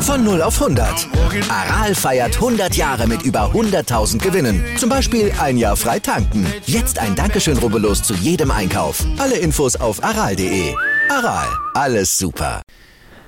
Von 0.00 0.24
0 0.24 0.40
auf 0.40 0.62
100. 0.62 1.08
Aral 1.50 1.94
feiert 1.94 2.36
100 2.36 2.74
Jahre 2.74 3.06
mit 3.06 3.22
über 3.22 3.50
100.000 3.52 4.18
Gewinnen. 4.18 4.64
Zum 4.78 4.88
Beispiel 4.88 5.30
ein 5.38 5.58
Jahr 5.58 5.76
frei 5.76 5.98
tanken. 5.98 6.46
Jetzt 6.64 6.98
ein 6.98 7.14
Dankeschön, 7.14 7.58
rubbellos 7.58 8.02
zu 8.02 8.14
jedem 8.14 8.50
Einkauf. 8.50 9.04
Alle 9.18 9.36
Infos 9.36 9.76
auf 9.76 10.02
aral.de. 10.02 10.74
Aral, 11.10 11.46
alles 11.74 12.16
super. 12.16 12.62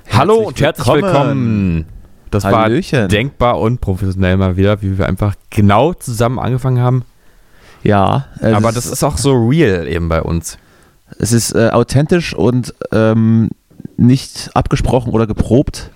Hallo 0.09 0.47
und 0.47 0.59
herzlich 0.59 0.87
willkommen. 0.87 1.85
Das 2.31 2.43
Hallöchen. 2.43 3.01
war 3.01 3.07
denkbar 3.07 3.59
und 3.59 3.81
professionell 3.81 4.37
mal 4.37 4.57
wieder, 4.57 4.81
wie 4.81 4.97
wir 4.97 5.05
einfach 5.05 5.35
genau 5.49 5.93
zusammen 5.93 6.39
angefangen 6.39 6.79
haben. 6.81 7.03
Ja, 7.83 8.25
Aber 8.41 8.71
das 8.71 8.85
ist 8.85 9.03
auch 9.03 9.17
so 9.17 9.33
real 9.33 9.87
eben 9.87 10.09
bei 10.09 10.21
uns. 10.21 10.57
es 11.17 11.31
ist 11.31 11.53
äh, 11.55 11.69
authentisch 11.69 12.33
und 12.33 12.73
ähm, 12.91 13.49
nicht 13.97 14.51
abgesprochen 14.53 15.11
oder 15.11 15.27
geprobt. 15.27 15.91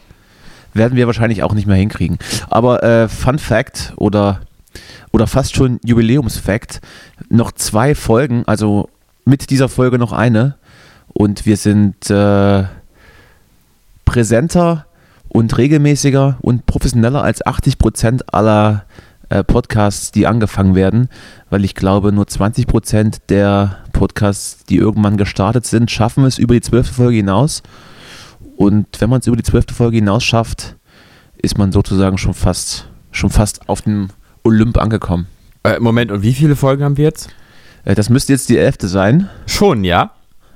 Werden 0.73 0.95
wir 0.95 1.05
wahrscheinlich 1.05 1.43
auch 1.43 1.53
nicht 1.53 1.67
mehr 1.67 1.75
hinkriegen. 1.75 2.17
Aber 2.49 2.81
äh, 2.83 3.07
Fun 3.07 3.37
Fact 3.37 3.93
oder, 3.95 4.41
oder 5.11 5.27
fast 5.27 5.55
schon 5.55 5.79
Jubiläumsfact: 5.83 6.81
noch 7.29 7.51
zwei 7.51 7.93
Folgen, 7.95 8.43
also 8.47 8.89
mit 9.25 9.49
dieser 9.49 9.69
Folge 9.69 9.99
noch 9.99 10.13
eine. 10.13 10.55
Und 11.09 11.45
wir 11.45 11.57
sind 11.57 12.09
äh, 12.09 12.63
präsenter 14.05 14.85
und 15.29 15.57
regelmäßiger 15.57 16.37
und 16.41 16.65
professioneller 16.65 17.23
als 17.23 17.45
80 17.45 17.77
Prozent 17.77 18.33
aller 18.33 18.85
äh, 19.33 19.43
Podcasts, 19.43 20.11
die 20.11 20.27
angefangen 20.27 20.75
werden, 20.75 21.09
weil 21.49 21.65
ich 21.65 21.73
glaube, 21.73 22.11
nur 22.11 22.27
20 22.27 22.67
Prozent 22.67 23.17
der 23.29 23.77
Podcasts, 23.91 24.63
die 24.65 24.77
irgendwann 24.77 25.17
gestartet 25.17 25.65
sind, 25.65 25.89
schaffen 25.89 26.23
es 26.25 26.37
über 26.37 26.53
die 26.53 26.61
zwölfte 26.61 26.93
Folge 26.93 27.17
hinaus. 27.17 27.63
Und 28.57 28.85
wenn 28.99 29.09
man 29.09 29.21
es 29.21 29.27
über 29.27 29.35
die 29.35 29.43
zwölfte 29.43 29.73
Folge 29.73 29.97
hinaus 29.97 30.23
schafft, 30.23 30.75
ist 31.37 31.57
man 31.57 31.71
sozusagen 31.71 32.19
schon 32.19 32.35
fast, 32.35 32.87
schon 33.11 33.31
fast 33.31 33.67
auf 33.67 33.81
dem 33.81 34.09
Olymp 34.43 34.77
angekommen. 34.77 35.25
Äh, 35.63 35.79
Moment, 35.79 36.11
und 36.11 36.21
wie 36.21 36.33
viele 36.33 36.55
Folgen 36.55 36.83
haben 36.83 36.97
wir 36.97 37.05
jetzt? 37.05 37.29
Äh, 37.85 37.95
das 37.95 38.09
müsste 38.09 38.33
jetzt 38.33 38.49
die 38.49 38.57
elfte 38.59 38.87
sein. 38.87 39.29
Schon, 39.47 39.83
ja? 39.83 40.11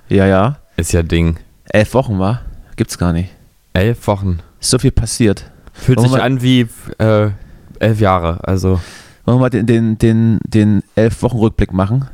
Ja, 0.07 0.27
ja. 0.27 0.59
Ist 0.75 0.91
ja 0.91 1.01
Ding. 1.01 1.37
Elf 1.65 1.95
Wochen 1.95 2.19
war? 2.19 2.41
Gibt's 2.75 2.99
gar 2.99 3.11
nicht. 3.11 3.31
Elf 3.73 4.05
Wochen. 4.05 4.39
Ist 4.61 4.69
so 4.69 4.77
viel 4.77 4.91
passiert. 4.91 5.49
Fühlt 5.73 5.97
Wollen 5.97 6.11
sich 6.11 6.21
an 6.21 6.41
wie 6.43 6.67
äh, 6.99 7.31
elf 7.79 7.99
Jahre. 7.99 8.39
Also, 8.43 8.79
Wollen 9.25 9.37
wir 9.37 9.41
mal 9.41 9.49
den, 9.49 9.65
den, 9.65 9.97
den, 9.97 10.39
den 10.45 10.83
elf 10.95 11.21
Wochen 11.21 11.37
Rückblick 11.37 11.73
machen? 11.73 12.07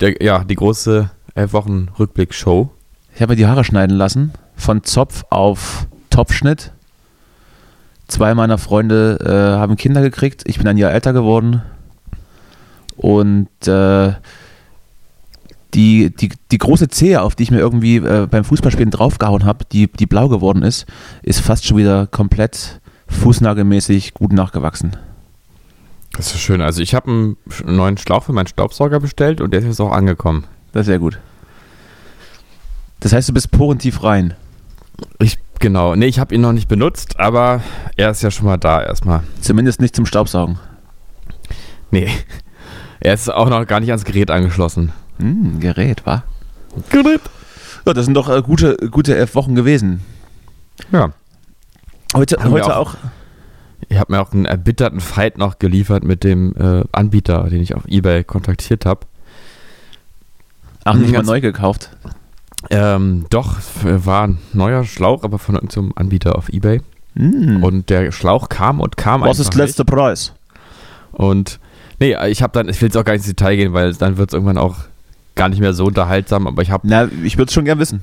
der, 0.00 0.22
ja, 0.22 0.44
die 0.44 0.54
große 0.54 1.10
elf 1.34 1.52
Wochen 1.52 1.88
Rückblick-Show. 1.98 2.70
Ich 3.14 3.20
habe 3.20 3.32
mir 3.32 3.36
die 3.36 3.46
Haare 3.46 3.64
schneiden 3.64 3.96
lassen. 3.96 4.32
Von 4.56 4.84
Zopf 4.84 5.24
auf 5.30 5.86
Topfschnitt. 6.10 6.72
Zwei 8.06 8.34
meiner 8.34 8.58
Freunde 8.58 9.18
äh, 9.24 9.58
haben 9.58 9.76
Kinder 9.76 10.00
gekriegt. 10.00 10.42
Ich 10.46 10.58
bin 10.58 10.66
ein 10.66 10.78
Jahr 10.78 10.92
älter 10.92 11.12
geworden. 11.12 11.62
Und 12.96 13.48
äh, 13.66 14.12
die, 15.74 16.14
die, 16.14 16.30
die 16.50 16.58
große 16.58 16.88
Zehe, 16.88 17.22
auf 17.22 17.34
die 17.34 17.44
ich 17.44 17.50
mir 17.50 17.58
irgendwie 17.58 17.96
äh, 17.96 18.26
beim 18.28 18.44
Fußballspielen 18.44 18.90
draufgehauen 18.90 19.44
habe, 19.44 19.64
die, 19.70 19.86
die 19.86 20.06
blau 20.06 20.28
geworden 20.28 20.62
ist, 20.62 20.86
ist 21.22 21.40
fast 21.40 21.66
schon 21.66 21.76
wieder 21.76 22.06
komplett 22.06 22.80
fußnagelmäßig 23.08 24.14
gut 24.14 24.32
nachgewachsen. 24.32 24.96
Das 26.12 26.32
ist 26.34 26.40
schön. 26.40 26.60
Also, 26.60 26.82
ich 26.82 26.94
habe 26.94 27.10
einen 27.10 27.36
neuen 27.64 27.98
Schlauch 27.98 28.24
für 28.24 28.32
meinen 28.32 28.46
Staubsauger 28.46 29.00
bestellt 29.00 29.40
und 29.40 29.52
der 29.52 29.60
ist 29.60 29.66
jetzt 29.66 29.80
auch 29.80 29.92
angekommen. 29.92 30.44
Das 30.72 30.82
ist 30.82 30.86
sehr 30.86 30.98
gut. 30.98 31.18
Das 33.00 33.12
heißt, 33.12 33.28
du 33.28 33.32
bist 33.32 33.50
porentief 33.50 34.02
rein. 34.02 34.34
Ich, 35.20 35.38
genau. 35.60 35.94
Nee, 35.94 36.06
ich 36.06 36.18
habe 36.18 36.34
ihn 36.34 36.40
noch 36.40 36.52
nicht 36.52 36.68
benutzt, 36.68 37.20
aber 37.20 37.62
er 37.96 38.10
ist 38.10 38.22
ja 38.22 38.30
schon 38.30 38.46
mal 38.46 38.56
da 38.56 38.82
erstmal. 38.82 39.22
Zumindest 39.40 39.80
nicht 39.80 39.94
zum 39.94 40.06
Staubsaugen. 40.06 40.58
Nee. 41.90 42.10
Er 43.00 43.14
ist 43.14 43.32
auch 43.32 43.48
noch 43.48 43.64
gar 43.64 43.78
nicht 43.78 43.90
ans 43.90 44.04
Gerät 44.04 44.28
angeschlossen. 44.28 44.90
Hm, 45.20 45.60
Gerät, 45.60 46.04
wa? 46.04 46.24
Gerät? 46.90 47.20
Ja, 47.86 47.94
das 47.94 48.06
sind 48.06 48.14
doch 48.14 48.28
äh, 48.28 48.42
gute, 48.42 48.76
gute 48.90 49.16
elf 49.16 49.36
Wochen 49.36 49.54
gewesen. 49.54 50.00
Ja. 50.90 51.12
Heute, 52.18 52.36
heute 52.44 52.76
auch- 52.76 52.94
auch. 52.94 52.96
Ich 53.88 53.98
habe 53.98 54.12
mir 54.12 54.20
auch 54.20 54.32
einen 54.32 54.44
erbitterten 54.44 55.00
Fight 55.00 55.38
noch 55.38 55.58
geliefert 55.58 56.04
mit 56.04 56.24
dem 56.24 56.54
äh, 56.56 56.84
Anbieter, 56.92 57.44
den 57.44 57.62
ich 57.62 57.74
auf 57.74 57.86
Ebay 57.86 58.24
kontaktiert 58.24 58.84
habe. 58.84 59.00
Ach, 60.84 60.94
nicht 60.94 61.08
mal 61.10 61.18
Ganz- 61.18 61.28
neu 61.28 61.40
gekauft. 61.40 61.90
Ähm, 62.70 63.26
doch, 63.30 63.56
es 63.58 64.06
war 64.06 64.26
ein 64.26 64.38
neuer 64.52 64.84
Schlauch, 64.84 65.22
aber 65.22 65.38
von 65.38 65.54
irgendeinem 65.54 65.92
Anbieter 65.94 66.36
auf 66.36 66.48
Ebay. 66.48 66.80
Hm. 67.14 67.62
Und 67.62 67.88
der 67.88 68.10
Schlauch 68.10 68.48
kam 68.48 68.80
und 68.80 68.96
kam 68.96 69.20
Was 69.22 69.38
ist 69.38 69.54
der 69.54 69.64
letzte 69.64 69.84
Preis? 69.84 70.32
Und 71.12 71.60
nee, 72.00 72.16
ich 72.28 72.42
habe 72.42 72.52
dann, 72.52 72.68
ich 72.68 72.80
will 72.82 72.88
jetzt 72.88 72.96
auch 72.96 73.04
gar 73.04 73.12
nicht 73.12 73.20
ins 73.20 73.28
Detail 73.28 73.56
gehen, 73.56 73.72
weil 73.74 73.94
dann 73.94 74.16
wird 74.16 74.30
es 74.30 74.34
irgendwann 74.34 74.58
auch 74.58 74.76
gar 75.36 75.48
nicht 75.48 75.60
mehr 75.60 75.72
so 75.72 75.84
unterhaltsam, 75.86 76.46
aber 76.48 76.62
ich 76.62 76.70
habe 76.72 76.86
Na, 76.88 77.08
ich 77.22 77.38
würde 77.38 77.48
es 77.48 77.54
schon 77.54 77.64
gern 77.64 77.78
wissen. 77.78 78.02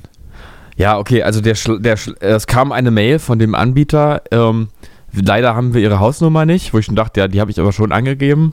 Ja, 0.76 0.98
okay, 0.98 1.22
also 1.22 1.40
der, 1.40 1.56
Schl- 1.56 1.80
der, 1.80 1.96
Schl- 1.96 2.20
es 2.20 2.46
kam 2.46 2.70
eine 2.72 2.90
Mail 2.90 3.18
von 3.18 3.38
dem 3.38 3.54
Anbieter. 3.54 4.22
Ähm, 4.30 4.68
leider 5.12 5.54
haben 5.56 5.72
wir 5.72 5.80
ihre 5.80 6.00
Hausnummer 6.00 6.44
nicht, 6.44 6.74
wo 6.74 6.78
ich 6.78 6.84
schon 6.86 6.96
dachte, 6.96 7.20
ja, 7.20 7.28
die 7.28 7.40
habe 7.40 7.50
ich 7.50 7.58
aber 7.58 7.72
schon 7.72 7.92
angegeben. 7.92 8.52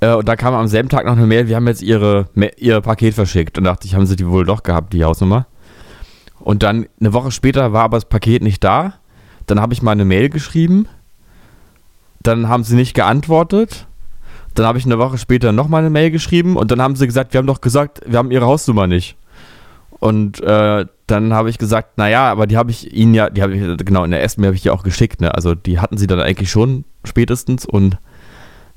Äh, 0.00 0.14
und 0.14 0.28
da 0.28 0.36
kam 0.36 0.54
am 0.54 0.68
selben 0.68 0.88
Tag 0.88 1.04
noch 1.06 1.16
eine 1.16 1.26
Mail, 1.26 1.48
wir 1.48 1.56
haben 1.56 1.66
jetzt 1.66 1.82
ihre, 1.82 2.28
ihr 2.56 2.80
Paket 2.80 3.14
verschickt. 3.14 3.58
Und 3.58 3.64
dachte 3.64 3.86
ich, 3.86 3.94
haben 3.94 4.06
sie 4.06 4.14
die 4.16 4.28
wohl 4.28 4.44
doch 4.44 4.62
gehabt, 4.62 4.92
die 4.92 5.04
Hausnummer. 5.04 5.46
Und 6.38 6.62
dann 6.62 6.86
eine 7.00 7.12
Woche 7.12 7.32
später 7.32 7.72
war 7.72 7.82
aber 7.82 7.96
das 7.96 8.04
Paket 8.04 8.42
nicht 8.42 8.62
da. 8.62 8.94
Dann 9.46 9.60
habe 9.60 9.74
ich 9.74 9.82
mal 9.82 9.92
eine 9.92 10.04
Mail 10.04 10.28
geschrieben. 10.28 10.86
Dann 12.22 12.48
haben 12.48 12.62
sie 12.62 12.76
nicht 12.76 12.94
geantwortet. 12.94 13.86
Dann 14.54 14.64
habe 14.64 14.78
ich 14.78 14.84
eine 14.86 14.98
Woche 14.98 15.18
später 15.18 15.50
nochmal 15.52 15.80
eine 15.80 15.90
Mail 15.90 16.10
geschrieben 16.10 16.56
und 16.56 16.70
dann 16.70 16.80
haben 16.80 16.96
sie 16.96 17.06
gesagt, 17.06 17.32
wir 17.32 17.38
haben 17.38 17.46
doch 17.46 17.60
gesagt, 17.60 18.00
wir 18.06 18.18
haben 18.18 18.30
ihre 18.30 18.46
Hausnummer 18.46 18.86
nicht. 18.86 19.16
Und 20.00 20.40
äh, 20.40 20.86
dann 21.10 21.32
habe 21.34 21.50
ich 21.50 21.58
gesagt, 21.58 21.98
naja, 21.98 22.30
aber 22.30 22.46
die 22.46 22.56
habe 22.56 22.70
ich 22.70 22.92
ihnen 22.94 23.14
ja, 23.14 23.30
die 23.30 23.42
habe 23.42 23.54
ich, 23.54 23.84
genau, 23.84 24.04
in 24.04 24.10
der 24.10 24.22
ersten 24.22 24.44
habe 24.44 24.54
ich 24.54 24.64
ja 24.64 24.72
auch 24.72 24.82
geschickt, 24.82 25.20
ne? 25.20 25.34
Also 25.34 25.54
die 25.54 25.80
hatten 25.80 25.98
sie 25.98 26.06
dann 26.06 26.20
eigentlich 26.20 26.50
schon 26.50 26.84
spätestens 27.04 27.64
und, 27.64 27.98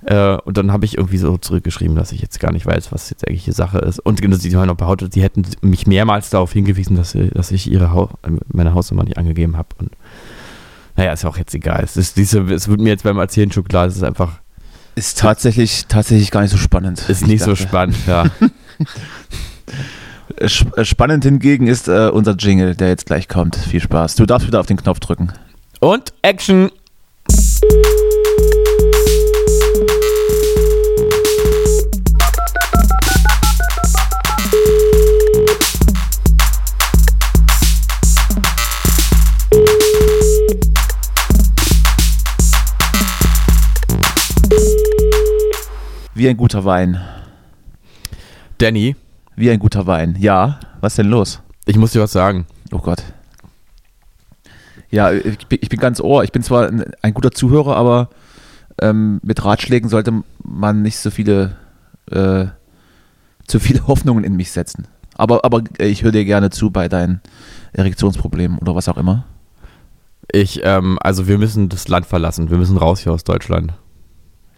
äh, 0.05 0.35
und 0.37 0.57
dann 0.57 0.71
habe 0.71 0.85
ich 0.85 0.97
irgendwie 0.97 1.17
so 1.17 1.37
zurückgeschrieben, 1.37 1.95
dass 1.95 2.11
ich 2.11 2.21
jetzt 2.21 2.39
gar 2.39 2.51
nicht 2.51 2.65
weiß, 2.65 2.91
was 2.91 3.09
jetzt 3.09 3.27
eigentlich 3.27 3.45
die 3.45 3.51
Sache 3.51 3.79
ist. 3.79 3.99
Und 3.99 4.19
sie 4.41 4.55
haben 4.55 4.67
noch 4.67 4.75
behauptet, 4.75 5.13
sie 5.13 5.21
hätten 5.21 5.43
mich 5.61 5.87
mehrmals 5.87 6.29
darauf 6.29 6.53
hingewiesen, 6.53 6.95
dass, 6.95 7.11
sie, 7.11 7.29
dass 7.29 7.51
ich 7.51 7.69
ihre 7.69 7.91
Hau 7.91 8.09
meine 8.47 8.73
Hausnummer 8.73 9.03
nicht 9.03 9.17
angegeben 9.17 9.57
habe. 9.57 9.69
Und 9.77 9.91
naja, 10.95 11.13
ist 11.13 11.23
ja 11.23 11.29
auch 11.29 11.37
jetzt 11.37 11.53
egal. 11.53 11.81
Es, 11.83 11.97
ist 11.97 12.17
diese, 12.17 12.41
es 12.53 12.67
wird 12.67 12.79
mir 12.79 12.89
jetzt 12.89 13.03
beim 13.03 13.17
Erzählen 13.19 13.51
schon 13.51 13.63
klar, 13.63 13.85
es 13.85 13.95
ist 13.95 14.03
einfach, 14.03 14.39
Ist 14.95 15.19
tatsächlich, 15.19 15.85
tatsächlich 15.87 16.31
gar 16.31 16.41
nicht 16.41 16.51
so 16.51 16.57
spannend. 16.57 17.07
ist 17.09 17.21
nicht 17.27 17.35
ich 17.35 17.43
so 17.43 17.51
dachte. 17.51 17.63
spannend, 17.63 17.97
ja. 18.07 18.25
Äh, 20.41 20.45
sp- 20.49 20.73
Spannend 20.85 21.23
hingegen 21.23 21.67
ist 21.67 21.87
äh, 21.87 22.09
unser 22.11 22.35
Jingle, 22.35 22.75
der 22.75 22.87
jetzt 22.87 23.05
gleich 23.05 23.27
kommt. 23.27 23.55
Viel 23.55 23.79
Spaß. 23.81 24.15
Du 24.15 24.25
darfst 24.25 24.47
wieder 24.47 24.59
auf 24.59 24.65
den 24.65 24.77
Knopf 24.77 24.99
drücken. 24.99 25.31
Und 25.79 26.13
Action! 26.23 26.71
Wie 46.13 46.27
ein 46.27 46.37
guter 46.37 46.65
Wein. 46.65 46.99
Danny, 48.57 48.95
Wie 49.35 49.49
ein 49.49 49.59
guter 49.59 49.87
Wein. 49.87 50.15
Ja, 50.19 50.59
was 50.81 50.95
denn 50.95 51.07
los? 51.07 51.41
ich 51.65 51.77
muss 51.77 51.91
dir 51.91 52.01
was 52.01 52.11
sagen. 52.11 52.45
Oh 52.71 52.79
Gott. 52.79 53.03
Ja, 54.89 55.11
ich 55.11 55.47
bin, 55.47 55.59
ich 55.61 55.69
bin 55.69 55.79
ganz 55.79 56.01
ohr. 56.01 56.23
Ich 56.23 56.31
bin 56.31 56.43
zwar 56.43 56.67
ein, 56.67 56.83
ein 57.01 57.13
guter 57.13 57.31
Zuhörer, 57.31 57.75
aber 57.75 58.09
ähm, 58.81 59.19
mit 59.23 59.43
Ratschlägen 59.43 59.89
sollte 59.89 60.23
man 60.43 60.81
nicht 60.81 60.97
so 60.97 61.09
viele, 61.11 61.55
äh, 62.11 62.45
zu 63.47 63.59
viele 63.59 63.87
Hoffnungen 63.87 64.23
in 64.23 64.35
mich 64.35 64.51
setzen. 64.51 64.87
Aber, 65.15 65.45
aber 65.45 65.63
äh, 65.79 65.87
ich 65.87 66.03
höre 66.03 66.11
dir 66.11 66.25
gerne 66.25 66.49
zu 66.49 66.71
bei 66.71 66.89
deinen 66.89 67.21
Erektionsproblemen 67.73 68.57
oder 68.57 68.75
was 68.75 68.89
auch 68.89 68.97
immer. 68.97 69.25
Ich, 70.31 70.61
ähm, 70.63 70.97
also 71.01 71.27
wir 71.27 71.37
müssen 71.37 71.69
das 71.69 71.87
Land 71.87 72.05
verlassen. 72.05 72.49
Wir 72.49 72.57
müssen 72.57 72.77
raus 72.77 73.01
hier 73.01 73.13
aus 73.13 73.23
Deutschland. 73.23 73.73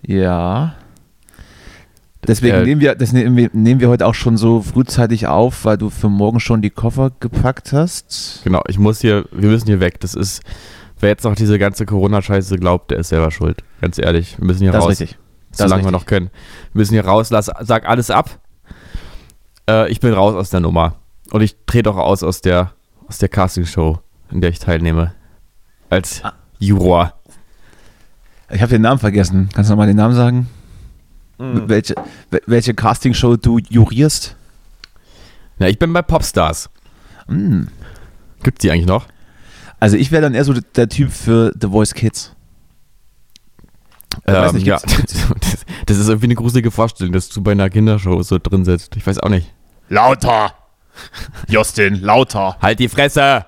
Ja. 0.01 0.75
Deswegen 2.27 2.55
Äh, 2.57 2.63
nehmen, 2.63 2.81
wir, 2.81 2.95
das 2.95 3.11
nehmen, 3.11 3.35
wir, 3.35 3.49
nehmen 3.53 3.79
wir 3.81 3.89
heute 3.89 4.05
auch 4.07 4.13
schon 4.15 4.37
so 4.37 4.61
frühzeitig 4.61 5.27
auf, 5.27 5.65
weil 5.65 5.77
du 5.77 5.89
für 5.89 6.09
morgen 6.09 6.39
schon 6.39 6.61
die 6.61 6.69
Koffer 6.69 7.11
gepackt 7.19 7.73
hast. 7.73 8.41
Genau, 8.43 8.61
ich 8.67 8.79
muss 8.79 9.01
hier, 9.01 9.25
wir 9.31 9.49
müssen 9.49 9.67
hier 9.67 9.79
weg. 9.81 9.99
Das 9.99 10.13
ist, 10.15 10.41
wer 10.99 11.09
jetzt 11.09 11.23
noch 11.25 11.35
diese 11.35 11.59
ganze 11.59 11.85
Corona-Scheiße 11.85 12.57
glaubt, 12.57 12.91
der 12.91 12.99
ist 12.99 13.09
selber 13.09 13.29
schuld. 13.31 13.61
Ganz 13.81 13.97
ehrlich, 13.97 14.37
wir 14.39 14.45
müssen 14.45 14.61
hier 14.63 14.71
Das 14.71 14.79
ist 14.79 14.83
raus. 14.85 14.99
richtig. 15.01 15.17
Das 15.51 15.57
Solange 15.59 15.83
wir 15.83 15.91
noch 15.91 16.05
können. 16.05 16.29
Wir 16.71 16.79
müssen 16.79 16.93
hier 16.93 17.05
raus, 17.05 17.29
lass, 17.29 17.51
sag 17.61 17.87
alles 17.87 18.09
ab. 18.09 18.39
Äh, 19.69 19.91
ich 19.91 19.99
bin 19.99 20.13
raus 20.13 20.33
aus 20.33 20.49
der 20.49 20.61
Nummer. 20.61 20.95
Und 21.31 21.41
ich 21.41 21.55
trete 21.65 21.89
auch 21.89 21.97
aus 21.97 22.23
aus 22.23 22.41
der, 22.41 22.71
aus 23.07 23.17
der 23.17 23.29
Castingshow, 23.29 23.99
in 24.31 24.41
der 24.41 24.49
ich 24.49 24.59
teilnehme. 24.59 25.13
Als 25.89 26.23
Ah. 26.23 26.33
Juror. 26.57 27.13
Ich 28.51 28.61
habe 28.61 28.69
den 28.71 28.81
Namen 28.81 28.99
vergessen. 28.99 29.49
Kannst 29.53 29.69
du 29.69 29.73
nochmal 29.73 29.87
den 29.87 29.97
Namen 29.97 30.15
sagen? 30.15 30.47
Welche, 31.67 31.95
wel- 32.31 32.43
welche 32.45 32.73
Castingshow 32.73 33.35
du 33.37 33.59
jurierst? 33.59 34.35
Ja, 35.59 35.67
ich 35.67 35.77
bin 35.79 35.91
bei 35.93 36.01
Popstars. 36.01 36.69
Hm. 37.27 37.67
Gibt's 38.43 38.61
die 38.61 38.71
eigentlich 38.71 38.85
noch? 38.87 39.07
Also 39.79 39.97
ich 39.97 40.11
wäre 40.11 40.21
dann 40.21 40.33
eher 40.33 40.45
so 40.45 40.53
der 40.53 40.89
Typ 40.89 41.11
für 41.11 41.53
The 41.59 41.67
Voice 41.67 41.93
Kids. 41.93 42.35
Ich 44.25 44.33
weiß 44.33 44.53
nicht, 44.53 44.65
ja. 44.67 44.77
gibt's- 44.77 45.15
das, 45.41 45.65
das 45.85 45.97
ist 45.97 46.07
irgendwie 46.07 46.27
eine 46.27 46.35
gruselige 46.35 46.71
Vorstellung, 46.71 47.13
dass 47.13 47.29
du 47.29 47.41
bei 47.41 47.51
einer 47.51 47.69
Kindershow 47.69 48.21
so 48.23 48.37
drin 48.39 48.63
sitzt. 48.65 48.95
Ich 48.95 49.05
weiß 49.05 49.19
auch 49.19 49.29
nicht. 49.29 49.51
Lauter! 49.89 50.53
Justin, 51.47 52.01
lauter! 52.01 52.57
Halt 52.61 52.79
die 52.79 52.87
Fresse! 52.89 53.45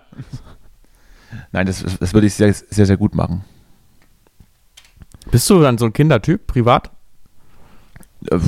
Nein, 1.51 1.68
das, 1.68 1.83
das 2.00 2.13
würde 2.13 2.27
ich 2.27 2.33
sehr, 2.33 2.53
sehr, 2.53 2.86
sehr 2.86 2.97
gut 2.97 3.15
machen. 3.15 3.44
Bist 5.31 5.50
du 5.50 5.62
dann 5.62 5.77
so 5.77 5.86
ein 5.86 5.94
Kindertyp, 5.94 6.47
privat? 6.47 6.92
Äh, 8.31 8.39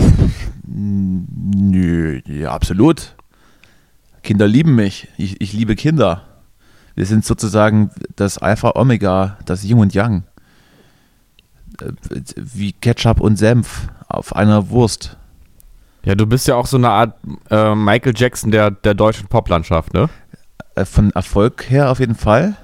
Nö, 0.67 2.21
ja, 2.25 2.51
absolut. 2.51 3.15
Kinder 4.23 4.47
lieben 4.47 4.75
mich. 4.75 5.07
Ich, 5.17 5.41
ich 5.41 5.53
liebe 5.53 5.75
Kinder. 5.75 6.23
Wir 6.95 7.05
sind 7.05 7.25
sozusagen 7.25 7.91
das 8.15 8.37
Alpha 8.37 8.73
Omega, 8.75 9.37
das 9.45 9.63
Yin 9.63 9.79
und 9.79 9.93
Yang. 9.93 10.23
Äh, 11.79 11.91
Wie 12.35 12.73
Ketchup 12.73 13.19
und 13.21 13.37
Senf 13.37 13.87
auf 14.07 14.35
einer 14.35 14.69
Wurst. 14.69 15.15
Ja, 16.03 16.15
du 16.15 16.25
bist 16.25 16.47
ja 16.47 16.55
auch 16.55 16.67
so 16.67 16.77
eine 16.77 16.89
Art 16.89 17.15
äh, 17.49 17.75
Michael 17.75 18.13
Jackson 18.15 18.51
der, 18.51 18.71
der 18.71 18.93
deutschen 18.93 19.27
Poplandschaft, 19.27 19.93
ne? 19.93 20.09
Äh, 20.75 20.85
Von 20.85 21.11
Erfolg 21.11 21.69
her 21.69 21.91
auf 21.91 21.99
jeden 21.99 22.15
Fall. 22.15 22.55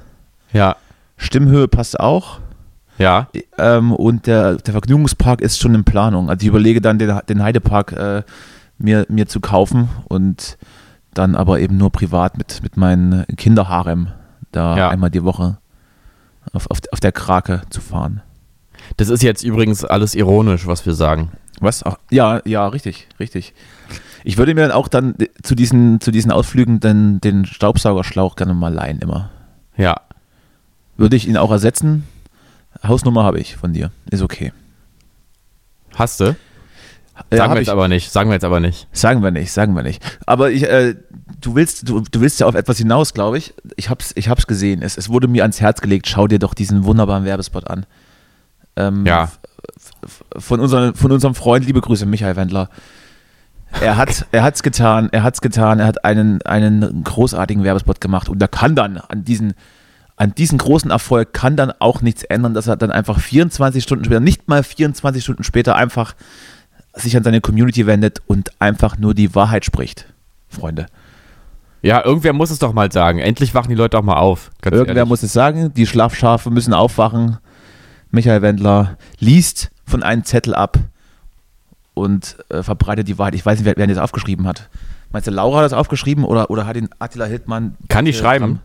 Ja. 0.51 0.75
Stimmhöhe 1.17 1.67
passt 1.67 1.99
auch. 1.99 2.39
Ja. 3.03 3.27
Ähm, 3.57 3.91
und 3.91 4.25
der, 4.27 4.55
der 4.55 4.71
Vergnügungspark 4.73 5.41
ist 5.41 5.59
schon 5.59 5.75
in 5.75 5.83
Planung. 5.83 6.29
Also 6.29 6.41
ich 6.43 6.47
überlege 6.47 6.81
dann, 6.81 6.97
den, 6.99 7.19
den 7.29 7.43
Heidepark 7.43 7.91
äh, 7.93 8.23
mir, 8.77 9.05
mir 9.09 9.27
zu 9.27 9.39
kaufen 9.39 9.89
und 10.07 10.57
dann 11.13 11.35
aber 11.35 11.59
eben 11.59 11.77
nur 11.77 11.91
privat 11.91 12.37
mit, 12.37 12.63
mit 12.63 12.75
meinem 12.77 13.25
Kinderharem 13.37 14.07
da 14.51 14.77
Ja. 14.77 14.89
einmal 14.89 15.09
die 15.11 15.23
Woche 15.23 15.57
auf, 16.53 16.69
auf, 16.71 16.79
auf 16.91 16.99
der 16.99 17.11
Krake 17.11 17.61
zu 17.69 17.81
fahren. 17.81 18.21
Das 18.97 19.09
ist 19.09 19.23
jetzt 19.23 19.43
übrigens 19.43 19.85
alles 19.85 20.15
ironisch, 20.15 20.67
was 20.67 20.85
wir 20.85 20.93
sagen. 20.93 21.29
Was? 21.59 21.83
Ach, 21.85 21.97
ja, 22.09 22.41
ja, 22.45 22.67
richtig, 22.67 23.07
richtig. 23.19 23.53
Ich 24.25 24.37
würde 24.37 24.53
mir 24.55 24.61
dann 24.61 24.71
auch 24.71 24.87
dann 24.87 25.15
zu 25.41 25.55
diesen, 25.55 26.01
zu 26.01 26.11
diesen 26.11 26.31
Ausflügen 26.31 26.79
dann 26.79 27.21
den 27.21 27.45
Staubsaugerschlauch 27.45 28.35
gerne 28.35 28.53
mal 28.53 28.73
leihen, 28.73 28.99
immer. 28.99 29.29
Ja. 29.77 30.01
Würde 30.97 31.15
ich 31.15 31.27
ihn 31.27 31.37
auch 31.37 31.51
ersetzen? 31.51 32.03
Hausnummer 32.85 33.23
habe 33.23 33.39
ich 33.39 33.55
von 33.55 33.73
dir. 33.73 33.91
Ist 34.11 34.21
okay. 34.21 34.51
Hast 35.95 36.19
du? 36.19 36.25
Äh, 37.29 37.37
Sagen 37.37 37.49
hab 37.49 37.49
wir 37.51 37.55
jetzt 37.61 37.67
ich- 37.67 37.71
aber 37.71 37.87
nicht. 37.87 38.11
Sagen 38.11 38.29
wir 38.29 38.33
jetzt 38.33 38.43
aber 38.45 38.59
nicht. 38.59 38.87
Sagen 38.91 39.21
wir 39.23 39.31
nicht, 39.31 39.51
sagen 39.51 39.75
wir 39.75 39.83
nicht. 39.83 40.03
Aber 40.25 40.51
ich, 40.51 40.63
äh, 40.63 40.95
du 41.41 41.55
willst, 41.55 41.87
du, 41.87 42.01
du 42.01 42.21
willst 42.21 42.39
ja 42.39 42.47
auf 42.47 42.55
etwas 42.55 42.77
hinaus, 42.79 43.13
glaube 43.13 43.37
ich. 43.37 43.53
Ich 43.75 43.89
hab's, 43.89 44.11
ich 44.15 44.29
hab's 44.29 44.47
gesehen. 44.47 44.81
Es, 44.81 44.97
es 44.97 45.09
wurde 45.09 45.27
mir 45.27 45.43
ans 45.43 45.61
Herz 45.61 45.79
gelegt. 45.81 46.07
Schau 46.07 46.27
dir 46.27 46.39
doch 46.39 46.53
diesen 46.53 46.83
wunderbaren 46.85 47.23
Werbespot 47.25 47.67
an. 47.69 47.85
Ähm, 48.75 49.05
Ja. 49.05 49.31
Von, 50.37 50.59
unseren, 50.59 50.95
von 50.95 51.11
unserem 51.11 51.35
Freund, 51.35 51.65
liebe 51.65 51.79
Grüße, 51.81 52.05
Michael 52.05 52.35
Wendler. 52.35 52.69
Er 53.81 53.97
hat, 53.97 54.25
er 54.31 54.43
hat's 54.43 54.61
getan, 54.61 55.09
er 55.11 55.23
hat's 55.23 55.41
getan, 55.41 55.79
er 55.79 55.87
hat 55.87 56.03
einen, 56.05 56.41
einen 56.43 57.03
großartigen 57.03 57.63
Werbespot 57.63 58.01
gemacht 58.01 58.29
und 58.29 58.37
da 58.39 58.47
kann 58.47 58.75
dann 58.75 58.97
an 58.97 59.23
diesen, 59.23 59.53
an 60.15 60.35
diesen 60.35 60.57
großen 60.57 60.91
Erfolg 60.91 61.33
kann 61.33 61.55
dann 61.55 61.71
auch 61.79 62.01
nichts 62.01 62.23
ändern, 62.23 62.53
dass 62.53 62.67
er 62.67 62.77
dann 62.77 62.91
einfach 62.91 63.19
24 63.19 63.83
Stunden 63.83 64.05
später, 64.05 64.19
nicht 64.19 64.47
mal 64.47 64.63
24 64.63 65.23
Stunden 65.23 65.43
später 65.43 65.75
einfach 65.75 66.15
sich 66.95 67.17
an 67.17 67.23
seine 67.23 67.41
Community 67.41 67.87
wendet 67.87 68.21
und 68.27 68.51
einfach 68.59 68.97
nur 68.97 69.13
die 69.13 69.33
Wahrheit 69.33 69.65
spricht, 69.65 70.07
Freunde. 70.49 70.85
Ja, 71.81 72.05
irgendwer 72.05 72.33
muss 72.33 72.51
es 72.51 72.59
doch 72.59 72.71
mal 72.71 72.91
sagen. 72.91 73.19
Endlich 73.19 73.53
wachen 73.53 73.69
die 73.69 73.75
Leute 73.75 73.97
auch 73.97 74.03
mal 74.03 74.15
auf. 74.15 74.51
Ganz 74.61 74.75
Irgendwer 74.75 74.95
ehrlich. 74.97 75.09
muss 75.09 75.23
es 75.23 75.33
sagen, 75.33 75.73
die 75.73 75.85
Schlafschafe 75.85 76.49
müssen 76.49 76.73
aufwachen. 76.73 77.39
Michael 78.09 78.41
Wendler 78.41 78.97
liest 79.19 79.71
von 79.85 80.01
einem 80.01 80.23
Zettel 80.23 80.55
ab 80.55 80.77
und 81.93 82.37
äh, 82.49 82.63
verbreitet 82.63 83.07
die 83.07 83.17
Wahrheit. 83.17 83.35
Ich 83.35 83.45
weiß 83.45 83.59
nicht, 83.59 83.65
wer, 83.65 83.73
wer 83.75 83.87
das 83.87 83.97
aufgeschrieben 83.97 84.47
hat. 84.47 84.69
Meinst 85.11 85.27
du, 85.27 85.31
Laura 85.31 85.57
hat 85.57 85.65
das 85.65 85.73
aufgeschrieben 85.73 86.23
oder, 86.23 86.49
oder 86.49 86.65
hat 86.65 86.77
ihn 86.77 86.89
Attila 86.99 87.25
Hildmann. 87.25 87.75
Kann 87.89 88.05
die 88.05 88.11
äh, 88.11 88.15
schreiben? 88.15 88.61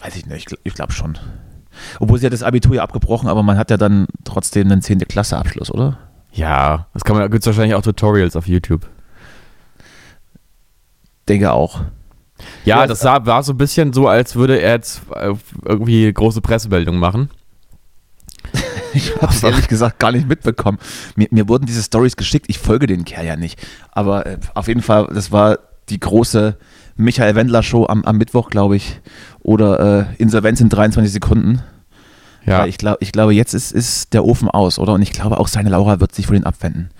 Weiß 0.00 0.16
ich 0.16 0.26
nicht, 0.26 0.54
ich 0.64 0.74
glaube 0.74 0.92
schon. 0.92 1.18
Obwohl 2.00 2.18
sie 2.18 2.26
hat 2.26 2.32
das 2.32 2.42
Abitur 2.42 2.76
ja 2.76 2.82
abgebrochen, 2.82 3.28
aber 3.28 3.42
man 3.42 3.56
hat 3.56 3.70
ja 3.70 3.76
dann 3.76 4.06
trotzdem 4.24 4.70
einen 4.70 4.82
10. 4.82 5.00
Klasse 5.00 5.38
Abschluss, 5.38 5.70
oder? 5.70 5.98
Ja, 6.32 6.86
das 6.94 7.04
kann 7.04 7.16
man, 7.16 7.30
gibt 7.30 7.42
es 7.42 7.46
wahrscheinlich 7.46 7.74
auch 7.74 7.82
Tutorials 7.82 8.36
auf 8.36 8.46
YouTube. 8.46 8.88
Denke 11.28 11.52
auch. 11.52 11.80
Ja, 12.64 12.80
Ja, 12.80 12.86
das 12.86 13.00
sah, 13.00 13.24
war 13.26 13.42
so 13.42 13.52
ein 13.52 13.58
bisschen 13.58 13.92
so, 13.92 14.08
als 14.08 14.34
würde 14.34 14.60
er 14.60 14.72
jetzt 14.72 15.02
äh, 15.14 15.34
irgendwie 15.64 16.12
große 16.12 16.40
Pressemeldungen 16.40 17.00
machen. 17.00 17.30
Ich 18.94 19.10
habe 19.22 19.32
es 19.32 19.42
ehrlich 19.42 19.68
gesagt 19.68 19.98
gar 19.98 20.12
nicht 20.12 20.28
mitbekommen. 20.28 20.76
Mir, 21.16 21.26
mir 21.30 21.48
wurden 21.48 21.64
diese 21.64 21.82
Stories 21.82 22.14
geschickt. 22.14 22.44
Ich 22.50 22.58
folge 22.58 22.86
den 22.86 23.06
Kerl 23.06 23.24
ja 23.24 23.36
nicht. 23.36 23.58
Aber 23.90 24.26
äh, 24.26 24.38
auf 24.52 24.68
jeden 24.68 24.82
Fall, 24.82 25.08
das 25.14 25.32
war 25.32 25.60
die 25.88 25.98
große 25.98 26.58
Michael 26.96 27.34
Wendler 27.34 27.62
Show 27.62 27.86
am, 27.86 28.04
am 28.04 28.18
Mittwoch, 28.18 28.50
glaube 28.50 28.76
ich. 28.76 29.00
Oder 29.40 30.08
äh, 30.18 30.22
Insolvenz 30.22 30.60
in 30.60 30.68
23 30.68 31.12
Sekunden. 31.12 31.62
Ja, 32.44 32.60
Weil 32.60 32.68
ich, 32.68 32.78
glaub, 32.78 32.96
ich 33.00 33.12
glaube, 33.12 33.32
jetzt 33.34 33.54
ist, 33.54 33.70
ist 33.72 34.12
der 34.14 34.24
Ofen 34.24 34.48
aus, 34.48 34.78
oder? 34.78 34.94
Und 34.94 35.02
ich 35.02 35.12
glaube, 35.12 35.38
auch 35.38 35.48
seine 35.48 35.70
Laura 35.70 36.00
wird 36.00 36.14
sich 36.14 36.26
von 36.26 36.34
den 36.34 36.44
abwenden. 36.44 36.90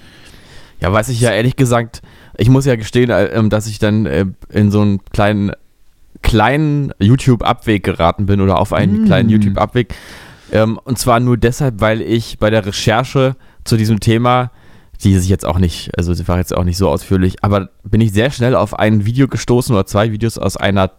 ja, 0.81 0.93
weiß 0.93 1.09
ich 1.09 1.21
ja 1.21 1.31
ehrlich 1.31 1.57
gesagt, 1.57 2.01
ich 2.37 2.49
muss 2.49 2.65
ja 2.65 2.77
gestehen, 2.77 3.11
äh, 3.11 3.27
ähm, 3.27 3.51
dass 3.51 3.67
ich 3.67 3.79
dann 3.79 4.07
äh, 4.07 4.25
in 4.51 4.71
so 4.71 4.81
einen 4.81 5.05
kleinen, 5.13 5.53
kleinen 6.23 6.93
YouTube-Abweg 7.01 7.83
geraten 7.83 8.27
bin 8.27 8.41
oder 8.41 8.59
auf 8.59 8.73
einen 8.73 9.03
Mm. 9.03 9.07
kleinen 9.07 9.29
YouTube-Abweg. 9.29 9.95
Ähm, 10.53 10.79
und 10.85 10.99
zwar 10.99 11.19
nur 11.21 11.37
deshalb, 11.37 11.81
weil 11.81 12.01
ich 12.03 12.39
bei 12.39 12.51
der 12.51 12.65
Recherche 12.65 13.35
zu 13.65 13.77
diesem 13.77 13.99
Thema, 14.01 14.51
die 15.05 15.19
sich 15.19 15.29
jetzt 15.29 15.45
auch 15.45 15.59
nicht, 15.59 15.97
also 15.97 16.15
sie 16.15 16.27
war 16.29 16.39
jetzt 16.39 16.55
auch 16.55 16.65
nicht 16.65 16.77
so 16.77 16.89
ausführlich, 16.89 17.43
aber 17.43 17.71
bin 17.85 18.01
ich 18.01 18.13
sehr 18.13 18.31
schnell 18.31 18.55
auf 18.55 18.79
ein 18.79 19.05
Video 19.05 19.29
gestoßen 19.29 19.75
oder 19.75 19.87
zwei 19.87 20.13
Videos 20.13 20.39
aus 20.39 20.57
einer 20.57 20.93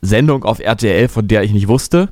Sendung 0.00 0.44
auf 0.44 0.60
RTL, 0.60 1.08
von 1.08 1.28
der 1.28 1.42
ich 1.42 1.52
nicht 1.52 1.68
wusste. 1.68 2.10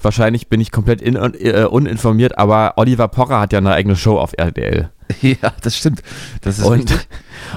Wahrscheinlich 0.00 0.48
bin 0.48 0.60
ich 0.60 0.72
komplett 0.72 1.00
in, 1.00 1.14
äh, 1.14 1.66
uninformiert, 1.70 2.36
aber 2.38 2.74
Oliver 2.76 3.08
Pocher 3.08 3.38
hat 3.38 3.52
ja 3.52 3.58
eine 3.58 3.72
eigene 3.72 3.94
Show 3.94 4.18
auf 4.18 4.32
RTL. 4.36 4.90
ja, 5.22 5.52
das 5.60 5.76
stimmt. 5.76 6.02
Das 6.40 6.58
ist 6.58 6.64
Und, 6.64 6.90
richtig. 6.90 7.08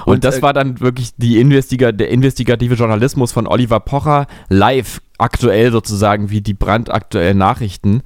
und, 0.05 0.13
Und, 0.13 0.24
das 0.24 0.38
äh, 0.38 0.41
war 0.44 0.53
dann 0.53 0.79
wirklich 0.79 1.12
die 1.17 1.39
Investiga 1.39 1.91
der 1.91 2.10
investigative 2.10 2.75
Journalismus 2.75 3.32
von 3.32 3.48
Oliver 3.48 3.79
Pocher 3.79 4.27
live 4.50 5.01
aktuell 5.17 5.72
sozusagen 5.72 6.29
wie 6.29 6.41
die 6.41 6.53
brandaktuellen 6.53 7.38
Nachrichten 7.38 8.03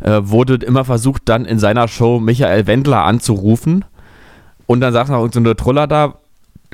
äh, 0.00 0.20
wurde 0.22 0.54
immer 0.54 0.84
versucht 0.84 1.22
dann 1.26 1.44
in 1.44 1.58
seiner 1.58 1.88
Show 1.88 2.20
Michael 2.20 2.66
Wendler 2.66 3.04
anzurufen 3.04 3.84
und 4.70 4.80
dann 4.80 4.92
sagt 4.92 5.10
noch 5.10 5.18
irgendeine 5.18 5.56
Troller 5.56 5.86
da 5.88 6.14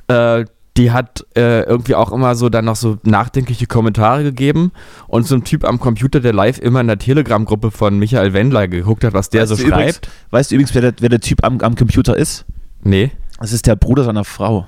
äh, 0.08 0.44
die 0.76 0.90
hat 0.92 1.24
äh, 1.34 1.62
irgendwie 1.62 1.94
auch 1.94 2.12
immer 2.12 2.34
so 2.34 2.50
dann 2.50 2.66
noch 2.66 2.76
so 2.76 2.98
nachdenkliche 3.02 3.66
Kommentare 3.66 4.22
gegeben 4.22 4.72
und 5.08 5.26
so 5.26 5.34
ein 5.34 5.42
Typ 5.42 5.64
am 5.64 5.80
Computer, 5.80 6.20
der 6.20 6.34
live 6.34 6.58
immer 6.58 6.82
in 6.82 6.86
der 6.88 6.98
Telegram-Gruppe 6.98 7.70
von 7.70 7.98
Michael 7.98 8.34
Wendler 8.34 8.68
geguckt 8.68 9.02
hat, 9.02 9.14
was 9.14 9.30
der 9.30 9.42
Weißt 9.42 9.48
so 9.48 9.56
du 9.56 9.62
übrigens- 9.62 9.94
schreibt. 9.94 10.10
Weißt 10.32 10.50
du 10.50 10.56
übrigens, 10.56 10.74
wer 10.74 10.82
der, 10.82 10.94
wer 11.00 11.08
der 11.08 11.20
Typ 11.20 11.42
am, 11.44 11.60
am 11.62 11.74
Computer 11.76 12.14
ist? 12.14 12.44
Nee. 12.82 13.10
Das 13.40 13.54
ist 13.54 13.66
der 13.66 13.76
Bruder 13.76 14.04
seiner 14.04 14.24
Frau. 14.24 14.66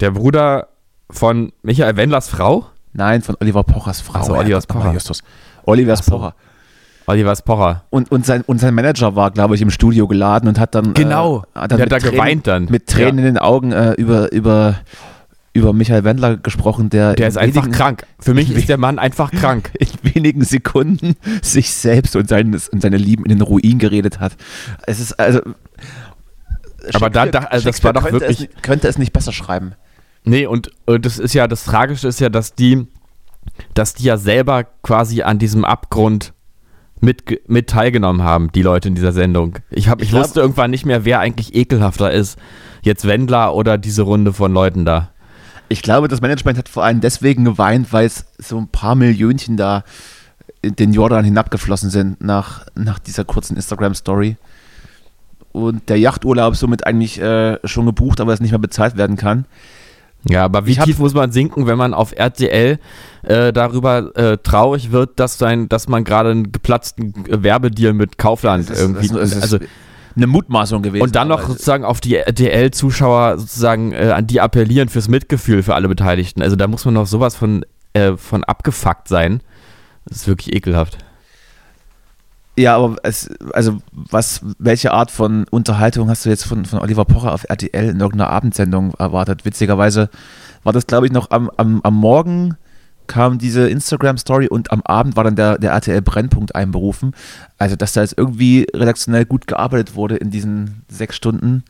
Der 0.00 0.10
Bruder 0.10 0.66
von 1.08 1.52
Michael 1.62 1.96
Wendlers 1.96 2.28
Frau? 2.28 2.66
Nein, 2.92 3.22
von 3.22 3.36
Oliver 3.38 3.62
Pochers 3.62 4.00
Frau. 4.00 4.24
So, 4.24 4.34
Olivers 4.34 4.68
aber 4.68 4.80
Pocher. 4.80 5.14
Olivers 5.66 6.02
Ach 6.10 6.32
so. 7.16 7.42
Pocher. 7.44 7.84
Und, 7.90 8.10
und, 8.12 8.24
sein, 8.26 8.42
und 8.42 8.60
sein 8.60 8.74
Manager 8.74 9.16
war, 9.16 9.30
glaube 9.30 9.54
ich, 9.54 9.62
im 9.62 9.70
Studio 9.70 10.06
geladen 10.08 10.48
und 10.48 10.58
hat 10.58 10.74
dann. 10.74 10.94
Genau. 10.94 11.44
Äh, 11.54 11.60
hat 11.60 11.70
Der 11.72 11.78
dann 11.78 11.80
hat 11.80 11.92
da 11.92 11.98
Tränen, 11.98 12.12
geweint 12.16 12.46
dann. 12.46 12.64
Mit 12.70 12.86
Tränen 12.86 13.18
in 13.18 13.24
den 13.24 13.38
Augen 13.38 13.72
äh, 13.72 13.92
über, 13.92 14.32
über, 14.32 14.76
über 15.52 15.72
Michael 15.72 16.04
Wendler 16.04 16.36
gesprochen, 16.36 16.90
der. 16.90 17.14
Der 17.14 17.28
ist 17.28 17.36
einfach 17.38 17.62
wenigen, 17.62 17.72
krank. 17.76 18.06
Für 18.18 18.34
mich 18.34 18.50
ist 18.50 18.68
der 18.68 18.78
Mann 18.78 18.98
einfach 18.98 19.30
krank. 19.30 19.70
In 19.78 20.14
wenigen 20.14 20.44
Sekunden 20.44 21.14
sich 21.42 21.72
selbst 21.72 22.14
und, 22.16 22.28
seines, 22.28 22.68
und 22.68 22.82
seine 22.82 22.96
Lieben 22.96 23.24
in 23.24 23.30
den 23.30 23.42
Ruin 23.42 23.78
geredet 23.78 24.20
hat. 24.20 24.36
Es 24.86 25.00
ist 25.00 25.18
also. 25.18 25.40
Aber 26.94 27.10
da- 27.10 27.26
da- 27.26 27.40
also 27.40 27.68
das 27.68 27.82
war 27.84 27.92
doch 27.92 28.02
könnte 28.04 28.20
wirklich- 28.20 28.36
Es, 28.38 28.40
nicht- 28.48 28.62
könnte 28.62 28.88
es 28.88 28.98
nicht 28.98 29.12
besser 29.12 29.32
schreiben. 29.32 29.72
Nee, 30.24 30.46
und, 30.46 30.70
und 30.86 31.04
das 31.06 31.18
ist 31.18 31.34
ja, 31.34 31.46
das 31.46 31.64
Tragische 31.64 32.08
ist 32.08 32.20
ja, 32.20 32.28
dass 32.28 32.54
die, 32.54 32.86
dass 33.74 33.94
die 33.94 34.04
ja 34.04 34.16
selber 34.18 34.64
quasi 34.82 35.22
an 35.22 35.38
diesem 35.38 35.64
Abgrund 35.64 36.32
mit, 37.00 37.48
mit 37.48 37.68
teilgenommen 37.68 38.22
haben, 38.22 38.52
die 38.52 38.62
Leute 38.62 38.88
in 38.88 38.94
dieser 38.94 39.12
Sendung. 39.12 39.58
Ich, 39.70 39.88
hab, 39.88 39.98
ich, 40.00 40.04
Ich 40.04 40.10
glaub- 40.10 40.24
wusste 40.24 40.40
irgendwann 40.40 40.70
nicht 40.70 40.86
mehr, 40.86 41.04
wer 41.04 41.20
eigentlich 41.20 41.54
ekelhafter 41.54 42.10
ist. 42.10 42.38
Jetzt 42.82 43.06
Wendler 43.06 43.54
oder 43.54 43.78
diese 43.78 44.02
Runde 44.02 44.32
von 44.32 44.52
Leuten 44.52 44.84
da. 44.84 45.10
Ich 45.68 45.82
glaube, 45.82 46.08
das 46.08 46.20
Management 46.20 46.58
hat 46.58 46.68
vor 46.68 46.84
allem 46.84 47.00
deswegen 47.00 47.44
geweint, 47.44 47.92
weil 47.92 48.06
es 48.06 48.24
so 48.38 48.58
ein 48.58 48.68
paar 48.68 48.94
Millionchen 48.94 49.56
da 49.56 49.84
in 50.62 50.76
den 50.76 50.92
Jordan 50.92 51.24
hinabgeflossen 51.24 51.90
sind 51.90 52.20
nach, 52.20 52.66
nach 52.74 52.98
dieser 52.98 53.24
kurzen 53.24 53.56
Instagram-Story. 53.56 54.36
Und 55.52 55.88
der 55.88 55.98
Yachturlaub 55.98 56.54
somit 56.56 56.86
eigentlich 56.86 57.20
äh, 57.20 57.58
schon 57.64 57.86
gebucht, 57.86 58.20
aber 58.20 58.32
es 58.32 58.40
nicht 58.40 58.50
mehr 58.50 58.58
bezahlt 58.58 58.96
werden 58.96 59.16
kann. 59.16 59.46
Ja, 60.28 60.44
aber 60.44 60.66
wie 60.66 60.72
Ich 60.72 60.78
tief 60.78 60.98
muss 60.98 61.14
man 61.14 61.32
sinken, 61.32 61.66
wenn 61.66 61.78
man 61.78 61.94
auf 61.94 62.12
RTL 62.14 62.78
äh, 63.22 63.52
darüber 63.52 64.14
äh, 64.16 64.36
traurig 64.38 64.92
wird, 64.92 65.18
dass, 65.18 65.38
sein, 65.38 65.68
dass 65.68 65.88
man 65.88 66.04
gerade 66.04 66.30
einen 66.30 66.52
geplatzten 66.52 67.14
Werbedeal 67.26 67.92
mit 67.94 68.18
Kaufland 68.18 68.68
ist- 68.68 68.78
irgendwie. 68.80 69.08
das 69.08 69.16
ist- 69.32 69.34
das 69.36 69.42
also, 69.42 69.58
eine 70.16 70.26
Mutmaßung 70.26 70.82
gewesen. 70.82 71.02
und 71.02 71.14
dann 71.16 71.28
noch 71.28 71.46
sozusagen 71.48 71.84
auf 71.84 72.00
die 72.00 72.16
RTL-Zuschauer 72.16 73.38
sozusagen 73.38 73.92
äh, 73.92 74.10
an 74.14 74.26
die 74.26 74.40
appellieren 74.40 74.88
fürs 74.88 75.08
Mitgefühl 75.08 75.62
für 75.62 75.74
alle 75.74 75.88
Beteiligten. 75.88 76.42
Also 76.42 76.56
da 76.56 76.66
muss 76.66 76.84
man 76.84 76.94
noch 76.94 77.06
sowas 77.06 77.36
von, 77.36 77.64
äh, 77.94 78.16
von 78.16 78.44
abgefuckt 78.44 79.08
sein. 79.08 79.40
Das 80.06 80.18
ist 80.18 80.26
wirklich 80.28 80.54
ekelhaft. 80.54 80.98
Ja, 82.60 82.76
aber 82.76 82.96
es, 83.04 83.30
also 83.54 83.78
was, 83.90 84.42
welche 84.58 84.92
Art 84.92 85.10
von 85.10 85.46
Unterhaltung 85.50 86.10
hast 86.10 86.26
du 86.26 86.28
jetzt 86.28 86.44
von, 86.44 86.66
von 86.66 86.80
Oliver 86.80 87.06
Pocher 87.06 87.32
auf 87.32 87.44
RTL 87.48 87.88
in 87.88 88.00
irgendeiner 88.00 88.28
Abendsendung 88.28 88.92
erwartet? 88.98 89.46
Witzigerweise 89.46 90.10
war 90.62 90.74
das, 90.74 90.86
glaube 90.86 91.06
ich, 91.06 91.12
noch 91.12 91.30
am, 91.30 91.50
am, 91.56 91.80
am 91.82 91.94
Morgen 91.94 92.56
kam 93.06 93.38
diese 93.38 93.68
Instagram-Story 93.68 94.48
und 94.48 94.72
am 94.72 94.82
Abend 94.82 95.16
war 95.16 95.24
dann 95.24 95.36
der, 95.36 95.56
der 95.56 95.72
RTL-Brennpunkt 95.72 96.54
einberufen. 96.54 97.14
Also, 97.56 97.76
dass 97.76 97.94
da 97.94 98.02
jetzt 98.02 98.18
irgendwie 98.18 98.66
redaktionell 98.74 99.24
gut 99.24 99.46
gearbeitet 99.46 99.94
wurde 99.94 100.16
in 100.16 100.30
diesen 100.30 100.82
sechs 100.88 101.16
Stunden. 101.16 101.64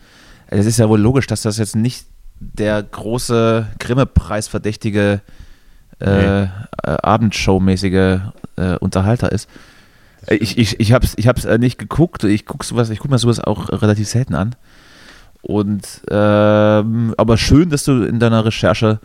Das 0.51 0.67
ist 0.67 0.79
ja 0.79 0.89
wohl 0.89 1.01
logisch, 1.01 1.29
dass 1.29 1.43
das 1.43 1.57
jetzt 1.59 1.77
nicht 1.77 2.05
der 2.41 2.83
große 2.83 3.69
Grimme-Preis-verdächtige 3.79 5.21
äh, 6.01 6.43
äh, 6.43 6.49
Abendshow-mäßige 6.83 8.21
äh, 8.57 8.77
Unterhalter 8.81 9.31
ist. 9.31 9.49
Ich, 10.29 10.59
ich, 10.59 10.79
ich 10.81 10.93
habe 10.93 11.05
es 11.07 11.15
ich 11.17 11.27
hab's 11.27 11.45
äh, 11.45 11.59
nicht 11.59 11.79
geguckt. 11.79 12.25
Ich 12.25 12.45
gucke 12.47 12.65
sowas, 12.65 12.91
ich 12.91 12.99
guck 12.99 13.11
mir 13.11 13.19
sowas 13.19 13.41
auch 13.41 13.69
relativ 13.71 14.09
selten 14.09 14.35
an. 14.35 14.55
Und 15.43 16.03
ähm, 16.11 17.15
aber 17.17 17.39
schön, 17.39 17.71
dass 17.71 17.85
du 17.85 18.03
in 18.05 18.19
deiner 18.19 18.45
Recherche 18.45 19.01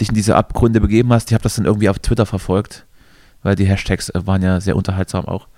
dich 0.00 0.08
in 0.10 0.14
diese 0.14 0.36
Abgründe 0.36 0.80
begeben 0.80 1.12
hast. 1.12 1.30
Ich 1.30 1.34
habe 1.34 1.42
das 1.42 1.56
dann 1.56 1.64
irgendwie 1.64 1.88
auf 1.88 1.98
Twitter 1.98 2.26
verfolgt, 2.26 2.86
weil 3.42 3.56
die 3.56 3.66
Hashtags 3.66 4.08
äh, 4.10 4.26
waren 4.26 4.42
ja 4.42 4.60
sehr 4.60 4.76
unterhaltsam 4.76 5.24
auch. 5.26 5.48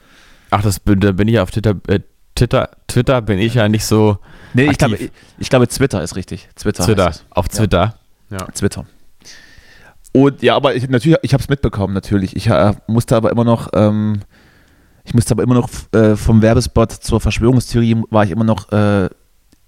Ach, 0.50 0.62
das 0.62 0.80
bin, 0.80 1.00
da 1.00 1.12
bin 1.12 1.28
ich 1.28 1.38
auf 1.38 1.50
Twitter, 1.50 1.74
äh, 1.88 2.00
Twitter, 2.34 2.70
Twitter 2.86 3.20
bin 3.22 3.38
ich 3.38 3.54
ja 3.54 3.68
nicht 3.68 3.84
so 3.84 4.18
Nee, 4.54 4.64
ich 4.64 4.68
Aktiv. 4.70 4.78
glaube, 4.88 4.96
ich, 5.04 5.10
ich 5.38 5.50
glaube, 5.50 5.68
Twitter 5.68 6.02
ist 6.02 6.16
richtig. 6.16 6.48
Twitter. 6.56 6.84
Twitter, 6.84 7.06
heißt 7.06 7.20
es. 7.20 7.26
auf 7.30 7.46
Ja. 7.52 7.58
Twitter. 7.58 7.94
Ja. 8.30 8.38
Twitter. 8.54 8.86
Und 10.12 10.42
ja, 10.42 10.56
aber 10.56 10.74
ich, 10.74 10.88
natürlich, 10.88 11.18
ich 11.22 11.34
habe 11.34 11.42
es 11.42 11.48
mitbekommen, 11.50 11.92
natürlich. 11.92 12.34
Ich 12.36 12.46
äh, 12.48 12.72
musste 12.86 13.16
aber 13.16 13.30
immer 13.30 13.44
noch, 13.44 13.68
ähm, 13.74 14.20
ich 15.06 15.14
musste 15.14 15.32
aber 15.32 15.44
immer 15.44 15.54
noch 15.54 15.70
äh, 15.92 16.16
vom 16.16 16.42
Werbespot 16.42 16.90
zur 16.90 17.20
Verschwörungstheorie 17.20 18.02
war 18.10 18.24
ich 18.24 18.32
immer 18.32 18.44
noch 18.44 18.72
äh, 18.72 19.08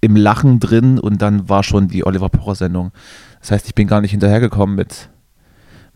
im 0.01 0.15
Lachen 0.17 0.59
drin 0.59 0.99
und 0.99 1.21
dann 1.21 1.47
war 1.47 1.63
schon 1.63 1.87
die 1.87 2.05
Oliver 2.05 2.27
Pocher 2.29 2.55
Sendung. 2.55 2.91
Das 3.39 3.51
heißt, 3.51 3.67
ich 3.67 3.75
bin 3.75 3.87
gar 3.87 4.01
nicht 4.01 4.11
hinterhergekommen 4.11 4.75
mit, 4.75 5.09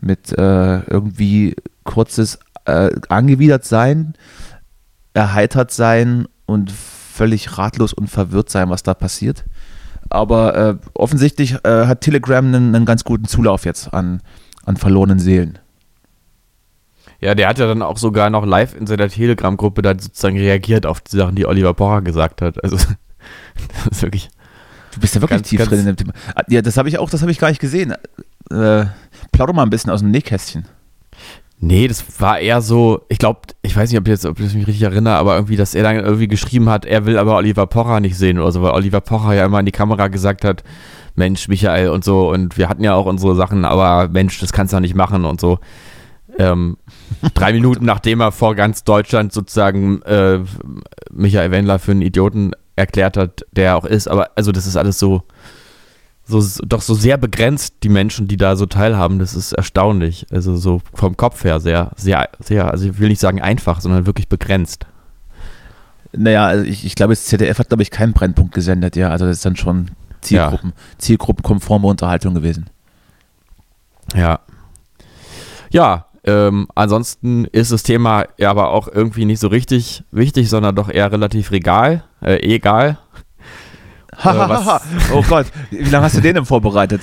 mit 0.00 0.32
äh, 0.32 0.80
irgendwie 0.84 1.56
kurzes 1.84 2.38
äh, 2.64 2.90
angewidert 3.10 3.66
sein, 3.66 4.14
erheitert 5.12 5.70
sein 5.70 6.26
und 6.46 6.72
völlig 6.72 7.58
ratlos 7.58 7.92
und 7.92 8.08
verwirrt 8.08 8.48
sein, 8.48 8.70
was 8.70 8.82
da 8.82 8.94
passiert. 8.94 9.44
Aber 10.08 10.56
äh, 10.56 10.76
offensichtlich 10.94 11.56
äh, 11.64 11.86
hat 11.86 12.00
Telegram 12.00 12.44
einen, 12.46 12.74
einen 12.74 12.86
ganz 12.86 13.04
guten 13.04 13.26
Zulauf 13.26 13.66
jetzt 13.66 13.92
an, 13.92 14.22
an 14.64 14.78
verlorenen 14.78 15.18
Seelen. 15.18 15.58
Ja, 17.24 17.34
der 17.34 17.48
hat 17.48 17.58
ja 17.58 17.66
dann 17.66 17.82
auch 17.82 17.96
sogar 17.96 18.28
noch 18.30 18.44
live 18.44 18.74
in 18.76 18.86
seiner 18.86 19.08
Telegram-Gruppe 19.08 19.80
dann 19.82 19.98
sozusagen 19.98 20.36
reagiert 20.38 20.84
auf 20.86 21.00
die 21.00 21.16
Sachen, 21.16 21.34
die 21.36 21.46
Oliver 21.46 21.72
Pocher 21.74 22.02
gesagt 22.02 22.42
hat. 22.42 22.62
Also, 22.62 22.76
das 23.66 23.98
ist 23.98 24.02
wirklich. 24.02 24.28
Du 24.92 25.00
bist 25.00 25.14
ja 25.14 25.20
wirklich 25.22 25.38
Ganz- 25.38 25.48
tief 25.48 25.58
ganz- 25.58 25.70
drin 25.70 25.80
in 25.80 25.86
dem 25.86 25.96
Thema. 25.96 26.12
Ah, 26.34 26.42
Ja, 26.48 26.62
das 26.62 26.76
habe 26.76 26.88
ich 26.88 26.98
auch, 26.98 27.08
das 27.10 27.22
habe 27.22 27.32
ich 27.32 27.38
gar 27.38 27.48
nicht 27.48 27.60
gesehen. 27.60 27.92
Äh, 28.50 28.84
plauder 29.32 29.52
mal 29.52 29.62
ein 29.62 29.70
bisschen 29.70 29.90
aus 29.90 30.00
dem 30.00 30.10
Nähkästchen. 30.10 30.66
Nee, 31.58 31.88
das 31.88 32.04
war 32.20 32.38
eher 32.40 32.60
so, 32.60 33.02
ich 33.08 33.18
glaube, 33.18 33.40
ich 33.62 33.74
weiß 33.74 33.88
nicht, 33.90 33.98
ob, 33.98 34.06
jetzt, 34.06 34.26
ob 34.26 34.38
ich 34.38 34.52
mich 34.54 34.66
richtig 34.66 34.82
erinnere, 34.82 35.14
aber 35.14 35.34
irgendwie, 35.36 35.56
dass 35.56 35.74
er 35.74 35.82
dann 35.82 35.96
irgendwie 35.96 36.28
geschrieben 36.28 36.68
hat, 36.68 36.84
er 36.84 37.06
will 37.06 37.16
aber 37.16 37.36
Oliver 37.36 37.66
Pocher 37.66 38.00
nicht 38.00 38.18
sehen 38.18 38.38
oder 38.38 38.52
so, 38.52 38.60
weil 38.60 38.72
Oliver 38.72 39.00
Pocher 39.00 39.32
ja 39.32 39.46
immer 39.46 39.60
in 39.60 39.66
die 39.66 39.72
Kamera 39.72 40.08
gesagt 40.08 40.44
hat, 40.44 40.62
Mensch, 41.14 41.48
Michael 41.48 41.88
und 41.88 42.04
so, 42.04 42.28
und 42.30 42.58
wir 42.58 42.68
hatten 42.68 42.84
ja 42.84 42.94
auch 42.94 43.06
unsere 43.06 43.34
Sachen, 43.34 43.64
aber 43.64 44.08
Mensch, 44.08 44.38
das 44.40 44.52
kannst 44.52 44.72
du 44.72 44.76
doch 44.76 44.82
nicht 44.82 44.96
machen 44.96 45.24
und 45.24 45.40
so. 45.40 45.58
Ähm, 46.38 46.76
drei 47.34 47.52
Minuten 47.52 47.84
nachdem 47.84 48.20
er 48.20 48.32
vor 48.32 48.54
ganz 48.54 48.84
Deutschland 48.84 49.32
sozusagen 49.32 50.02
äh, 50.02 50.40
Michael 51.10 51.50
Wendler 51.50 51.78
für 51.78 51.92
einen 51.92 52.02
Idioten 52.02 52.52
erklärt 52.76 53.16
hat, 53.16 53.44
der 53.52 53.64
er 53.66 53.76
auch 53.76 53.84
ist, 53.84 54.08
aber 54.08 54.30
also 54.34 54.52
das 54.52 54.66
ist 54.66 54.76
alles 54.76 54.98
so, 54.98 55.22
so 56.24 56.42
doch 56.64 56.82
so 56.82 56.94
sehr 56.94 57.16
begrenzt, 57.16 57.76
die 57.82 57.88
Menschen, 57.88 58.28
die 58.28 58.36
da 58.36 58.56
so 58.56 58.66
teilhaben, 58.66 59.18
das 59.18 59.34
ist 59.34 59.52
erstaunlich. 59.52 60.26
Also 60.30 60.56
so 60.56 60.80
vom 60.92 61.16
Kopf 61.16 61.44
her 61.44 61.60
sehr, 61.60 61.92
sehr, 61.96 62.28
sehr, 62.40 62.70
also 62.70 62.86
ich 62.88 62.98
will 62.98 63.08
nicht 63.08 63.20
sagen 63.20 63.40
einfach, 63.40 63.80
sondern 63.80 64.06
wirklich 64.06 64.28
begrenzt. 64.28 64.86
Naja, 66.12 66.46
also 66.46 66.64
ich, 66.64 66.84
ich 66.84 66.94
glaube, 66.94 67.12
das 67.12 67.24
ZDF 67.24 67.58
hat, 67.58 67.68
glaube 67.68 67.82
ich, 67.82 67.90
keinen 67.90 68.12
Brennpunkt 68.12 68.54
gesendet, 68.54 68.96
ja. 68.96 69.08
Also 69.10 69.26
das 69.26 69.38
ist 69.38 69.46
dann 69.46 69.56
schon 69.56 69.90
Zielgruppen, 70.20 70.72
zielgruppenkonforme 70.98 71.86
Unterhaltung 71.86 72.34
gewesen. 72.34 72.70
Ja. 74.14 74.40
Ja, 75.70 76.06
ähm, 76.24 76.66
ansonsten 76.74 77.44
ist 77.46 77.72
das 77.72 77.82
Thema 77.82 78.24
ja 78.38 78.50
aber 78.50 78.70
auch 78.70 78.88
irgendwie 78.88 79.24
nicht 79.24 79.40
so 79.40 79.48
richtig 79.48 80.04
wichtig, 80.10 80.48
sondern 80.50 80.74
doch 80.74 80.88
eher 80.90 81.10
relativ 81.12 81.50
regal, 81.50 82.04
äh, 82.22 82.36
egal. 82.42 82.98
Hahaha. 84.16 84.80
oh 85.12 85.22
Gott, 85.28 85.46
wie 85.70 85.82
lange 85.90 86.04
hast 86.04 86.16
du 86.16 86.20
den 86.20 86.34
denn 86.36 86.44
vorbereitet? 86.44 87.00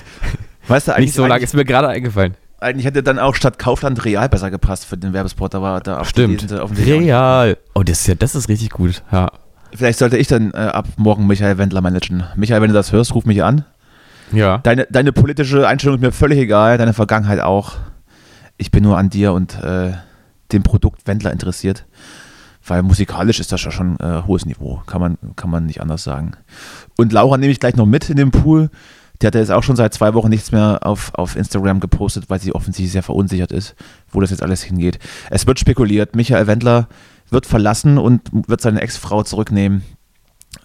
Weißt 0.67 0.87
du, 0.87 0.93
eigentlich, 0.93 1.07
Nicht 1.07 1.15
so 1.15 1.25
lange, 1.25 1.43
ist 1.43 1.53
mir 1.53 1.65
gerade 1.65 1.87
eingefallen. 1.89 2.35
eigentlich 2.59 2.85
hätte 2.85 3.03
dann 3.03 3.19
auch 3.19 3.35
statt 3.35 3.59
Kaufland 3.59 4.05
Real 4.05 4.29
besser 4.29 4.49
gepasst 4.51 4.85
für 4.85 4.97
den 4.97 5.11
Werbespot, 5.13 5.53
aber 5.55 5.79
da 5.81 6.05
Stimmt. 6.05 6.35
offensichtlich- 6.43 6.61
offensichtlich 6.61 6.95
auch 6.95 6.99
nicht. 6.99 7.07
Real. 7.09 7.57
Oh, 7.75 7.83
das 7.83 8.01
ist 8.01 8.07
ja, 8.07 8.15
das 8.15 8.35
ist 8.35 8.47
richtig 8.47 8.69
gut. 8.69 9.03
Ja. 9.11 9.29
Vielleicht 9.73 9.99
sollte 9.99 10.17
ich 10.17 10.27
dann 10.27 10.51
äh, 10.51 10.57
ab 10.57 10.87
morgen 10.97 11.27
Michael 11.27 11.57
Wendler 11.57 11.81
managen. 11.81 12.23
Michael, 12.35 12.61
wenn 12.61 12.69
du 12.69 12.73
das 12.73 12.91
hörst, 12.91 13.13
ruf 13.15 13.25
mich 13.25 13.43
an. 13.43 13.65
Ja. 14.31 14.59
Deine, 14.59 14.87
deine 14.89 15.11
politische 15.11 15.67
Einstellung 15.67 15.97
ist 15.97 16.01
mir 16.01 16.11
völlig 16.13 16.39
egal, 16.39 16.77
deine 16.77 16.93
Vergangenheit 16.93 17.41
auch. 17.41 17.73
Ich 18.57 18.71
bin 18.71 18.83
nur 18.83 18.97
an 18.97 19.09
dir 19.09 19.33
und 19.33 19.55
äh, 19.61 19.93
dem 20.51 20.63
Produkt 20.63 21.07
Wendler 21.07 21.31
interessiert. 21.31 21.85
Weil 22.65 22.83
musikalisch 22.83 23.39
ist 23.39 23.51
das 23.51 23.63
ja 23.63 23.71
schon 23.71 23.99
äh, 23.99 24.21
hohes 24.27 24.45
Niveau, 24.45 24.83
kann 24.85 25.01
man, 25.01 25.17
kann 25.35 25.49
man 25.49 25.65
nicht 25.65 25.81
anders 25.81 26.03
sagen. 26.03 26.33
Und 26.95 27.11
Laura 27.11 27.37
nehme 27.37 27.51
ich 27.51 27.59
gleich 27.59 27.75
noch 27.75 27.87
mit 27.87 28.09
in 28.09 28.17
den 28.17 28.29
Pool. 28.29 28.69
Die 29.21 29.27
hat 29.27 29.33
ja 29.33 29.41
jetzt 29.41 29.51
auch 29.51 29.63
schon 29.63 29.75
seit 29.75 29.93
zwei 29.93 30.13
Wochen 30.13 30.29
nichts 30.29 30.51
mehr 30.51 30.79
auf, 30.83 31.13
auf 31.15 31.35
Instagram 31.35 31.79
gepostet, 31.79 32.25
weil 32.29 32.39
sie 32.39 32.53
offensichtlich 32.53 32.91
sehr 32.91 33.03
verunsichert 33.03 33.51
ist, 33.51 33.75
wo 34.09 34.19
das 34.19 34.29
jetzt 34.29 34.43
alles 34.43 34.61
hingeht. 34.61 34.99
Es 35.29 35.47
wird 35.47 35.59
spekuliert, 35.59 36.15
Michael 36.15 36.47
Wendler 36.47 36.87
wird 37.29 37.45
verlassen 37.45 37.97
und 37.97 38.21
wird 38.31 38.61
seine 38.61 38.81
Ex-Frau 38.81 39.23
zurücknehmen. 39.23 39.83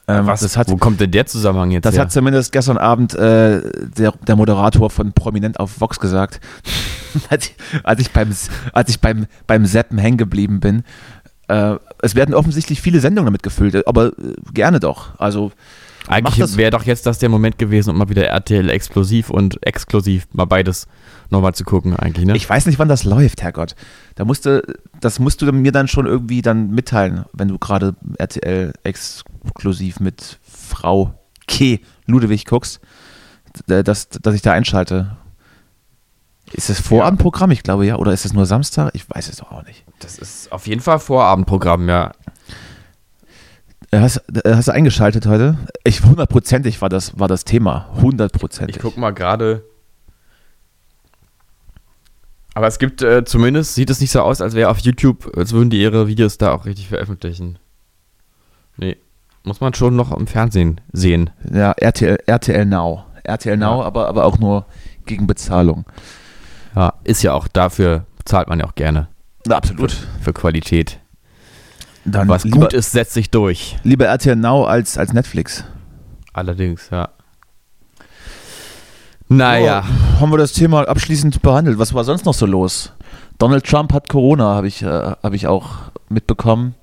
Ähm, 0.09 0.27
Was, 0.27 0.57
hat, 0.57 0.71
wo 0.71 0.77
kommt 0.77 1.01
denn 1.01 1.11
der 1.11 1.27
Zusammenhang 1.27 1.73
jetzt 1.73 1.85
das 1.85 1.95
her? 1.95 2.03
hat 2.03 2.13
zumindest 2.13 2.53
gestern 2.53 2.79
Abend 2.79 3.15
äh, 3.15 3.61
der, 3.99 4.13
der 4.13 4.37
Moderator 4.37 4.89
von 4.89 5.13
Prominent 5.13 5.59
auf 5.59 5.81
Vox 5.81 5.99
gesagt, 5.99 6.41
als, 7.29 7.47
ich, 7.47 7.57
als 7.83 8.01
ich 8.01 8.13
beim 8.13 8.31
als 8.73 8.91
ich 8.91 9.01
beim 9.01 9.27
beim 9.49 9.67
Seppen 9.67 9.99
hängen 9.99 10.17
geblieben 10.17 10.61
bin. 10.61 10.85
Äh, 11.49 11.77
es 12.03 12.15
werden 12.15 12.35
offensichtlich 12.35 12.81
viele 12.81 13.01
Sendungen 13.01 13.27
damit 13.27 13.43
gefüllt, 13.43 13.87
aber 13.87 14.09
äh, 14.09 14.35
gerne 14.53 14.79
doch. 14.79 15.19
Also 15.19 15.51
Eigentlich 16.09 16.57
wäre 16.57 16.71
doch 16.71 16.85
jetzt 16.85 17.07
das 17.07 17.19
der 17.19 17.29
Moment 17.29 17.59
gewesen, 17.59 17.91
um 17.91 17.99
mal 17.99 18.09
wieder 18.09 18.27
RTL 18.27 18.71
explosiv 18.71 19.31
und 19.31 19.65
exklusiv 19.67 20.27
mal 20.33 20.45
beides 20.45 20.87
nochmal 21.31 21.55
zu 21.55 21.65
gucken, 21.65 21.97
eigentlich, 21.97 22.25
ne? 22.27 22.37
ich 22.37 22.49
weiß 22.49 22.67
nicht, 22.67 22.79
wann 22.79 22.89
das 22.89 23.05
läuft, 23.05 23.43
Herrgott. 23.43 23.75
Da 24.15 24.25
musste, 24.25 24.63
das 25.01 25.19
musst 25.19 25.43
du 25.43 25.51
mir 25.53 25.73
dann 25.73 25.89
schon 25.89 26.07
irgendwie 26.07 26.43
dann 26.43 26.71
mitteilen, 26.71 27.25
wenn 27.33 27.49
du 27.49 27.59
gerade 27.59 27.95
RTL 28.19 28.73
exklusiv 28.85 29.99
mit 30.01 30.39
Frau 30.43 31.15
K. 31.49 31.81
Ludewig 32.07 32.45
guckst, 32.45 32.81
d- 33.69 33.83
dass, 33.83 34.09
dass 34.09 34.35
ich 34.35 34.43
da 34.43 34.53
einschalte. 34.53 35.17
Ist 36.53 36.71
das 36.71 36.81
Vorabendprogramm? 36.81 37.51
Ich 37.51 37.65
glaube 37.65 37.87
ja. 37.87 37.97
Oder 37.97 38.13
ist 38.13 38.25
es 38.25 38.33
nur 38.33 38.47
Samstag? 38.47 38.91
Ich 38.95 39.11
weiß 39.11 39.29
es 39.29 39.39
doch 39.39 39.51
auch 39.51 39.65
nicht. 39.65 39.85
das 39.99 40.17
ist 40.19 40.53
auf 40.53 40.69
jeden 40.69 40.81
Fall 40.81 41.01
Vorabendprogramm, 41.01 41.89
ja. 41.89 42.13
Äh, 43.91 44.01
Hast, 44.01 44.17
äh, 44.45 44.55
hast 44.55 44.69
du 44.69 44.73
eingeschaltet 44.73 45.27
heute? 45.27 45.57
Ich 45.85 46.03
hundertprozentig 46.03 46.83
war 46.83 46.89
das, 46.89 47.19
war 47.19 47.29
das 47.29 47.45
Thema. 47.45 47.89
Hundertprozentig. 48.01 48.77
Ich 48.77 48.83
guck 48.83 48.97
mal 48.97 49.13
gerade. 49.13 49.65
Aber 52.55 52.67
es 52.67 52.79
gibt 52.79 53.03
äh, 53.03 53.25
zumindest, 53.25 53.75
sieht 53.75 53.91
es 53.91 54.01
nicht 54.01 54.11
so 54.11 54.23
aus, 54.23 54.41
als 54.41 54.55
wäre 54.55 54.71
auf 54.71 54.79
YouTube, 54.79 55.37
als 55.37 55.53
würden 55.53 55.71
die 55.71 55.81
ihre 55.81 56.09
Videos 56.09 56.39
da 56.39 56.53
auch 56.53 56.65
richtig 56.65 56.89
veröffentlichen. 56.89 57.59
Nee. 58.79 58.97
Muss 59.45 59.61
man 59.61 59.75
schon 59.75 59.95
noch 59.95 60.11
im 60.11 60.27
Fernsehen 60.27 60.81
sehen. 60.93 61.31
Ja, 61.53 61.73
RTL, 61.73 62.19
RTL 62.27 62.65
Now. 62.65 63.05
RTL 63.25 63.57
Now, 63.57 63.83
aber, 63.85 64.09
aber 64.09 64.25
auch 64.25 64.39
nur 64.39 64.67
gegen 65.05 65.27
Bezahlung. 65.27 65.85
Ja, 66.75 66.95
ist 67.05 67.23
ja 67.23 67.33
auch 67.33 67.47
dafür, 67.47 68.07
zahlt 68.25 68.49
man 68.49 68.59
ja 68.59 68.67
auch 68.67 68.75
gerne. 68.75 69.09
Absolut. 69.49 69.93
Für, 69.93 70.23
für 70.25 70.33
Qualität. 70.33 70.99
Dann 72.07 72.29
Was 72.29 72.45
lieber, 72.45 72.61
gut 72.61 72.73
ist, 72.73 72.93
setzt 72.93 73.15
sich 73.15 73.31
durch. 73.31 73.77
lieber 73.83 74.07
RTL 74.07 74.37
Now 74.37 74.65
als, 74.65 74.97
als 74.97 75.13
Netflix. 75.13 75.65
Allerdings, 76.33 76.89
ja. 76.91 77.09
Naja. 79.29 79.83
Oh, 79.85 80.21
haben 80.21 80.31
wir 80.31 80.39
das 80.39 80.53
Thema 80.53 80.87
abschließend 80.89 81.43
behandelt. 81.43 81.79
Was 81.79 81.93
war 81.95 82.05
sonst 82.05 82.25
noch 82.25 82.35
so 82.35 82.47
los? 82.47 82.93
Donald 83.39 83.65
Trump 83.67 83.93
hat 83.93 84.09
Corona, 84.09 84.55
habe 84.55 84.69
ich, 84.69 84.83
äh, 84.83 84.87
hab 84.87 85.33
ich 85.33 85.47
auch 85.49 85.71
mitbekommen. 86.09 86.75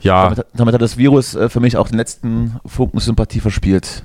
Ja, 0.00 0.24
Damit, 0.24 0.38
hat- 0.38 0.46
damit 0.54 0.74
hat 0.74 0.80
das 0.82 0.96
Virus 0.96 1.34
äh, 1.34 1.48
für 1.48 1.58
mich 1.60 1.76
auch 1.76 1.88
den 1.88 1.96
letzten 1.98 2.56
Funken 2.64 3.00
Sympathie 3.00 3.40
verspielt. 3.40 4.04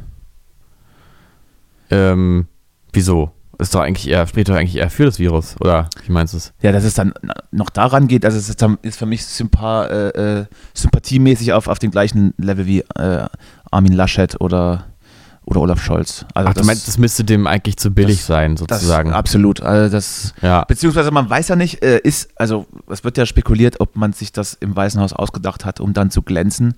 ähm, 1.92 2.48
wieso? 2.92 3.32
Ist 3.60 3.75
doch 3.75 3.81
eigentlich 3.81 4.07
eher, 4.10 4.25
spricht 4.25 4.50
doch 4.50 4.55
eigentlich 4.55 4.75
eher 4.77 4.89
für 4.89 5.05
das 5.05 5.19
Virus, 5.19 5.55
oder 5.62 5.88
wie 6.05 6.12
meinst 6.12 6.33
du 6.33 6.38
es? 6.38 6.53
Ja, 6.62 6.72
dass 6.72 6.83
es 6.83 6.95
dann 6.95 7.13
noch 7.51 7.69
daran 7.69 8.07
geht, 8.07 8.25
also 8.25 8.38
es 8.38 8.50
ist, 8.50 8.62
dann, 8.62 8.79
ist 8.81 8.98
für 8.98 9.05
mich 9.05 9.25
sympa 9.25 9.86
äh, 9.86 10.39
äh, 10.39 10.45
sympathiemäßig 10.74 11.53
auf, 11.53 11.67
auf 11.67 11.77
dem 11.79 11.91
gleichen 11.91 12.33
Level 12.38 12.65
wie 12.65 12.79
äh, 12.95 13.25
Armin 13.72 13.93
Laschet 13.93 14.41
oder, 14.41 14.86
oder 15.45 15.62
Olaf 15.62 15.81
Scholz. 15.83 16.25
Also 16.33 16.50
Ach, 16.50 16.53
du 16.55 16.63
meinst, 16.63 16.88
das 16.88 16.98
müsste 16.98 17.24
dem 17.24 17.45
eigentlich 17.45 17.77
zu 17.77 17.91
billig 17.91 18.17
das- 18.17 18.25
sein, 18.27 18.55
das, 18.55 18.60
sozusagen. 18.62 19.13
absolut. 19.13 19.62
Also 19.62 19.91
das, 19.91 20.33
ja. 20.41 20.63
beziehungsweise 20.65 21.12
man 21.12 21.29
weiß 21.29 21.48
ja 21.50 21.55
nicht, 21.55 21.83
äh, 21.83 22.00
ist, 22.00 22.29
also 22.36 22.65
es 22.89 23.03
wird 23.03 23.17
ja 23.19 23.25
spekuliert, 23.27 23.79
ob 23.79 23.95
man 23.95 24.13
sich 24.13 24.31
das 24.31 24.55
im 24.55 24.75
Weißen 24.75 25.00
Haus 25.00 25.13
ausgedacht 25.13 25.63
hat, 25.63 25.79
um 25.79 25.93
dann 25.93 26.10
zu 26.10 26.24
glänzen. 26.24 26.74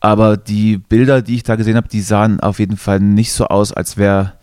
Aber 0.00 0.36
die 0.36 0.76
Bilder, 0.76 1.22
die 1.22 1.36
ich 1.36 1.42
da 1.42 1.56
gesehen 1.56 1.76
habe, 1.76 1.88
die 1.88 2.02
sahen 2.02 2.38
auf 2.40 2.58
jeden 2.58 2.76
Fall 2.76 3.00
nicht 3.00 3.32
so 3.32 3.46
aus, 3.46 3.72
als 3.72 3.96
wäre 3.96 4.34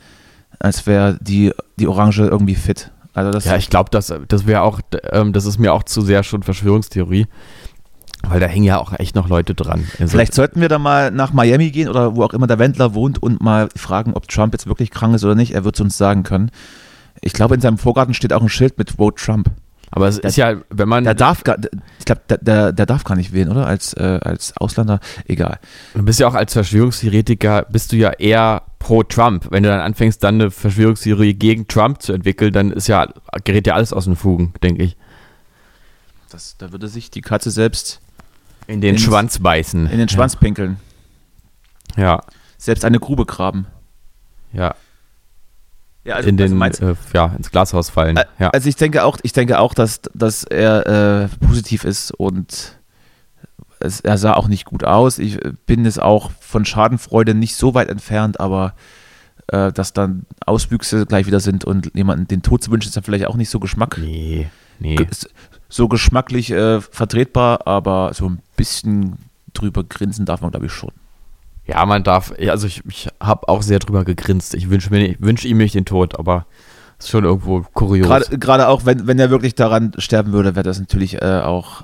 als 0.63 0.87
wär 0.87 1.17
die, 1.21 1.51
die 1.75 1.87
Orange 1.87 2.21
irgendwie 2.21 2.55
fit. 2.55 2.91
Also 3.13 3.29
das 3.31 3.45
Ja, 3.45 3.57
ich 3.57 3.69
glaube, 3.69 3.89
das, 3.91 4.11
das 4.27 4.47
wäre 4.47 4.61
auch, 4.61 4.79
ähm, 5.11 5.33
das 5.33 5.45
ist 5.45 5.59
mir 5.59 5.73
auch 5.73 5.83
zu 5.83 6.01
sehr 6.01 6.23
schon 6.23 6.41
Verschwörungstheorie, 6.41 7.27
weil 8.23 8.39
da 8.39 8.47
hängen 8.47 8.65
ja 8.65 8.79
auch 8.79 8.93
echt 8.97 9.13
noch 9.15 9.27
Leute 9.27 9.53
dran. 9.53 9.87
Also, 9.99 10.11
Vielleicht 10.11 10.33
sollten 10.33 10.61
wir 10.61 10.69
da 10.69 10.79
mal 10.79 11.11
nach 11.11 11.33
Miami 11.33 11.69
gehen 11.69 11.89
oder 11.89 12.15
wo 12.15 12.23
auch 12.23 12.33
immer 12.33 12.47
der 12.47 12.59
Wendler 12.59 12.95
wohnt 12.95 13.21
und 13.21 13.41
mal 13.41 13.69
fragen, 13.75 14.13
ob 14.13 14.27
Trump 14.29 14.53
jetzt 14.53 14.65
wirklich 14.65 14.89
krank 14.89 15.13
ist 15.13 15.23
oder 15.23 15.35
nicht. 15.35 15.53
Er 15.53 15.65
wird 15.65 15.75
es 15.75 15.81
uns 15.81 15.97
sagen 15.97 16.23
können. 16.23 16.49
Ich 17.21 17.33
glaube, 17.33 17.55
in 17.55 17.61
seinem 17.61 17.77
Vorgarten 17.77 18.13
steht 18.13 18.33
auch 18.33 18.41
ein 18.41 18.49
Schild 18.49 18.77
mit 18.77 18.91
Vote 18.91 19.21
Trump. 19.21 19.51
aber 19.91 20.07
es 20.07 20.17
ist 20.17 20.37
ja, 20.37 20.55
wenn 20.69 20.89
man, 20.89 21.03
Der 21.03 21.13
darf 21.13 21.43
gar, 21.43 21.57
ich 21.99 22.05
glaube, 22.05 22.21
der, 22.29 22.37
der, 22.39 22.71
der 22.71 22.85
darf 22.85 23.03
gar 23.03 23.15
nicht 23.15 23.33
wählen, 23.33 23.49
oder? 23.49 23.67
Als, 23.67 23.93
äh, 23.93 24.19
als 24.23 24.57
Ausländer. 24.57 24.99
Egal. 25.27 25.59
du 25.93 26.03
bist 26.03 26.19
ja 26.19 26.27
auch 26.27 26.33
als 26.33 26.53
Verschwörungstheoretiker, 26.53 27.67
bist 27.69 27.91
du 27.91 27.97
ja 27.97 28.09
eher 28.11 28.63
pro 28.83 29.01
Trump. 29.03 29.47
Wenn 29.49 29.63
du 29.63 29.69
dann 29.69 29.79
anfängst, 29.79 30.21
dann 30.23 30.35
eine 30.35 30.51
Verschwörungstheorie 30.51 31.33
gegen 31.33 31.67
Trump 31.67 32.01
zu 32.01 32.11
entwickeln, 32.13 32.51
dann 32.51 32.71
ist 32.71 32.87
ja, 32.87 33.07
gerät 33.45 33.65
ja 33.65 33.75
alles 33.75 33.93
aus 33.93 34.05
den 34.05 34.15
Fugen, 34.17 34.53
denke 34.61 34.83
ich. 34.83 34.97
Das, 36.29 36.57
da 36.57 36.71
würde 36.71 36.87
sich 36.89 37.09
die 37.09 37.21
Katze 37.21 37.49
selbst 37.51 38.01
In 38.67 38.81
den 38.81 38.95
Ins- 38.95 39.03
Schwanz 39.03 39.39
beißen. 39.39 39.87
in 39.87 39.97
den 39.99 40.09
Schwanz 40.09 40.35
pinkeln. 40.35 40.77
Ja, 41.95 42.21
Selbst 42.57 42.83
eine 42.85 42.99
Grube 42.99 43.25
graben. 43.25 43.67
ja. 44.51 44.75
Ja, 46.05 46.17
in 46.17 46.35
den, 46.35 46.61
äh, 46.61 46.95
ja, 47.13 47.27
ins 47.27 47.49
Glashaus 47.49 47.89
fallen. 47.89 48.17
Äh, 48.17 48.25
ja. 48.37 48.49
Also 48.49 48.67
ich 48.67 48.75
denke 48.75 49.05
auch, 49.05 49.17
ich 49.23 49.31
denke 49.31 49.57
auch, 49.59 49.73
dass, 49.73 50.01
dass 50.13 50.43
er 50.43 51.29
äh, 51.31 51.45
positiv 51.45 51.85
ist 51.85 52.11
und 52.11 52.77
es, 53.83 53.99
er 53.99 54.17
sah 54.17 54.33
auch 54.33 54.47
nicht 54.47 54.65
gut 54.65 54.83
aus. 54.83 55.19
Ich 55.19 55.43
äh, 55.43 55.53
bin 55.65 55.85
es 55.85 55.99
auch 55.99 56.31
von 56.39 56.65
Schadenfreude 56.65 57.33
nicht 57.33 57.55
so 57.55 57.73
weit 57.73 57.89
entfernt, 57.89 58.39
aber 58.39 58.73
äh, 59.47 59.71
dass 59.71 59.93
dann 59.93 60.25
Auswüchse 60.45 61.05
gleich 61.05 61.27
wieder 61.27 61.39
sind 61.39 61.65
und 61.65 61.91
jemanden 61.93 62.27
den 62.27 62.41
Tod 62.41 62.63
zu 62.63 62.71
wünschen, 62.71 62.89
ist 62.89 62.95
dann 62.95 63.03
vielleicht 63.03 63.27
auch 63.27 63.35
nicht 63.35 63.49
so 63.49 63.59
Geschmack. 63.59 63.97
nee, 63.99 64.49
nee. 64.79 65.07
So 65.69 65.87
geschmacklich 65.87 66.51
äh, 66.51 66.81
vertretbar, 66.81 67.65
aber 67.65 68.13
so 68.13 68.29
ein 68.29 68.39
bisschen 68.55 69.17
drüber 69.53 69.83
grinsen 69.83 70.25
darf 70.25 70.41
man, 70.41 70.51
glaube 70.51 70.67
ich, 70.67 70.71
schon. 70.71 70.91
Ja, 71.65 71.83
man 71.85 72.03
darf, 72.03 72.31
also 72.47 72.67
ich, 72.67 72.83
ich 72.87 73.07
habe 73.19 73.47
auch 73.49 73.63
sehr 73.63 73.79
drüber 73.79 74.05
gegrinst. 74.05 74.53
Ich 74.53 74.69
wünsche 74.69 74.91
wünsche 74.91 75.47
ihm 75.47 75.57
nicht 75.57 75.73
den 75.73 75.85
Tod, 75.85 76.19
aber 76.19 76.45
ist 76.99 77.09
schon 77.09 77.23
irgendwo 77.23 77.65
kurios. 77.73 78.07
Gerade, 78.07 78.37
gerade 78.37 78.67
auch, 78.67 78.85
wenn, 78.85 79.07
wenn 79.07 79.17
er 79.17 79.29
wirklich 79.29 79.55
daran 79.55 79.93
sterben 79.97 80.31
würde, 80.31 80.55
wäre 80.55 80.63
das 80.63 80.79
natürlich 80.79 81.21
äh, 81.21 81.41
auch 81.43 81.83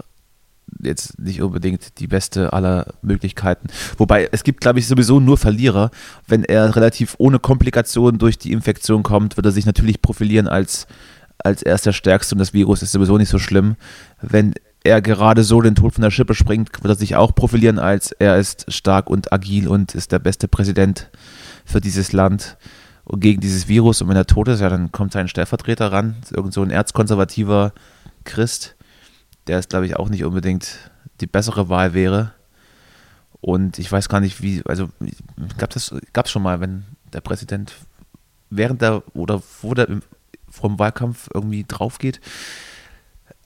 jetzt 0.81 1.19
nicht 1.19 1.41
unbedingt 1.41 1.99
die 1.99 2.07
beste 2.07 2.53
aller 2.53 2.87
Möglichkeiten. 3.01 3.67
Wobei 3.97 4.29
es 4.31 4.43
gibt, 4.43 4.61
glaube 4.61 4.79
ich, 4.79 4.87
sowieso 4.87 5.19
nur 5.19 5.37
Verlierer. 5.37 5.91
Wenn 6.27 6.43
er 6.43 6.75
relativ 6.75 7.15
ohne 7.17 7.39
Komplikationen 7.39 8.19
durch 8.19 8.37
die 8.37 8.51
Infektion 8.51 9.03
kommt, 9.03 9.37
wird 9.37 9.45
er 9.45 9.51
sich 9.51 9.65
natürlich 9.65 10.01
profilieren 10.01 10.47
als, 10.47 10.87
als 11.43 11.63
er 11.63 11.75
ist 11.75 11.85
der 11.85 11.93
Stärkste 11.93 12.35
und 12.35 12.39
das 12.39 12.53
Virus 12.53 12.81
ist 12.81 12.91
sowieso 12.91 13.17
nicht 13.17 13.29
so 13.29 13.39
schlimm. 13.39 13.75
Wenn 14.21 14.53
er 14.83 15.01
gerade 15.01 15.43
so 15.43 15.61
den 15.61 15.75
Tod 15.75 15.93
von 15.93 16.03
der 16.03 16.11
Schippe 16.11 16.33
springt, 16.33 16.69
wird 16.81 16.93
er 16.93 16.97
sich 16.97 17.15
auch 17.15 17.35
profilieren 17.35 17.79
als 17.79 18.11
er 18.13 18.37
ist 18.37 18.71
stark 18.71 19.09
und 19.09 19.33
agil 19.33 19.67
und 19.67 19.93
ist 19.93 20.11
der 20.11 20.19
beste 20.19 20.47
Präsident 20.47 21.09
für 21.65 21.81
dieses 21.81 22.13
Land 22.13 22.57
und 23.03 23.19
gegen 23.19 23.41
dieses 23.41 23.67
Virus. 23.67 24.01
Und 24.01 24.07
wenn 24.07 24.15
er 24.15 24.25
tot 24.25 24.47
ist, 24.47 24.61
ja, 24.61 24.69
dann 24.69 24.91
kommt 24.91 25.11
sein 25.11 25.27
Stellvertreter 25.27 25.91
ran, 25.91 26.15
irgend 26.31 26.53
so 26.53 26.61
ein 26.61 26.71
erzkonservativer 26.71 27.73
Christ, 28.23 28.75
der 29.49 29.57
es, 29.57 29.67
glaube 29.67 29.87
ich, 29.87 29.97
auch 29.97 30.09
nicht 30.09 30.23
unbedingt 30.23 30.91
die 31.21 31.27
bessere 31.27 31.69
Wahl 31.69 31.93
wäre. 31.95 32.33
Und 33.41 33.79
ich 33.79 33.91
weiß 33.91 34.07
gar 34.07 34.19
nicht, 34.19 34.43
wie, 34.43 34.61
also 34.65 34.89
gab 35.57 35.75
es 35.75 36.31
schon 36.31 36.43
mal, 36.43 36.59
wenn 36.59 36.85
der 37.13 37.21
Präsident 37.21 37.73
während 38.51 38.81
der 38.81 39.01
oder 39.15 39.39
vor 39.39 39.73
der 39.73 39.87
vom 40.49 40.77
Wahlkampf 40.77 41.29
irgendwie 41.33 41.65
drauf 41.67 41.97
geht. 41.97 42.21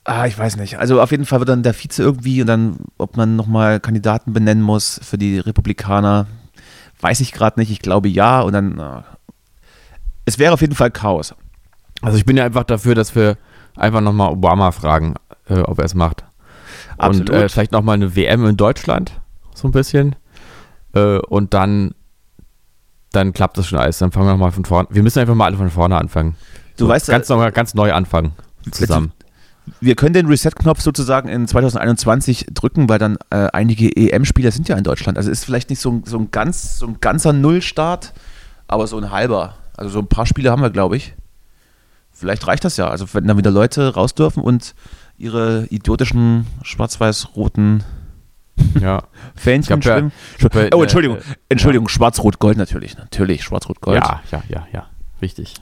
Ah, 0.03 0.25
ich 0.25 0.37
weiß 0.37 0.57
nicht. 0.57 0.77
Also 0.77 1.01
auf 1.01 1.11
jeden 1.11 1.25
Fall 1.25 1.39
wird 1.39 1.49
dann 1.49 1.63
der 1.63 1.73
Vize 1.73 2.01
irgendwie 2.01 2.41
und 2.41 2.47
dann, 2.47 2.77
ob 2.97 3.15
man 3.15 3.37
nochmal 3.37 3.79
Kandidaten 3.79 4.33
benennen 4.33 4.63
muss 4.63 4.99
für 5.03 5.17
die 5.17 5.39
Republikaner, 5.39 6.27
weiß 6.99 7.21
ich 7.21 7.31
gerade 7.31 7.59
nicht. 7.59 7.71
Ich 7.71 7.79
glaube 7.79 8.09
ja 8.09 8.41
und 8.41 8.51
dann, 8.51 8.79
ah. 8.79 9.05
es 10.25 10.37
wäre 10.39 10.53
auf 10.53 10.61
jeden 10.61 10.75
Fall 10.75 10.91
Chaos. 10.91 11.33
Also 12.01 12.17
ich 12.17 12.25
bin 12.25 12.35
ja 12.35 12.43
einfach 12.43 12.65
dafür, 12.65 12.95
dass 12.95 13.15
wir 13.15 13.37
einfach 13.75 14.01
nochmal 14.01 14.31
Obama 14.31 14.71
fragen, 14.71 15.15
äh, 15.53 15.61
ob 15.61 15.79
er 15.79 15.85
es 15.85 15.93
macht. 15.95 16.23
Absolut. 16.97 17.29
Und 17.29 17.35
äh, 17.35 17.49
vielleicht 17.49 17.71
nochmal 17.71 17.95
eine 17.95 18.15
WM 18.15 18.45
in 18.45 18.57
Deutschland, 18.57 19.11
so 19.55 19.67
ein 19.67 19.71
bisschen. 19.71 20.15
Äh, 20.93 21.17
und 21.19 21.53
dann, 21.53 21.93
dann 23.11 23.33
klappt 23.33 23.57
das 23.57 23.67
schon 23.67 23.79
alles. 23.79 23.97
Dann 23.99 24.11
fangen 24.11 24.27
wir 24.27 24.31
nochmal 24.31 24.51
von 24.51 24.65
vorne. 24.65 24.87
Wir 24.91 25.03
müssen 25.03 25.19
einfach 25.19 25.35
mal 25.35 25.45
alle 25.45 25.57
von 25.57 25.69
vorne 25.69 25.97
anfangen. 25.97 26.35
Du 26.77 26.87
weißt, 26.87 27.07
ganz, 27.07 27.29
noch 27.29 27.37
mal, 27.37 27.51
ganz 27.51 27.73
neu 27.73 27.93
anfangen. 27.93 28.33
Zusammen. 28.71 29.11
Wir 29.79 29.95
können 29.95 30.13
den 30.13 30.25
Reset-Knopf 30.27 30.81
sozusagen 30.81 31.29
in 31.29 31.47
2021 31.47 32.47
drücken, 32.53 32.89
weil 32.89 32.99
dann 32.99 33.17
äh, 33.29 33.47
einige 33.53 33.95
EM-Spieler 33.95 34.51
sind 34.51 34.67
ja 34.67 34.75
in 34.75 34.83
Deutschland. 34.83 35.17
Also 35.17 35.31
ist 35.31 35.45
vielleicht 35.45 35.69
nicht 35.69 35.79
so, 35.79 35.91
ein- 35.91 36.03
so, 36.05 36.17
ein 36.17 36.31
ganz, 36.31 36.79
so 36.79 36.87
ein 36.87 36.97
ganzer 36.99 37.31
Nullstart, 37.31 38.13
aber 38.67 38.87
so 38.87 38.97
ein 38.97 39.11
halber. 39.11 39.55
Also 39.77 39.91
so 39.91 39.99
ein 39.99 40.07
paar 40.07 40.25
Spiele 40.25 40.51
haben 40.51 40.61
wir, 40.61 40.69
glaube 40.69 40.97
ich. 40.97 41.13
Vielleicht 42.11 42.45
reicht 42.45 42.65
das 42.65 42.75
ja. 42.77 42.89
Also 42.89 43.05
wenn 43.13 43.25
dann 43.25 43.37
wieder 43.37 43.51
Leute 43.51 43.93
raus 43.93 44.13
dürfen 44.15 44.43
und 44.43 44.75
ihre 45.17 45.65
idiotischen 45.69 46.47
schwarz-weiß-roten 46.63 47.83
Ja. 48.79 49.03
Fähnchen 49.35 49.81
ja- 49.81 49.93
schwimmen. 49.95 50.11
ja, 50.39 50.49
oh, 50.73 50.79
äh, 50.79 50.83
Entschuldigung. 50.83 51.17
äh, 51.17 51.21
Entschuldigung, 51.49 51.87
schwarz-rot-gold 51.87 52.57
natürlich. 52.57 52.97
Natürlich, 52.97 53.43
schwarz-rot-gold. 53.43 53.97
ja, 54.03 54.21
ja, 54.31 54.43
ja, 54.49 54.67
ja. 54.73 54.87
Richtig. 55.21 55.53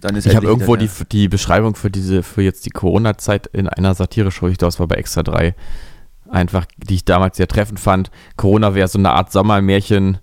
Dann 0.00 0.16
ist 0.16 0.26
Ich 0.26 0.36
habe 0.36 0.46
irgendwo 0.46 0.76
die, 0.76 0.88
die 1.10 1.28
Beschreibung 1.28 1.74
für 1.76 1.90
diese, 1.90 2.22
für 2.22 2.42
jetzt 2.42 2.66
die 2.66 2.70
Corona-Zeit 2.70 3.46
in 3.48 3.68
einer 3.68 3.94
Satire-Show, 3.94 4.48
ich 4.48 4.58
glaube, 4.58 4.68
es 4.68 4.78
war 4.78 4.86
bei 4.86 4.96
Extra 4.96 5.22
3, 5.22 5.54
einfach, 6.28 6.66
die 6.76 6.96
ich 6.96 7.04
damals 7.04 7.38
sehr 7.38 7.48
treffend 7.48 7.80
fand. 7.80 8.10
Corona 8.36 8.74
wäre 8.74 8.86
so 8.88 8.98
eine 8.98 9.12
Art 9.12 9.32
Sommermärchen, 9.32 10.18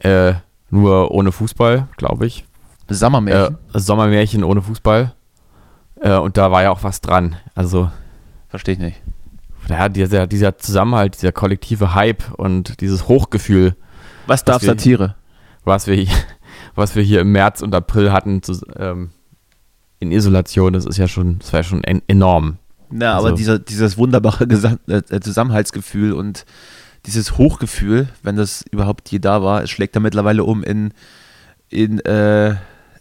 äh, 0.00 0.34
nur 0.70 1.12
ohne 1.12 1.30
Fußball, 1.30 1.86
glaube 1.96 2.26
ich. 2.26 2.44
Sommermärchen. 2.88 3.56
Äh, 3.72 3.78
Sommermärchen 3.78 4.42
ohne 4.42 4.62
Fußball. 4.62 5.14
Äh, 6.04 6.18
und 6.18 6.36
da 6.36 6.50
war 6.50 6.62
ja 6.62 6.70
auch 6.70 6.82
was 6.82 7.00
dran. 7.00 7.36
Also, 7.54 7.90
Verstehe 8.48 8.74
ich 8.74 8.80
nicht. 8.80 9.00
ja, 9.68 9.88
dieser, 9.88 10.26
dieser 10.26 10.58
Zusammenhalt, 10.58 11.14
dieser 11.16 11.32
kollektive 11.32 11.94
Hype 11.94 12.32
und 12.36 12.80
dieses 12.82 13.08
Hochgefühl, 13.08 13.74
Was 14.26 14.44
darf 14.44 14.62
wir- 14.62 14.68
Satire? 14.68 15.14
was 15.64 15.86
wir, 15.86 15.94
hier- 15.94 16.08
was 16.74 16.94
wir 16.94 17.02
hier 17.02 17.20
im 17.20 17.32
März 17.32 17.62
und 17.62 17.74
April 17.74 18.12
hatten 18.12 18.42
zu, 18.42 18.60
ähm, 18.76 19.10
in 19.98 20.12
Isolation, 20.12 20.74
das 20.74 20.84
ist 20.84 20.98
ja 20.98 21.08
schon, 21.08 21.38
das 21.38 21.52
war 21.52 21.60
ja 21.60 21.64
schon 21.64 21.82
en 21.84 22.02
enorm. 22.06 22.58
Na, 22.90 23.14
Also- 23.14 23.28
aber 23.28 23.36
dieser, 23.36 23.58
dieses 23.58 23.96
wunderbare 23.96 24.46
Gesam 24.48 24.78
äh, 24.86 24.96
äh, 25.08 25.20
Zusammenhaltsgefühl 25.20 26.12
und 26.12 26.44
dieses 27.06 27.38
Hochgefühl, 27.38 28.08
wenn 28.22 28.36
das 28.36 28.62
überhaupt 28.70 29.08
je 29.10 29.18
da 29.18 29.42
war, 29.42 29.62
es 29.62 29.70
schlägt 29.70 29.96
da 29.96 30.00
mittlerweile 30.00 30.44
um 30.44 30.62
in, 30.62 30.92
in 31.70 31.98
äh, 32.00 32.56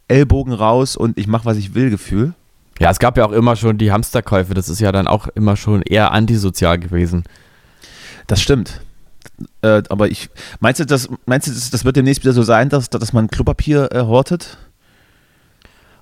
Ellbogen 0.07 0.53
raus 0.53 0.95
und 0.97 1.17
ich 1.17 1.27
mache, 1.27 1.45
was 1.45 1.57
ich 1.57 1.73
will, 1.75 1.89
Gefühl. 1.89 2.33
Ja, 2.79 2.89
es 2.89 2.99
gab 2.99 3.17
ja 3.17 3.25
auch 3.25 3.31
immer 3.31 3.55
schon 3.55 3.77
die 3.77 3.91
Hamsterkäufe, 3.91 4.53
das 4.53 4.69
ist 4.69 4.79
ja 4.79 4.91
dann 4.91 5.07
auch 5.07 5.27
immer 5.27 5.55
schon 5.55 5.81
eher 5.81 6.11
antisozial 6.11 6.79
gewesen. 6.79 7.23
Das 8.27 8.41
stimmt. 8.41 8.81
Äh, 9.61 9.83
aber 9.89 10.09
ich, 10.09 10.29
meinst 10.59 10.79
du, 10.79 10.85
das, 10.85 11.09
meinst 11.25 11.47
du 11.47 11.51
das, 11.51 11.69
das 11.69 11.85
wird 11.85 11.95
demnächst 11.95 12.23
wieder 12.23 12.33
so 12.33 12.43
sein, 12.43 12.69
dass, 12.69 12.89
dass 12.89 13.13
man 13.13 13.27
Klopapier 13.27 13.89
äh, 13.91 14.01
hortet? 14.01 14.57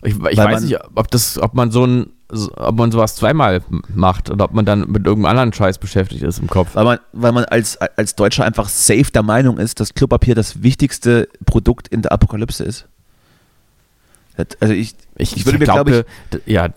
Ich, 0.03 0.15
ich 0.15 0.38
weiß 0.38 0.63
nicht, 0.63 0.79
ob 0.95 1.12
das, 1.12 1.38
ob 1.38 1.53
man 1.53 1.71
so 1.71 1.86
ein, 1.86 2.07
ob 2.55 2.75
man 2.75 2.91
sowas 2.91 3.15
zweimal 3.15 3.62
macht 3.93 4.29
oder 4.29 4.45
ob 4.45 4.53
man 4.53 4.65
dann 4.65 4.89
mit 4.89 5.05
irgendeinem 5.05 5.31
anderen 5.31 5.53
Scheiß 5.53 5.77
beschäftigt 5.77 6.23
ist 6.23 6.39
im 6.39 6.47
Kopf. 6.47 6.75
Weil 6.75 6.86
man, 6.86 6.99
weil 7.12 7.31
man 7.31 7.45
als, 7.45 7.77
als 7.77 8.15
Deutscher 8.15 8.45
einfach 8.45 8.69
safe 8.69 9.12
der 9.13 9.21
Meinung 9.21 9.57
ist, 9.57 9.79
dass 9.79 9.93
Klopapier 9.93 10.34
das 10.34 10.63
wichtigste 10.63 11.27
Produkt 11.45 11.88
in 11.89 12.01
der 12.01 12.12
Apokalypse 12.13 12.63
ist. 12.63 12.88
Also 14.60 14.74
ich, 14.74 14.96
ich 15.17 15.46
würde 15.46 15.60
mir, 15.60 15.65
glaube 15.65 16.06
ich, 16.32 16.41
ja, 16.46 16.70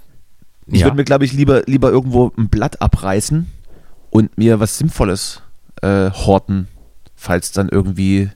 ich 0.67 0.81
ja. 0.81 0.87
würde 0.87 0.97
mir, 0.97 1.05
glaube 1.05 1.25
ich, 1.25 1.33
lieber, 1.33 1.63
lieber 1.67 1.91
irgendwo 1.91 2.33
ein 2.37 2.49
Blatt 2.49 2.81
abreißen 2.81 3.47
und 4.11 4.37
mir 4.39 4.61
was 4.61 4.79
Sinnvolles 4.79 5.43
äh, 5.83 6.11
horten, 6.11 6.69
falls 7.15 7.53
dann 7.53 7.69
irgendwie 7.69 8.31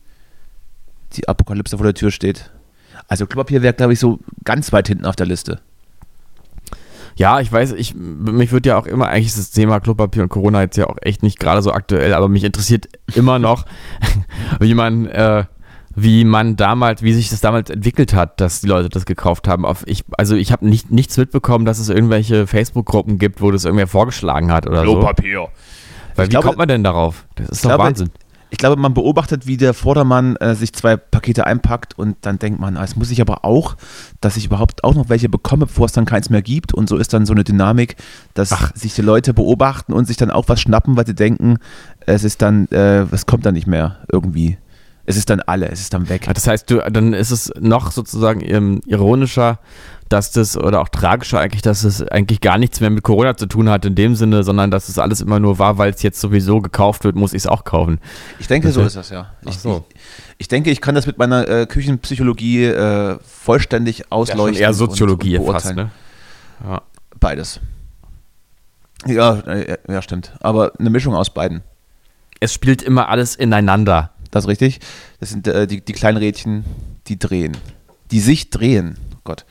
die 1.15 1.29
Apokalypse 1.29 1.77
vor 1.77 1.85
der 1.85 1.95
Tür 1.95 2.11
steht. 2.11 2.51
Also 3.07 3.27
Klopapier 3.27 3.63
wäre, 3.63 3.75
glaube 3.75 3.95
ich, 3.95 3.99
so 3.99 4.19
ganz 4.45 4.73
weit 4.73 4.89
hinten 4.89 5.07
auf 5.07 5.17
der 5.17 5.27
Liste. 5.27 5.61
Ja, 7.17 7.41
ich 7.41 7.51
weiß, 7.51 7.73
ich, 7.73 7.95
mich 7.97 8.53
wird 8.53 8.67
ja 8.67 8.77
auch 8.77 8.87
immer, 8.87 9.09
eigentlich 9.09 9.29
ist 9.29 9.39
das 9.39 9.51
Thema 9.51 9.81
Klopapier 9.81 10.23
und 10.23 10.29
Corona 10.29 10.61
jetzt 10.63 10.77
ja 10.77 10.87
auch 10.87 10.99
echt 11.01 11.23
nicht 11.23 11.41
gerade 11.41 11.63
so 11.63 11.73
aktuell, 11.73 12.15
aber 12.15 12.29
mich 12.29 12.45
interessiert 12.45 12.89
immer 13.15 13.39
noch, 13.39 13.65
wie 14.61 14.75
man, 14.75 15.07
äh, 15.07 15.45
wie 16.01 16.25
man 16.25 16.57
damals, 16.57 17.03
wie 17.03 17.13
sich 17.13 17.31
das 17.31 17.41
damals 17.41 17.71
entwickelt 17.71 18.15
hat, 18.15 18.41
dass 18.41 18.61
die 18.61 18.67
Leute 18.69 18.89
das 18.89 19.05
gekauft 19.07 19.49
haben. 19.49 19.65
Auf, 19.65 19.83
ich, 19.87 20.05
also 20.17 20.37
ich 20.37 20.53
habe 20.53 20.69
nicht, 20.69 20.91
nichts 20.91 21.17
mitbekommen, 21.17 21.65
dass 21.65 21.79
es 21.79 21.89
irgendwelche 21.89 22.47
Facebook-Gruppen 22.47 23.19
gibt, 23.19 23.41
wo 23.41 23.51
das 23.51 23.65
irgendwer 23.65 23.87
vorgeschlagen 23.89 24.53
hat 24.53 24.67
oder 24.67 24.85
so. 24.85 25.03
Weil 25.03 25.15
Ich 25.15 26.27
wie 26.27 26.29
glaube- 26.29 26.47
kommt 26.47 26.59
man 26.59 26.69
denn 26.69 26.85
darauf? 26.85 27.25
Das 27.37 27.49
ist 27.49 27.65
doch 27.65 27.71
glaube, 27.71 27.85
Wahnsinn. 27.85 28.11
Ich 28.51 28.57
glaube, 28.57 28.81
man 28.81 28.95
beobachtet, 28.95 29.47
wie 29.47 29.59
der 29.59 29.75
Vordermann 29.75 30.37
äh, 30.37 30.55
sich 30.55 30.73
zwei 30.73 30.97
Pakete 30.97 31.47
einpackt 31.47 31.99
und 31.99 32.17
dann 32.23 32.39
denkt 32.39 32.59
man, 32.59 32.79
ah, 32.79 32.85
es 32.85 32.97
muss 32.97 33.11
ich 33.11 33.21
aber 33.21 33.45
auch, 33.45 33.77
dass 34.23 34.39
ich 34.39 34.47
überhaupt 34.47 34.85
auch 34.85 34.95
noch 34.95 35.11
welche 35.11 35.29
bekomme, 35.29 35.67
bevor 35.67 35.85
es 35.85 35.93
dann 35.93 36.07
keins 36.07 36.31
mehr 36.31 36.41
gibt. 36.41 36.73
Und 36.73 36.89
so 36.89 36.97
ist 36.97 37.13
dann 37.13 37.27
so 37.27 37.35
eine 37.35 37.45
Dynamik, 37.45 37.97
dass 38.33 38.51
Ach. 38.53 38.75
sich 38.75 38.95
die 38.95 39.03
Leute 39.03 39.35
beobachten 39.35 39.93
und 39.93 40.07
sich 40.07 40.17
dann 40.17 40.31
auch 40.31 40.49
was 40.49 40.63
schnappen, 40.63 40.97
weil 40.97 41.07
sie 41.07 41.15
denken, 41.15 41.59
es 42.07 42.25
ist 42.25 42.41
dann, 42.41 42.69
äh, 42.69 43.03
es 43.13 43.27
kommt 43.27 43.45
dann 43.45 43.53
nicht 43.55 43.67
mehr 43.67 43.99
irgendwie. 44.11 44.57
Es 45.09 45.17
ist 45.17 45.31
dann 45.31 45.41
alle, 45.41 45.69
es 45.71 45.81
ist 45.81 45.95
dann 45.95 46.09
weg. 46.09 46.27
Ah, 46.29 46.33
Das 46.35 46.47
heißt, 46.47 46.71
du, 46.71 46.79
dann 46.91 47.13
ist 47.15 47.31
es 47.31 47.51
noch 47.59 47.91
sozusagen 47.93 48.41
ähm, 48.45 48.81
ironischer, 48.87 49.59
dass 50.11 50.31
das, 50.33 50.57
oder 50.57 50.81
auch 50.81 50.89
tragischer 50.89 51.39
eigentlich, 51.41 51.61
dass 51.63 51.85
es 51.85 52.03
eigentlich 52.03 52.41
gar 52.41 52.57
nichts 52.59 52.81
mehr 52.81 52.89
mit 52.91 53.03
Corona 53.03 53.37
zu 53.37 53.47
tun 53.47 53.69
hat 53.69 53.85
in 53.85 53.95
dem 53.95 54.15
Sinne, 54.15 54.43
sondern 54.43 54.71
dass 54.71 54.89
es 54.89 54.99
alles 54.99 55.21
immer 55.21 55.39
nur 55.41 55.59
war, 55.59 55.77
weil 55.79 55.91
es 55.93 56.03
jetzt 56.03 56.21
sowieso 56.21 56.61
gekauft 56.61 57.05
wird, 57.05 57.15
muss 57.17 57.33
ich 57.33 57.43
es 57.43 57.47
auch 57.47 57.65
kaufen. 57.65 58.01
Ich 58.39 58.47
denke, 58.49 58.71
so 58.73 58.81
Okay. 58.81 58.87
ist 58.87 58.97
das 58.97 59.11
ja. 59.11 59.33
Ach 59.45 59.51
Ich, 59.51 59.59
so. 59.59 59.85
ich, 59.95 60.01
ich 60.39 60.49
denke, 60.49 60.71
ich 60.71 60.81
kann 60.81 60.95
das 60.95 61.07
mit 61.07 61.19
meiner 61.19 61.47
äh, 61.49 61.67
Küchenpsychologie 61.67 62.65
äh, 62.67 63.19
vollständig 63.23 64.11
ausleuchten. 64.11 64.61
eher 64.63 64.69
und- 64.69 64.75
Soziologie 64.75 65.39
und 65.39 65.53
fast, 65.53 65.67
beurteilen. 65.67 65.91
ne? 66.63 66.69
Ja. 66.71 66.83
Beides. 67.21 67.61
Ja, 69.07 69.39
äh, 69.41 69.77
ja, 69.89 70.03
stimmt. 70.03 70.33
Aber 70.41 70.73
eine 70.79 70.91
Mischung 70.91 71.15
aus 71.15 71.31
beiden. 71.31 71.63
Es 72.41 72.53
spielt 72.53 72.83
immer 72.83 73.09
alles 73.09 73.35
ineinander. 73.37 74.11
Das 74.31 74.45
ist 74.45 74.49
richtig. 74.49 74.81
Das 75.21 75.31
sind 75.31 75.47
äh, 75.47 75.67
die, 75.67 75.81
die 75.85 75.93
kleinen 75.93 76.19
Rädchen, 76.19 76.65
die 77.07 77.19
drehen. 77.19 77.57
Die 78.11 78.21
sich 78.21 78.51
drehen. 78.51 78.97
Oh 79.15 79.21
Gott, 79.25 79.45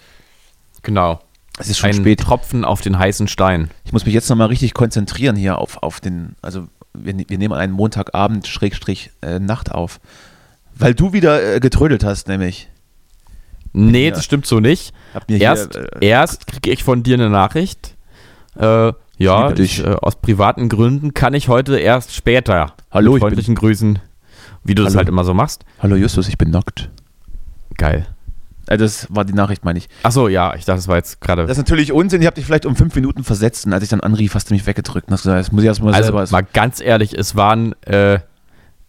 Genau. 0.83 1.19
es 1.59 1.69
ist 1.69 1.77
schon 1.79 1.89
Ein 1.89 1.95
spät. 1.95 2.19
Tropfen 2.21 2.63
auf 2.65 2.81
den 2.81 2.97
heißen 2.97 3.27
Stein. 3.27 3.69
Ich 3.85 3.93
muss 3.93 4.05
mich 4.05 4.13
jetzt 4.13 4.29
nochmal 4.29 4.47
richtig 4.47 4.73
konzentrieren 4.73 5.35
hier 5.35 5.57
auf, 5.57 5.81
auf 5.83 5.99
den, 5.99 6.35
also 6.41 6.67
wir, 6.93 7.15
wir 7.27 7.37
nehmen 7.37 7.53
einen 7.53 7.73
Montagabend, 7.73 8.47
Schrägstrich, 8.47 9.11
äh, 9.21 9.39
Nacht 9.39 9.71
auf. 9.71 9.99
Weil 10.75 10.93
du 10.95 11.13
wieder 11.13 11.55
äh, 11.55 11.59
getrödelt 11.59 12.03
hast, 12.03 12.27
nämlich. 12.27 12.67
Nee, 13.73 14.05
Ja. 14.09 14.13
das 14.15 14.23
stimmt 14.25 14.45
so 14.47 14.59
nicht. 14.59 14.93
Erst, 15.27 15.73
hier, 15.73 15.93
äh, 16.01 16.07
erst 16.07 16.47
kriege 16.47 16.71
ich 16.71 16.83
von 16.83 17.03
dir 17.03 17.15
eine 17.15 17.29
Nachricht. 17.29 17.95
Äh, 18.55 18.93
ja, 19.19 19.51
ich, 19.57 19.83
äh, 19.83 19.95
aus 20.01 20.15
privaten 20.15 20.69
Gründen 20.69 21.13
kann 21.13 21.33
ich 21.33 21.47
heute 21.47 21.77
erst 21.79 22.13
später. 22.15 22.73
Hallo, 22.91 23.11
Mit 23.13 23.17
ich 23.17 23.21
bin- 23.21 23.29
freundlichen 23.29 23.55
Grüßen. 23.55 23.99
Wie 24.67 24.75
du 24.75 24.83
das 24.83 24.91
Hallo. 24.93 24.99
halt 24.99 25.09
immer 25.09 25.23
so 25.23 25.33
machst. 25.33 25.63
Hallo 25.81 25.95
Justus, 25.95 26.27
ich 26.27 26.37
bin 26.37 26.49
nackt. 26.51 26.89
Geil. 27.77 28.05
Äh, 28.67 28.77
das 28.77 29.07
war 29.09 29.23
die 29.23 29.33
Nachricht, 29.33 29.63
meine 29.63 29.79
ich. 29.79 29.87
Achso, 30.03 30.27
ja, 30.27 30.53
ich 30.55 30.65
dachte, 30.65 30.77
das 30.79 30.87
war 30.87 30.97
jetzt 30.97 31.21
gerade. 31.21 31.43
Das 31.43 31.51
ist 31.51 31.57
natürlich 31.57 31.91
Unsinn. 31.93 32.21
Ich 32.21 32.27
habe 32.27 32.35
dich 32.35 32.45
vielleicht 32.45 32.65
um 32.65 32.75
fünf 32.75 32.93
Minuten 32.95 33.23
versetzt 33.23 33.65
und 33.65 33.73
als 33.73 33.83
ich 33.83 33.89
dann 33.89 34.01
anrief, 34.01 34.35
hast 34.35 34.49
du 34.49 34.53
mich 34.53 34.65
weggedrückt 34.67 35.07
und 35.07 35.13
hast 35.13 35.23
gesagt, 35.23 35.39
das 35.39 35.51
muss 35.51 35.61
ich 35.63 35.67
erstmal 35.67 35.93
Also 35.93 36.11
selber. 36.11 36.27
mal 36.31 36.45
ganz 36.53 36.81
ehrlich, 36.81 37.13
es 37.13 37.35
waren, 37.35 37.73
äh, 37.83 38.19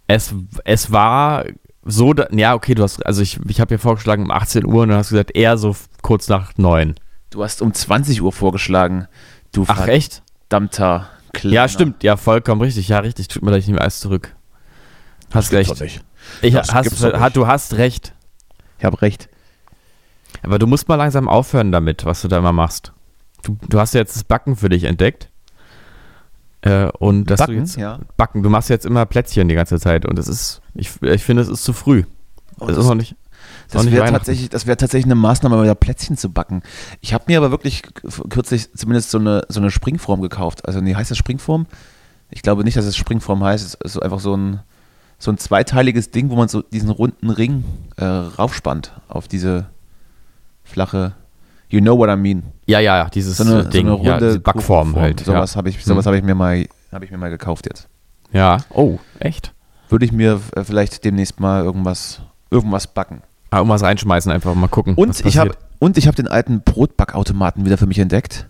es, 0.08 0.34
es 0.64 0.90
war 0.90 1.44
so, 1.84 2.12
da, 2.12 2.26
ja, 2.32 2.54
okay, 2.54 2.74
du 2.74 2.82
hast, 2.82 3.06
also 3.06 3.22
ich, 3.22 3.38
ich 3.48 3.60
habe 3.60 3.74
ja 3.74 3.78
vorgeschlagen 3.78 4.24
um 4.24 4.30
18 4.30 4.66
Uhr 4.66 4.82
und 4.82 4.88
dann 4.88 4.98
hast 4.98 5.10
du 5.10 5.14
gesagt, 5.14 5.36
eher 5.36 5.56
so 5.56 5.76
kurz 6.02 6.28
nach 6.28 6.52
9. 6.56 6.94
Du 7.30 7.44
hast 7.44 7.62
um 7.62 7.72
20 7.72 8.20
Uhr 8.20 8.32
vorgeschlagen. 8.32 9.06
Du 9.52 9.64
Ach, 9.68 9.86
echt? 9.86 10.22
verdammter 10.48 11.08
Kleiner. 11.34 11.54
Ja, 11.54 11.68
stimmt, 11.68 12.02
ja, 12.02 12.16
vollkommen 12.16 12.62
richtig, 12.62 12.88
ja, 12.88 12.98
richtig, 12.98 13.28
tut 13.28 13.42
mir 13.42 13.50
leid, 13.50 13.60
ich 13.60 13.66
nehme 13.68 13.80
alles 13.80 14.00
zurück. 14.00 14.34
Hast 15.32 15.50
gibt's 15.50 15.70
recht. 15.70 15.80
nicht. 15.80 16.04
Ich, 16.42 16.54
Das 16.54 16.72
hast, 16.72 17.02
hat, 17.02 17.36
du 17.36 17.46
hast 17.46 17.74
recht. 17.74 18.14
Ich 18.78 18.84
habe 18.84 19.00
recht. 19.02 19.28
Aber 20.42 20.58
du 20.58 20.66
musst 20.66 20.88
mal 20.88 20.96
langsam 20.96 21.28
aufhören 21.28 21.72
damit, 21.72 22.04
was 22.04 22.22
du 22.22 22.28
da 22.28 22.38
immer 22.38 22.52
machst. 22.52 22.92
Du, 23.42 23.56
du 23.68 23.78
hast 23.80 23.94
ja 23.94 24.00
jetzt 24.00 24.16
das 24.16 24.24
Backen 24.24 24.56
für 24.56 24.68
dich 24.68 24.84
entdeckt. 24.84 25.30
Äh, 26.62 26.86
und 26.98 27.26
dass 27.26 27.38
Backen? 27.38 27.52
du 27.54 27.58
jetzt 27.60 27.76
Ja. 27.76 28.00
backen, 28.16 28.42
du 28.42 28.50
machst 28.50 28.68
jetzt 28.68 28.84
immer 28.84 29.06
Plätzchen 29.06 29.48
die 29.48 29.54
ganze 29.54 29.78
Zeit 29.78 30.04
und 30.06 30.18
es 30.18 30.26
ist, 30.26 30.60
ich, 30.74 31.00
ich 31.02 31.22
finde, 31.22 31.42
es 31.42 31.48
ist 31.48 31.62
zu 31.62 31.72
früh. 31.72 32.04
Das- 32.58 32.76
ist 32.76 32.86
noch 32.86 32.94
nicht. 32.94 33.14
Das 33.70 33.90
wäre 33.90 34.10
tatsächlich, 34.10 34.48
das 34.48 34.66
wäre 34.66 34.76
tatsächlich 34.76 35.04
eine 35.06 35.14
Maßnahme, 35.14 35.56
mal 35.56 35.62
wieder 35.62 35.74
Plätzchen 35.74 36.16
zu 36.16 36.30
backen. 36.30 36.62
Ich 37.00 37.14
habe 37.14 37.24
mir 37.28 37.38
aber 37.38 37.50
wirklich 37.50 37.82
kürzlich 38.30 38.72
zumindest 38.74 39.10
so 39.10 39.18
eine, 39.18 39.42
so 39.48 39.60
eine 39.60 39.70
Springform 39.70 40.20
gekauft. 40.22 40.66
Also, 40.66 40.80
nee, 40.80 40.94
heißt 40.94 41.10
das 41.10 41.18
Springform? 41.18 41.66
Ich 42.30 42.42
glaube 42.42 42.64
nicht, 42.64 42.76
dass 42.76 42.86
es 42.86 42.96
Springform 42.96 43.44
heißt. 43.44 43.64
Es 43.84 43.94
ist 43.94 44.02
einfach 44.02 44.20
so 44.20 44.34
ein, 44.36 44.60
so 45.18 45.30
ein 45.32 45.38
zweiteiliges 45.38 46.10
Ding, 46.10 46.30
wo 46.30 46.36
man 46.36 46.48
so 46.48 46.62
diesen 46.62 46.90
runden 46.90 47.30
Ring 47.30 47.64
äh, 47.96 48.04
raufspannt 48.04 48.92
auf 49.08 49.26
diese 49.28 49.66
flache, 50.64 51.12
you 51.68 51.80
know 51.80 51.96
what 51.98 52.08
I 52.08 52.16
mean. 52.16 52.42
Ja, 52.66 52.78
ja, 52.80 52.96
ja, 52.98 53.08
dieses 53.08 53.36
So 53.36 53.44
eine, 53.44 53.64
Ding, 53.64 53.86
so 53.88 53.94
eine 53.96 54.04
ja, 54.04 54.12
runde 54.12 54.26
diese 54.28 54.40
Backform 54.40 54.88
Kuchenform. 54.92 55.02
halt. 55.02 55.20
Sowas 55.20 55.56
habe 55.56 55.68
ich, 55.70 55.84
sowas 55.84 56.04
Hm. 56.04 56.06
habe 56.08 56.16
ich 56.18 56.22
mir 56.22 56.34
mal, 56.34 56.64
habe 56.92 57.04
ich 57.04 57.10
mir 57.10 57.18
mal 57.18 57.30
gekauft 57.30 57.66
jetzt. 57.66 57.88
Ja. 58.32 58.56
ja. 58.56 58.64
Oh, 58.70 58.98
echt? 59.18 59.52
Würde 59.88 60.04
ich 60.04 60.12
mir 60.12 60.40
äh, 60.54 60.64
vielleicht 60.64 61.04
demnächst 61.04 61.40
mal 61.40 61.64
irgendwas, 61.64 62.20
irgendwas 62.50 62.86
backen. 62.86 63.22
Ah, 63.50 63.56
irgendwas 63.58 63.82
reinschmeißen, 63.82 64.30
einfach 64.30 64.54
mal 64.54 64.68
gucken. 64.68 64.94
Und 64.94 65.24
ich 65.24 65.38
habe 65.38 65.52
und 65.78 65.96
ich 65.96 66.06
habe 66.06 66.16
den 66.16 66.28
alten 66.28 66.60
Brotbackautomaten 66.60 67.64
wieder 67.64 67.78
für 67.78 67.86
mich 67.86 67.98
entdeckt. 67.98 68.46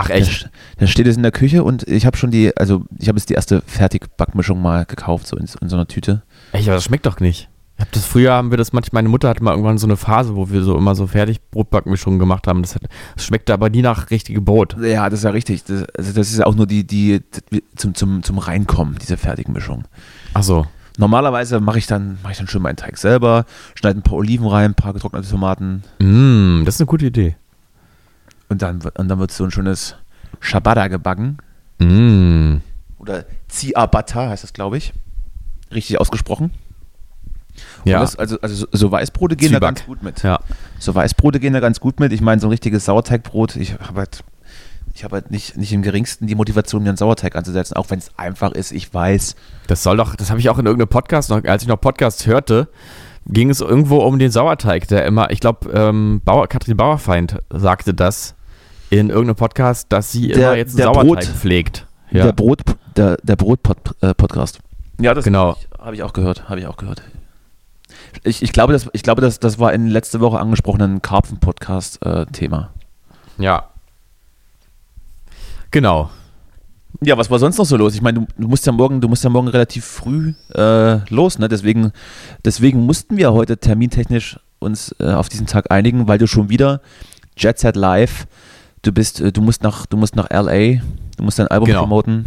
Ach, 0.00 0.10
echt? 0.10 0.50
der 0.80 0.86
steht 0.86 1.06
jetzt 1.06 1.16
in 1.16 1.22
der 1.22 1.32
Küche 1.32 1.62
und 1.62 1.86
ich 1.88 2.06
habe 2.06 2.16
schon 2.16 2.30
die, 2.30 2.56
also 2.56 2.84
ich 2.98 3.08
habe 3.08 3.18
jetzt 3.18 3.28
die 3.28 3.34
erste 3.34 3.62
Fertigbackmischung 3.66 4.60
mal 4.60 4.84
gekauft, 4.84 5.26
so 5.26 5.36
in, 5.36 5.46
in 5.60 5.68
so 5.68 5.76
einer 5.76 5.86
Tüte. 5.86 6.22
Echt, 6.52 6.68
aber 6.68 6.76
das 6.76 6.84
schmeckt 6.84 7.06
doch 7.06 7.20
nicht. 7.20 7.48
Ich 7.76 7.86
hab 7.86 7.92
das 7.92 8.04
früher 8.04 8.32
haben 8.32 8.50
wir 8.50 8.58
das 8.58 8.74
manchmal, 8.74 9.02
meine 9.02 9.08
Mutter 9.08 9.30
hatte 9.30 9.42
mal 9.42 9.52
irgendwann 9.52 9.78
so 9.78 9.86
eine 9.86 9.96
Phase, 9.96 10.36
wo 10.36 10.50
wir 10.50 10.62
so 10.62 10.76
immer 10.76 10.94
so 10.94 11.06
fertig 11.06 11.40
Brotbackmischungen 11.50 12.18
gemacht 12.18 12.46
haben. 12.46 12.60
Das, 12.60 12.74
hat, 12.74 12.82
das 13.14 13.24
schmeckte 13.24 13.54
aber 13.54 13.70
nie 13.70 13.80
nach 13.80 14.10
richtigem 14.10 14.44
Brot. 14.44 14.76
Ja, 14.82 15.08
das 15.08 15.20
ist 15.20 15.24
ja 15.24 15.30
richtig. 15.30 15.64
Das, 15.64 15.84
also 15.96 16.12
das 16.12 16.30
ist 16.30 16.38
ja 16.38 16.46
auch 16.46 16.54
nur 16.54 16.66
die, 16.66 16.86
die, 16.86 17.22
die 17.50 17.64
zum, 17.76 17.94
zum, 17.94 18.22
zum 18.22 18.38
Reinkommen, 18.38 18.98
diese 19.00 19.16
Fertigmischung. 19.16 19.84
Ach 20.34 20.42
so. 20.42 20.66
Normalerweise 20.98 21.60
mache 21.60 21.78
ich 21.78 21.86
dann 21.86 22.18
mache 22.22 22.32
ich 22.32 22.38
dann 22.38 22.48
schön 22.48 22.60
meinen 22.60 22.76
Teig 22.76 22.98
selber, 22.98 23.46
schneide 23.74 23.98
ein 23.98 24.02
paar 24.02 24.18
Oliven 24.18 24.46
rein, 24.46 24.72
ein 24.72 24.74
paar 24.74 24.92
getrocknete 24.92 25.30
Tomaten 25.30 25.82
Mm, 25.98 26.64
das 26.66 26.74
ist 26.74 26.82
eine 26.82 26.86
gute 26.86 27.06
Idee. 27.06 27.36
Und 28.50 28.60
dann 28.62 28.84
wird- 28.84 28.98
und 28.98 29.08
dann 29.08 29.18
wird 29.18 29.30
so 29.32 29.44
ein 29.44 29.50
schönes 29.50 29.96
Ciabatta 30.42 30.88
gebacken 30.88 31.38
Mm. 31.78 32.58
oder 32.98 33.24
Ciabatta 33.48 34.28
heißt 34.28 34.44
das, 34.44 34.52
glaube 34.52 34.76
ich. 34.76 34.92
Richtig 35.72 35.98
ausgesprochen. 35.98 36.50
Und 37.84 37.90
Ja. 37.90 38.00
Das, 38.00 38.16
also, 38.16 38.38
also 38.40 38.66
so- 38.70 38.92
Weißbrote 38.92 39.36
gehen 39.36 39.48
Zwieback. 39.48 39.60
da 39.60 39.66
ganz 39.68 39.86
gut 39.86 40.02
mit. 40.02 40.22
ja. 40.22 40.38
So 40.78 40.94
Weißbrote 40.94 41.40
gehen 41.40 41.52
da 41.54 41.60
ganz 41.60 41.80
gut 41.80 41.98
mit. 42.00 42.12
Ich 42.12 42.20
meine, 42.20 42.40
so 42.40 42.46
ein 42.48 42.50
richtiges 42.50 42.84
Sauerteigbrot, 42.84 43.56
ich 43.56 43.74
habe 43.80 44.00
halt, 44.00 44.22
ich 44.94 45.04
habe 45.04 45.16
halt 45.16 45.30
nicht, 45.30 45.56
nicht 45.56 45.72
im 45.72 45.82
geringsten 45.82 46.26
die 46.26 46.34
Motivation, 46.34 46.82
mir 46.82 46.90
einen 46.90 46.96
Sauerteig 46.98 47.34
anzusetzen, 47.36 47.76
auch 47.76 47.88
wenn 47.90 47.98
es 47.98 48.10
einfach 48.18 48.52
ist, 48.52 48.72
ich 48.72 48.92
weiß. 48.92 49.36
Das 49.66 49.82
soll 49.82 49.96
doch, 49.96 50.14
das 50.16 50.30
habe 50.30 50.40
ich 50.40 50.48
auch 50.50 50.58
in 50.58 50.66
irgendeinem 50.66 50.88
Podcast 50.88 51.30
noch, 51.30 51.42
als 51.44 51.62
ich 51.62 51.68
noch 51.68 51.80
Podcasts 51.80 52.26
hörte, 52.26 52.68
ging 53.26 53.50
es 53.50 53.60
irgendwo 53.60 53.98
um 53.98 54.18
den 54.18 54.30
Sauerteig, 54.30 54.88
der 54.88 55.04
immer, 55.06 55.30
ich 55.30 55.40
glaube, 55.40 55.70
ähm, 55.70 56.20
Bauer, 56.24 56.46
Katrin 56.48 56.76
Bauerfeind 56.76 57.38
sagte 57.50 57.94
das 57.94 58.34
in 58.90 59.08
irgendeinem 59.10 59.36
Podcast, 59.36 59.86
dass 59.90 60.12
sie 60.12 60.28
Der- 60.28 60.48
immer 60.48 60.56
jetzt 60.56 60.70
einen 60.70 60.76
der 60.78 60.86
Sauerteig 60.86 61.06
Brot- 61.06 61.24
pflegt. 61.36 61.86
Der 62.12 62.26
Ja, 62.26 62.32
Brot, 62.32 62.60
der, 62.96 63.16
der 63.22 63.36
Brot-Podcast. 63.36 64.58
ja, 65.00 65.14
das 65.14 65.24
Genau. 65.24 65.56
habe 65.78 65.94
ich, 65.94 66.02
auch 66.02 66.12
gehört, 66.12 66.48
habe 66.48 66.58
ich 66.60 66.66
auch 66.66 66.76
gehört. 66.76 67.02
Ich, 68.24 68.42
ich 68.42 68.52
glaube, 68.52 68.72
das, 68.72 68.88
ich 68.92 69.02
glaube 69.04 69.20
das, 69.22 69.38
das 69.38 69.58
war 69.60 69.72
in 69.72 69.86
letzte 69.86 70.18
Woche 70.20 70.40
angesprochenen 70.40 71.00
Karpfen-Podcast-Thema. 71.02 72.70
ja. 73.38 73.64
Genau. 75.72 76.10
Ja, 77.00 77.16
was 77.16 77.30
war 77.30 77.38
sonst 77.38 77.56
noch 77.58 77.64
so 77.64 77.76
los? 77.76 77.94
Ich 77.94 78.02
meine, 78.02 78.20
du, 78.20 78.26
du 78.36 78.48
musst 78.48 78.66
ja 78.66 78.72
morgen, 78.72 79.00
du 79.00 79.08
musst 79.08 79.22
ja 79.22 79.30
morgen 79.30 79.46
relativ 79.46 79.84
früh 79.84 80.34
äh, 80.54 80.98
los, 81.14 81.38
ne? 81.38 81.48
Deswegen, 81.48 81.92
deswegen 82.44 82.80
mussten 82.84 83.16
wir 83.16 83.32
heute 83.32 83.56
termintechnisch 83.56 84.40
uns 84.58 84.92
äh, 84.98 85.12
auf 85.12 85.28
diesen 85.28 85.46
Tag 85.46 85.70
einigen, 85.70 86.08
weil 86.08 86.18
du 86.18 86.26
schon 86.26 86.48
wieder 86.48 86.80
Jet 87.36 87.60
Set 87.60 87.76
Live. 87.76 88.26
Du 88.82 88.92
bist, 88.92 89.20
äh, 89.20 89.30
du 89.32 89.42
musst 89.42 89.62
nach, 89.62 89.86
du 89.86 89.96
musst 89.96 90.16
nach 90.16 90.28
LA, 90.30 90.80
du 91.16 91.22
musst 91.22 91.38
dein 91.38 91.48
Album 91.48 91.66
Genau. 91.66 91.80
promoten, 91.80 92.24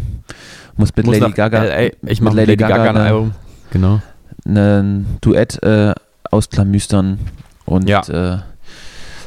musst 0.77 0.95
mit 0.95 1.05
Muss 1.05 1.17
Lady 1.19 1.33
Gaga, 1.33 1.63
LA. 1.63 1.79
Ich 1.87 1.93
mit 2.03 2.21
mache 2.21 2.35
Lady, 2.35 2.55
Gaga, 2.55 2.75
ein 2.83 2.89
eine- 2.89 2.99
Album. 3.01 3.31
Genau. 3.71 4.01
ein 4.45 5.17
Duett 5.21 5.61
äh, 5.63 5.93
ausklamüstern 6.29 7.17
und 7.65 7.89
Ja. 7.89 8.01
äh, 8.01 8.39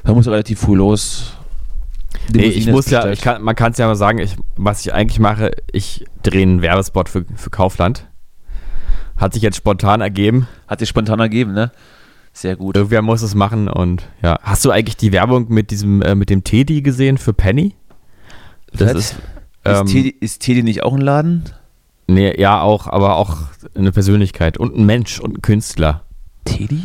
da 0.05 0.13
muss 0.13 0.27
relativ 0.29 0.61
früh 0.61 0.77
los. 0.77 1.33
Nee, 2.33 2.43
ich 2.45 2.69
muss 2.69 2.91
ja, 2.91 3.09
ich 3.11 3.21
kann, 3.21 3.43
man 3.43 3.55
kann 3.57 3.73
es 3.73 3.79
ja 3.79 3.87
mal 3.87 3.97
sagen, 3.97 4.19
ich, 4.19 4.37
was 4.57 4.81
ich 4.87 4.93
eigentlich 4.95 5.19
mache, 5.19 5.51
ich 5.73 6.05
drehe 6.23 6.43
einen 6.43 6.63
Werbespot 6.63 7.09
für, 7.09 7.25
für 7.35 7.51
Kaufland. 7.51 8.07
Hat 9.17 9.33
sich 9.33 9.43
jetzt 9.43 9.57
spontan 9.57 10.01
ergeben. 10.01 10.47
Hat 10.69 10.79
sich 10.81 10.89
spontan 10.89 11.19
ergeben, 11.21 11.55
ne? 11.55 11.71
Sehr 12.37 12.55
gut. 12.57 12.77
Irgendwer 12.77 13.01
muss 13.01 13.23
es 13.23 13.35
machen 13.35 13.67
und 13.69 14.07
ja. 14.23 14.39
Hast 14.43 14.63
du 14.67 14.71
eigentlich 14.71 14.99
die 14.99 15.11
Werbung 15.11 15.47
mit 15.49 15.71
diesem, 15.71 16.03
äh, 16.03 16.15
mit 16.15 16.29
dem 16.29 16.45
Teddy 16.45 16.83
gesehen 16.83 17.17
für 17.17 17.33
Penny? 17.33 17.75
Das 18.75 18.93
ist, 18.93 19.13
Ist, 19.13 19.17
ähm, 19.65 19.87
Teddy, 19.87 20.15
ist 20.21 20.43
Teddy 20.43 20.63
nicht 20.63 20.83
auch 20.83 20.93
ein 20.93 21.01
Laden? 21.01 21.45
nee, 22.09 22.39
ja 22.39 22.61
auch, 22.61 22.89
aber 22.89 23.17
auch 23.17 23.39
eine 23.75 23.91
Persönlichkeit 23.91 24.59
und 24.59 24.77
ein 24.77 24.85
Mensch 24.85 25.19
und 25.19 25.39
ein 25.39 25.43
Künstler. 25.43 26.03
Teddy? 26.45 26.83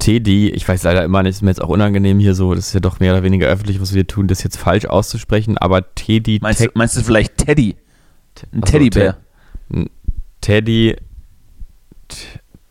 Teddy, 0.00 0.50
ich 0.50 0.68
weiß 0.68 0.82
leider 0.82 1.04
immer 1.04 1.22
nicht, 1.22 1.36
ist 1.36 1.42
mir 1.42 1.50
jetzt 1.50 1.62
auch 1.62 1.68
unangenehm 1.68 2.18
hier 2.18 2.34
so, 2.34 2.52
das 2.52 2.66
ist 2.66 2.74
ja 2.74 2.80
doch 2.80 2.98
mehr 2.98 3.12
oder 3.12 3.22
weniger 3.22 3.46
öffentlich, 3.46 3.80
was 3.80 3.92
wir 3.92 3.98
hier 4.00 4.06
tun, 4.08 4.26
das 4.26 4.42
jetzt 4.42 4.56
falsch 4.56 4.86
auszusprechen, 4.86 5.56
aber 5.56 5.94
Teddy 5.94 6.40
Meinst, 6.42 6.58
du, 6.60 6.64
Tech- 6.64 6.72
meinst 6.74 6.96
du 6.96 7.02
vielleicht 7.02 7.38
Teddy? 7.38 7.76
Ein 8.52 8.62
Teddybär. 8.62 9.18
Te- 9.70 9.86
Teddy 10.40 10.96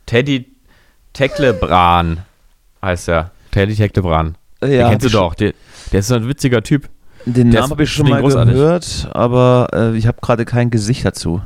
Teddy 0.06 0.53
Teklebran 1.14 2.20
heißt 2.82 3.10
er. 3.10 3.32
Teddy 3.52 3.76
Teklebran. 3.76 4.36
Den 4.62 4.72
Ja, 4.72 4.90
kennst 4.90 5.06
du 5.06 5.10
doch. 5.10 5.36
Der, 5.36 5.54
der 5.92 6.00
ist 6.00 6.08
so 6.08 6.16
ein 6.16 6.28
witziger 6.28 6.64
Typ. 6.64 6.90
Den 7.26 7.52
Der 7.52 7.62
Namen 7.62 7.72
habe 7.72 7.84
ich 7.84 7.92
schon 7.92 8.10
mal 8.10 8.20
großartig. 8.22 8.54
gehört, 8.54 9.10
aber 9.14 9.68
äh, 9.72 9.96
ich 9.98 10.08
habe 10.08 10.18
gerade 10.22 10.44
kein 10.46 10.70
Gesicht 10.72 11.06
dazu. 11.06 11.42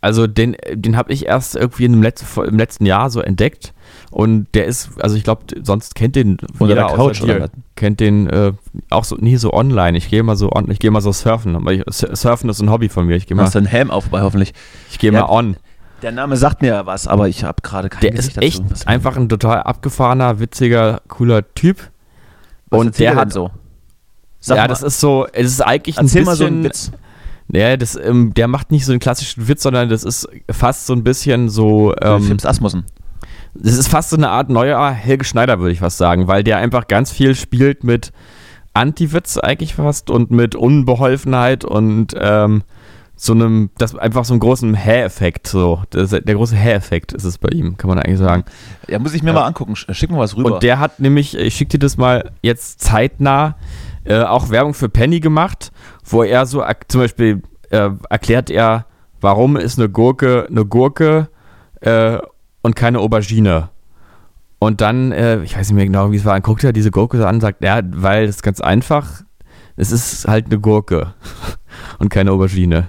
Also 0.00 0.26
den, 0.28 0.56
den 0.72 0.96
habe 0.96 1.12
ich 1.12 1.26
erst 1.26 1.56
irgendwie 1.56 1.84
im 1.84 2.02
letzten, 2.02 2.44
im 2.44 2.56
letzten 2.56 2.86
Jahr 2.86 3.10
so 3.10 3.20
entdeckt. 3.20 3.74
Und 4.10 4.46
der 4.54 4.64
ist, 4.66 4.90
also 5.00 5.16
ich 5.16 5.24
glaube, 5.24 5.42
sonst 5.62 5.94
kennt 5.96 6.14
den 6.16 6.38
Unter 6.58 6.74
der 6.76 6.86
Couch 6.86 7.20
oder 7.20 7.40
was? 7.40 7.50
Kennt 7.74 7.98
den 8.00 8.28
äh, 8.30 8.52
auch 8.90 9.04
so 9.04 9.16
nie 9.16 9.36
so 9.36 9.52
online. 9.52 9.98
Ich 9.98 10.08
gehe 10.08 10.22
mal 10.22 10.36
so 10.36 10.50
on, 10.52 10.70
ich 10.70 10.78
gehe 10.78 10.90
mal 10.90 11.00
so 11.00 11.10
surfen. 11.12 11.66
Ich, 11.68 11.82
Surfen 11.88 12.48
ist 12.48 12.60
ein 12.62 12.70
Hobby 12.70 12.88
von 12.88 13.06
mir. 13.06 13.16
Ich 13.16 13.26
gehe 13.26 13.34
Du 13.34 13.38
mal, 13.38 13.46
hast 13.46 13.56
deinen 13.56 13.66
Helm 13.66 13.90
auf 13.90 14.08
bei 14.08 14.22
hoffentlich. 14.22 14.54
ich 14.90 14.98
gehe 14.98 15.12
Ja, 15.12 15.22
mal 15.22 15.30
on. 15.30 15.56
Der 16.02 16.12
Name 16.12 16.36
sagt 16.36 16.62
mir 16.62 16.68
ja 16.68 16.86
was, 16.86 17.06
aber 17.08 17.28
ich 17.28 17.42
habe 17.44 17.60
gerade 17.62 17.88
kein 17.88 18.00
Der 18.02 18.12
Gesicht 18.12 18.36
ist 18.36 18.42
echt 18.42 18.60
dazu. 18.60 18.70
Was- 18.70 18.86
einfach 18.86 19.16
ein 19.16 19.28
total 19.28 19.62
abgefahrener, 19.62 20.38
witziger, 20.40 21.00
cooler 21.08 21.42
Typ. 21.54 21.90
was 22.70 22.80
und 22.80 22.98
der 22.98 23.12
er 23.12 23.16
hat 23.16 23.32
so. 23.32 23.50
Sag 24.40 24.56
ja, 24.56 24.62
mal, 24.64 24.68
das 24.68 24.82
ist 24.82 25.00
so, 25.00 25.26
es 25.32 25.46
ist 25.46 25.60
eigentlich 25.60 25.98
ein 25.98 26.04
erzähl 26.06 26.20
bisschen, 26.20 26.24
mal 26.26 26.36
so 26.36 26.44
einen 26.46 26.64
Witz. 26.64 26.92
Ja, 27.50 27.76
das, 27.76 27.96
ähm, 27.96 28.32
der 28.34 28.46
macht 28.46 28.70
nicht 28.70 28.84
so 28.84 28.92
einen 28.92 29.00
klassischen 29.00 29.48
Witz, 29.48 29.62
sondern 29.62 29.88
das 29.88 30.04
ist 30.04 30.28
fast 30.50 30.86
so 30.86 30.92
ein 30.92 31.02
bisschen 31.02 31.48
so, 31.48 31.92
Ähm, 32.00 32.16
ähm, 32.18 32.22
Fips 32.22 32.46
Asmussen. 32.46 32.84
das 33.54 33.74
ist 33.76 33.88
fast 33.88 34.10
so 34.10 34.16
eine 34.16 34.28
Art 34.28 34.50
neuer 34.50 34.90
Helge 34.90 35.24
Schneider, 35.24 35.58
würde 35.58 35.72
ich 35.72 35.80
fast 35.80 35.98
sagen, 35.98 36.28
weil 36.28 36.44
der 36.44 36.58
einfach 36.58 36.86
ganz 36.86 37.10
viel 37.10 37.34
spielt 37.34 37.82
mit 37.82 38.12
Anti-Witz 38.74 39.38
eigentlich 39.38 39.74
fast 39.74 40.10
und 40.10 40.30
mit 40.30 40.54
Unbeholfenheit 40.54 41.64
und 41.64 42.14
ähm, 42.20 42.62
so 43.20 43.32
einem, 43.32 43.70
das 43.78 43.96
einfach 43.96 44.24
so 44.24 44.32
einem 44.32 44.38
großen 44.40 44.74
Hä-Effekt, 44.74 45.48
so, 45.48 45.82
das, 45.90 46.10
der 46.10 46.22
große 46.34 46.54
Hä-Effekt 46.54 47.12
ist 47.12 47.24
es 47.24 47.36
bei 47.36 47.48
ihm, 47.48 47.76
kann 47.76 47.88
man 47.88 47.98
eigentlich 47.98 48.18
sagen. 48.18 48.44
Ja, 48.86 49.00
muss 49.00 49.12
ich 49.12 49.24
mir 49.24 49.30
Ja. 49.30 49.40
mal 49.40 49.46
angucken. 49.46 49.74
Sch- 49.74 49.92
Schick 49.92 50.10
mir 50.12 50.18
was 50.18 50.36
rüber. 50.36 50.54
Und 50.54 50.62
der 50.62 50.78
hat 50.78 51.00
nämlich, 51.00 51.36
ich 51.36 51.56
schicke 51.56 51.70
dir 51.72 51.78
das 51.80 51.96
mal 51.96 52.30
jetzt 52.42 52.80
zeitnah, 52.80 53.56
äh, 54.04 54.20
auch 54.22 54.50
Werbung 54.50 54.72
für 54.72 54.88
Penny 54.88 55.18
gemacht, 55.18 55.72
wo 56.04 56.22
er 56.22 56.46
so 56.46 56.62
zum 56.86 57.00
Beispiel 57.00 57.42
äh, 57.70 57.90
erklärt 58.08 58.50
er, 58.50 58.86
warum 59.20 59.56
ist 59.56 59.78
eine 59.80 59.88
Gurke 59.88 60.46
eine 60.48 60.64
Gurke 60.64 61.28
äh, 61.80 62.18
und 62.62 62.76
keine 62.76 63.00
Aubergine. 63.00 63.70
Und 64.60 64.80
dann, 64.80 65.10
äh, 65.10 65.42
ich 65.42 65.56
weiß 65.56 65.68
nicht 65.70 65.76
mehr 65.76 65.86
genau, 65.86 66.12
wie 66.12 66.16
es 66.16 66.24
war, 66.24 66.34
dann 66.34 66.42
guckt 66.42 66.62
er 66.62 66.72
diese 66.72 66.92
Gurke 66.92 67.18
so 67.18 67.24
an 67.26 67.36
und 67.36 67.40
sagt, 67.40 67.64
ja, 67.64 67.80
weil 67.84 68.26
das 68.26 68.36
ist 68.36 68.42
ganz 68.42 68.60
einfach, 68.60 69.22
es 69.76 69.90
ist 69.92 70.26
halt 70.28 70.46
eine 70.46 70.58
Gurke 70.60 71.14
und 71.98 72.08
keine 72.08 72.32
Aubergine. 72.32 72.88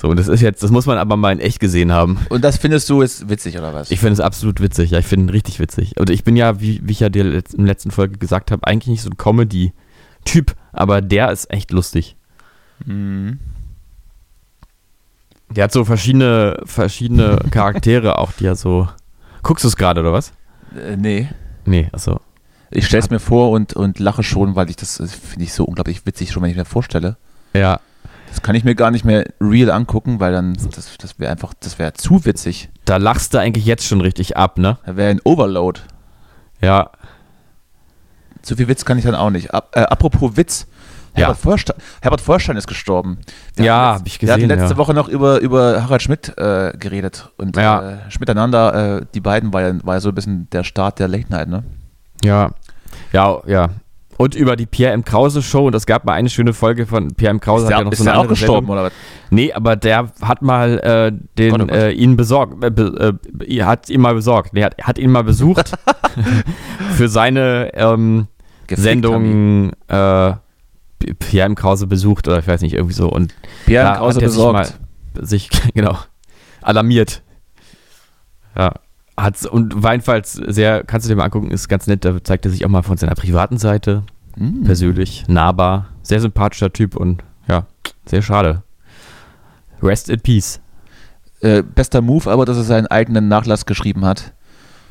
So, 0.00 0.08
und 0.08 0.18
das 0.18 0.28
ist 0.28 0.42
jetzt, 0.42 0.62
das 0.62 0.70
muss 0.70 0.84
man 0.86 0.98
aber 0.98 1.16
mal 1.16 1.32
in 1.32 1.40
echt 1.40 1.58
gesehen 1.58 1.90
haben. 1.92 2.18
Und 2.28 2.44
das 2.44 2.58
findest 2.58 2.88
du 2.90 3.00
ist 3.00 3.28
witzig, 3.30 3.56
oder 3.58 3.72
was? 3.72 3.90
Ich 3.90 3.98
finde 4.00 4.12
es 4.12 4.20
absolut 4.20 4.60
witzig, 4.60 4.90
ja, 4.90 4.98
ich 4.98 5.06
finde 5.06 5.26
ihn 5.26 5.30
richtig 5.30 5.58
witzig. 5.58 5.98
Und 5.98 6.10
ich 6.10 6.22
bin 6.22 6.36
ja, 6.36 6.60
wie, 6.60 6.80
wie 6.84 6.92
ich 6.92 7.00
ja 7.00 7.08
dir 7.08 7.24
letz- 7.24 7.52
in 7.54 7.64
der 7.64 7.68
letzten 7.72 7.90
Folge 7.90 8.18
gesagt 8.18 8.50
habe, 8.50 8.66
eigentlich 8.66 8.88
nicht 8.88 9.02
so 9.02 9.08
ein 9.10 9.16
Comedy-Typ, 9.16 10.54
aber 10.72 11.00
der 11.00 11.32
ist 11.32 11.50
echt 11.50 11.70
lustig. 11.70 12.16
Mhm. 12.84 13.38
Der 15.50 15.64
hat 15.64 15.72
so 15.72 15.84
verschiedene, 15.84 16.60
verschiedene 16.64 17.38
Charaktere 17.50 18.18
auch, 18.18 18.32
die 18.32 18.46
er 18.46 18.56
so. 18.56 18.88
Guckst 19.42 19.64
du 19.64 19.68
es 19.68 19.76
gerade, 19.76 20.00
oder 20.00 20.12
was? 20.12 20.32
Äh, 20.76 20.96
nee. 20.96 21.28
Nee, 21.64 21.88
achso. 21.92 22.20
Ich 22.70 22.86
stelle 22.86 23.02
es 23.04 23.10
mir 23.10 23.20
vor 23.20 23.50
und, 23.50 23.74
und 23.74 23.98
lache 24.00 24.24
schon, 24.24 24.56
weil 24.56 24.68
ich 24.68 24.76
das 24.76 24.96
finde 24.96 25.44
ich 25.44 25.52
so 25.54 25.64
unglaublich 25.64 26.04
witzig, 26.04 26.32
schon 26.32 26.42
wenn 26.42 26.50
ich 26.50 26.56
mir 26.56 26.64
vorstelle. 26.64 27.16
Ja, 27.54 27.80
Das 28.36 28.42
kann 28.42 28.54
ich 28.54 28.64
mir 28.64 28.74
gar 28.74 28.90
nicht 28.90 29.06
mehr 29.06 29.24
real 29.40 29.70
angucken, 29.70 30.20
weil 30.20 30.30
dann, 30.32 30.52
das, 30.54 30.98
das 30.98 31.18
wäre 31.18 31.32
einfach, 31.32 31.54
das 31.58 31.78
wäre 31.78 31.94
zu 31.94 32.26
witzig. 32.26 32.68
da 32.84 32.98
lachst 32.98 33.32
du 33.32 33.38
eigentlich 33.38 33.64
jetzt 33.64 33.86
schon 33.86 34.02
richtig 34.02 34.36
ab, 34.36 34.58
ne? 34.58 34.76
Da 34.84 34.94
wäre 34.96 35.10
ein 35.10 35.20
Overload. 35.24 35.80
Ja. 36.60 36.90
Zu 38.42 38.56
viel 38.56 38.68
Witz 38.68 38.84
kann 38.84 38.98
ich 38.98 39.04
dann 39.04 39.14
auch 39.14 39.30
nicht. 39.30 39.54
Ab, 39.54 39.70
äh, 39.74 39.80
apropos 39.80 40.36
Witz, 40.36 40.66
Ja. 41.14 41.20
Herbert, 41.28 41.38
Feuerstein, 41.38 41.76
Herbert 42.02 42.20
Feuerstein 42.20 42.56
ist 42.58 42.66
gestorben. 42.66 43.18
Ja, 43.58 43.92
hatten 43.92 44.00
hab 44.00 44.06
ich 44.06 44.20
Wir 44.20 44.28
hatten 44.30 44.42
gesehen, 44.42 44.58
letzte 44.58 44.74
ja. 44.74 44.76
Woche 44.76 44.92
noch 44.92 45.08
über, 45.08 45.40
über 45.40 45.82
Harald 45.82 46.02
Schmidt 46.02 46.36
äh, 46.36 46.72
geredet. 46.78 47.30
Und 47.38 47.56
Ja. 47.56 47.92
äh, 47.92 48.10
Schmiteinander, 48.10 48.98
äh, 48.98 49.06
die 49.14 49.20
beiden, 49.20 49.54
war 49.54 49.62
ja, 49.62 49.74
war 49.82 49.94
ja 49.94 50.00
so 50.00 50.10
ein 50.10 50.14
bisschen 50.14 50.50
der 50.50 50.62
Start 50.62 50.98
der 50.98 51.08
Late 51.08 51.30
Night, 51.30 51.48
ne? 51.48 51.64
Ja. 52.22 52.50
Ja, 53.12 53.40
ja. 53.46 53.70
Und 54.18 54.34
über 54.34 54.56
die 54.56 54.66
Pierre 54.66 54.92
M. 54.92 55.04
Krause 55.04 55.42
Show, 55.42 55.66
und 55.66 55.74
es 55.74 55.84
gab 55.86 56.04
mal 56.04 56.14
eine 56.14 56.30
schöne 56.30 56.54
Folge 56.54 56.86
von 56.86 57.14
Pierre 57.14 57.32
M. 57.32 57.40
Krause, 57.40 57.64
Ist 57.64 57.68
der, 57.68 57.76
hat 57.76 57.80
ja 57.80 57.84
noch 57.84 57.92
ist 57.92 57.98
so 57.98 58.08
eine 58.08 58.18
auch 58.18 58.28
gestorben, 58.28 58.66
Sendung. 58.66 58.72
oder 58.72 58.84
was? 58.84 58.92
Nee, 59.30 59.52
aber 59.52 59.76
der 59.76 60.10
hat 60.22 60.42
mal 60.42 60.78
äh, 60.78 61.12
den, 61.36 61.60
oh 61.60 61.66
äh, 61.66 61.92
ihn 61.92 62.16
besorgt, 62.16 62.64
äh, 62.64 62.70
be, 62.70 63.18
äh, 63.46 63.62
hat 63.62 63.90
ihn 63.90 64.00
mal 64.00 64.14
besorgt, 64.14 64.54
nee, 64.54 64.64
hat, 64.64 64.76
hat 64.82 64.98
ihn 64.98 65.10
mal 65.10 65.24
besucht 65.24 65.72
für 66.96 67.08
seine 67.08 67.72
ähm, 67.74 68.28
Sendung 68.70 69.72
äh, 69.88 70.32
Pierre 71.18 71.46
M. 71.46 71.54
Krause 71.54 71.86
besucht 71.86 72.26
oder 72.26 72.38
ich 72.38 72.46
weiß 72.46 72.62
nicht, 72.62 72.74
irgendwie 72.74 72.94
so. 72.94 73.08
Und. 73.08 73.34
Pierre 73.66 73.84
da 73.84 73.96
Krause 73.96 74.16
hat 74.16 74.22
er 74.22 74.28
sich 74.30 74.38
besorgt. 74.38 74.78
mal 75.14 75.26
sich, 75.26 75.50
genau, 75.74 75.98
alarmiert. 76.62 77.22
Ja. 78.56 78.72
Hat's, 79.16 79.46
und 79.46 79.82
war 79.82 79.92
jedenfalls 79.92 80.34
sehr, 80.34 80.84
kannst 80.84 81.06
du 81.06 81.08
dir 81.08 81.16
mal 81.16 81.24
angucken, 81.24 81.50
ist 81.50 81.68
ganz 81.68 81.86
nett, 81.86 82.04
da 82.04 82.22
zeigt 82.22 82.44
er 82.44 82.50
sich 82.50 82.64
auch 82.64 82.68
mal 82.68 82.82
von 82.82 82.96
seiner 82.96 83.14
privaten 83.14 83.58
Seite, 83.58 84.02
Hm. 84.36 84.64
persönlich, 84.64 85.24
nahbar, 85.28 85.86
sehr 86.02 86.20
sympathischer 86.20 86.70
Typ 86.72 86.94
und 86.96 87.22
ja, 87.48 87.66
sehr 88.04 88.20
schade. 88.20 88.62
Rest 89.82 90.10
in 90.10 90.20
Peace. 90.20 90.60
Äh, 91.40 91.62
bester 91.62 92.02
Move, 92.02 92.30
aber 92.30 92.44
dass 92.44 92.56
er 92.58 92.64
seinen 92.64 92.86
eigenen 92.86 93.28
Nachlass 93.28 93.66
geschrieben 93.66 94.04
hat 94.04 94.32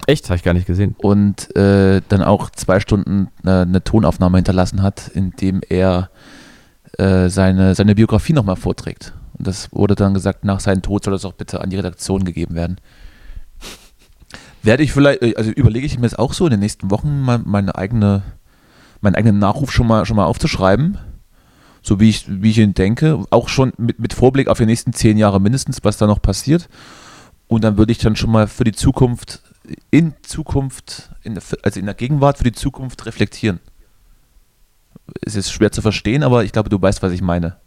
Echt, 0.08 0.26
habe 0.30 0.38
ich 0.38 0.44
gar 0.44 0.54
nicht 0.54 0.68
gesehen. 0.68 0.96
und 1.00 1.56
äh, 1.56 2.02
dann 2.10 2.22
auch 2.24 2.50
zwei 2.52 2.80
Stunden 2.80 3.30
äh, 3.44 3.50
eine 3.50 3.84
Tonaufnahme 3.84 4.38
hinterlassen 4.38 4.82
hat, 4.84 5.08
in 5.08 5.32
dem 5.32 5.62
er 5.68 6.10
äh, 6.98 7.30
seine, 7.30 7.74
seine 7.76 7.96
Biografie 7.96 8.34
nochmal 8.34 8.56
vorträgt. 8.56 9.14
Und 9.38 9.48
das 9.48 9.72
wurde 9.72 9.96
dann 9.96 10.14
gesagt, 10.14 10.46
nach 10.46 10.60
seinem 10.60 10.82
Tod 10.82 11.04
soll 11.04 11.14
das 11.14 11.26
auch 11.26 11.34
bitte 11.34 11.60
an 11.62 11.70
die 11.72 11.78
Redaktion 11.78 12.24
gegeben 12.26 12.56
werden. 12.56 12.78
Werde 14.66 14.84
ich 14.84 14.92
vielleicht, 14.92 15.22
äh, 15.22 15.36
also 15.36 15.52
überlege 15.52 15.86
ich 15.86 15.98
mir 15.98 16.06
jetzt 16.06 16.20
auch 16.20 16.34
so 16.34 16.46
in 16.46 16.52
den 16.52 16.60
nächsten 16.60 16.90
Wochen 16.90 17.22
mal 17.22 17.40
meine 17.46 17.76
eigene, 17.76 18.24
meinen 19.02 19.16
eigenen 19.16 19.40
Nachruf 19.40 19.72
schon 19.72 19.88
mal, 19.88 20.06
schon 20.06 20.18
mal 20.18 20.26
aufzuschreiben. 20.26 20.98
So 21.82 22.00
wie 22.00 22.10
ich, 22.10 22.26
wie 22.28 22.50
ich 22.50 22.58
ihn 22.58 22.74
denke. 22.74 23.24
Auch 23.30 23.48
schon 23.48 23.74
mit, 23.78 24.00
mit 24.00 24.14
Vorblick 24.14 24.48
auf 24.48 24.58
die 24.58 24.66
nächsten 24.66 24.92
zehn 24.92 25.18
Jahre 25.18 25.40
mindestens, 25.40 25.84
was 25.84 25.98
da 25.98 26.08
noch 26.08 26.20
passiert. 26.20 26.68
Und 27.48 27.64
dann 27.64 27.78
würde 27.78 27.92
ich 27.92 28.00
dann 28.00 28.16
schon 28.16 28.32
mal 28.32 28.48
für 28.48 28.64
die 28.64 28.72
Zukunft, 28.72 29.44
in 29.92 30.16
Zukunft, 30.24 31.12
in 31.22 31.36
der, 31.36 31.44
also 31.62 31.80
in 31.80 31.86
der 31.86 31.94
Gegenwart 31.94 32.40
für 32.40 32.44
die 32.44 32.52
Zukunft 32.52 33.06
reflektieren. 33.06 33.60
Es 35.22 35.36
ist 35.36 35.52
schwer 35.52 35.72
zu 35.72 35.84
verstehen, 35.84 36.24
aber 36.24 36.44
ich 36.44 36.52
glaube, 36.52 36.70
du 36.70 36.82
weißt, 36.82 37.04
was 37.04 37.12
ich 37.12 37.22
meine. 37.22 37.58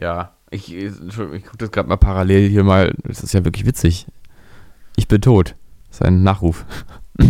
Ja, 0.00 0.32
ich, 0.50 0.74
ich 0.74 0.94
gucke 0.96 1.58
das 1.58 1.70
gerade 1.70 1.88
mal 1.88 1.98
parallel 1.98 2.48
hier 2.48 2.64
mal. 2.64 2.94
Das 3.04 3.22
ist 3.22 3.34
ja 3.34 3.44
wirklich 3.44 3.66
witzig. 3.66 4.06
Ich 4.96 5.06
bin 5.06 5.20
tot. 5.20 5.54
Das 5.90 6.00
ist 6.00 6.02
ein 6.06 6.22
Nachruf. 6.22 6.64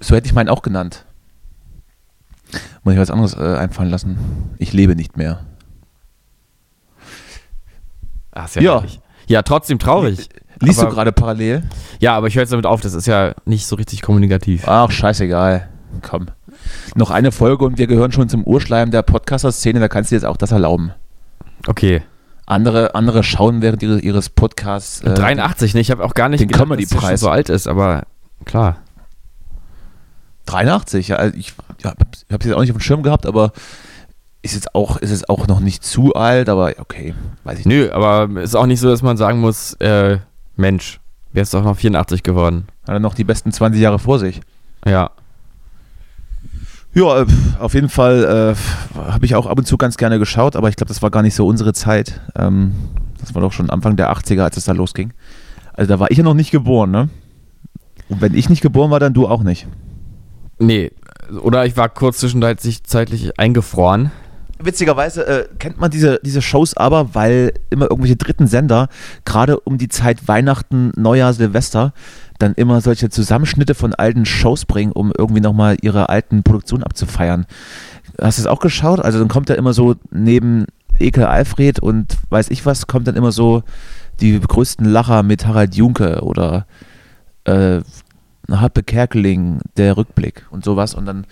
So 0.00 0.14
hätte 0.14 0.26
ich 0.26 0.34
meinen 0.34 0.48
auch 0.48 0.62
genannt. 0.62 1.06
Muss 2.84 2.94
ich 2.94 3.00
was 3.00 3.10
anderes 3.10 3.34
äh, 3.34 3.56
einfallen 3.56 3.90
lassen. 3.90 4.18
Ich 4.58 4.72
lebe 4.72 4.94
nicht 4.94 5.16
mehr. 5.16 5.46
Ah, 8.32 8.44
ist 8.44 8.56
ja, 8.56 8.62
Ja. 8.62 8.74
herrlich. 8.74 9.00
ja, 9.26 9.42
trotzdem 9.42 9.78
traurig. 9.78 10.28
Liest 10.60 10.80
aber, 10.80 10.90
du 10.90 10.94
gerade 10.94 11.12
parallel? 11.12 11.62
Ja, 12.00 12.14
aber 12.16 12.26
ich 12.26 12.34
höre 12.34 12.42
jetzt 12.42 12.52
damit 12.52 12.66
auf, 12.66 12.80
das 12.80 12.94
ist 12.94 13.06
ja 13.06 13.34
nicht 13.46 13.66
so 13.66 13.76
richtig 13.76 14.02
kommunikativ. 14.02 14.68
Ach, 14.68 14.90
scheißegal. 14.90 15.68
Komm. 16.02 16.26
Noch 16.94 17.10
eine 17.10 17.32
Folge 17.32 17.64
und 17.64 17.78
wir 17.78 17.86
gehören 17.86 18.12
schon 18.12 18.28
zum 18.28 18.44
Urschleim 18.44 18.90
der 18.90 19.02
Podcaster-Szene, 19.02 19.80
da 19.80 19.88
kannst 19.88 20.10
du 20.10 20.14
jetzt 20.14 20.24
auch 20.24 20.36
das 20.36 20.52
erlauben. 20.52 20.92
Okay. 21.66 22.02
Andere, 22.46 22.94
andere 22.94 23.22
schauen 23.22 23.62
während 23.62 23.82
ihres, 23.82 24.02
ihres 24.02 24.28
Podcasts. 24.28 25.00
Äh, 25.02 25.14
83, 25.14 25.74
ne? 25.74 25.80
Ich 25.80 25.90
habe 25.90 26.04
auch 26.04 26.14
gar 26.14 26.28
nicht 26.28 26.40
den 26.40 26.48
gedacht, 26.48 26.64
Comedy-Preis. 26.64 27.02
schon 27.02 27.16
so 27.16 27.28
alt 27.30 27.48
ist, 27.48 27.68
aber 27.68 28.02
klar. 28.44 28.78
83, 30.46 31.08
ja, 31.08 31.16
also 31.16 31.36
ich, 31.36 31.54
ja, 31.82 31.90
habe 31.90 32.04
es 32.12 32.24
jetzt 32.28 32.52
auch 32.54 32.60
nicht 32.60 32.70
auf 32.70 32.76
dem 32.76 32.80
Schirm 32.80 33.02
gehabt, 33.02 33.26
aber 33.26 33.52
ist 34.42 34.54
jetzt 34.54 34.74
auch, 34.74 34.96
ist 34.96 35.10
jetzt 35.10 35.28
auch 35.28 35.46
noch 35.46 35.60
nicht 35.60 35.84
zu 35.84 36.14
alt, 36.14 36.48
aber 36.48 36.72
okay, 36.78 37.14
weiß 37.44 37.60
ich 37.60 37.66
nicht. 37.66 37.74
Nö, 37.76 37.92
aber 37.92 38.28
ist 38.40 38.56
auch 38.56 38.66
nicht 38.66 38.80
so, 38.80 38.88
dass 38.88 39.02
man 39.02 39.16
sagen 39.16 39.38
muss, 39.38 39.74
äh, 39.74 40.18
Mensch, 40.56 41.00
wer 41.32 41.42
ist 41.42 41.54
doch 41.54 41.62
noch 41.62 41.76
84 41.76 42.24
geworden. 42.24 42.66
Hat 42.82 42.94
er 42.94 43.00
noch 43.00 43.14
die 43.14 43.24
besten 43.24 43.52
20 43.52 43.80
Jahre 43.80 44.00
vor 44.00 44.18
sich. 44.18 44.40
Ja. 44.84 45.10
Ja, 46.94 47.22
äh, 47.22 47.26
auf 47.58 47.74
jeden 47.74 47.88
Fall 47.88 48.54
äh, 48.94 48.98
habe 48.98 49.24
ich 49.24 49.34
auch 49.34 49.46
ab 49.46 49.58
und 49.58 49.66
zu 49.66 49.78
ganz 49.78 49.96
gerne 49.96 50.18
geschaut, 50.18 50.56
aber 50.56 50.68
ich 50.68 50.76
glaube, 50.76 50.88
das 50.88 51.02
war 51.02 51.10
gar 51.10 51.22
nicht 51.22 51.34
so 51.34 51.46
unsere 51.46 51.72
Zeit. 51.72 52.20
Ähm, 52.36 52.72
das 53.20 53.34
war 53.34 53.40
doch 53.40 53.52
schon 53.52 53.70
Anfang 53.70 53.96
der 53.96 54.12
80er, 54.12 54.42
als 54.42 54.56
es 54.56 54.64
da 54.64 54.72
losging. 54.72 55.12
Also 55.72 55.88
da 55.88 55.98
war 55.98 56.10
ich 56.10 56.18
ja 56.18 56.24
noch 56.24 56.34
nicht 56.34 56.50
geboren, 56.50 56.90
ne? 56.90 57.08
Und 58.08 58.20
wenn 58.20 58.34
ich 58.34 58.50
nicht 58.50 58.60
geboren 58.60 58.90
war, 58.90 59.00
dann 59.00 59.14
du 59.14 59.26
auch 59.26 59.42
nicht. 59.42 59.66
Nee, 60.58 60.90
oder 61.40 61.64
ich 61.64 61.76
war 61.76 61.88
kurz 61.88 62.18
zwischenzeitlich 62.18 62.84
zeitlich 62.84 63.38
eingefroren. 63.38 64.10
Witzigerweise 64.58 65.26
äh, 65.26 65.48
kennt 65.58 65.80
man 65.80 65.90
diese, 65.90 66.20
diese 66.22 66.42
Shows 66.42 66.76
aber, 66.76 67.14
weil 67.14 67.54
immer 67.70 67.90
irgendwelche 67.90 68.16
dritten 68.16 68.46
Sender, 68.46 68.88
gerade 69.24 69.58
um 69.58 69.78
die 69.78 69.88
Zeit 69.88 70.28
Weihnachten, 70.28 70.92
Neujahr, 70.94 71.32
Silvester, 71.32 71.94
dann 72.42 72.54
immer 72.54 72.80
solche 72.80 73.08
Zusammenschnitte 73.08 73.74
von 73.74 73.94
alten 73.94 74.26
Shows 74.26 74.64
bringen, 74.64 74.92
um 74.92 75.12
irgendwie 75.16 75.40
nochmal 75.40 75.76
ihre 75.80 76.08
alten 76.08 76.42
Produktionen 76.42 76.82
abzufeiern. 76.82 77.46
Hast 78.20 78.38
du 78.38 78.42
das 78.42 78.50
auch 78.50 78.60
geschaut? 78.60 79.00
Also 79.00 79.18
dann 79.18 79.28
kommt 79.28 79.48
da 79.48 79.54
immer 79.54 79.72
so 79.72 79.96
neben 80.10 80.66
Ekel 80.98 81.24
Alfred 81.24 81.78
und 81.80 82.16
weiß 82.28 82.50
ich 82.50 82.66
was, 82.66 82.86
kommt 82.86 83.08
dann 83.08 83.16
immer 83.16 83.32
so 83.32 83.62
die 84.20 84.38
größten 84.38 84.86
Lacher 84.86 85.22
mit 85.22 85.46
Harald 85.46 85.74
Junke 85.74 86.20
oder 86.22 86.66
äh, 87.44 87.80
Happe 88.50 88.82
Kerkeling, 88.82 89.60
der 89.76 89.96
Rückblick 89.96 90.46
und 90.50 90.64
sowas. 90.64 90.94
Und 90.94 91.06
dann 91.06 91.26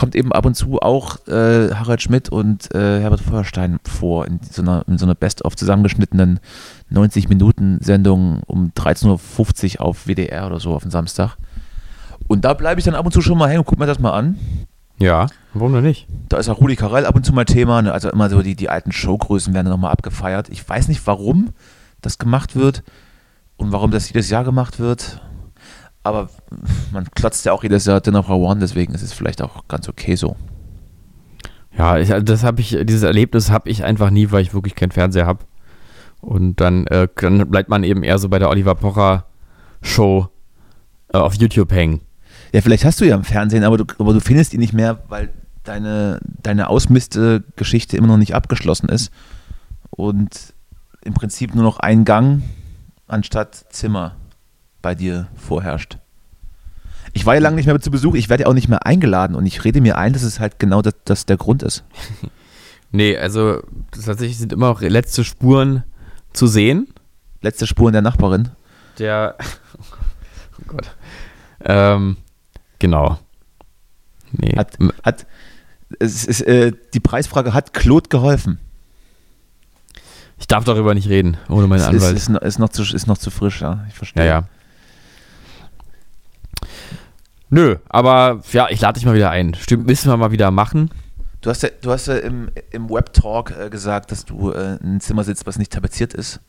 kommt 0.00 0.16
eben 0.16 0.32
ab 0.32 0.46
und 0.46 0.54
zu 0.54 0.80
auch 0.80 1.28
äh, 1.28 1.74
Harald 1.74 2.00
Schmidt 2.00 2.30
und 2.30 2.74
äh, 2.74 3.00
Herbert 3.00 3.20
Feuerstein 3.20 3.78
vor 3.84 4.26
in 4.26 4.40
so 4.50 4.62
einer, 4.62 4.82
in 4.88 4.96
so 4.96 5.04
einer 5.04 5.14
Best-of 5.14 5.56
zusammengeschnittenen 5.56 6.40
90-Minuten-Sendung 6.90 8.42
um 8.46 8.72
13.50 8.74 9.74
Uhr 9.74 9.82
auf 9.82 10.06
WDR 10.06 10.46
oder 10.46 10.58
so 10.58 10.72
auf 10.74 10.82
den 10.82 10.90
Samstag. 10.90 11.36
Und 12.28 12.46
da 12.46 12.54
bleibe 12.54 12.80
ich 12.80 12.86
dann 12.86 12.94
ab 12.94 13.04
und 13.04 13.12
zu 13.12 13.20
schon 13.20 13.36
mal 13.36 13.48
hängen 13.48 13.58
und 13.58 13.66
guck 13.66 13.78
mir 13.78 13.84
das 13.84 13.98
mal 13.98 14.12
an. 14.12 14.38
Ja, 14.98 15.26
warum 15.52 15.74
denn 15.74 15.84
nicht? 15.84 16.06
Da 16.30 16.38
ist 16.38 16.48
auch 16.48 16.62
Rudi 16.62 16.76
Carell 16.76 17.04
ab 17.04 17.14
und 17.14 17.26
zu 17.26 17.34
mal 17.34 17.44
Thema. 17.44 17.82
Ne? 17.82 17.92
Also 17.92 18.10
immer 18.10 18.30
so 18.30 18.40
die, 18.40 18.56
die 18.56 18.70
alten 18.70 18.92
Showgrößen 18.92 19.52
werden 19.52 19.66
dann 19.66 19.74
nochmal 19.74 19.92
abgefeiert. 19.92 20.48
Ich 20.48 20.66
weiß 20.66 20.88
nicht, 20.88 21.06
warum 21.06 21.50
das 22.00 22.16
gemacht 22.16 22.56
wird 22.56 22.82
und 23.58 23.70
warum 23.70 23.90
das 23.90 24.08
jedes 24.08 24.30
Jahr 24.30 24.44
gemacht 24.44 24.80
wird. 24.80 25.20
Aber 26.02 26.30
man 26.92 27.10
klotzt 27.14 27.44
ja 27.44 27.52
auch 27.52 27.62
jedes 27.62 27.84
Jahr 27.84 28.00
Dinner 28.00 28.22
for 28.22 28.38
One, 28.38 28.60
deswegen 28.60 28.94
ist 28.94 29.02
es 29.02 29.12
vielleicht 29.12 29.42
auch 29.42 29.68
ganz 29.68 29.88
okay 29.88 30.14
so. 30.16 30.36
Ja, 31.76 31.98
ich, 31.98 32.08
das 32.24 32.42
habe 32.42 32.60
ich, 32.60 32.76
dieses 32.82 33.02
Erlebnis 33.02 33.50
habe 33.50 33.70
ich 33.70 33.84
einfach 33.84 34.10
nie, 34.10 34.30
weil 34.30 34.42
ich 34.42 34.54
wirklich 34.54 34.74
keinen 34.74 34.90
Fernseher 34.90 35.26
habe. 35.26 35.44
Und 36.20 36.60
dann, 36.60 36.86
äh, 36.88 37.08
dann 37.16 37.50
bleibt 37.50 37.68
man 37.68 37.84
eben 37.84 38.02
eher 38.02 38.18
so 38.18 38.28
bei 38.28 38.38
der 38.38 38.50
Oliver 38.50 38.74
Pocher 38.74 39.26
Show 39.82 40.28
äh, 41.12 41.18
auf 41.18 41.34
YouTube 41.34 41.72
hängen. 41.72 42.00
Ja, 42.52 42.60
vielleicht 42.60 42.84
hast 42.84 43.00
du 43.00 43.04
ja 43.04 43.14
im 43.14 43.24
Fernsehen, 43.24 43.64
aber 43.64 43.78
du, 43.78 43.84
aber 43.98 44.12
du 44.12 44.20
findest 44.20 44.52
ihn 44.52 44.60
nicht 44.60 44.72
mehr, 44.72 45.02
weil 45.08 45.30
deine, 45.64 46.20
deine 46.42 46.68
Ausmiste-Geschichte 46.68 47.96
immer 47.96 48.08
noch 48.08 48.16
nicht 48.16 48.34
abgeschlossen 48.34 48.88
ist 48.88 49.12
und 49.90 50.54
im 51.02 51.14
Prinzip 51.14 51.54
nur 51.54 51.64
noch 51.64 51.78
ein 51.78 52.04
Gang 52.04 52.42
anstatt 53.06 53.66
Zimmer 53.70 54.16
bei 54.82 54.94
dir 54.94 55.28
vorherrscht. 55.36 55.98
Ich 57.12 57.26
war 57.26 57.34
ja 57.34 57.40
lange 57.40 57.56
nicht 57.56 57.66
mehr 57.66 57.80
zu 57.80 57.90
Besuch, 57.90 58.14
ich 58.14 58.28
werde 58.28 58.44
ja 58.44 58.48
auch 58.48 58.54
nicht 58.54 58.68
mehr 58.68 58.86
eingeladen 58.86 59.34
und 59.34 59.44
ich 59.46 59.64
rede 59.64 59.80
mir 59.80 59.98
ein, 59.98 60.12
dass 60.12 60.22
es 60.22 60.38
halt 60.38 60.58
genau 60.58 60.80
das, 60.82 60.94
das 61.04 61.26
der 61.26 61.36
Grund 61.36 61.62
ist. 61.62 61.84
Nee, 62.92 63.16
also 63.16 63.62
tatsächlich 63.92 64.36
sind 64.36 64.52
immer 64.52 64.66
noch 64.66 64.80
letzte 64.80 65.22
Spuren 65.22 65.84
zu 66.32 66.48
sehen. 66.48 66.88
Letzte 67.40 67.68
Spuren 67.68 67.92
der 67.92 68.02
Nachbarin. 68.02 68.48
Der. 68.98 69.36
Oh 70.58 70.62
Gott. 70.66 70.90
Ähm, 71.64 72.16
genau. 72.80 73.20
Nee. 74.32 74.56
Hat, 74.56 74.76
hat, 75.04 75.24
es 76.00 76.24
ist, 76.24 76.40
äh, 76.40 76.72
die 76.92 76.98
Preisfrage 76.98 77.54
hat 77.54 77.72
Claude 77.74 78.08
geholfen. 78.08 78.58
ich 80.38 80.48
darf 80.48 80.64
darüber 80.64 80.92
nicht 80.94 81.08
reden, 81.08 81.36
ohne 81.48 81.68
meinen 81.68 81.78
Es 81.80 81.86
ist, 81.86 81.94
Anwalt. 81.94 82.16
ist, 82.16 82.28
noch- 82.28 82.40
ist, 82.42 82.58
noch 82.58 82.68
zu, 82.70 82.82
ist 82.82 83.06
noch 83.06 83.18
zu 83.18 83.30
frisch, 83.30 83.60
ja. 83.60 83.84
Ich 83.88 83.94
verstehe. 83.94 84.24
Ja, 84.26 84.28
ja. 84.40 84.48
Nö, 87.50 87.76
aber 87.88 88.40
ja, 88.52 88.68
ich 88.70 88.80
lade 88.80 88.94
dich 88.94 89.04
mal 89.04 89.14
wieder 89.14 89.30
ein. 89.30 89.54
Stimmt, 89.54 89.86
müssen 89.86 90.10
wir 90.10 90.16
mal 90.16 90.30
wieder 90.30 90.50
machen. 90.50 90.90
Du 91.40 91.50
hast 91.50 91.62
ja, 91.62 91.70
du 91.80 91.90
hast 91.90 92.06
ja 92.06 92.16
im, 92.16 92.50
im 92.70 92.88
Web-Talk 92.88 93.52
äh, 93.58 93.70
gesagt, 93.70 94.12
dass 94.12 94.24
du 94.24 94.50
äh, 94.50 94.76
in 94.76 94.78
einem 94.82 95.00
Zimmer 95.00 95.24
sitzt, 95.24 95.46
was 95.46 95.58
nicht 95.58 95.72
tapeziert 95.72 96.14
ist. 96.14 96.40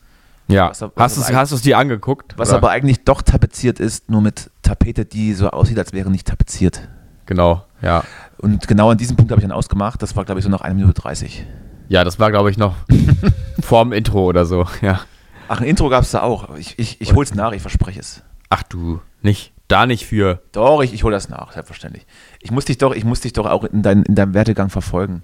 Ja. 0.47 0.69
Was 0.69 0.81
hast 0.81 0.91
was 0.95 1.27
du 1.27 1.35
hast 1.35 1.51
du's 1.51 1.61
dir 1.61 1.77
angeguckt? 1.77 2.37
Was 2.37 2.49
oder? 2.49 2.57
aber 2.57 2.69
eigentlich 2.71 3.03
doch 3.03 3.21
tapeziert 3.21 3.79
ist, 3.79 4.09
nur 4.09 4.21
mit 4.21 4.51
Tapete, 4.61 5.05
die 5.05 5.33
so 5.33 5.49
aussieht, 5.49 5.79
als 5.79 5.93
wäre 5.93 6.09
nicht 6.11 6.27
tapeziert. 6.27 6.89
Genau, 7.25 7.63
ja. 7.81 8.03
Und 8.37 8.67
genau 8.67 8.91
an 8.91 8.97
diesem 8.97 9.15
Punkt 9.15 9.31
habe 9.31 9.39
ich 9.39 9.47
dann 9.47 9.55
ausgemacht. 9.55 10.01
Das 10.01 10.15
war, 10.15 10.25
glaube 10.25 10.39
ich, 10.39 10.43
so 10.43 10.51
nach 10.51 10.61
1 10.61 10.75
Minute 10.75 10.93
30. 10.93 11.45
Ja, 11.87 12.03
das 12.03 12.19
war, 12.19 12.31
glaube 12.31 12.51
ich, 12.51 12.57
noch 12.57 12.75
vorm 13.61 13.93
Intro 13.93 14.25
oder 14.25 14.45
so, 14.45 14.65
ja. 14.81 15.01
Ach, 15.47 15.61
ein 15.61 15.67
Intro 15.67 15.89
gab 15.89 16.03
es 16.03 16.11
da 16.11 16.21
auch. 16.21 16.55
Ich, 16.57 16.77
ich, 16.77 16.99
ich 16.99 17.13
hole 17.13 17.23
es 17.23 17.33
nach, 17.33 17.53
ich 17.53 17.61
verspreche 17.61 17.99
es. 17.99 18.23
Ach 18.49 18.63
du, 18.63 18.99
nicht. 19.21 19.50
Da 19.71 19.85
nicht 19.85 20.05
für. 20.05 20.41
Doch, 20.51 20.81
ich, 20.81 20.93
ich 20.93 21.03
hole 21.03 21.13
das 21.15 21.29
nach, 21.29 21.53
selbstverständlich. 21.53 22.05
Ich 22.41 22.51
muss 22.51 22.65
dich 22.65 22.77
doch, 22.77 22.93
ich 22.95 23.03
muss 23.05 23.21
dich 23.21 23.33
doch 23.33 23.45
auch 23.45 23.63
in, 23.63 23.81
dein, 23.81 24.03
in 24.03 24.15
deinem 24.15 24.33
Werdegang 24.33 24.69
verfolgen. 24.69 25.23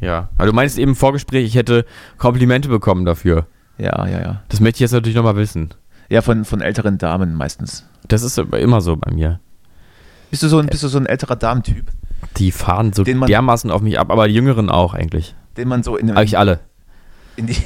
Ja. 0.00 0.28
Aber 0.36 0.46
du 0.46 0.52
meinst 0.52 0.78
eben 0.78 0.92
im 0.92 0.96
Vorgespräch, 0.96 1.44
ich 1.46 1.54
hätte 1.56 1.84
Komplimente 2.16 2.68
bekommen 2.68 3.04
dafür. 3.04 3.46
Ja, 3.78 4.06
ja, 4.06 4.20
ja. 4.20 4.42
Das 4.48 4.60
möchte 4.60 4.76
ich 4.76 4.80
jetzt 4.80 4.92
natürlich 4.92 5.16
nochmal 5.16 5.36
wissen. 5.36 5.74
Ja, 6.08 6.22
von, 6.22 6.44
von 6.44 6.60
älteren 6.60 6.98
Damen 6.98 7.34
meistens. 7.34 7.86
Das 8.08 8.22
ist 8.22 8.36
immer 8.38 8.80
so 8.80 8.96
bei 8.96 9.12
mir. 9.12 9.40
Bist 10.30 10.42
du 10.42 10.48
so 10.48 10.58
ein, 10.58 10.66
bist 10.66 10.82
du 10.82 10.88
so 10.88 10.98
ein 10.98 11.06
älterer 11.06 11.36
Damentyp, 11.36 11.86
Die 12.36 12.52
fahren 12.52 12.92
so 12.92 13.04
man- 13.04 13.26
dermaßen 13.26 13.70
auf 13.70 13.82
mich 13.82 13.98
ab, 13.98 14.10
aber 14.10 14.28
die 14.28 14.34
Jüngeren 14.34 14.70
auch 14.70 14.94
eigentlich. 14.94 15.34
den 15.56 15.68
man 15.68 15.82
so 15.82 15.96
in, 15.96 16.10
Eigentlich 16.10 16.38
alle. 16.38 16.60
in, 17.36 17.46
die, 17.46 17.56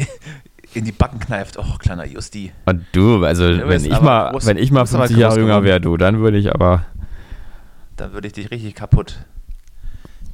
in 0.74 0.84
die 0.84 0.92
Backen 0.92 1.18
kneift? 1.20 1.58
Oh, 1.58 1.76
kleiner 1.78 2.04
Justi. 2.06 2.52
Und 2.66 2.84
du, 2.92 3.24
also 3.24 3.48
Du 3.56 3.68
wenn 3.68 3.84
ich 3.84 4.00
mal, 4.00 4.32
groß- 4.34 4.46
wenn 4.46 4.56
ich 4.58 4.70
mal 4.70 4.80
du 4.80 4.84
bist 4.84 4.94
aber 4.94 5.04
50 5.06 5.16
Jahre 5.20 5.38
jünger 5.40 5.62
wäre, 5.64 5.80
du, 5.80 5.96
dann 5.96 6.18
würde 6.20 6.38
ich 6.38 6.52
aber. 6.54 6.84
Dann 7.96 8.12
würde 8.12 8.26
ich 8.26 8.32
dich 8.32 8.50
richtig 8.50 8.74
kaputt, 8.74 9.18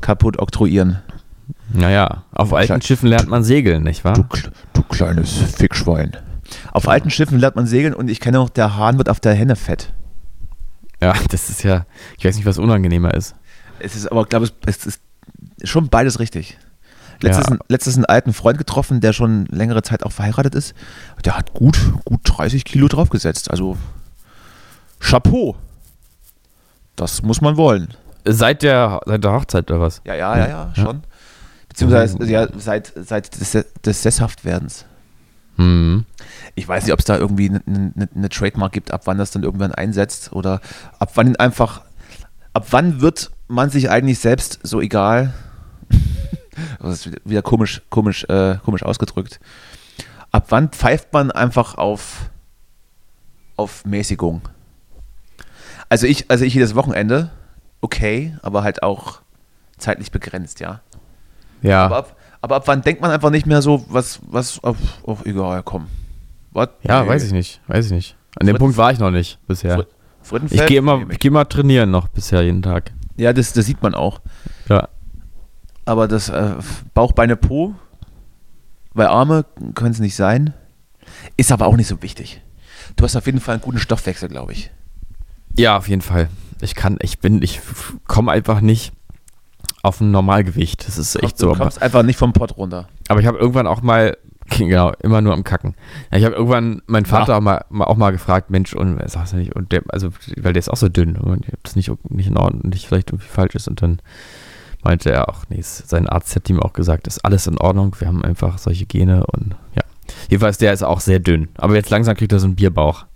kaputt 0.01 0.39
oktroyieren. 0.39 0.99
Naja, 1.73 2.25
auf 2.33 2.51
Ja, 2.51 2.57
alten 2.59 2.67
klar. 2.69 2.83
Schiffen 2.83 3.09
lernt 3.09 3.29
man 3.29 3.45
segeln, 3.45 3.83
nicht 3.85 4.05
wahr? 4.05 4.17
kle- 4.17 4.51
du 4.73 4.83
kleines 4.83 5.33
Fickschwein. 5.33 6.17
Auf 6.73 6.89
alten 6.89 7.11
Schiffen 7.11 7.39
lernt 7.39 7.57
man 7.57 7.67
segeln 7.67 7.95
und 7.95 8.09
ich 8.09 8.19
kenne 8.21 8.41
auch, 8.41 8.49
der 8.51 8.77
Hahn 8.77 8.99
wird 8.99 9.09
auf 9.09 9.21
der 9.21 9.35
Henne 9.35 9.57
fett. 9.57 9.93
Ja, 11.03 11.15
das 11.31 11.49
ist 11.51 11.63
ja, 11.63 11.87
ich 12.19 12.25
weiß 12.25 12.37
nicht, 12.37 12.47
was 12.47 12.59
unangenehmer 12.59 13.15
ist. 13.15 13.35
Es 13.79 13.95
ist 13.97 14.11
aber, 14.11 14.25
glaube 14.27 14.47
ich, 14.47 14.53
es 14.67 14.85
ist 14.87 15.01
schon 15.65 15.89
beides 15.89 16.19
richtig. 16.19 16.59
Letztes, 17.23 17.47
Ja. 17.51 17.57
letztes 17.69 17.97
einen 17.97 18.05
alten 18.07 18.33
Freund 18.33 18.59
getroffen, 18.59 19.01
der 19.01 19.13
schon 19.13 19.47
längere 19.47 19.83
Zeit 19.83 20.05
auch 20.05 20.13
verheiratet 20.13 20.55
ist. 20.55 20.75
Der 21.25 21.37
hat 21.37 21.53
gut, 21.53 21.79
gut 22.05 22.21
30 22.25 22.65
Kilo 22.65 22.89
draufgesetzt. 22.89 23.51
Also 23.51 23.77
Chapeau. 25.01 25.57
Das 26.97 27.23
muss 27.23 27.41
man 27.41 27.57
wollen. 27.57 27.89
Seit 28.25 28.63
der, 28.63 29.01
seit 29.07 29.25
der 29.25 29.33
Hochzeit 29.33 29.71
oder 29.71 29.81
was? 29.81 30.03
Ja, 30.05 30.15
ja, 30.15 30.37
ja, 30.37 30.49
ja, 30.49 30.73
schon. 30.75 31.03
Beziehungsweise 31.69 32.23
ja, 32.25 32.49
seit, 32.59 32.93
seit 32.97 33.41
des, 33.41 33.65
des 33.85 34.03
Sesshaftwerdens. 34.03 34.85
Hm. 35.57 36.05
Ich 36.55 36.67
weiß 36.67 36.85
nicht, 36.85 36.93
ob 36.93 36.99
es 36.99 37.05
da 37.05 37.17
irgendwie 37.17 37.49
eine 37.49 37.63
ne, 37.67 38.09
ne 38.13 38.29
Trademark 38.29 38.73
gibt, 38.73 38.93
ab 38.93 39.03
wann 39.05 39.19
das 39.19 39.31
dann 39.31 39.43
irgendwann 39.43 39.73
einsetzt 39.73 40.33
oder 40.33 40.61
ab 40.99 41.13
wann 41.15 41.37
einfach, 41.37 41.83
ab 42.53 42.67
wann 42.71 43.01
wird 43.01 43.31
man 43.49 43.71
sich 43.71 43.91
eigentlich 43.91 44.19
selbst 44.19 44.61
so 44.63 44.81
egal, 44.81 45.33
das 46.81 47.07
ist 47.07 47.13
wieder 47.29 47.43
komisch, 47.43 47.83
komisch, 47.91 48.25
äh, 48.25 48.57
komisch 48.65 48.83
ausgedrückt, 48.83 49.41
ab 50.33 50.47
wann 50.51 50.69
pfeift 50.71 51.13
man 51.13 51.31
einfach 51.31 51.77
auf, 51.77 52.31
auf 53.57 53.85
Mäßigung? 53.85 54.43
Also 55.89 56.07
ich, 56.07 56.31
also 56.31 56.45
ich 56.45 56.55
jedes 56.55 56.75
Wochenende, 56.75 57.31
okay, 57.81 58.37
aber 58.43 58.63
halt 58.63 58.83
auch 58.83 59.21
zeitlich 59.79 60.11
begrenzt, 60.13 60.61
ja. 60.61 60.81
Ja. 61.63 61.85
Aber 61.87 61.97
ab, 61.97 62.17
aber 62.41 62.57
ab 62.57 62.63
wann 62.67 62.83
denkt 62.83 63.03
man 63.03 63.11
einfach 63.11 63.31
nicht 63.31 63.47
mehr 63.47 63.61
so, 63.63 63.85
was, 63.89 64.21
was, 64.23 64.63
auf, 64.63 64.77
oh, 65.03 65.19
egal, 65.25 65.63
komm. 65.63 65.89
Was? 66.53 66.69
ja, 66.83 67.03
Nee. 67.03 67.09
weiß 67.09 67.25
ich 67.25 67.33
nicht, 67.33 67.61
weiß 67.67 67.87
ich 67.87 67.93
nicht. 67.93 68.17
An 68.39 68.47
dem 68.47 68.57
Punkt 68.57 68.77
war 68.77 68.93
ich 68.93 68.99
noch 68.99 69.11
nicht 69.11 69.39
bisher. 69.47 69.81
Fr- 69.81 69.87
Frittenfett? 70.23 70.61
Ich 70.61 70.67
gehe 70.67 70.79
immer, 70.79 71.05
ich 71.11 71.19
geh 71.19 71.29
immer 71.29 71.49
trainieren 71.49 71.91
noch 71.91 72.09
bisher 72.09 72.43
jeden 72.43 72.63
Tag. 72.63 72.93
Ja, 73.17 73.33
das, 73.33 73.53
das 73.53 73.67
sieht 73.67 73.83
man 73.83 73.95
auch. 73.95 74.21
Aber 75.91 76.07
das 76.07 76.29
äh, 76.29 76.55
Bauch, 76.95 77.11
Beine, 77.11 77.35
Po, 77.35 77.75
weil 78.95 79.09
Arme 79.09 79.45
können 79.75 79.91
es 79.91 79.99
nicht 79.99 80.15
sein. 80.15 80.55
Ist 81.37 81.51
aber 81.51 81.67
auch 81.67 81.75
nicht 81.75 81.89
so 81.89 82.01
wichtig. 82.01 82.43
Du 82.95 83.03
hast 83.03 83.17
auf 83.17 83.27
jeden 83.27 83.41
Fall 83.41 83.55
einen 83.55 83.63
guten 83.63 83.81
Stoffwechsel, 83.81 84.29
glaube 84.29 84.53
ich. 84.53 84.71
Ja, 85.59 85.77
auf 85.77 85.89
jeden 85.89 86.01
Fall. 86.01 86.29
Ich 86.61 86.77
kann, 86.77 86.97
ich 87.03 87.19
bin, 87.19 87.43
ich 87.43 87.61
komme 88.07 88.31
einfach 88.31 88.61
nicht 88.61 88.93
auf 89.83 90.01
ein 90.01 90.13
Normalgewicht. 90.13 90.87
Das 90.87 90.97
ist 90.97 91.21
echt 91.21 91.43
du 91.43 91.49
so. 91.49 91.55
kommst 91.55 91.83
einfach 91.83 92.05
nicht 92.05 92.19
vom 92.19 92.33
Pott 92.33 92.57
runter. 92.57 92.87
Aber 93.09 93.19
ich 93.19 93.27
habe 93.27 93.39
irgendwann 93.39 93.67
auch 93.67 93.83
mal, 93.83 94.17
genau, 94.49 94.93
immer 95.03 95.21
nur 95.23 95.33
am 95.33 95.43
Kacken. 95.43 95.75
Ich 96.13 96.25
habe 96.25 96.37
irgendwann 96.37 96.83
meinen 96.87 97.05
Vater 97.05 97.33
Ja. 97.33 97.39
auch, 97.39 97.43
mal, 97.43 97.65
auch 97.81 97.97
mal 97.97 98.13
gefragt, 98.13 98.49
Mensch, 98.51 98.75
und 98.75 98.97
er 98.99 99.09
sagt 99.09 99.33
nicht, 99.33 99.57
und 99.57 99.73
der, 99.73 99.83
also, 99.89 100.11
weil 100.37 100.53
der 100.53 100.61
ist 100.61 100.69
auch 100.69 100.77
so 100.77 100.89
dünn 100.89 101.17
und 101.17 101.49
ob 101.53 101.65
das 101.65 101.75
nicht, 101.75 101.91
nicht 102.11 102.29
in 102.29 102.37
Ordnung, 102.37 102.69
nicht 102.69 102.87
vielleicht 102.87 103.11
irgendwie 103.11 103.27
falsch 103.27 103.57
ist. 103.57 103.67
Und 103.67 103.83
dann 103.83 104.01
meinte 104.83 105.11
er 105.11 105.29
auch, 105.29 105.45
nee, 105.49 105.61
sein 105.63 106.09
Arzt 106.09 106.35
hat 106.37 106.49
ihm 106.51 106.61
auch 106.61 106.73
gesagt, 106.73 107.07
ist 107.07 107.25
alles 107.25 107.47
in 107.47 107.59
Ordnung, 107.59 107.95
wir 107.99 108.09
haben 108.09 108.25
einfach 108.25 108.59
solche 108.59 108.87
Gene 108.87 109.25
und 109.27 109.55
ja. 109.75 109.83
Jedenfalls, 110.29 110.59
der 110.59 110.73
ist 110.73 110.83
auch 110.83 111.01
sehr 111.01 111.21
dünn. 111.21 111.49
Aber 111.57 111.75
jetzt 111.77 111.91
langsam 111.91 112.17
kriegt 112.17 112.33
er 112.33 112.41
so 112.41 112.47
einen 112.47 112.57
Bierbauch. 112.57 113.07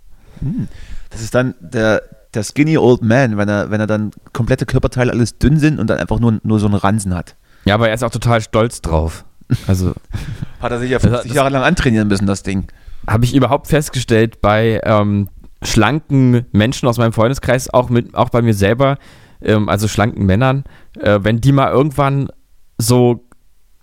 Das 1.09 1.21
ist 1.21 1.35
dann 1.35 1.55
der, 1.59 2.01
der 2.33 2.43
skinny 2.43 2.77
old 2.77 3.01
man, 3.01 3.37
wenn 3.37 3.49
er, 3.49 3.69
wenn 3.71 3.81
er 3.81 3.87
dann 3.87 4.11
komplette 4.33 4.65
Körperteile 4.65 5.11
alles 5.11 5.37
dünn 5.37 5.59
sind 5.59 5.79
und 5.79 5.89
dann 5.89 5.97
einfach 5.97 6.19
nur, 6.19 6.39
nur 6.43 6.59
so 6.59 6.67
einen 6.67 6.75
Ransen 6.75 7.13
hat. 7.13 7.35
Ja, 7.65 7.75
aber 7.75 7.89
er 7.89 7.95
ist 7.95 8.03
auch 8.03 8.11
total 8.11 8.41
stolz 8.41 8.81
drauf. 8.81 9.25
Also, 9.67 9.93
Hat 10.61 10.71
er 10.71 10.79
sich 10.79 10.89
ja 10.91 10.99
Das- 10.99 11.09
50 11.09 11.27
das- 11.29 11.35
Jahre 11.35 11.49
lang 11.49 11.63
antrainieren 11.63 12.07
müssen, 12.07 12.25
das 12.27 12.43
Ding. 12.43 12.67
habe 13.07 13.25
ich 13.25 13.35
überhaupt 13.35 13.67
festgestellt 13.67 14.41
bei 14.41 14.79
ähm, 14.83 15.27
schlanken 15.63 16.45
Menschen 16.51 16.87
aus 16.87 16.97
meinem 16.97 17.13
Freundeskreis, 17.13 17.73
auch, 17.73 17.89
mit, 17.89 18.15
auch 18.15 18.29
bei 18.29 18.41
mir 18.41 18.53
selber, 18.53 18.97
ähm, 19.41 19.69
also 19.69 19.87
schlanken 19.87 20.25
Männern, 20.25 20.63
äh, 20.99 21.19
wenn 21.23 21.41
die 21.41 21.51
mal 21.51 21.71
irgendwann 21.71 22.29
so 22.77 23.25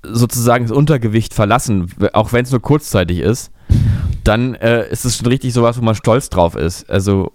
sozusagen 0.03 0.65
das 0.67 0.77
Untergewicht 0.77 1.33
verlassen, 1.35 1.91
auch 2.13 2.33
wenn 2.33 2.45
es 2.45 2.51
nur 2.51 2.61
kurzzeitig 2.61 3.21
ist, 3.21 3.53
dann 4.25 4.55
äh, 4.57 4.89
ist 4.91 5.05
es 5.05 5.17
schon 5.17 5.27
richtig 5.29 5.53
sowas, 5.53 5.79
wo 5.79 5.83
man 5.83 5.95
stolz 5.95 6.29
drauf 6.29 6.57
ist. 6.57 6.89
Also 6.91 7.33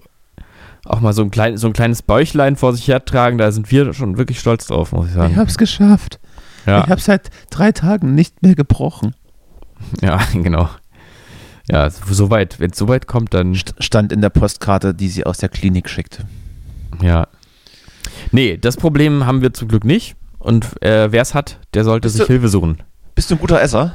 auch 0.86 0.99
mal 1.01 1.13
so 1.13 1.22
ein, 1.22 1.32
klein, 1.32 1.57
so 1.57 1.68
ein 1.68 1.74
kleines 1.74 2.01
Bäuchlein 2.01 2.55
vor 2.55 2.74
sich 2.74 2.88
hertragen, 2.88 3.38
da 3.38 3.51
sind 3.51 3.72
wir 3.72 3.93
schon 3.93 4.18
wirklich 4.18 4.39
stolz 4.39 4.68
drauf, 4.68 4.91
muss 4.91 5.07
ich 5.07 5.13
sagen. 5.13 5.36
hab's 5.38 5.57
geschafft. 5.57 6.20
ja, 6.65 6.88
habe 6.88 7.01
seit 7.01 7.30
drei 7.49 7.72
Tagen 7.72 8.15
nicht 8.15 8.41
mehr 8.41 8.55
gebrochen. 8.55 9.15
ja, 10.01 10.20
genau. 10.34 10.70
Ja, 11.70 11.89
soweit, 11.89 12.59
wenn 12.61 12.72
es 12.72 12.78
so 12.78 12.88
weit 12.88 13.07
kommt, 13.07 13.34
dann 13.34 13.53
St- 13.53 13.74
Stand 13.80 14.13
in 14.13 14.22
der 14.22 14.30
Postkarte, 14.30 14.93
die 14.93 15.09
sie 15.09 15.26
aus 15.26 15.38
der 15.39 15.49
Klinik 15.49 15.89
schickte. 15.89 16.24
Ja. 17.01 17.28
Nee, 18.32 18.57
das 18.57 18.78
Problem 18.78 19.25
haben 19.25 19.41
wir 19.41 19.53
zum 19.53 19.67
Glück 19.67 19.84
nicht. 19.84 20.15
Und 20.39 20.82
äh, 20.82 21.11
wer 21.11 21.21
es 21.21 21.34
hat, 21.34 21.59
der 21.73 21.84
sollte 21.84 22.05
Bist 22.07 22.17
sich 22.17 22.25
du- 22.28 22.34
Hilfe 22.34 22.47
suchen. 22.49 22.78
Bist 23.15 23.30
du 23.32 23.36
ein 23.36 23.39
guter 23.39 23.61
Esser? 23.61 23.93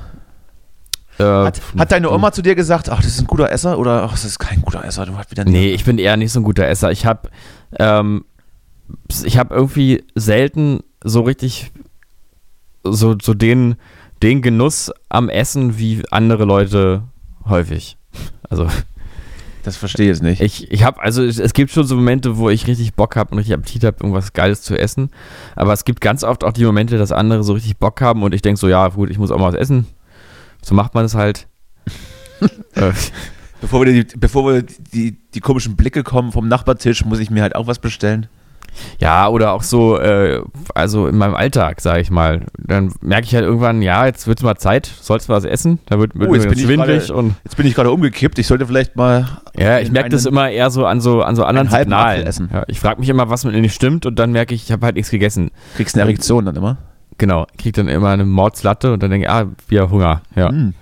Äh, 1.19 1.23
Hat, 1.25 1.61
hat 1.79 1.93
deine 1.93 2.11
Oma 2.11 2.33
zu 2.33 2.43
dir 2.43 2.55
gesagt, 2.55 2.89
ach, 2.89 2.97
das 2.99 3.07
ist 3.07 3.21
ein 3.21 3.27
guter 3.27 3.51
Esser 3.53 3.79
oder 3.79 4.03
ach, 4.05 4.13
das 4.13 4.25
ist 4.25 4.39
kein 4.39 4.63
guter 4.63 4.85
Esser, 4.85 5.07
du 5.07 5.17
hast 5.17 5.31
wieder 5.31 5.45
Nee, 5.45 5.73
ich 5.73 5.85
bin 5.85 5.99
eher 5.99 6.17
nicht 6.17 6.33
so 6.33 6.41
ein 6.41 6.45
guter 6.45 6.67
Esser. 6.67 6.91
Ich 6.91 7.05
habe 7.07 7.29
ähm, 7.79 8.25
ich 9.25 9.39
habe 9.39 9.55
irgendwie 9.55 10.05
selten 10.15 10.81
so 11.05 11.21
richtig 11.23 11.71
so, 12.83 13.15
so 13.21 13.35
den, 13.35 13.77
den 14.23 14.43
Genuss 14.43 14.91
am 15.09 15.29
Essen 15.29 15.79
wie 15.79 16.03
andere 16.11 16.45
Leute 16.45 17.03
häufig. 17.49 17.97
Also 18.51 18.67
Das 19.63 19.77
verstehe 19.77 20.07
ich 20.07 20.17
jetzt 20.17 20.23
nicht. 20.23 20.41
ich, 20.41 20.71
ich 20.73 20.83
habe, 20.83 21.01
also 21.01 21.23
es, 21.23 21.53
gibt 21.53 21.71
schon 21.71 21.87
so 21.87 21.95
Momente, 21.95 22.37
wo 22.37 22.51
ich 22.51 22.67
richtig 22.67 22.95
Bock 22.95 23.15
habe 23.17 23.31
und 23.31 23.39
richtig 23.39 23.55
Appetit 23.55 23.85
habe, 23.85 23.97
irgendwas 24.01 24.33
Geiles 24.33 24.63
zu 24.63 24.77
essen. 24.77 25.11
Aber 25.55 25.73
es 25.73 25.85
gibt 25.85 26.01
ganz 26.01 26.25
oft 26.25 26.43
auch 26.43 26.53
die 26.53 26.65
Momente, 26.65 26.99
dass 26.99 27.13
andere 27.13 27.45
so 27.45 27.53
richtig 27.53 27.77
Bock 27.77 28.01
haben 28.01 28.23
und 28.23 28.35
ich 28.35 28.43
denke 28.43 28.59
so, 28.59 28.69
ja 28.69 28.89
gut, 28.89 29.11
ich 29.11 29.19
muss 29.19 29.31
auch 29.31 29.39
mal 29.39 29.53
was 29.53 29.55
essen. 29.55 29.87
So 30.63 30.75
macht 30.75 30.95
man 30.95 31.05
es 31.05 31.15
halt. 31.15 31.47
äh, 32.75 32.93
Bevor 33.63 33.87
wir, 33.87 33.93
die, 33.93 34.17
bevor 34.17 34.53
wir 34.53 34.63
die, 34.63 35.17
die 35.35 35.41
komischen 35.41 35.77
Blicke 35.77 36.03
kommen 36.03 36.33
vom 36.33 36.49
Nachbartisch, 36.49 37.05
muss 37.05 37.21
ich 37.21 37.31
mir 37.31 37.43
halt 37.43 37.55
auch 37.55 37.69
was 37.69 37.79
bestellen. 37.79 38.27
Ja, 38.99 39.29
oder 39.29 39.53
auch 39.53 39.63
so, 39.63 39.99
äh, 39.99 40.43
also 40.75 41.07
in 41.07 41.17
meinem 41.19 41.35
Alltag, 41.35 41.81
sage 41.81 42.01
ich 42.01 42.11
mal. 42.11 42.47
Dann 42.59 42.93
merke 43.01 43.27
ich 43.27 43.35
halt 43.35 43.45
irgendwann, 43.45 43.83
ja, 43.83 44.07
jetzt 44.07 44.27
wird 44.27 44.39
es 44.39 44.45
mal 44.45 44.57
Zeit, 44.57 44.87
sollst 44.87 45.29
du 45.29 45.33
was 45.33 45.45
essen? 45.45 45.79
Da 45.87 45.99
wird, 45.99 46.19
wird 46.19 46.31
Oh, 46.31 46.35
jetzt 46.35 46.49
mir 46.49 46.57
schwindelig 46.57 47.07
gerade- 47.09 47.15
und 47.15 47.35
Jetzt 47.45 47.57
bin 47.57 47.67
ich 47.67 47.75
gerade 47.75 47.91
umgekippt, 47.91 48.39
ich 48.39 48.47
sollte 48.47 48.67
vielleicht 48.67 48.97
mal. 48.97 49.29
ja, 49.57 49.79
ich 49.79 49.91
merke 49.93 50.09
das 50.11 50.27
immer 50.27 50.51
eher 50.51 50.71
so 50.71 50.87
an 50.87 51.01
so 51.01 51.23
an 51.23 51.37
so 51.37 51.45
anderen 51.45 51.69
Signalen. 51.69 52.27
Essen. 52.27 52.49
Ja, 52.53 52.65
ich 52.67 52.81
frage 52.81 53.01
mich 53.01 53.09
immer, 53.09 53.29
was 53.31 53.45
mit 53.45 53.55
mir 53.55 53.61
nicht 53.61 53.75
stimmt 53.75 54.07
und 54.07 54.19
dann 54.19 54.33
merke 54.33 54.55
ich, 54.55 54.65
ich 54.65 54.73
habe 54.73 54.87
halt 54.87 54.97
nichts 54.97 55.11
gegessen. 55.11 55.51
Kriegst 55.77 55.95
eine 55.95 56.03
Erektion 56.03 56.45
dann 56.47 56.57
immer. 56.57 56.79
Genau, 57.19 57.47
ich 57.53 57.59
krieg 57.59 57.75
dann 57.75 57.89
immer 57.89 58.09
eine 58.09 58.25
Mordslatte 58.25 58.93
und 58.95 59.03
dann 59.03 59.11
denke 59.11 59.27
ich, 59.27 59.31
ah, 59.31 59.47
wieder 59.69 59.91
Hunger. 59.91 60.23
Ja. 60.35 60.49
Hm. 60.49 60.75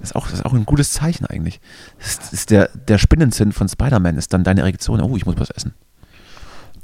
Das 0.00 0.10
ist, 0.10 0.16
auch, 0.16 0.24
das 0.28 0.40
ist 0.40 0.44
auch 0.44 0.52
ein 0.52 0.66
gutes 0.66 0.92
Zeichen 0.92 1.24
eigentlich. 1.24 1.60
Das 1.98 2.08
ist, 2.08 2.20
das 2.20 2.32
ist 2.34 2.50
der, 2.50 2.68
der 2.88 2.98
Spinnenzinn 2.98 3.52
von 3.52 3.68
Spider-Man, 3.68 4.18
ist 4.18 4.34
dann 4.34 4.44
deine 4.44 4.60
Erektion. 4.60 5.00
Oh, 5.00 5.16
ich 5.16 5.24
muss 5.24 5.36
was 5.38 5.48
essen. 5.50 5.72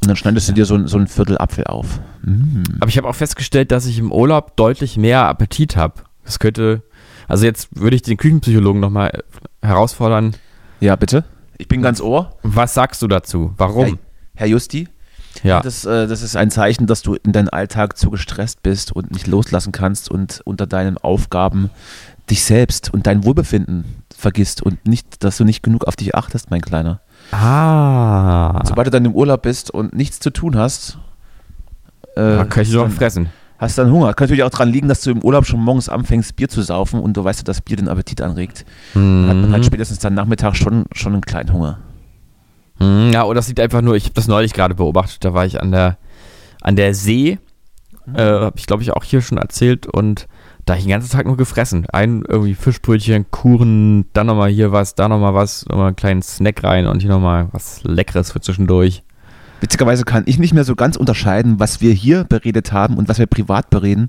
Und 0.03 0.09
dann 0.09 0.17
schneidest 0.17 0.49
du 0.49 0.53
dir 0.53 0.65
so, 0.65 0.75
ein- 0.75 0.87
so 0.87 0.99
ein 0.99 1.07
Viertel 1.09 1.37
Apfel 1.39 1.65
auf. 1.65 2.01
Mm. 2.23 2.63
Aber 2.81 2.89
ich 2.89 2.97
habe 2.97 3.07
auch 3.09 3.15
festgestellt, 3.15 3.71
dass 3.71 3.85
ich 3.87 3.99
im 3.99 4.13
Urlaub 4.13 4.57
deutlich 4.57 4.97
mehr 4.97 5.27
Appetit 5.29 5.77
habe. 5.77 5.95
Das 6.25 6.39
könnte, 6.39 6.83
also 7.29 7.45
jetzt 7.45 7.69
würde 7.73 7.97
ich 7.97 8.03
den 8.03 8.17
Küchenpsychologen 8.17 8.81
nochmal 8.81 9.23
herausfordern. 9.63 10.37
Ja, 10.81 10.97
bitte? 10.97 11.25
Ich 11.59 11.69
bin 11.69 11.83
ganz 11.83 12.01
ohr. 12.01 12.37
Was 12.43 12.73
sagst 12.75 13.03
du 13.03 13.09
dazu? 13.09 13.53
Warum? 13.59 13.85
Herr, 13.85 13.99
Herr 14.37 14.47
Justi, 14.47 14.89
Ja. 15.43 15.61
das, 15.61 15.85
äh, 15.85 16.07
das 16.07 16.23
ist 16.23 16.35
ein 16.37 16.51
Zeichen, 16.51 16.87
dass 16.87 17.03
du 17.03 17.15
in 17.15 17.33
deinem 17.33 17.51
Alltag 17.53 17.99
zu 17.99 18.11
gestresst 18.11 18.63
bist 18.63 18.93
und 18.93 19.11
nicht 19.11 19.27
loslassen 19.27 19.71
kannst 19.73 20.11
und 20.11 20.41
unter 20.45 20.67
deinen 20.67 20.97
Aufgaben 20.97 21.69
dich 22.31 22.45
selbst 22.45 22.93
und 22.95 23.07
dein 23.07 23.25
Wohlbefinden 23.25 23.85
vergisst 24.17 24.63
und 24.63 24.87
nicht, 24.87 25.23
dass 25.25 25.37
du 25.37 25.45
nicht 25.45 25.63
genug 25.63 25.85
auf 25.87 25.97
dich 25.97 26.15
achtest, 26.15 26.51
mein 26.51 26.61
Kleiner. 26.63 27.01
Ah. 27.33 28.61
Sobald 28.65 28.87
du 28.87 28.91
dann 28.91 29.05
im 29.05 29.15
Urlaub 29.15 29.43
bist 29.43 29.71
und 29.71 29.95
nichts 29.95 30.21
zu 30.21 30.31
tun 30.31 30.57
hast, 30.57 30.99
äh, 32.17 32.21
Da 32.37 32.45
kann 32.45 32.63
ich 32.63 32.73
doch 32.73 32.83
dann, 32.83 32.91
fressen. 32.91 33.29
hast 33.59 33.79
dann 33.79 33.91
Hunger. 33.91 34.15
Kann 34.15 34.27
natürlich 34.27 34.43
auch 34.43 34.51
daran 34.51 34.69
liegen, 34.69 34.89
dass 34.89 35.03
du 35.03 35.11
im 35.11 35.23
Urlaub 35.23 35.47
schon 35.47 35.61
morgens 35.61 35.89
anfängst, 35.89 36.37
Bier 36.37 36.49
zu 36.49 36.63
saufen 36.63 37.01
und 37.01 37.17
du 37.17 37.23
weißt, 37.25 37.47
dass 37.47 37.61
Bier 37.61 37.77
den 37.77 37.89
Appetit 37.89 38.21
anregt. 38.21 38.65
Dann 38.95 39.27
hat 39.29 39.37
man 39.37 39.53
halt 39.53 39.63
Mhm. 39.63 39.67
spätestens 39.67 39.99
dann 40.01 40.15
Nachmittag 40.15 40.57
schon, 40.57 40.85
schon 40.93 41.13
einen 41.13 41.23
kleinen 41.23 41.53
Hunger. 41.53 41.79
Mhm, 42.79 43.11
Ja, 43.13 43.25
oder 43.25 43.37
das 43.37 43.49
liegt 43.49 43.61
einfach 43.61 43.83
nur, 43.83 43.95
ich 43.97 44.05
habe 44.05 44.15
das 44.15 44.27
neulich 44.29 44.53
gerade 44.53 44.75
beobachtet, 44.75 45.25
da 45.25 45.35
war 45.35 45.45
ich 45.47 45.61
an 45.61 45.71
der, 45.71 45.99
an 46.63 46.77
der 46.77 46.95
See, 46.95 47.39
äh, 48.15 48.23
habe 48.23 48.55
ich 48.57 48.67
glaube 48.67 48.83
ich 48.83 48.93
auch 48.93 49.05
hier 49.05 49.21
schon 49.23 49.39
erzählt 49.39 49.87
und 49.87 50.27
da 50.71 50.75
hab 50.75 50.79
ich 50.79 50.85
den 50.85 50.91
ganzen 50.93 51.11
Tag 51.11 51.27
nur 51.27 51.37
gefressen. 51.37 51.85
Ein 51.93 52.23
irgendwie 52.29 52.55
Fischbrötchen, 52.55 53.29
Kuchen, 53.33 54.05
dann 54.13 54.29
nochmal 54.29 54.51
hier 54.51 54.71
was, 54.71 54.95
da 54.95 55.09
nochmal 55.09 55.35
was, 55.35 55.67
nochmal 55.67 55.89
einen 55.89 55.97
kleinen 55.97 56.23
Snack 56.23 56.63
rein 56.63 56.87
und 56.87 57.01
hier 57.01 57.11
nochmal 57.11 57.49
was 57.51 57.83
Leckeres 57.83 58.31
für 58.31 58.41
zwischendurch. 58.41 59.03
Witzigerweise 59.61 60.05
kann 60.05 60.23
ich 60.27 60.39
nicht 60.39 60.55
mehr 60.55 60.63
so 60.65 60.77
ganz 60.77 60.95
unterscheiden, 60.97 61.59
was 61.59 61.81
wir 61.81 61.93
hier 61.93 62.23
beredet 62.23 62.71
haben 62.73 62.97
und 62.99 63.09
was 63.09 63.19
wir 63.19 63.27
privat 63.27 63.69
bereden. 63.69 64.09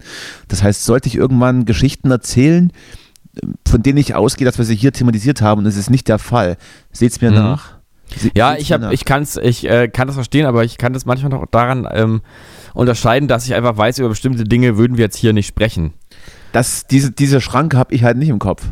Das 0.50 0.62
heißt, 0.62 0.86
sollte 0.86 1.08
ich 1.10 1.16
irgendwann 1.16 1.66
Geschichten 1.66 2.12
erzählen, 2.12 2.72
von 3.68 3.82
denen 3.82 3.98
ich 3.98 4.14
ausgehe, 4.14 4.46
dass 4.46 4.58
wir 4.60 4.66
sie 4.66 4.76
hier 4.76 4.94
thematisiert 4.94 5.42
haben 5.42 5.60
und 5.62 5.66
es 5.66 5.78
ist 5.78 5.90
nicht 5.90 6.08
der 6.08 6.20
Fall, 6.20 6.58
seht's 6.92 7.22
mir 7.22 7.32
Mhm. 7.32 7.38
nach. 7.38 7.70
Se- 8.16 8.30
Ja, 8.36 8.56
ich 8.56 8.70
nach. 8.70 8.92
ich 8.92 9.04
kann's, 9.06 9.38
ich 9.38 9.68
äh, 9.68 9.88
kann 9.88 10.08
das 10.08 10.16
verstehen, 10.16 10.46
aber 10.46 10.64
ich 10.64 10.78
kann 10.78 10.94
das 10.94 11.06
manchmal 11.06 11.32
noch 11.32 11.46
daran 11.50 11.88
ähm, 11.92 12.22
unterscheiden, 12.74 13.28
dass 13.28 13.46
ich 13.46 13.56
einfach 13.56 13.76
weiß, 13.78 13.98
über 14.00 14.10
bestimmte 14.10 14.44
Dinge 14.44 14.78
würden 14.78 14.98
wir 14.98 15.06
jetzt 15.06 15.16
hier 15.18 15.34
nicht 15.34 15.48
sprechen. 15.48 15.94
Das, 16.52 16.88
diese, 16.88 17.12
diese 17.12 17.42
Schranke 17.42 17.78
habe 17.78 17.94
ich 17.94 18.04
halt 18.04 18.18
nicht 18.18 18.30
im 18.30 18.40
Kopf. 18.40 18.64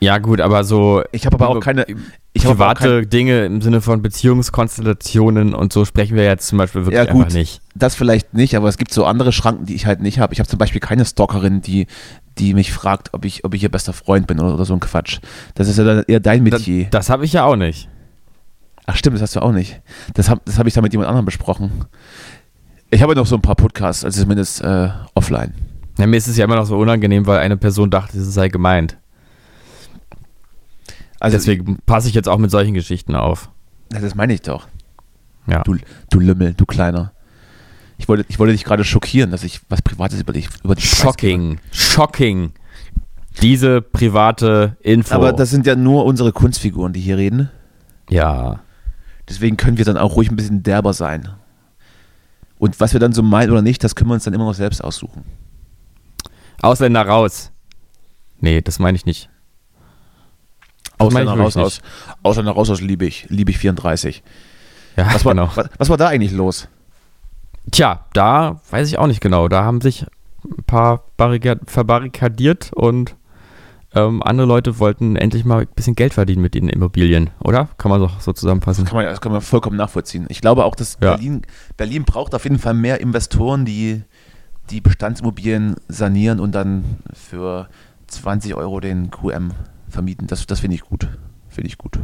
Ja 0.00 0.18
gut, 0.18 0.40
aber 0.40 0.64
so 0.64 1.04
Ich 1.12 1.26
habe 1.26 1.36
aber 1.36 1.48
auch 1.48 1.60
keine. 1.60 1.86
Ich 2.32 2.42
private 2.42 3.02
kein, 3.02 3.10
Dinge 3.10 3.44
im 3.44 3.60
Sinne 3.62 3.80
von 3.80 4.02
Beziehungskonstellationen 4.02 5.54
und 5.54 5.72
so 5.72 5.84
sprechen 5.84 6.16
wir 6.16 6.24
jetzt 6.24 6.48
zum 6.48 6.58
Beispiel 6.58 6.84
wirklich 6.86 6.96
Ja, 7.06 7.12
gut. 7.12 7.26
einfach 7.26 7.34
nicht. 7.36 7.60
das 7.76 7.94
vielleicht 7.94 8.34
nicht, 8.34 8.56
aber 8.56 8.68
es 8.68 8.78
gibt 8.78 8.92
so 8.92 9.04
andere 9.04 9.30
Schranken, 9.32 9.66
die 9.66 9.74
ich 9.74 9.86
halt 9.86 10.00
nicht 10.00 10.18
habe. 10.18 10.32
Ich 10.32 10.40
habe 10.40 10.48
zum 10.48 10.58
Beispiel 10.58 10.80
keine 10.80 11.04
Stalkerin, 11.04 11.60
die, 11.60 11.86
die 12.38 12.54
mich 12.54 12.72
fragt, 12.72 13.14
ob 13.14 13.24
ich, 13.24 13.44
ob 13.44 13.54
ich 13.54 13.62
ihr 13.62 13.68
bester 13.70 13.92
Freund 13.92 14.26
bin 14.26 14.40
oder, 14.40 14.54
oder 14.54 14.64
so 14.64 14.72
ein 14.74 14.80
Quatsch. 14.80 15.20
Das 15.54 15.68
ist 15.68 15.78
ja 15.78 15.84
dann 15.84 16.02
eher 16.08 16.20
dein 16.20 16.44
Das, 16.46 16.60
Metier. 16.60 16.86
das 16.90 17.08
habe 17.08 17.24
ich 17.24 17.34
ja 17.34 17.44
auch 17.44 17.56
nicht. 17.56 17.88
Ach 18.86 18.96
stimmt, 18.96 19.14
das 19.14 19.22
hast 19.22 19.36
du 19.36 19.40
auch 19.40 19.52
nicht. 19.52 19.80
Das 20.14 20.28
habe 20.28 20.40
das 20.46 20.58
hab 20.58 20.66
ich 20.66 20.74
da 20.74 20.80
mit 20.80 20.92
jemand 20.92 21.08
anderem 21.10 21.26
besprochen. 21.26 21.84
Ich 22.92 23.00
habe 23.02 23.14
noch 23.14 23.24
so 23.26 23.36
ein 23.36 23.40
paar 23.40 23.54
Podcasts, 23.54 24.04
also 24.04 24.20
zumindest 24.20 24.60
äh, 24.60 24.90
offline. 25.14 25.54
Ja, 25.98 26.06
mir 26.06 26.18
ist 26.18 26.28
es 26.28 26.36
ja 26.36 26.44
immer 26.44 26.56
noch 26.56 26.66
so 26.66 26.76
unangenehm, 26.76 27.26
weil 27.26 27.38
eine 27.38 27.56
Person 27.56 27.90
dachte, 27.90 28.18
es 28.18 28.34
sei 28.34 28.48
gemeint. 28.48 28.98
Also 31.18 31.38
Deswegen 31.38 31.78
passe 31.86 32.08
ich 32.08 32.14
jetzt 32.14 32.28
auch 32.28 32.36
mit 32.36 32.50
solchen 32.50 32.74
Geschichten 32.74 33.14
auf. 33.14 33.48
Das 33.88 34.14
meine 34.14 34.34
ich 34.34 34.42
doch. 34.42 34.68
Ja. 35.46 35.62
Du, 35.62 35.78
du 36.10 36.20
Lümmel, 36.20 36.52
du 36.52 36.66
Kleiner. 36.66 37.12
Ich 37.96 38.08
wollte, 38.08 38.26
ich 38.28 38.38
wollte 38.38 38.52
dich 38.52 38.64
gerade 38.64 38.84
schockieren, 38.84 39.30
dass 39.30 39.42
ich 39.42 39.62
was 39.70 39.80
Privates 39.80 40.20
über 40.20 40.34
dich, 40.34 40.48
über 40.62 40.74
dich. 40.74 40.90
Shocking. 40.90 41.60
Shocking. 41.70 42.52
Diese 43.40 43.80
private 43.80 44.76
Info. 44.80 45.14
Aber 45.14 45.32
das 45.32 45.48
sind 45.48 45.66
ja 45.66 45.76
nur 45.76 46.04
unsere 46.04 46.32
Kunstfiguren, 46.32 46.92
die 46.92 47.00
hier 47.00 47.16
reden. 47.16 47.48
ja. 48.10 48.60
Deswegen 49.28 49.56
können 49.56 49.78
wir 49.78 49.84
dann 49.86 49.96
auch 49.96 50.16
ruhig 50.16 50.30
ein 50.30 50.36
bisschen 50.36 50.62
derber 50.62 50.92
sein. 50.92 51.28
Und 52.62 52.78
was 52.78 52.92
wir 52.92 53.00
dann 53.00 53.12
so 53.12 53.24
meinen 53.24 53.50
oder 53.50 53.60
nicht, 53.60 53.82
das 53.82 53.96
können 53.96 54.08
wir 54.08 54.14
uns 54.14 54.22
dann 54.22 54.34
immer 54.34 54.44
noch 54.44 54.54
selbst 54.54 54.84
aussuchen. 54.84 55.24
Ausländer 56.60 57.02
raus. 57.04 57.50
Nee, 58.38 58.60
das 58.60 58.78
meine 58.78 58.94
ich 58.94 59.04
nicht. 59.04 59.28
Das 60.84 61.08
Ausländer 61.08 61.32
raus 61.32 61.56
aus, 61.56 61.82
Ausländer 62.22 62.52
raus 62.52 62.70
aus 62.70 62.80
Liebig, 62.80 63.26
Liebig 63.30 63.58
34. 63.58 64.22
Ja, 64.96 65.12
Was 65.12 65.24
war, 65.24 65.34
genau. 65.34 65.50
was, 65.56 65.70
was 65.76 65.88
war 65.88 65.96
da 65.96 66.06
eigentlich 66.06 66.30
los? 66.30 66.68
Tja, 67.72 68.06
da 68.12 68.60
weiß 68.70 68.86
ich 68.86 68.96
auch 68.96 69.08
nicht 69.08 69.20
genau. 69.20 69.48
Da 69.48 69.64
haben 69.64 69.80
sich 69.80 70.06
ein 70.44 70.62
paar 70.62 71.02
Barrika 71.16 71.56
verbarrikadiert 71.66 72.72
und 72.72 73.16
ähm, 73.94 74.22
andere 74.22 74.46
Leute 74.46 74.78
wollten 74.78 75.16
endlich 75.16 75.44
mal 75.44 75.62
ein 75.62 75.68
bisschen 75.74 75.94
Geld 75.94 76.14
verdienen 76.14 76.42
mit 76.42 76.54
den 76.54 76.68
Immobilien, 76.68 77.30
oder? 77.40 77.68
Kann 77.78 77.90
man 77.90 78.00
doch 78.00 78.20
so 78.20 78.32
zusammenfassen. 78.32 78.84
Kann 78.84 78.96
man, 78.96 79.04
das 79.06 79.20
kann 79.20 79.32
man 79.32 79.40
vollkommen 79.40 79.76
nachvollziehen. 79.76 80.26
Ich 80.28 80.40
glaube 80.40 80.64
auch, 80.64 80.74
dass 80.74 80.98
Ja. 81.00 81.14
Berlin, 81.14 81.42
Berlin 81.76 82.04
braucht 82.04 82.34
auf 82.34 82.44
jeden 82.44 82.58
Fall 82.58 82.74
mehr 82.74 83.00
Investoren, 83.00 83.64
die 83.64 84.02
die 84.70 84.80
Bestandsimmobilien 84.80 85.76
sanieren 85.88 86.40
und 86.40 86.54
dann 86.54 86.84
für 87.12 87.68
20 88.06 88.54
Euro 88.54 88.80
den 88.80 89.10
QM 89.10 89.52
vermieten. 89.88 90.26
Das, 90.26 90.46
das 90.46 90.60
finde 90.60 90.76
ich 90.76 90.82
gut. 90.82 91.08
Finde 91.48 91.68
ich 91.68 91.76
gut. 91.78 91.98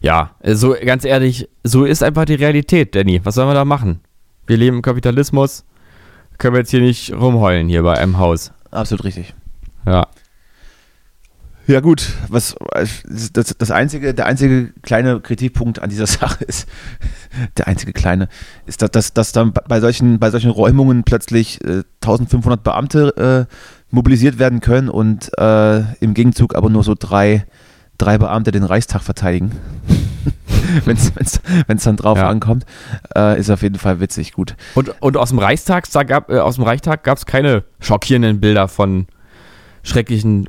Ja, 0.00 0.32
also 0.40 0.74
ganz 0.84 1.04
ehrlich, 1.04 1.48
so 1.64 1.84
ist 1.84 2.02
einfach 2.02 2.24
die 2.24 2.34
Realität, 2.34 2.94
Danny. 2.94 3.20
Was 3.24 3.36
sollen 3.36 3.48
wir 3.48 3.54
da 3.54 3.64
machen? 3.64 4.00
Wir 4.46 4.56
leben 4.56 4.76
im 4.76 4.82
Kapitalismus. 4.82 5.64
Können 6.38 6.54
wir 6.54 6.58
jetzt 6.60 6.70
hier 6.70 6.80
nicht 6.80 7.12
rumheulen 7.12 7.68
hier 7.68 7.82
bei 7.84 7.96
einem 7.96 8.18
Haus. 8.18 8.52
Absolut 8.72 9.04
richtig. 9.04 9.32
Ja. 9.86 10.08
Ja 11.68 11.80
gut, 11.80 12.12
was 12.28 12.56
das, 13.32 13.54
das 13.56 13.70
einzige, 13.70 14.14
der 14.14 14.26
einzige 14.26 14.72
kleine 14.82 15.20
Kritikpunkt 15.20 15.80
an 15.80 15.90
dieser 15.90 16.06
Sache 16.08 16.44
ist, 16.44 16.68
der 17.56 17.68
einzige 17.68 17.92
kleine, 17.92 18.28
ist, 18.66 18.82
dass, 18.82 18.90
dass, 18.90 19.12
dass 19.14 19.32
dann 19.32 19.52
bei 19.52 19.80
solchen, 19.80 20.18
bei 20.18 20.30
solchen 20.30 20.50
Räumungen 20.50 21.04
plötzlich 21.04 21.62
äh, 21.64 21.82
1500 22.02 22.62
Beamte 22.64 23.46
äh, 23.48 23.54
mobilisiert 23.94 24.38
werden 24.38 24.60
können 24.60 24.88
und 24.88 25.30
äh, 25.38 25.80
im 26.00 26.14
Gegenzug 26.14 26.56
aber 26.56 26.68
nur 26.68 26.82
so 26.82 26.94
drei, 26.98 27.46
drei 27.96 28.18
Beamte 28.18 28.50
den 28.50 28.64
Reichstag 28.64 29.02
verteidigen. 29.02 29.52
Wenn 30.84 30.96
es 30.96 31.84
dann 31.84 31.96
drauf 31.96 32.18
Ja. 32.18 32.28
ankommt, 32.28 32.64
äh, 33.16 33.38
ist 33.38 33.50
auf 33.50 33.62
jeden 33.62 33.78
Fall 33.78 34.00
witzig, 34.00 34.32
gut. 34.32 34.56
Und, 34.74 34.94
und 35.00 35.16
aus 35.16 35.28
dem 35.28 35.38
Reichstag 35.38 35.86
gab 36.08 36.30
äh, 36.30 36.38
aus 36.38 36.56
dem 36.56 36.64
Reichstag 36.64 37.04
gab 37.04 37.18
es 37.18 37.26
keine 37.26 37.64
schockierenden 37.80 38.40
Bilder 38.40 38.68
von 38.68 39.06
schrecklichen 39.82 40.46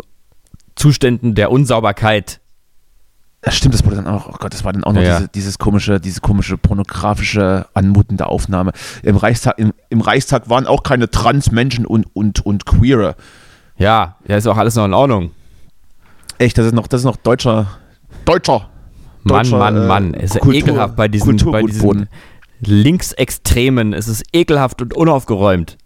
Zuständen 0.84 1.34
der 1.34 1.49
Unsauberkeit. 1.49 2.41
Das 3.39 3.55
stimmt, 3.55 3.73
das 3.73 3.86
wurde 3.86 3.95
dann 3.95 4.07
auch, 4.07 4.27
oh 4.27 4.36
Gott, 4.38 4.53
das 4.53 4.65
war 4.65 4.73
dann 4.73 4.84
auch 4.84 4.91
noch 4.91 5.01
Ja, 5.01 5.15
diese, 5.19 5.29
dieses 5.29 5.57
komische, 5.57 6.01
diese 6.01 6.19
komische 6.19 6.57
pornografische, 6.57 7.67
anmutende 7.73 8.27
Aufnahme. 8.27 8.73
Im 9.01 9.15
Reichstag, 9.15 9.57
im, 9.59 9.73
im 9.88 10.01
Reichstag 10.01 10.49
waren 10.49 10.67
auch 10.67 10.84
keine 10.84 11.09
Transmenschen 11.09 11.86
und, 11.86 12.05
und, 12.13 12.45
und 12.45 12.65
Queere. 12.65 13.15
Ja, 13.77 14.17
ja, 14.27 14.36
ist 14.36 14.45
auch 14.45 14.57
alles 14.57 14.75
noch 14.75 14.84
in 14.84 14.93
Ordnung. 14.93 15.31
Echt, 16.38 16.57
das 16.57 16.65
ist 16.65 16.73
noch, 16.73 16.88
das 16.88 16.99
ist 16.99 17.05
noch 17.05 17.15
deutscher, 17.15 17.67
deutscher. 18.25 18.69
Mann, 19.23 19.38
deutscher, 19.38 19.57
Mann, 19.57 19.77
äh, 19.77 19.88
Mann. 19.88 20.13
Es 20.15 20.36
ist 20.36 20.41
Kultur- 20.41 20.53
ekelhaft 20.59 20.97
bei 20.97 21.07
diesen, 21.07 21.38
bei 21.49 21.61
diesen. 21.61 22.09
Linksextremen. 22.59 23.93
Es 23.93 24.09
ist 24.09 24.23
ekelhaft 24.34 24.81
und 24.81 24.93
unaufgeräumt. 24.93 25.77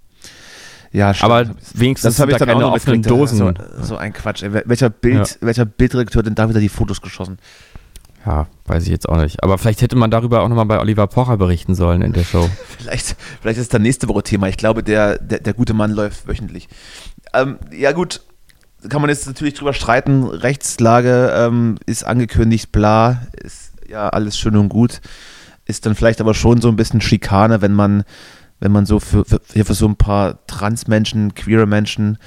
Ja, 0.91 1.13
stimmt. 1.13 1.31
Aber 1.31 1.49
wenigstens 1.73 2.15
das 2.15 2.19
habe 2.19 2.31
ich 2.31 2.37
da 2.37 2.45
dann 2.45 2.55
auch 2.55 2.59
keine 2.59 2.69
noch 2.69 2.75
offenen. 2.75 3.01
Dosen. 3.01 3.37
So, 3.37 3.83
so 3.83 3.97
ein 3.97 4.13
Quatsch. 4.13 4.43
ey. 4.43 4.51
Welcher, 4.65 4.89
Bild, 4.89 5.37
welcher 5.41 5.65
Bildredakteur 5.65 6.19
hat 6.19 6.25
denn 6.25 6.35
da 6.35 6.49
wieder 6.49 6.59
die 6.59 6.69
Fotos 6.69 7.01
geschossen? 7.01 7.37
Ja, 8.25 8.47
weiß 8.65 8.83
ich 8.83 8.89
jetzt 8.89 9.07
auch 9.07 9.17
nicht. 9.17 9.41
Aber 9.41 9.57
vielleicht 9.57 9.81
hätte 9.81 9.95
man 9.95 10.11
darüber 10.11 10.41
auch 10.41 10.49
nochmal 10.49 10.65
bei 10.65 10.79
Oliver 10.79 11.07
Pocher 11.07 11.37
berichten 11.37 11.75
sollen 11.75 12.01
in 12.01 12.11
der 12.11 12.25
Show. 12.25 12.49
Vielleicht, 12.77 13.15
vielleicht 13.41 13.59
ist 13.59 13.73
das 13.73 13.81
nächste 13.81 14.07
Woche 14.07 14.23
Thema. 14.23 14.47
Ich 14.49 14.57
glaube, 14.57 14.83
der, 14.83 15.17
der, 15.17 15.39
der 15.39 15.53
gute 15.53 15.73
Mann 15.73 15.91
läuft 15.91 16.27
wöchentlich. 16.27 16.67
Ähm, 17.33 17.57
ja, 17.71 17.91
gut. 17.93 18.21
Kann 18.89 19.01
man 19.01 19.09
jetzt 19.09 19.27
natürlich 19.27 19.55
drüber 19.55 19.73
streiten. 19.73 20.25
Rechtslage 20.25 21.33
ähm, 21.35 21.77
ist 21.85 22.05
angekündigt, 22.05 22.71
bla, 22.71 23.23
ist 23.41 23.71
ja 23.89 24.09
alles 24.09 24.37
schön 24.37 24.55
und 24.55 24.69
gut. 24.69 25.01
Ist 25.65 25.85
dann 25.85 25.95
vielleicht 25.95 26.21
aber 26.21 26.33
schon 26.33 26.61
so 26.61 26.67
ein 26.69 26.75
bisschen 26.75 27.01
Schikane, 27.01 27.61
wenn 27.61 27.73
man, 27.73 28.03
wenn 28.59 28.71
man 28.71 28.85
so 28.85 28.99
für, 28.99 29.25
für, 29.25 29.39
für 29.41 29.73
so 29.73 29.87
ein 29.87 29.95
paar 29.95 30.45
Transmenschen, 30.47 31.35
queere 31.35 31.65
Menschen 31.65 32.17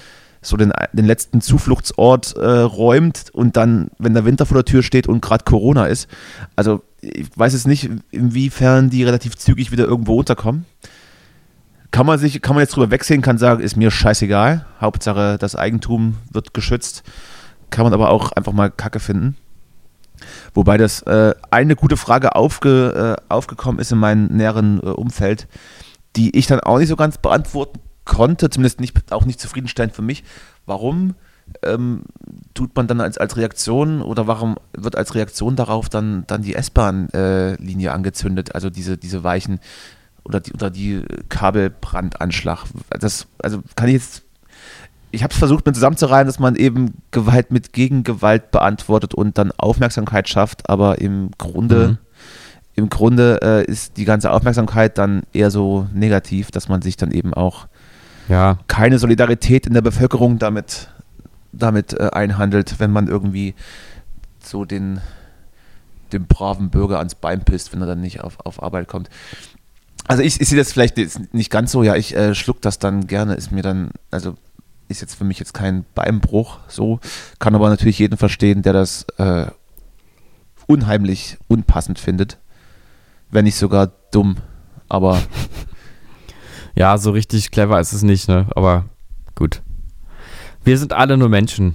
so 0.42 0.56
den, 0.56 0.72
den 0.92 1.04
letzten 1.04 1.40
Zufluchtsort 1.40 2.34
äh, 2.36 2.46
räumt 2.46 3.30
und 3.32 3.56
dann, 3.56 3.90
wenn 3.98 4.14
der 4.14 4.24
Winter 4.24 4.46
vor 4.46 4.56
der 4.56 4.64
Tür 4.64 4.82
steht 4.82 5.06
und 5.06 5.20
gerade 5.20 5.44
Corona 5.44 5.86
ist. 5.86 6.08
Also 6.56 6.82
ich 7.00 7.28
weiß 7.34 7.52
jetzt 7.52 7.66
nicht, 7.66 7.90
inwiefern 8.10 8.90
die 8.90 9.04
relativ 9.04 9.36
zügig 9.36 9.70
wieder 9.70 9.84
irgendwo 9.84 10.18
unterkommen. 10.18 10.64
Kann 11.90 12.06
man 12.06 12.18
sich, 12.18 12.40
kann 12.40 12.54
man 12.54 12.62
jetzt 12.62 12.76
drüber 12.76 12.90
wegsehen, 12.90 13.20
kann 13.20 13.36
sagen, 13.36 13.62
ist 13.62 13.76
mir 13.76 13.90
scheißegal. 13.90 14.64
Hauptsache, 14.80 15.36
das 15.38 15.56
Eigentum 15.56 16.16
wird 16.30 16.54
geschützt. 16.54 17.02
Kann 17.70 17.84
man 17.84 17.92
aber 17.92 18.10
auch 18.10 18.32
einfach 18.32 18.52
mal 18.52 18.70
Kacke 18.70 19.00
finden. 19.00 19.36
Wobei 20.54 20.76
das 20.76 21.02
äh, 21.02 21.34
eine 21.50 21.76
gute 21.76 21.96
Frage 21.96 22.34
aufge, 22.36 23.16
äh, 23.18 23.32
aufgekommen 23.32 23.80
ist 23.80 23.92
in 23.92 23.98
meinem 23.98 24.26
näheren 24.26 24.80
äh, 24.82 24.86
Umfeld, 24.86 25.48
die 26.16 26.36
ich 26.36 26.46
dann 26.46 26.61
auch 26.61 26.78
nicht 26.78 26.88
so 26.88 26.96
ganz 26.96 27.18
beantworten 27.18 27.80
konnte, 28.04 28.50
zumindest 28.50 28.80
nicht, 28.80 29.12
auch 29.12 29.24
nicht 29.24 29.40
zufriedenstellend 29.40 29.94
für 29.94 30.02
mich. 30.02 30.24
Warum 30.66 31.14
ähm, 31.62 32.02
tut 32.54 32.74
man 32.76 32.86
dann 32.86 33.00
als, 33.00 33.18
als 33.18 33.36
Reaktion 33.36 34.02
oder 34.02 34.26
warum 34.26 34.56
wird 34.72 34.96
als 34.96 35.14
Reaktion 35.14 35.56
darauf 35.56 35.88
dann, 35.88 36.24
dann 36.26 36.42
die 36.42 36.54
S-Bahn-Linie 36.54 37.92
angezündet, 37.92 38.54
also 38.54 38.70
diese, 38.70 38.96
diese 38.96 39.24
weichen 39.24 39.61
oder 40.24 40.40
die, 40.40 40.52
oder 40.52 40.70
die 40.70 41.02
Kabelbrandanschlag? 41.28 42.64
Das, 42.90 43.26
also 43.42 43.62
kann 43.76 43.88
ich 43.88 43.94
jetzt 43.94 44.22
ich 45.12 45.22
habe 45.22 45.32
es 45.32 45.38
versucht, 45.38 45.66
mir 45.66 45.72
zusammenzureihen, 45.72 46.26
dass 46.26 46.38
man 46.38 46.56
eben 46.56 47.02
Gewalt 47.11 47.50
mit 47.50 47.72
Gegengewalt 47.72 48.50
beantwortet 48.50 49.14
und 49.14 49.38
dann 49.38 49.50
Aufmerksamkeit 49.52 50.28
schafft, 50.28 50.70
aber 50.70 51.00
im 51.00 51.30
Grunde, 51.36 51.88
Mhm. 51.88 51.98
Im 52.80 52.88
Grunde 52.88 53.38
äh, 53.42 53.64
ist 53.70 53.96
die 53.96 54.04
ganze 54.04 54.32
Aufmerksamkeit 54.32 54.98
dann 54.98 55.22
eher 55.32 55.50
so 55.50 55.86
negativ, 55.92 56.50
dass 56.50 56.68
man 56.68 56.82
sich 56.82 56.96
dann 56.96 57.12
eben 57.12 57.34
auch 57.34 57.68
Ja, 58.28 58.58
keine 58.66 58.98
Solidarität 58.98 59.66
in 59.66 59.74
der 59.74 59.82
Bevölkerung 59.82 60.38
damit, 60.38 60.88
damit 61.52 61.92
äh, 61.92 62.10
einhandelt, 62.12 62.80
wenn 62.80 62.90
man 62.90 63.06
irgendwie 63.06 63.54
so 64.42 64.64
den, 64.64 65.00
dem 66.12 66.26
braven 66.26 66.70
Bürger 66.70 66.98
ans 66.98 67.14
Bein 67.14 67.44
pisst, 67.44 67.72
wenn 67.72 67.80
er 67.82 67.86
dann 67.86 68.00
nicht 68.00 68.22
auf, 68.22 68.38
auf 68.44 68.62
Arbeit 68.62 68.88
kommt. 68.88 69.10
Also 70.08 70.22
ich, 70.22 70.40
ich 70.40 70.48
sehe 70.48 70.58
das 70.58 70.72
vielleicht 70.72 70.96
nicht 71.34 71.50
ganz 71.50 71.70
so, 71.70 71.82
ja, 71.82 71.94
ich 71.94 72.16
äh, 72.16 72.34
schluck 72.34 72.62
das 72.62 72.78
dann 72.78 73.06
gerne, 73.06 73.34
ist 73.34 73.52
mir 73.52 73.62
dann, 73.62 73.90
also 74.10 74.36
ist 74.88 75.02
jetzt 75.02 75.14
für 75.14 75.24
mich 75.24 75.38
jetzt 75.38 75.54
kein 75.54 75.84
Beinbruch 75.94 76.58
so, 76.66 76.98
kann 77.38 77.54
aber 77.54 77.68
natürlich 77.68 77.98
jeden 77.98 78.16
verstehen, 78.16 78.62
der 78.62 78.72
das 78.72 79.06
äh, 79.18 79.46
unheimlich 80.66 81.36
unpassend 81.48 81.98
findet, 81.98 82.38
wenn 83.30 83.44
nicht 83.44 83.56
sogar 83.56 83.92
dumm, 84.10 84.36
aber 84.88 85.20
ja, 86.74 86.96
so 86.98 87.10
richtig 87.10 87.50
clever 87.50 87.80
ist 87.80 87.92
es 87.92 88.02
nicht, 88.02 88.28
ne? 88.28 88.46
Aber 88.54 88.84
gut. 89.34 89.62
Wir 90.64 90.76
sind 90.78 90.92
alle 90.92 91.16
nur 91.16 91.28
Menschen. 91.28 91.74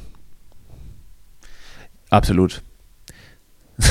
Absolut. 2.09 2.61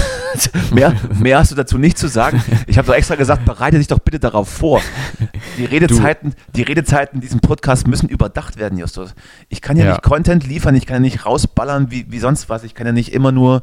mehr, 0.73 0.95
mehr 1.21 1.39
hast 1.39 1.51
du 1.51 1.55
dazu 1.55 1.79
nicht 1.79 1.99
zu 1.99 2.09
sagen. 2.09 2.43
Ich 2.67 2.79
habe 2.79 2.87
doch 2.87 2.95
extra 2.95 3.17
gesagt, 3.17 3.45
bereite 3.45 3.79
dich 3.79 3.87
doch 3.87 3.99
bitte 3.99 4.19
darauf 4.19 4.49
vor. 4.49 4.81
Die 5.59 5.65
Redezeiten, 5.65 6.35
die 6.55 6.63
Redezeiten 6.63 7.17
in 7.17 7.21
diesem 7.21 7.41
Podcast 7.41 7.87
müssen 7.87 8.09
überdacht 8.09 8.57
werden, 8.57 8.79
Justus. 8.79 9.15
Ich 9.49 9.61
kann 9.61 9.77
ja, 9.77 9.85
Ja. 9.85 9.91
nicht 9.93 10.03
Content 10.03 10.47
liefern, 10.47 10.75
ich 10.75 10.87
kann 10.87 10.97
ja 10.97 11.01
nicht 11.01 11.27
rausballern 11.27 11.91
wie, 11.91 12.07
wie 12.11 12.19
sonst 12.19 12.49
was. 12.49 12.65
Ich 12.65 12.75
kann 12.75 12.87
ja 12.87 12.93
nicht 12.93 13.13
immer 13.13 13.33
nur 13.33 13.63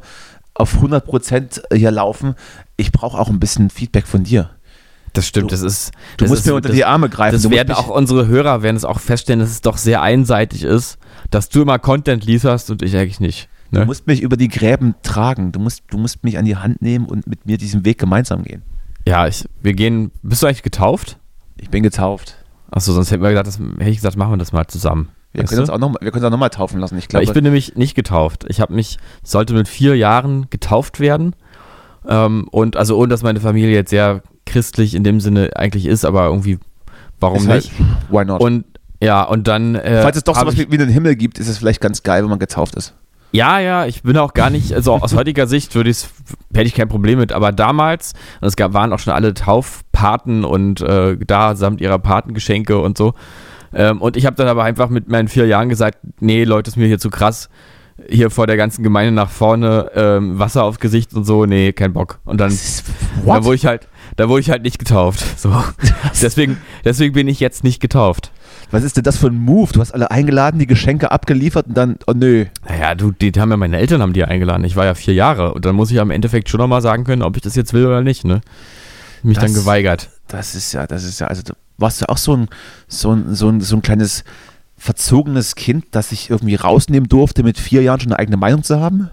auf 0.54 0.76
100% 0.76 1.74
hier 1.74 1.90
laufen. 1.90 2.34
Ich 2.82 2.92
brauche 2.92 3.18
auch 3.18 3.28
ein 3.28 3.38
bisschen 3.40 3.70
Feedback 3.70 4.06
von 4.06 4.24
dir. 4.24 4.50
Das 5.12 5.26
stimmt, 5.28 5.50
Du- 5.50 5.54
das 5.54 5.62
ist. 5.62 5.92
Du 6.16 6.24
das 6.24 6.28
musst 6.30 6.40
ist, 6.42 6.46
mir 6.46 6.54
unter 6.54 6.68
das, 6.70 6.76
die 6.76 6.84
Arme 6.84 7.08
greifen. 7.08 7.34
Das 7.34 7.42
du 7.42 7.50
werden 7.50 7.72
auch 7.74 7.88
unsere 7.88 8.26
Hörer 8.26 8.62
werden 8.62 8.76
es 8.76 8.84
auch 8.84 8.98
feststellen, 8.98 9.40
dass 9.40 9.50
es 9.50 9.60
doch 9.60 9.76
sehr 9.76 10.02
einseitig 10.02 10.62
ist, 10.64 10.98
dass 11.30 11.48
du 11.48 11.62
immer 11.62 11.78
Content 11.78 12.24
lieferst 12.24 12.70
und 12.70 12.82
ich 12.82 12.96
eigentlich 12.96 13.20
nicht. 13.20 13.48
Du 13.70 13.78
Ne? 13.80 13.86
musst 13.86 14.06
mich 14.06 14.20
über 14.20 14.36
die 14.36 14.48
Gräben 14.48 14.94
tragen. 15.02 15.52
Du 15.52 15.60
musst, 15.60 15.82
du 15.90 15.96
musst 15.98 16.24
mich 16.24 16.38
an 16.38 16.44
die 16.44 16.56
Hand 16.56 16.82
nehmen 16.82 17.06
und 17.06 17.26
mit 17.26 17.46
mir 17.46 17.56
diesen 17.58 17.84
Weg 17.84 17.98
gemeinsam 17.98 18.42
gehen. 18.42 18.62
Ja, 19.06 19.26
ich, 19.26 19.44
wir 19.62 19.74
gehen. 19.74 20.10
Bist 20.22 20.42
du 20.42 20.46
eigentlich 20.46 20.62
getauft? 20.62 21.18
Ich 21.56 21.70
bin 21.70 21.82
getauft. 21.82 22.36
Achso, 22.70 22.92
sonst 22.92 23.10
hätten 23.10 23.22
wir 23.22 23.30
gesagt, 23.30 23.46
das, 23.46 23.58
hätte 23.58 23.90
ich 23.90 23.96
gesagt, 23.96 24.16
machen 24.16 24.32
wir 24.32 24.36
das 24.38 24.52
mal 24.52 24.66
zusammen. 24.66 25.08
Wir 25.32 25.42
Weißt 25.42 25.50
können 25.50 25.60
uns 25.60 25.68
du? 25.68 25.74
auch 25.74 25.78
noch, 25.78 25.92
wir 26.00 26.10
können 26.10 26.24
uns 26.24 26.24
auch 26.26 26.30
nochmal 26.30 26.50
taufen 26.50 26.80
lassen. 26.80 26.96
Ich 26.98 27.08
glaube, 27.08 27.24
ich 27.24 27.32
bin 27.32 27.44
nämlich 27.44 27.74
nicht 27.76 27.94
getauft. 27.94 28.44
Ich 28.48 28.60
habe 28.60 28.74
mich, 28.74 28.98
sollte 29.22 29.54
mit 29.54 29.68
vier 29.68 29.94
Jahren 29.96 30.48
getauft 30.50 31.00
werden. 31.00 31.34
Ähm, 32.08 32.48
und 32.50 32.76
also 32.76 32.96
ohne 32.98 33.08
dass 33.08 33.22
meine 33.22 33.40
Familie 33.40 33.74
jetzt 33.74 33.90
sehr 33.90 34.22
christlich 34.46 34.94
in 34.94 35.04
dem 35.04 35.20
Sinne 35.20 35.50
eigentlich 35.56 35.86
ist, 35.86 36.04
aber 36.04 36.26
irgendwie, 36.26 36.58
warum 37.20 37.38
ist 37.38 37.48
halt- 37.48 37.64
nicht? 37.64 37.72
Why 38.10 38.24
not? 38.24 38.40
Und 38.40 38.64
Ja, 39.00 39.24
und 39.24 39.48
dann. 39.48 39.74
Äh, 39.74 40.02
Falls 40.02 40.16
es 40.16 40.22
doch 40.24 40.36
sowas 40.38 40.54
ich- 40.54 40.60
wie, 40.60 40.70
wie 40.70 40.80
einen 40.80 40.90
Himmel 40.90 41.16
gibt, 41.16 41.38
ist 41.40 41.48
es 41.48 41.58
vielleicht 41.58 41.80
ganz 41.80 42.02
geil, 42.04 42.22
wenn 42.22 42.30
man 42.30 42.38
getauft 42.38 42.76
ist. 42.76 42.94
Ja, 43.32 43.58
ja, 43.60 43.86
ich 43.86 44.02
bin 44.02 44.16
auch 44.18 44.34
gar 44.34 44.50
nicht, 44.50 44.74
also 44.74 44.92
aus 44.92 45.14
heutiger 45.14 45.46
Sicht 45.46 45.74
würde 45.74 45.88
ich 45.90 46.04
hätte 46.54 46.66
ich 46.66 46.74
kein 46.74 46.88
Problem 46.88 47.18
mit, 47.18 47.32
aber 47.32 47.50
damals, 47.50 48.12
und 48.42 48.46
es 48.48 48.56
gab, 48.56 48.74
waren 48.74 48.92
auch 48.92 48.98
schon 48.98 49.14
alle 49.14 49.32
Taufpaten 49.32 50.44
und 50.44 50.82
äh, 50.82 51.16
da 51.26 51.56
samt 51.56 51.80
ihrer 51.80 51.98
Patengeschenke 51.98 52.78
und 52.78 52.98
so. 52.98 53.14
Ähm, 53.74 54.02
und 54.02 54.16
ich 54.18 54.26
habe 54.26 54.36
dann 54.36 54.48
aber 54.48 54.64
einfach 54.64 54.90
mit 54.90 55.08
meinen 55.08 55.28
vier 55.28 55.46
Jahren 55.46 55.70
gesagt, 55.70 55.98
nee, 56.20 56.44
Leute, 56.44 56.68
ist 56.68 56.76
mir 56.76 56.86
hier 56.86 56.98
zu 56.98 57.08
krass. 57.08 57.48
Hier 58.08 58.30
vor 58.30 58.46
der 58.46 58.56
ganzen 58.56 58.82
Gemeinde 58.82 59.12
nach 59.12 59.30
vorne, 59.30 59.90
ähm, 59.94 60.38
Wasser 60.38 60.64
aufs 60.64 60.78
Gesicht 60.80 61.14
und 61.14 61.24
so, 61.24 61.46
nee, 61.46 61.72
kein 61.72 61.92
Bock. 61.92 62.20
Und 62.24 62.40
dann, 62.40 62.56
da 63.26 63.44
wurde 63.44 63.56
ich 63.56 63.66
halt, 63.66 63.88
da 64.16 64.28
wurde 64.28 64.40
ich 64.40 64.50
halt 64.50 64.62
nicht 64.62 64.78
getauft. 64.78 65.24
So. 65.36 65.52
deswegen, 66.20 66.58
deswegen 66.84 67.14
bin 67.14 67.28
ich 67.28 67.40
jetzt 67.40 67.64
nicht 67.64 67.80
getauft. 67.80 68.30
Was 68.70 68.84
ist 68.84 68.96
denn 68.96 69.04
das 69.04 69.16
für 69.18 69.26
ein 69.26 69.36
Move? 69.36 69.72
Du 69.72 69.80
hast 69.80 69.92
alle 69.92 70.10
eingeladen, 70.10 70.58
die 70.58 70.66
Geschenke 70.66 71.10
abgeliefert 71.10 71.66
und 71.66 71.74
dann, 71.76 71.96
oh 72.06 72.12
nö. 72.14 72.46
Naja, 72.68 72.94
du, 72.94 73.10
die 73.10 73.32
haben 73.32 73.50
ja 73.50 73.56
meine 73.56 73.78
Eltern 73.78 74.00
haben 74.02 74.12
die 74.12 74.24
eingeladen. 74.24 74.64
Ich 74.64 74.76
war 74.76 74.84
ja 74.84 74.94
vier 74.94 75.14
Jahre 75.14 75.52
und 75.54 75.64
dann 75.64 75.74
muss 75.74 75.90
ich 75.90 76.00
am 76.00 76.10
Endeffekt 76.10 76.48
schon 76.48 76.58
nochmal 76.58 76.80
sagen 76.82 77.04
können, 77.04 77.22
ob 77.22 77.36
ich 77.36 77.42
das 77.42 77.54
jetzt 77.56 77.72
will 77.72 77.86
oder 77.86 78.02
nicht, 78.02 78.24
ne? 78.24 78.40
Mich 79.22 79.36
dann 79.38 79.52
Das- 79.52 79.54
geweigert. 79.54 80.10
Das 80.28 80.54
ist 80.54 80.72
ja, 80.72 80.86
das 80.86 81.04
ist 81.04 81.20
ja, 81.20 81.26
also 81.26 81.42
du 81.42 81.52
warst 81.76 82.00
ja 82.00 82.08
auch 82.08 82.16
so 82.16 82.34
ein, 82.36 82.48
so 82.88 83.12
ein, 83.12 83.34
so 83.34 83.48
ein, 83.48 83.60
so 83.60 83.76
ein 83.76 83.82
kleines 83.82 84.24
verzogenes 84.82 85.54
Kind, 85.54 85.86
das 85.92 86.08
sich 86.08 86.28
irgendwie 86.28 86.56
rausnehmen 86.56 87.08
durfte, 87.08 87.44
mit 87.44 87.56
vier 87.58 87.82
Jahren 87.82 88.00
schon 88.00 88.10
eine 88.10 88.18
eigene 88.18 88.36
Meinung 88.36 88.64
zu 88.64 88.80
haben? 88.80 89.10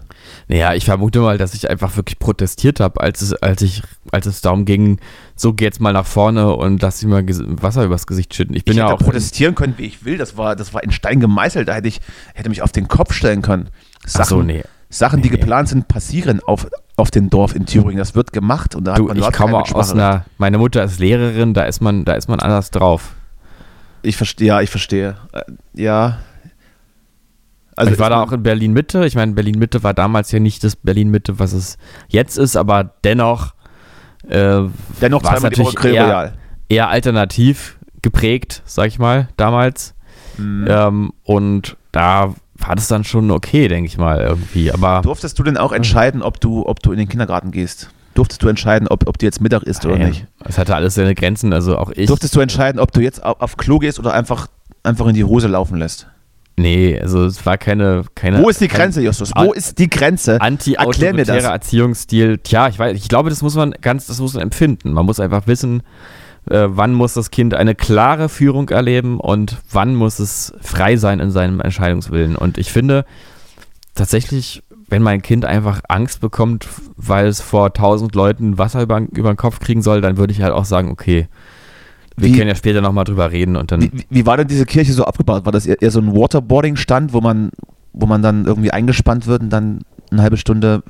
Naja, 0.48 0.74
ich 0.74 0.84
vermute 0.84 1.20
mal, 1.20 1.38
dass 1.38 1.54
ich 1.54 1.70
einfach 1.70 1.96
wirklich 1.96 2.18
protestiert 2.18 2.80
habe, 2.80 3.00
als 3.00 3.22
es, 3.22 3.32
als 3.34 3.62
ich, 3.62 3.82
als 4.10 4.26
es 4.26 4.40
darum 4.40 4.64
ging, 4.64 4.98
so 5.36 5.52
geht's 5.52 5.78
mal 5.78 5.92
nach 5.92 6.06
vorne 6.06 6.54
und 6.56 6.82
lass 6.82 6.98
sie 6.98 7.06
mal 7.06 7.24
Wasser 7.62 7.84
übers 7.84 8.08
Gesicht 8.08 8.34
schütten. 8.34 8.56
Ich 8.56 8.64
bin 8.64 8.72
ich 8.72 8.78
ja 8.78 8.86
hätte 8.86 8.94
auch. 8.94 8.98
protestieren 8.98 9.54
können, 9.54 9.74
wie 9.76 9.84
ich 9.84 10.04
will. 10.04 10.18
Das 10.18 10.36
war, 10.36 10.56
das 10.56 10.74
war 10.74 10.82
in 10.82 10.90
Stein 10.90 11.20
gemeißelt. 11.20 11.68
Da 11.68 11.74
hätte 11.74 11.88
ich 11.88 12.00
hätte 12.34 12.48
mich 12.48 12.62
auf 12.62 12.72
den 12.72 12.88
Kopf 12.88 13.12
stellen 13.12 13.40
können. 13.40 13.68
Ach 14.14 14.24
so, 14.24 14.42
nee. 14.42 14.64
Sachen, 14.88 15.22
die 15.22 15.28
Nee, 15.28 15.34
nee. 15.36 15.40
geplant 15.40 15.68
sind, 15.68 15.86
passieren 15.86 16.40
auf, 16.44 16.66
auf 16.96 17.12
dem 17.12 17.30
Dorf 17.30 17.54
in 17.54 17.64
Thüringen. 17.64 17.98
Das 17.98 18.16
wird 18.16 18.32
gemacht 18.32 18.74
und 18.74 18.84
da 18.84 18.94
Du, 18.94 19.08
hat 19.08 19.16
man 19.16 19.28
ich 19.28 19.36
komme 19.36 19.58
aus 19.58 19.92
einer, 19.92 20.24
meine 20.36 20.58
Mutter 20.58 20.82
ist 20.82 20.98
Lehrerin, 20.98 21.54
da 21.54 21.62
ist 21.62 21.80
man, 21.80 22.04
da 22.04 22.14
ist 22.14 22.28
man 22.28 22.40
anders 22.40 22.72
drauf. 22.72 23.14
Ich 24.02 24.16
verstehe, 24.16 24.48
ja, 24.48 24.60
ich 24.60 24.70
verstehe. 24.70 25.16
Äh, 25.32 25.42
ja. 25.74 26.18
Also 27.76 27.92
ich 27.92 27.98
war 27.98 28.10
da 28.10 28.22
auch 28.22 28.32
in 28.32 28.42
Berlin-Mitte. 28.42 29.06
Ich 29.06 29.14
meine, 29.14 29.32
Berlin-Mitte 29.32 29.82
war 29.82 29.94
damals 29.94 30.32
ja 30.32 30.38
nicht 30.38 30.62
das 30.64 30.76
Berlin-Mitte, 30.76 31.38
was 31.38 31.52
es 31.52 31.78
jetzt 32.08 32.36
ist, 32.36 32.56
aber 32.56 32.84
dennoch 33.04 33.54
äh, 34.28 34.62
dennoch 35.00 35.24
war 35.24 35.36
es 35.36 35.42
natürlich 35.42 35.82
eher, 35.82 36.34
eher 36.68 36.88
alternativ 36.88 37.78
geprägt, 38.02 38.62
sag 38.66 38.88
ich 38.88 38.98
mal, 38.98 39.28
damals. 39.36 39.94
Mhm. 40.36 40.66
Ähm, 40.68 41.12
und 41.24 41.76
da 41.92 42.34
war 42.56 42.76
das 42.76 42.88
dann 42.88 43.04
schon 43.04 43.30
okay, 43.30 43.68
denke 43.68 43.88
ich 43.88 43.96
mal, 43.96 44.20
irgendwie. 44.20 44.70
Aber 44.70 45.00
Durftest 45.02 45.38
du 45.38 45.42
denn 45.42 45.56
auch 45.56 45.72
entscheiden, 45.72 46.22
ob 46.22 46.40
du, 46.40 46.66
ob 46.66 46.80
du 46.80 46.92
in 46.92 46.98
den 46.98 47.08
Kindergarten 47.08 47.50
gehst? 47.50 47.90
Durftest 48.20 48.42
du 48.42 48.48
entscheiden, 48.48 48.86
ob, 48.86 49.08
ob 49.08 49.16
du 49.16 49.24
jetzt 49.24 49.40
Mittag 49.40 49.62
isst 49.62 49.86
oder 49.86 49.96
Nein, 49.96 50.10
nicht? 50.10 50.26
es 50.44 50.58
hatte 50.58 50.74
alles 50.74 50.94
seine 50.94 51.14
Grenzen. 51.14 51.54
Also 51.54 51.78
auch 51.78 51.90
ich. 51.90 52.06
Durftest 52.06 52.36
du 52.36 52.40
entscheiden, 52.40 52.78
ob 52.78 52.92
du 52.92 53.00
jetzt 53.00 53.24
auf, 53.24 53.40
auf 53.40 53.56
Klo 53.56 53.78
gehst 53.78 53.98
oder 53.98 54.12
einfach, 54.12 54.48
einfach 54.82 55.06
in 55.06 55.14
die 55.14 55.24
Hose 55.24 55.48
laufen 55.48 55.78
lässt? 55.78 56.06
nee, 56.60 57.00
also 57.00 57.24
es 57.24 57.46
war 57.46 57.56
keine. 57.56 58.04
keine 58.14 58.42
Wo 58.42 58.50
ist 58.50 58.60
die 58.60 58.68
Grenze, 58.68 59.00
Justus? 59.00 59.32
Wo 59.34 59.54
ist 59.54 59.78
die 59.78 59.88
Grenze? 59.88 60.38
Anti-autoritärer. 60.38 61.50
Erziehungsstil. 61.50 62.38
Tja, 62.38 62.68
ich 62.68 62.78
weiß, 62.78 62.94
ich 62.94 63.08
glaube, 63.08 63.30
das 63.30 63.40
muss 63.40 63.54
man 63.54 63.72
ganz, 63.80 64.06
das 64.06 64.20
muss 64.20 64.34
man 64.34 64.42
empfinden. 64.42 64.92
Man 64.92 65.06
muss 65.06 65.18
einfach 65.18 65.46
wissen, 65.46 65.82
äh, 66.50 66.66
wann 66.68 66.92
muss 66.92 67.14
das 67.14 67.30
Kind 67.30 67.54
eine 67.54 67.74
klare 67.74 68.28
Führung 68.28 68.68
erleben 68.68 69.18
und 69.18 69.56
wann 69.70 69.94
muss 69.94 70.18
es 70.18 70.52
frei 70.60 70.96
sein 70.96 71.20
in 71.20 71.30
seinem 71.30 71.60
Entscheidungswillen. 71.60 72.36
Und 72.36 72.58
ich 72.58 72.70
finde 72.70 73.06
tatsächlich, 73.94 74.62
wenn 74.90 75.02
mein 75.02 75.22
Kind 75.22 75.44
einfach 75.44 75.80
Angst 75.88 76.20
bekommt, 76.20 76.68
weil 76.96 77.26
es 77.26 77.40
vor 77.40 77.72
tausend 77.72 78.14
Leuten 78.14 78.58
Wasser 78.58 78.82
über, 78.82 79.00
über 79.12 79.32
den 79.32 79.36
Kopf 79.36 79.58
kriegen 79.60 79.82
soll, 79.82 80.00
dann 80.00 80.16
würde 80.16 80.32
ich 80.32 80.42
halt 80.42 80.52
auch 80.52 80.64
sagen, 80.64 80.90
okay, 80.90 81.28
wir 82.16 82.28
Wie- 82.28 82.36
können 82.36 82.48
ja 82.48 82.54
später 82.54 82.80
nochmal 82.80 83.04
drüber 83.04 83.30
reden 83.30 83.56
und 83.56 83.72
dann. 83.72 83.82
Wie, 83.82 84.04
wie- 84.10 84.26
war 84.26 84.36
denn 84.36 84.48
diese 84.48 84.66
Kirche 84.66 84.92
so 84.92 85.04
abgebaut? 85.04 85.44
War 85.46 85.52
das 85.52 85.66
eher, 85.66 85.80
eher 85.80 85.90
so 85.90 86.00
ein 86.00 86.14
Waterboarding-Stand, 86.14 87.12
wo 87.12 87.20
man, 87.20 87.50
wo 87.92 88.06
man 88.06 88.20
dann 88.22 88.44
irgendwie 88.46 88.70
eingespannt 88.72 89.26
wird 89.26 89.42
und 89.42 89.50
dann 89.50 89.80
eine 90.10 90.22
halbe 90.22 90.36
Stunde 90.36 90.82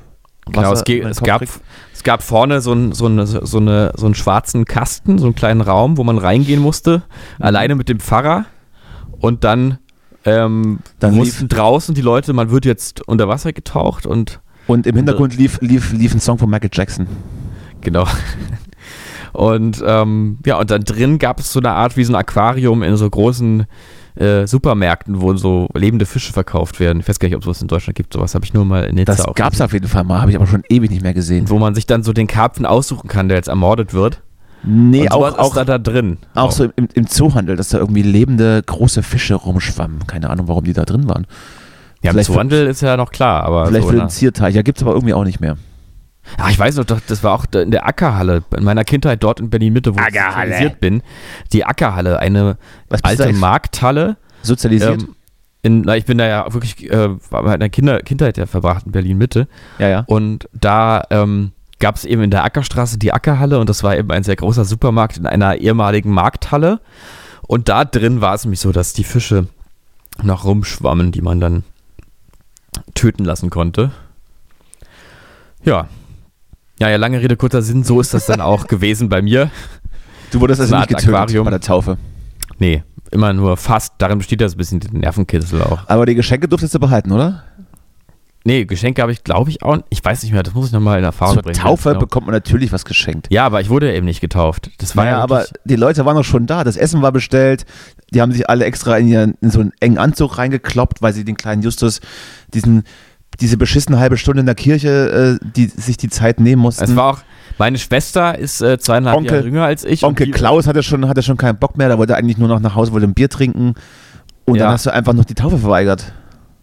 Wasser 0.47 0.83
Genau, 0.85 1.09
es, 1.11 1.19
es, 1.19 1.23
gab, 1.23 1.39
kriegt? 1.41 1.61
es 1.93 2.03
gab 2.03 2.23
vorne 2.23 2.61
so, 2.63 2.73
ein, 2.73 2.93
so, 2.93 3.07
eine, 3.07 3.27
so, 3.27 3.59
eine, 3.59 3.93
so 3.97 4.07
einen 4.07 4.15
schwarzen 4.15 4.65
Kasten, 4.65 5.19
so 5.19 5.27
einen 5.27 5.35
kleinen 5.35 5.61
Raum, 5.61 5.97
wo 5.99 6.03
man 6.03 6.19
reingehen 6.19 6.61
musste, 6.61 7.03
Mhm. 7.39 7.45
alleine 7.45 7.75
mit 7.77 7.89
dem 7.89 8.01
Pfarrer. 8.01 8.47
Und 9.21 9.45
dann, 9.45 9.79
ähm, 10.25 10.81
Dann 10.99 11.15
mussten 11.15 11.49
draußen 11.49 11.95
die 11.95 12.03
Leute, 12.03 12.33
man 12.33 12.51
wird 12.51 12.65
jetzt 12.65 13.07
unter 13.09 13.29
Wasser 13.29 13.53
getaucht 13.53 14.07
und 14.07 14.41
Und 14.67 14.87
im 14.87 14.97
Hintergrund 14.97 15.37
lief, 15.37 15.61
lief, 15.61 15.93
lief 15.93 16.15
ein 16.15 16.21
Song 16.21 16.39
von 16.39 16.51
Michael 16.51 16.71
Jackson. 16.73 17.07
genau. 17.81 18.07
Und 19.33 19.83
ähm, 19.87 20.39
ja, 20.45 20.59
und 20.59 20.71
dann 20.73 20.83
drin 20.83 21.19
gab 21.19 21.39
es 21.39 21.53
so 21.53 21.61
eine 21.61 21.71
Art 21.71 21.97
wie 21.97 22.03
so 22.03 22.13
ein 22.13 22.17
Aquarium 22.17 22.83
in 22.83 22.97
so 22.97 23.09
großen 23.09 23.65
äh, 24.17 24.47
Supermärkten, 24.47 25.21
wo 25.21 25.35
so 25.37 25.69
lebende 25.73 26.05
Fische 26.05 26.33
verkauft 26.33 26.81
werden. 26.81 26.99
Ich 27.01 27.09
weiß 27.09 27.21
gar 27.21 27.29
nicht, 27.29 27.37
ob 27.37 27.43
es 27.43 27.45
sowas 27.45 27.63
in 27.63 27.69
Deutschland 27.69 27.95
gibt. 27.95 28.13
Sowas 28.13 28.35
habe 28.35 28.45
ich 28.45 28.53
nur 28.55 28.65
mal 28.65 28.85
in 28.85 28.97
Nizza 28.97 29.15
Das 29.15 29.35
gab 29.37 29.53
es 29.53 29.61
auf 29.61 29.73
jeden 29.73 29.87
Fall 29.87 30.03
mal, 30.03 30.21
habe 30.21 30.33
ich 30.33 30.37
aber 30.37 30.49
schon 30.49 30.65
ewig 30.69 30.91
nicht 30.91 31.03
mehr 31.03 31.15
gesehen. 31.15 31.49
wo 31.49 31.59
man 31.61 31.77
sich 31.77 31.87
dann 31.87 32.03
so 32.03 32.13
den 32.13 32.27
Karpfen 32.27 32.67
aussuchen 32.67 33.07
kann, 33.09 33.29
der 33.29 33.37
jetzt 33.37 33.49
ermordet 33.49 33.95
wird. 33.95 34.21
Nee, 34.63 35.03
und 35.03 35.13
auch, 35.13 35.39
auch, 35.39 35.55
da, 35.55 35.65
da 35.65 35.79
drin. 35.79 36.19
auch 36.35 36.53
so 36.53 36.65
im, 36.77 36.89
im 36.95 37.07
Zoohandel, 37.07 37.57
dass 37.57 37.71
da 37.71 37.79
irgendwie 37.79 38.03
lebende 38.03 38.63
große 38.65 39.03
Fische 39.03 39.35
rumschwammen. 39.35 40.07
Keine 40.07 40.29
Ahnung, 40.31 40.49
warum 40.49 40.65
die 40.65 40.73
da 40.73 40.85
drin 40.85 41.09
waren. 41.09 41.27
Ja, 42.03 42.11
im 42.11 42.15
vielleicht 42.19 42.31
für- 42.33 42.57
ist 42.69 42.81
ja 42.83 42.97
noch 42.97 43.11
klar, 43.11 43.45
aber 43.45 43.67
Vielleicht 43.67 43.85
so, 43.85 43.91
für 43.91 43.97
ne? 43.97 44.03
den 44.05 44.11
Zierteich. 44.11 44.55
Ja, 44.55 44.63
gibt 44.63 44.79
es 44.79 44.83
aber 44.83 44.93
irgendwie 44.95 45.15
auch 45.15 45.25
nicht 45.25 45.41
mehr. 45.41 45.57
Ja, 46.39 46.49
ich 46.51 46.59
weiß 46.59 46.77
noch, 46.77 46.85
doch, 46.85 47.01
das 47.07 47.25
war 47.25 47.33
auch 47.33 47.47
in 47.55 47.71
der 47.71 47.87
Ackerhalle, 47.87 48.43
in 48.57 48.63
meiner 48.65 48.85
Kindheit 48.85 49.23
dort 49.23 49.41
in 49.41 49.51
Berlin-Mitte, 49.51 49.95
wo 49.95 49.99
ich 49.99 50.05
Ackerhalle. 50.05 50.51
sozialisiert 50.51 50.81
bin. 50.81 51.03
Die 51.53 51.65
Ackerhalle, 51.65 52.19
eine 52.19 52.57
alte 53.03 53.33
Markthalle. 53.33 54.17
Sozialisiert? 54.43 55.03
Ähm, 55.03 55.15
in, 55.63 55.81
na, 55.83 55.97
ich 55.97 56.05
bin 56.05 56.19
da 56.19 56.27
ja 56.27 56.53
wirklich, 56.53 56.91
äh, 56.91 57.05
in 57.07 57.61
der 57.61 57.69
Kinder, 57.71 58.01
Kindheit 58.01 58.37
ja 58.39 58.47
verbracht 58.47 58.87
in 58.87 58.93
Berlin-Mitte. 58.93 59.49
ja, 59.79 59.89
ja. 59.89 60.05
Und 60.07 60.49
da 60.53 61.03
ähm, 61.11 61.53
gab 61.81 61.97
es 61.97 62.05
eben 62.05 62.23
in 62.23 62.31
der 62.31 62.45
Ackerstraße 62.45 62.99
die 62.99 63.13
Ackerhalle 63.13 63.59
und 63.59 63.69
das 63.69 63.83
war 63.83 63.97
eben 63.97 64.11
ein 64.11 64.23
sehr 64.23 64.37
großer 64.37 64.65
Supermarkt 64.65 65.17
in 65.17 65.27
einer 65.27 65.57
ehemaligen 65.57 66.11
Markthalle. 66.11 66.81
Und 67.47 67.69
da 67.69 67.85
drin 67.85 68.21
war 68.21 68.35
es 68.35 68.45
nämlich 68.45 68.61
so, 68.61 68.71
dass 68.71 68.93
die 68.93 69.05
Fische 69.05 69.49
noch 70.23 70.45
rumschwammen, 70.45 71.11
die 71.11 71.23
man 71.23 71.41
dann 71.41 71.65
töten 72.95 73.25
lassen 73.25 73.51
konnte. 73.51 73.91
Ja. 75.65 75.89
Ja, 76.79 76.89
ja, 76.89 76.97
lange 76.97 77.21
Rede, 77.21 77.37
kurzer 77.37 77.63
Sinn, 77.63 77.85
so 77.85 78.01
ist 78.01 78.15
das 78.15 78.27
dann 78.27 78.41
auch 78.41 78.67
gewesen 78.69 79.09
bei 79.09 79.21
mir. 79.21 79.51
Du 80.31 80.41
wurdest 80.41 80.61
also 80.61 80.77
nicht 80.77 80.89
getötet 80.89 81.15
Aquarium. 81.15 81.45
bei 81.45 81.51
der 81.51 81.61
Taufe. 81.61 81.99
Nee, 82.59 82.85
immer 83.11 83.33
nur 83.33 83.57
fast. 83.57 83.95
Darin 83.99 84.19
besteht 84.19 84.41
das 84.41 84.55
ein 84.55 84.59
bisschen 84.59 84.81
der 84.81 84.93
Nervenkitzel 84.93 85.63
auch. 85.63 85.81
Aber 85.89 86.07
die 86.07 86.15
Geschenke 86.15 86.47
durftest 86.47 86.75
du 86.75 86.79
behalten, 86.79 87.11
oder? 87.11 87.45
Nee, 88.45 88.65
Geschenke 88.65 89.03
habe 89.03 89.13
ich, 89.13 89.23
glaube 89.23 89.51
ich, 89.51 89.63
auch. 89.63 89.79
Ich 89.91 90.03
weiß 90.03 90.23
nicht 90.23 90.33
mehr, 90.33 90.43
das 90.43 90.55
muss 90.55 90.69
ich 90.69 90.73
nochmal 90.73 90.99
in 90.99 91.05
Erfahrung 91.05 91.35
Zur 91.35 91.43
bringen. 91.43 91.59
Taufe 91.59 91.91
Genau. 91.91 92.01
bekommt 92.01 92.27
man 92.27 92.35
natürlich 92.35 92.73
was 92.73 92.87
geschenkt. 92.87 93.27
Ja, 93.31 93.45
aber 93.45 93.61
ich 93.61 93.69
wurde 93.69 93.95
eben 93.95 94.07
nicht 94.07 94.23
getauft. 94.23 94.71
Das 94.79 94.97
war 94.97 95.05
Naja, 95.05 95.19
ja 95.19 95.23
aber 95.23 95.45
die 95.65 95.77
Leute 95.77 96.07
waren 96.07 96.17
doch 96.17 96.25
schon 96.25 96.47
da. 96.47 96.65
Das 96.65 96.77
Essen 96.79 97.03
war 97.03 97.13
bestellt. 97.13 97.67
Die 98.15 98.23
haben 98.23 98.33
sich 98.33 98.49
alle 98.49 98.65
extra 98.65 98.97
in, 98.97 99.09
ihren, 99.09 99.35
in 99.43 99.51
so 99.51 99.61
einen 99.61 99.73
engen 99.81 99.99
Anzug 99.99 100.39
reingekloppt, 100.39 101.03
weil 101.03 101.13
sie 101.13 101.25
den 101.25 101.37
kleinen 101.37 101.61
Justus 101.63 102.01
diesen, 102.55 102.85
diese 103.41 103.59
beschissene 103.59 103.99
halbe 103.99 104.17
Stunde 104.17 104.41
in 104.41 104.47
der 104.47 104.55
Kirche, 104.55 105.39
äh, 105.43 105.47
die 105.57 105.67
sich 105.67 105.99
die 105.99 106.09
Zeit 106.09 106.41
nehmen 106.41 106.63
mussten. 106.63 106.85
Es 106.85 106.97
war 106.97 107.13
auch, 107.13 107.19
meine 107.59 107.77
Schwester 107.77 108.39
ist 108.39 108.63
äh, 108.63 108.79
zweieinhalb 108.79 109.19
Onkel- 109.19 109.33
Jahre 109.35 109.45
jünger 109.45 109.65
als 109.65 109.85
ich. 109.85 110.03
Onkel 110.03 110.31
Klaus 110.31 110.67
hatte 110.67 110.83
schon, 110.83 111.07
hatte 111.09 111.23
schon 111.23 111.37
keinen 111.37 111.59
Bock 111.59 111.77
mehr. 111.77 111.89
Der 111.89 111.99
wollte 111.99 112.17
eigentlich 112.17 112.39
nur 112.39 112.49
noch 112.49 112.61
nach 112.61 112.75
Hause, 112.75 112.93
wollte 112.93 113.07
ein 113.07 113.13
Bier 113.15 113.29
trinken. 113.29 113.75
Und 114.47 114.57
Ja. 114.57 114.65
dann 114.65 114.73
hast 114.73 114.87
du 114.87 114.91
einfach 114.95 115.13
noch 115.13 115.27
die 115.27 115.35
Taufe 115.35 115.59
verweigert. 115.59 116.15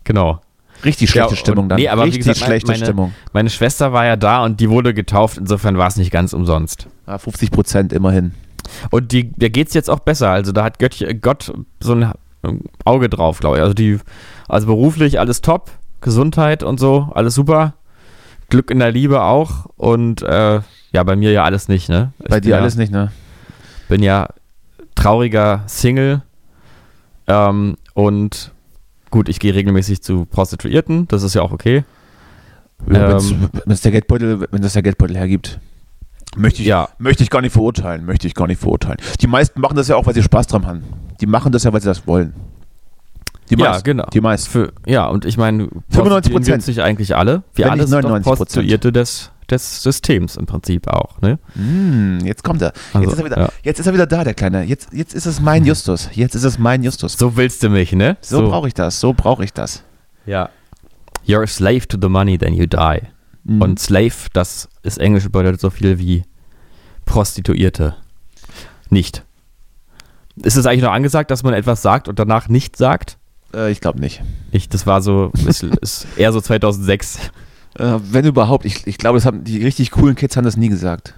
Genau. 0.05 0.41
Richtig 0.86 1.09
Ja, 1.09 1.13
schlechte 1.13 1.30
und- 1.32 1.38
Stimmung 1.38 1.69
dann. 1.69 1.80
nee, 1.80 1.88
aber 1.89 2.03
wie 2.03 2.05
Richtig 2.09 2.19
gesagt, 2.25 2.39
meine- 2.41 2.47
schlechte 2.49 2.71
meine- 2.71 2.86
Stimmung. 2.86 3.13
Meine 3.34 3.49
Schwester 3.49 3.93
war 3.93 4.05
ja 4.05 4.15
da 4.15 4.43
und 4.43 4.59
die 4.59 4.69
wurde 4.69 4.93
getauft. 4.93 5.38
Insofern 5.38 5.78
war 5.78 5.88
es 5.88 5.95
nicht 5.97 6.11
ganz 6.11 6.34
umsonst. 6.34 6.88
Ja, 7.07 7.17
50 7.17 7.51
Prozent 7.51 7.93
immerhin. 7.93 8.34
Und 8.91 9.11
die, 9.11 9.32
der 9.32 9.49
geht 9.49 9.69
es 9.69 9.73
jetzt 9.73 9.89
auch 9.89 9.99
besser. 9.99 10.30
Also 10.30 10.51
da 10.51 10.63
hat 10.63 10.78
Gott, 10.80 11.03
Gott 11.21 11.53
so 11.80 11.93
ein 11.93 12.11
Auge 12.86 13.09
drauf, 13.09 13.39
glaube 13.39 13.57
ich. 13.57 13.61
Also 13.61 13.73
die, 13.73 13.97
also 14.47 14.67
beruflich 14.67 15.19
alles 15.19 15.41
top, 15.41 15.71
Gesundheit 16.01 16.63
und 16.63 16.80
so, 16.80 17.09
alles 17.13 17.34
super. 17.34 17.73
Glück 18.49 18.69
in 18.71 18.80
der 18.80 18.91
Liebe 18.91 19.21
auch. 19.23 19.65
Und 19.78 20.21
äh, 20.21 20.61
ja, 20.91 21.03
bei 21.03 21.15
mir 21.15 21.32
ja 21.32 21.43
alles 21.43 21.67
nicht, 21.67 21.89
ne? 21.89 22.11
Ich 22.19 22.30
Bei 22.30 22.39
dir 22.39 22.51
ja, 22.51 22.57
alles 22.61 22.75
nicht, 22.75 22.91
ne? 22.91 23.11
bin 23.89 24.03
ja 24.03 24.28
trauriger 24.95 25.63
Single. 25.67 26.21
Ähm, 27.28 27.75
und 27.93 28.51
gut, 29.10 29.30
ich 29.30 29.39
gehe 29.39 29.53
regelmäßig 29.53 30.01
zu 30.01 30.26
Prostituierten, 30.26 31.08
das 31.08 31.24
ist 31.24 31.34
ja 31.36 31.41
auch 31.41 31.51
okay. 31.51 31.84
Ja, 32.91 33.18
Ähm, 33.18 33.49
wenn's 33.66 33.82
der 33.82 33.91
Geldbeutel, 33.91 34.47
wenn 34.51 34.62
das 34.62 34.74
der 34.74 34.84
Geldbeutel 34.84 35.18
hergibt. 35.18 35.60
Möchte 36.36 36.62
ich, 36.62 36.68
Ja. 36.68 36.89
möchte 36.99 37.24
ich 37.24 37.30
gar 37.30 37.41
nicht 37.41 37.53
verurteilen, 37.53 38.05
möchte 38.05 38.28
ich 38.28 38.36
gar 38.36 38.47
nicht 38.47 38.60
verurteilen. 38.62 38.97
Die 39.22 39.28
meisten 39.28 39.60
machen 39.62 39.76
das 39.76 39.88
ja 39.88 39.95
auch, 39.95 40.05
weil 40.05 40.14
sie 40.14 40.22
Spaß 40.22 40.47
dran 40.47 40.66
haben. 40.68 40.84
Die 41.20 41.26
machen 41.26 41.51
das 41.51 41.64
ja, 41.64 41.74
weil 41.74 41.82
sie 41.82 41.88
das 41.88 42.05
wollen. 42.05 42.34
Die 43.49 43.55
Ja, 43.55 43.70
meisten, 43.70 43.84
genau. 43.86 44.05
Die 44.14 44.22
meisten. 44.22 44.49
Für, 44.51 44.74
ja, 44.86 45.08
und 45.08 45.26
ich 45.26 45.38
meine, 45.38 45.70
95%. 45.89 46.30
prostituieren 46.30 46.62
sich 46.62 46.82
eigentlich 46.84 47.16
alle. 47.16 47.43
Wir 47.55 47.66
Wenn 47.66 47.72
alle 47.72 47.82
nicht 47.84 47.89
sind 47.89 48.03
doch 48.03 48.10
99%. 48.12 48.22
Prostituierte 48.24 48.91
des, 48.91 49.32
des 49.50 49.84
Systems 49.84 50.36
im 50.38 50.45
Prinzip 50.45 50.88
auch, 50.88 51.22
ne? 51.22 51.39
Hm, 51.54 52.20
jetzt 52.24 52.43
kommt 52.43 52.62
er. 52.62 52.74
Also, 52.93 53.02
jetzt, 53.02 53.14
ist 53.14 53.20
er 53.20 53.26
wieder, 53.26 53.39
ja. 53.39 53.50
jetzt 53.64 53.80
ist 53.80 53.88
er 53.88 53.93
wieder 53.93 54.08
da, 54.08 54.24
der 54.24 54.34
Kleine. 54.34 54.64
Jetzt, 54.64 54.89
jetzt 54.93 55.14
ist 55.14 55.26
es 55.26 55.39
mein 55.39 55.66
Justus. 55.66 56.10
Jetzt 56.14 56.36
ist 56.36 56.43
es 56.43 56.58
mein 56.60 56.84
Justus. 56.84 57.14
So 57.14 57.38
willst 57.38 57.64
du 57.64 57.70
mich, 57.70 57.93
ne? 57.93 58.18
So, 58.22 58.50
brauche 58.50 58.68
ich 58.68 58.74
das. 58.74 59.00
So 59.00 59.14
brauche 59.14 59.43
ich 59.43 59.54
das. 59.54 59.84
Ja. 60.26 60.50
You're 61.26 61.43
a 61.43 61.48
slave 61.48 61.88
to 61.88 61.98
the 62.02 62.10
money, 62.10 62.38
then 62.38 62.54
you 62.54 62.66
die. 62.66 63.02
Mhm. 63.43 63.62
Und 63.62 63.80
Slave, 63.80 64.14
das 64.34 64.70
ist 64.84 64.98
Englisch, 64.98 65.26
bedeutet 65.26 65.62
so 65.62 65.70
viel 65.70 66.00
wie 66.00 66.24
Prostituierte. 67.06 67.95
Nicht. 68.89 69.24
Ist 70.36 70.56
es 70.56 70.66
eigentlich 70.66 70.84
noch 70.84 70.91
angesagt, 70.91 71.32
dass 71.32 71.43
man 71.43 71.54
etwas 71.54 71.82
sagt 71.82 72.08
und 72.08 72.20
danach 72.20 72.48
nicht 72.50 72.76
sagt? 72.76 73.18
Äh, 73.54 73.72
ich 73.72 73.82
glaube 73.82 74.00
nicht. 74.00 74.22
Ich, 74.52 74.70
das 74.70 74.86
war 74.86 75.02
so, 75.02 75.32
ist, 75.48 75.64
ist 75.82 76.08
eher 76.18 76.32
so 76.32 76.41
2006. 76.41 77.20
Äh, 77.78 77.99
wenn 78.01 78.25
überhaupt. 78.25 78.65
Ich, 78.65 78.88
ich 78.88 78.97
glaube, 78.97 79.17
das 79.17 79.25
haben 79.25 79.43
die 79.43 79.63
richtig 79.63 79.91
coolen 79.91 80.15
Kids 80.15 80.36
haben 80.36 80.43
das 80.43 80.57
nie 80.57 80.69
gesagt. 80.69 81.13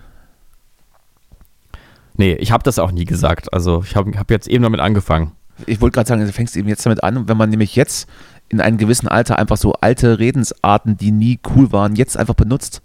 Nee, 2.18 2.34
ich 2.34 2.51
habe 2.51 2.64
das 2.64 2.80
auch 2.80 2.91
nie 2.91 3.05
gesagt. 3.05 3.53
Also 3.53 3.82
ich 3.86 3.95
habe 3.95 4.18
hab 4.18 4.30
jetzt 4.30 4.47
eben 4.47 4.64
damit 4.64 4.82
angefangen. 4.82 5.32
Ich 5.66 5.80
wollte 5.80 5.95
gerade 5.95 6.07
sagen, 6.07 6.22
du 6.22 6.32
fängst 6.32 6.57
eben 6.57 6.68
jetzt 6.68 6.86
damit 6.86 7.03
an. 7.03 7.16
Und 7.16 7.30
wenn 7.30 7.38
man 7.38 7.49
nämlich 7.49 7.76
jetzt 7.76 8.10
in 8.49 8.60
einem 8.60 8.78
gewissen 8.78 9.07
Alter 9.07 9.38
einfach 9.39 9.57
so 9.57 9.74
alte 9.74 10.20
Redensarten, 10.20 10.97
die 10.97 11.12
nie 11.12 11.39
cool 11.55 11.72
waren, 11.72 11.95
jetzt 11.95 12.18
einfach 12.18 12.34
benutzt, 12.34 12.82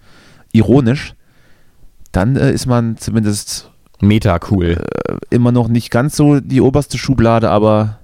ironisch, 0.53 1.15
dann 2.13 2.37
äh, 2.37 2.53
ist 2.53 2.67
man 2.67 2.97
zumindest 2.97 3.71
Meta 4.01 4.39
cool. 4.51 4.85
äh, 5.09 5.17
immer 5.31 5.51
noch 5.51 5.67
nicht 5.69 5.91
ganz 5.91 6.17
so 6.17 6.39
die 6.39 6.61
oberste 6.61 6.99
Schublade, 6.99 7.51
aber 7.51 7.99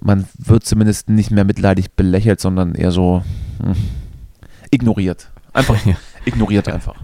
man 0.00 0.26
wird 0.36 0.64
zumindest 0.64 1.08
nicht 1.08 1.30
mehr 1.30 1.44
mitleidig 1.44 1.92
belächelt, 1.92 2.40
sondern 2.40 2.74
eher 2.74 2.90
so 2.90 3.22
hm, 3.62 3.74
ignoriert. 4.70 5.30
Einfach 5.52 5.76
ignoriert 6.24 6.68
einfach. 6.68 6.94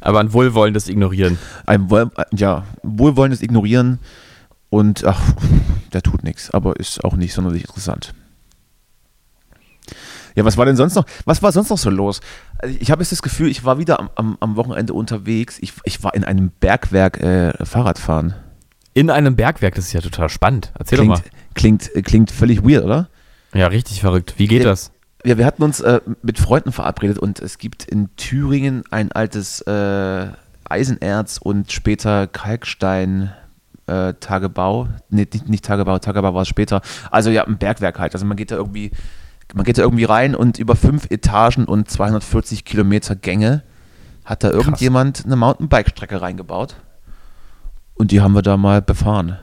Aber 0.00 0.20
ein 0.20 0.32
wohlwollendes 0.32 0.88
Ignorieren. 0.88 1.38
Ein 1.66 1.90
wohl, 1.90 2.10
ja, 2.32 2.64
wohlwollendes 2.82 3.42
Ignorieren 3.42 3.98
und 4.70 5.04
ach, 5.04 5.20
der 5.92 6.02
tut 6.02 6.22
nichts, 6.24 6.50
aber 6.50 6.76
ist 6.76 7.02
auch 7.04 7.14
nicht 7.16 7.32
sonderlich 7.34 7.64
interessant. 7.64 8.14
Ja, 10.34 10.44
was 10.44 10.56
war 10.56 10.66
denn 10.66 10.76
sonst 10.76 10.94
noch? 10.94 11.04
Was 11.24 11.42
war 11.42 11.50
sonst 11.50 11.70
noch 11.70 11.78
so 11.78 11.90
los? 11.90 12.20
Also 12.58 12.76
ich 12.78 12.90
habe 12.92 13.02
jetzt 13.02 13.10
das 13.10 13.22
Gefühl, 13.22 13.48
ich 13.48 13.64
war 13.64 13.78
wieder 13.78 13.98
am, 13.98 14.10
am, 14.14 14.36
am 14.40 14.56
Wochenende 14.56 14.94
unterwegs. 14.94 15.58
Ich, 15.60 15.72
ich 15.84 16.04
war 16.04 16.14
in 16.14 16.22
einem 16.22 16.50
Bergwerk 16.60 17.20
äh, 17.20 17.52
Fahrradfahren. 17.64 18.34
In 18.94 19.10
einem 19.10 19.34
Bergwerk, 19.34 19.74
das 19.74 19.86
ist 19.86 19.92
ja 19.94 20.00
total 20.00 20.28
spannend. 20.28 20.72
Erzähl 20.78 20.98
Klingt, 20.98 21.18
doch 21.18 21.22
mal. 21.24 21.30
klingt, 21.54 21.90
klingt 22.04 22.30
völlig 22.30 22.62
weird, 22.62 22.84
oder? 22.84 23.08
Ja, 23.52 23.66
richtig 23.68 24.00
verrückt. 24.00 24.34
Wie 24.36 24.46
geht 24.46 24.62
Ja. 24.62 24.68
das? 24.70 24.92
Ja, 25.28 25.36
wir 25.36 25.44
hatten 25.44 25.62
uns 25.62 25.80
äh, 25.80 26.00
mit 26.22 26.38
Freunden 26.38 26.72
verabredet 26.72 27.18
und 27.18 27.38
es 27.38 27.58
gibt 27.58 27.84
in 27.84 28.08
Thüringen 28.16 28.84
ein 28.90 29.12
altes 29.12 29.60
äh, 29.60 30.28
Eisenerz 30.66 31.36
und 31.36 31.70
später 31.70 32.26
Kalkstein 32.26 33.34
äh, 33.86 34.14
Tagebau. 34.14 34.88
Nee, 35.10 35.28
nicht, 35.30 35.46
nicht 35.46 35.66
Tagebau, 35.66 35.98
Tagebau 35.98 36.32
war 36.32 36.40
es 36.40 36.48
später. 36.48 36.80
Also 37.10 37.28
ja, 37.28 37.44
ein 37.44 37.58
Bergwerk 37.58 37.98
halt. 37.98 38.14
Also 38.14 38.24
man 38.24 38.38
geht 38.38 38.50
da 38.50 38.56
irgendwie, 38.56 38.90
man 39.52 39.66
geht 39.66 39.76
da 39.76 39.82
irgendwie 39.82 40.04
rein 40.04 40.34
und 40.34 40.58
über 40.58 40.76
fünf 40.76 41.10
Etagen 41.10 41.66
und 41.66 41.90
240 41.90 42.64
Kilometer 42.64 43.14
Gänge 43.14 43.64
hat 44.24 44.44
da 44.44 44.50
irgendjemand 44.50 45.26
eine 45.26 45.36
Mountainbike-Strecke 45.36 46.22
reingebaut. 46.22 46.76
Und 47.92 48.12
die 48.12 48.22
haben 48.22 48.32
wir 48.32 48.40
da 48.40 48.56
mal 48.56 48.80
befahren. 48.80 49.36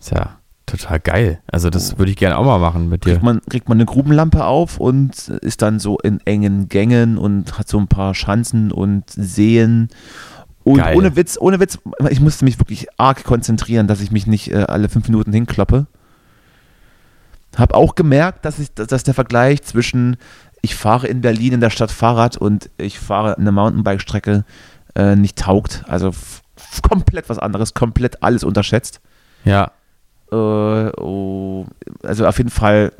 Ist 0.00 0.10
ja 0.10 0.40
total 0.68 1.00
geil. 1.00 1.40
Also 1.50 1.70
das 1.70 1.98
würde 1.98 2.10
ich 2.10 2.16
gerne 2.16 2.36
auch 2.36 2.44
mal 2.44 2.58
machen 2.58 2.88
mit 2.88 3.04
dir. 3.04 3.12
kriegt 3.12 3.24
man, 3.24 3.40
kriegt 3.48 3.68
man 3.68 3.78
eine 3.78 3.86
Grubenlampe 3.86 4.44
auf 4.44 4.78
und 4.78 5.28
ist 5.28 5.62
dann 5.62 5.78
so 5.78 5.98
in 5.98 6.20
engen 6.24 6.68
Gängen 6.68 7.18
und 7.18 7.58
hat 7.58 7.68
so 7.68 7.78
ein 7.78 7.88
paar 7.88 8.14
Schanzen 8.14 8.70
und 8.72 9.04
Seen. 9.08 9.88
Und 10.64 10.78
Geil. 10.78 10.96
ohne 10.96 11.16
Witz, 11.16 11.38
ohne 11.40 11.60
Witz, 11.60 11.78
ich 12.10 12.20
musste 12.20 12.44
mich 12.44 12.58
wirklich 12.60 12.86
arg 12.98 13.24
konzentrieren, 13.24 13.86
dass 13.86 14.00
ich 14.00 14.10
mich 14.10 14.26
nicht 14.26 14.50
äh, 14.50 14.64
alle 14.68 14.88
fünf 14.88 15.08
Minuten 15.08 15.32
hinkloppe. 15.32 15.86
Hab 17.56 17.72
auch 17.72 17.94
gemerkt, 17.94 18.44
dass, 18.44 18.58
ich, 18.58 18.72
dass 18.74 19.02
der 19.02 19.14
Vergleich 19.14 19.62
zwischen 19.62 20.16
ich 20.60 20.74
fahre 20.74 21.06
in 21.06 21.20
Berlin 21.20 21.54
in 21.54 21.60
der 21.60 21.70
Stadt 21.70 21.90
Fahrrad 21.90 22.36
und 22.36 22.70
ich 22.78 22.98
fahre 22.98 23.38
eine 23.38 23.52
Mountainbike-Strecke 23.52 24.44
äh, 24.96 25.16
nicht 25.16 25.38
taugt. 25.38 25.84
Also 25.86 26.12
komplett 26.88 27.28
was 27.28 27.38
anderes, 27.38 27.74
komplett 27.74 28.22
alles 28.22 28.44
unterschätzt. 28.44 29.00
Ja, 29.44 29.70
Äh, 30.30 30.34
oh, 31.00 31.66
also 32.02 32.26
auf 32.26 32.38
jeden 32.38 32.50
Fall 32.50 32.92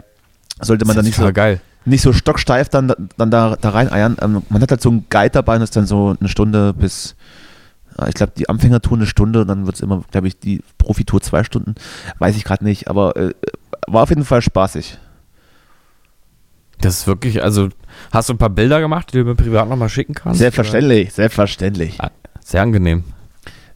sollte 0.61 0.85
man 0.85 0.97
da 0.97 1.03
nicht 1.03 1.17
so, 1.17 1.33
geil. 1.33 1.61
nicht 1.85 2.03
so 2.03 2.13
stocksteif 2.13 2.69
dann, 2.69 2.93
dann 3.17 3.31
da, 3.31 3.57
da 3.61 3.71
reineiern. 3.71 4.17
Ähm, 4.21 4.43
man 4.49 4.63
hat 4.63 4.71
halt 4.71 4.81
so 4.83 4.89
einen 4.91 5.07
Guide 5.11 5.31
dabei 5.31 5.57
und 5.57 5.63
ist 5.63 5.77
dann 5.77 5.87
so 5.87 6.17
eine 6.19 6.29
Stunde 6.29 6.73
bis, 6.75 7.15
ich 8.09 8.15
glaube, 8.15 8.33
die 8.37 8.49
Anfängertour 8.49 8.97
eine 8.97 9.07
Stunde 9.07 9.43
und 9.43 9.49
dann 9.49 9.67
wird 9.67 9.77
es 9.77 9.83
immer, 9.83 10.03
glaube 10.11 10.29
ich, 10.29 10.39
die 10.39 10.63
Profitour 10.79 11.21
zwei 11.21 11.45
Stunden. 11.45 11.75
Weiß 12.19 12.37
ich 12.37 12.45
gerade 12.45 12.65
nicht, 12.65 12.89
aber 12.89 13.17
äh, 13.17 13.35
war 13.87 14.03
auf 14.03 14.09
jeden 14.11 14.25
Fall 14.25 14.43
spaßig. 14.43 14.99
Das 16.81 16.97
ist 17.01 17.07
wirklich, 17.09 17.43
also 17.43 17.69
hast 18.13 18.29
du 18.29 18.35
ein 18.35 18.39
paar 18.39 18.51
Bilder 18.51 18.81
gemacht, 18.81 19.13
die 19.13 19.19
du 19.19 19.25
mir 19.25 19.35
privat 19.35 19.69
nochmal 19.69 19.89
schicken 19.89 20.15
kannst? 20.15 20.39
Selbstverständlich, 20.39 21.13
selbstverständlich. 21.13 22.01
Ah, 22.01 22.11
Sehr 22.45 22.63
angenehm. 22.63 23.03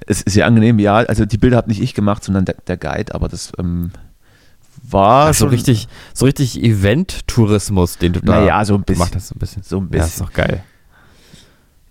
Es 0.07 0.23
ist 0.23 0.35
sehr 0.35 0.47
angenehm, 0.47 0.79
ja. 0.79 0.97
Also 0.97 1.25
die 1.27 1.39
Bilder 1.39 1.57
habe 1.57 1.69
nicht 1.69 1.81
ich 1.83 1.95
gemacht, 1.95 2.25
sondern 2.25 2.45
der, 2.45 2.57
der 2.67 2.77
Guide, 2.77 3.15
aber 3.15 3.29
das 3.29 3.53
ähm, 3.59 3.91
war 4.83 5.29
Ach, 5.31 5.35
so 5.35 5.47
richtig, 5.47 5.89
so 6.15 6.25
richtig 6.25 6.63
Event-Tourismus, 6.63 7.99
den 7.99 8.13
du 8.15 8.21
da 8.21 8.41
Naja, 8.41 8.65
so 8.65 8.75
ein 8.75 8.83
bisschen. 8.83 8.99
gemacht 9.01 9.15
hast, 9.17 9.29
so 9.29 9.35
ein 9.35 9.39
bisschen. 9.39 9.63
So 9.63 9.79
ein 9.81 9.89
Ja, 9.93 10.01
ist 10.01 10.11
bisschen. 10.13 10.27
doch 10.27 10.33
geil. 10.33 10.65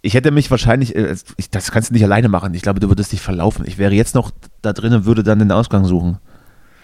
Ich 0.03 0.15
hätte 0.15 0.31
mich 0.31 0.49
wahrscheinlich, 0.49 0.95
äh, 0.95 1.15
ich, 1.37 1.49
das 1.51 1.71
kannst 1.71 1.89
du 1.89 1.93
nicht 1.93 2.03
alleine 2.03 2.27
machen. 2.27 2.53
Ich 2.53 2.63
glaube, 2.63 2.79
du 2.79 2.89
würdest 2.89 3.11
dich 3.11 3.21
verlaufen. 3.21 3.65
Ich 3.67 3.77
wäre 3.77 3.93
jetzt 3.93 4.15
noch 4.15 4.31
da 4.61 4.73
drin 4.73 4.93
und 4.93 5.05
würde 5.05 5.23
dann 5.23 5.39
den 5.39 5.51
Ausgang 5.51 5.85
suchen. 5.85 6.17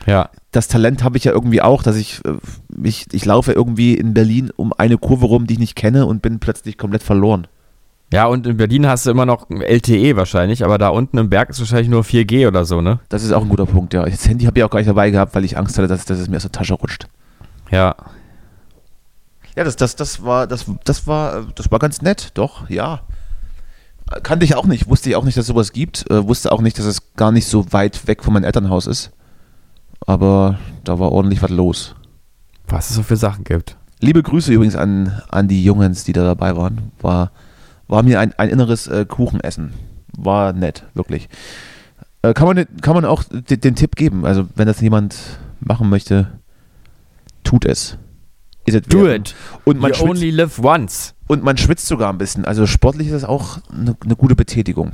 Ja, 0.06 0.30
Das 0.52 0.68
Talent 0.70 1.04
habe 1.04 1.18
ich 1.18 1.26
ja 1.26 1.34
irgendwie 1.34 1.62
auch, 1.62 1.84
dass 1.84 1.98
ich, 1.98 2.24
äh, 2.26 2.34
mich, 2.70 3.08
ich 3.12 3.26
laufe 3.26 3.52
irgendwie 3.52 3.96
in 3.96 4.14
Berlin 4.14 4.52
um 4.56 4.72
eine 4.72 4.98
Kurve 4.98 5.26
rum, 5.26 5.48
die 5.48 5.56
ich 5.56 5.60
nicht 5.60 5.76
kenne 5.76 6.06
und 6.06 6.22
bin 6.22 6.40
plötzlich 6.40 6.78
komplett 6.78 7.04
verloren. 7.04 7.48
Ja, 8.12 8.26
und 8.26 8.48
in 8.48 8.58
Berlin 8.58 8.88
hast 8.88 9.06
du 9.06 9.12
immer 9.12 9.26
noch 9.26 9.50
LTE 9.50 10.16
wahrscheinlich, 10.16 10.64
aber 10.64 10.78
da 10.78 10.90
unten 10.90 11.18
im 11.18 11.30
Berg 11.30 11.50
ist 11.50 11.60
wahrscheinlich 11.60 11.90
nur 11.90 12.04
4G 12.04 12.48
oder 12.48 12.64
so, 12.64 12.82
ne? 12.82 13.00
Das 13.10 13.24
ist 13.24 13.32
auch 13.34 13.42
ein 13.42 13.50
guter 13.50 13.66
Punkt, 13.66 13.94
ja. 13.94 14.06
Das 14.06 14.28
Handy 14.28 14.46
habe 14.46 14.58
ich 14.60 14.64
auch 14.64 14.70
gar 14.70 14.80
nicht 14.80 14.90
dabei 14.90 15.10
gehabt, 15.10 15.36
weil 15.36 15.44
ich 15.44 15.58
Angst 15.58 15.78
hatte, 15.78 15.88
dass, 15.88 16.06
dass 16.06 16.20
es 16.20 16.30
mir 16.30 16.38
aus 16.38 16.44
der 16.44 16.52
Tasche 16.52 16.74
rutscht. 16.74 17.08
Ja, 17.70 17.96
Ja, 19.58 19.64
das, 19.66 19.76
das, 19.76 19.96
das 19.96 20.24
war, 20.24 20.48
das, 20.48 20.66
das 20.86 21.06
war, 21.08 21.48
das 21.56 21.70
war 21.72 21.80
ganz 21.80 22.02
nett, 22.02 22.32
doch, 22.36 22.70
ja. 22.70 23.02
Kannte 24.24 24.46
ich 24.46 24.56
auch 24.56 24.66
nicht, 24.66 24.88
wusste 24.88 25.10
ich 25.10 25.18
auch 25.18 25.26
nicht, 25.26 25.36
dass 25.36 25.44
es 25.44 25.48
sowas 25.48 25.74
gibt, 25.74 26.10
äh, 26.10 26.26
wusste 26.26 26.54
auch 26.54 26.62
nicht, 26.62 26.80
dass 26.80 26.86
es 26.86 27.14
gar 27.16 27.34
nicht 27.34 27.48
so 27.48 27.74
weit 27.74 28.08
weg 28.08 28.24
von 28.24 28.34
meinem 28.34 28.46
Elternhaus 28.46 28.88
ist. 28.88 29.12
Aber 30.06 30.60
da 30.86 30.98
war 31.00 31.12
ordentlich 31.12 31.42
was 31.42 31.50
los. 31.50 31.96
was 32.70 32.90
es 32.90 32.96
so 32.96 33.04
für 33.04 33.18
Sachen 33.18 33.44
gibt. 33.44 33.76
Liebe 34.00 34.24
Grüße 34.24 34.54
übrigens 34.54 34.76
an, 34.78 35.22
an 35.28 35.48
die 35.50 35.64
Jungens, 35.64 36.06
die 36.06 36.14
da 36.14 36.24
dabei 36.24 36.56
waren. 36.56 36.92
War, 37.02 37.32
war 37.88 38.04
mir 38.04 38.20
ein, 38.20 38.34
ein 38.38 38.50
inneres 38.50 38.88
äh, 38.88 39.06
Kuchenessen. 39.06 39.74
War 40.18 40.54
nett, 40.54 40.84
wirklich. 40.94 41.30
Äh, 42.22 42.34
kann, 42.34 42.48
man, 42.48 42.66
kann 42.82 42.96
man 42.96 43.06
auch 43.06 43.24
den, 43.24 43.62
den 43.62 43.76
Tipp 43.76 43.96
geben? 43.96 44.26
Also, 44.26 44.48
wenn 44.56 44.68
das 44.68 44.82
jemand 44.82 45.16
machen 45.60 45.90
möchte, 45.90 46.28
tut 47.44 47.66
es. 47.66 47.98
Do 48.90 49.08
it. 49.08 49.34
Und 49.64 49.80
man, 49.80 49.92
You 49.92 49.96
schwitzt, 49.96 50.10
only 50.10 50.32
live 50.32 50.60
once. 50.60 51.14
und 51.28 51.42
man 51.42 51.56
schwitzt 51.56 51.88
sogar 51.88 52.12
ein 52.12 52.18
bisschen. 52.18 52.44
Also, 52.44 52.66
sportlich 52.66 53.08
ist 53.08 53.14
das 53.14 53.24
auch 53.24 53.60
eine, 53.72 53.96
eine 54.04 54.16
gute 54.16 54.36
Betätigung. 54.36 54.92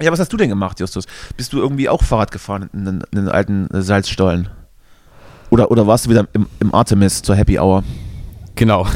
Ja, 0.00 0.10
was 0.12 0.18
hast 0.20 0.32
du 0.32 0.36
denn 0.36 0.48
gemacht, 0.48 0.80
Justus? 0.80 1.06
Bist 1.36 1.52
du 1.52 1.58
irgendwie 1.58 1.88
auch 1.88 2.02
Fahrrad 2.02 2.30
gefahren 2.30 2.70
in 2.72 2.84
den, 2.84 3.00
in 3.12 3.18
den 3.18 3.28
alten 3.28 3.68
Salzstollen? 3.72 4.48
Oder, 5.50 5.70
oder 5.70 5.86
warst 5.86 6.06
du 6.06 6.10
wieder 6.10 6.26
im, 6.32 6.46
im 6.60 6.74
Artemis 6.74 7.22
zur 7.22 7.36
Happy 7.36 7.58
Hour? 7.58 7.84
Genau. 8.54 8.86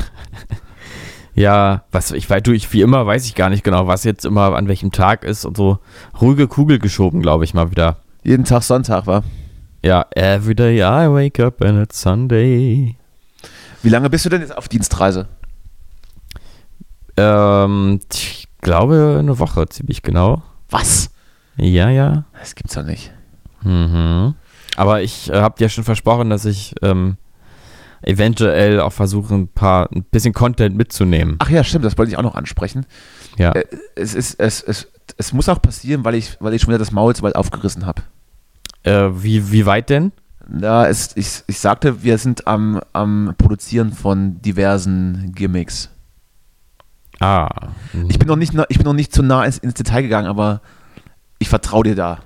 Ja, 1.35 1.85
was 1.91 2.11
ich 2.13 2.29
weiß, 2.29 2.43
du, 2.43 2.53
ich 2.53 2.73
wie 2.73 2.83
immer 2.83 3.07
weiß 3.07 3.25
ich 3.27 3.35
gar 3.35 3.49
nicht 3.49 3.65
genau, 3.65 3.87
was 3.87 4.05
jetzt 4.05 4.25
immer 4.25 4.55
an 4.55 4.69
welchem 4.69 4.93
Tag 4.93 5.25
ist 5.25 5.45
und 5.45 5.57
so 5.57 5.79
ruhige 6.21 6.49
Kugel 6.49 6.79
geschoben, 6.79 7.23
glaube 7.23 7.45
ich 7.45 7.55
mal 7.55 7.71
wieder. 7.71 7.97
Jeden 8.23 8.45
Tag 8.45 8.63
Sonntag, 8.63 9.07
war. 9.07 9.25
Ja, 9.85 10.07
every 10.15 10.55
day 10.55 10.79
I 10.81 11.09
wake 11.11 11.41
up 11.41 11.63
and 11.63 11.83
it's 11.83 12.01
Sunday. 12.01 12.97
Wie 13.83 13.89
lange 13.89 14.11
bist 14.11 14.25
du 14.25 14.29
denn 14.29 14.43
jetzt 14.43 14.57
auf 14.57 14.69
Dienstreise? 14.69 15.27
Ähm, 17.17 18.01
ich 18.13 18.49
glaube 18.61 19.17
eine 19.19 19.39
Woche 19.39 19.69
ziemlich 19.69 20.03
genau. 20.03 20.43
Was? 20.71 21.11
Ja, 21.57 21.91
ja. 21.91 22.25
Das 22.39 22.55
gibt's 22.55 22.75
doch 22.75 22.85
nicht. 22.85 23.13
Mhm. 23.63 24.35
Aber 24.77 25.03
ich 25.03 25.31
äh, 25.31 25.41
habe 25.41 25.59
dir 25.59 25.69
schon 25.69 25.85
versprochen, 25.85 26.31
dass 26.31 26.45
ich 26.45 26.75
ähm, 26.83 27.17
eventuell 28.03 28.81
auch 28.81 28.93
versuchen, 28.93 29.43
ein 29.43 29.49
paar, 29.49 29.91
ein 29.93 30.05
bisschen 30.05 30.33
Content 30.33 30.77
mitzunehmen. 30.77 31.37
Ach 31.39 31.51
ja, 31.51 31.65
stimmt, 31.65 31.85
das 31.85 31.97
wollte 31.99 32.11
ich 32.11 32.19
auch 32.19 32.23
noch 32.23 32.35
ansprechen. 32.35 32.87
Ja. 33.39 33.53
Äh, 33.53 33.65
es, 33.95 34.15
ist, 34.15 34.39
es, 34.39 34.63
es, 34.63 34.89
es 35.17 35.33
muss 35.33 35.49
auch 35.49 35.63
passieren, 35.63 36.05
weil 36.05 36.15
ich, 36.15 36.37
weil 36.41 36.55
ich 36.55 36.63
schon 36.63 36.69
wieder 36.69 36.79
das 36.79 36.93
Maul 36.93 37.15
zu 37.15 37.23
weit 37.23 37.37
aufgerissen 37.37 37.87
habe. 37.87 38.03
Äh, 38.83 39.11
wie, 39.23 39.53
wie 39.53 39.67
weit 39.67 39.91
denn? 39.91 40.13
Ja, 40.61 40.87
es, 40.87 41.17
ich, 41.17 41.43
ich 41.47 41.59
sagte, 41.59 42.03
wir 42.03 42.19
sind 42.19 42.47
am, 42.47 42.81
am 42.93 43.35
Produzieren 43.39 43.93
von 43.93 44.43
diversen 44.43 45.33
Gimmicks. 45.35 45.89
Ah. 47.21 47.49
Ich 48.09 48.19
bin 48.19 48.27
noch 48.27 48.37
nicht, 48.37 48.53
ich 48.69 48.79
bin 48.79 48.85
noch 48.85 48.93
nicht 48.95 49.15
zu 49.15 49.23
nah 49.23 49.45
ins, 49.45 49.59
ins 49.59 49.75
Detail 49.75 50.03
gegangen, 50.03 50.27
aber 50.27 50.61
ich 51.39 51.49
vertraue 51.49 51.85
dir 51.85 51.95
da. 51.95 52.19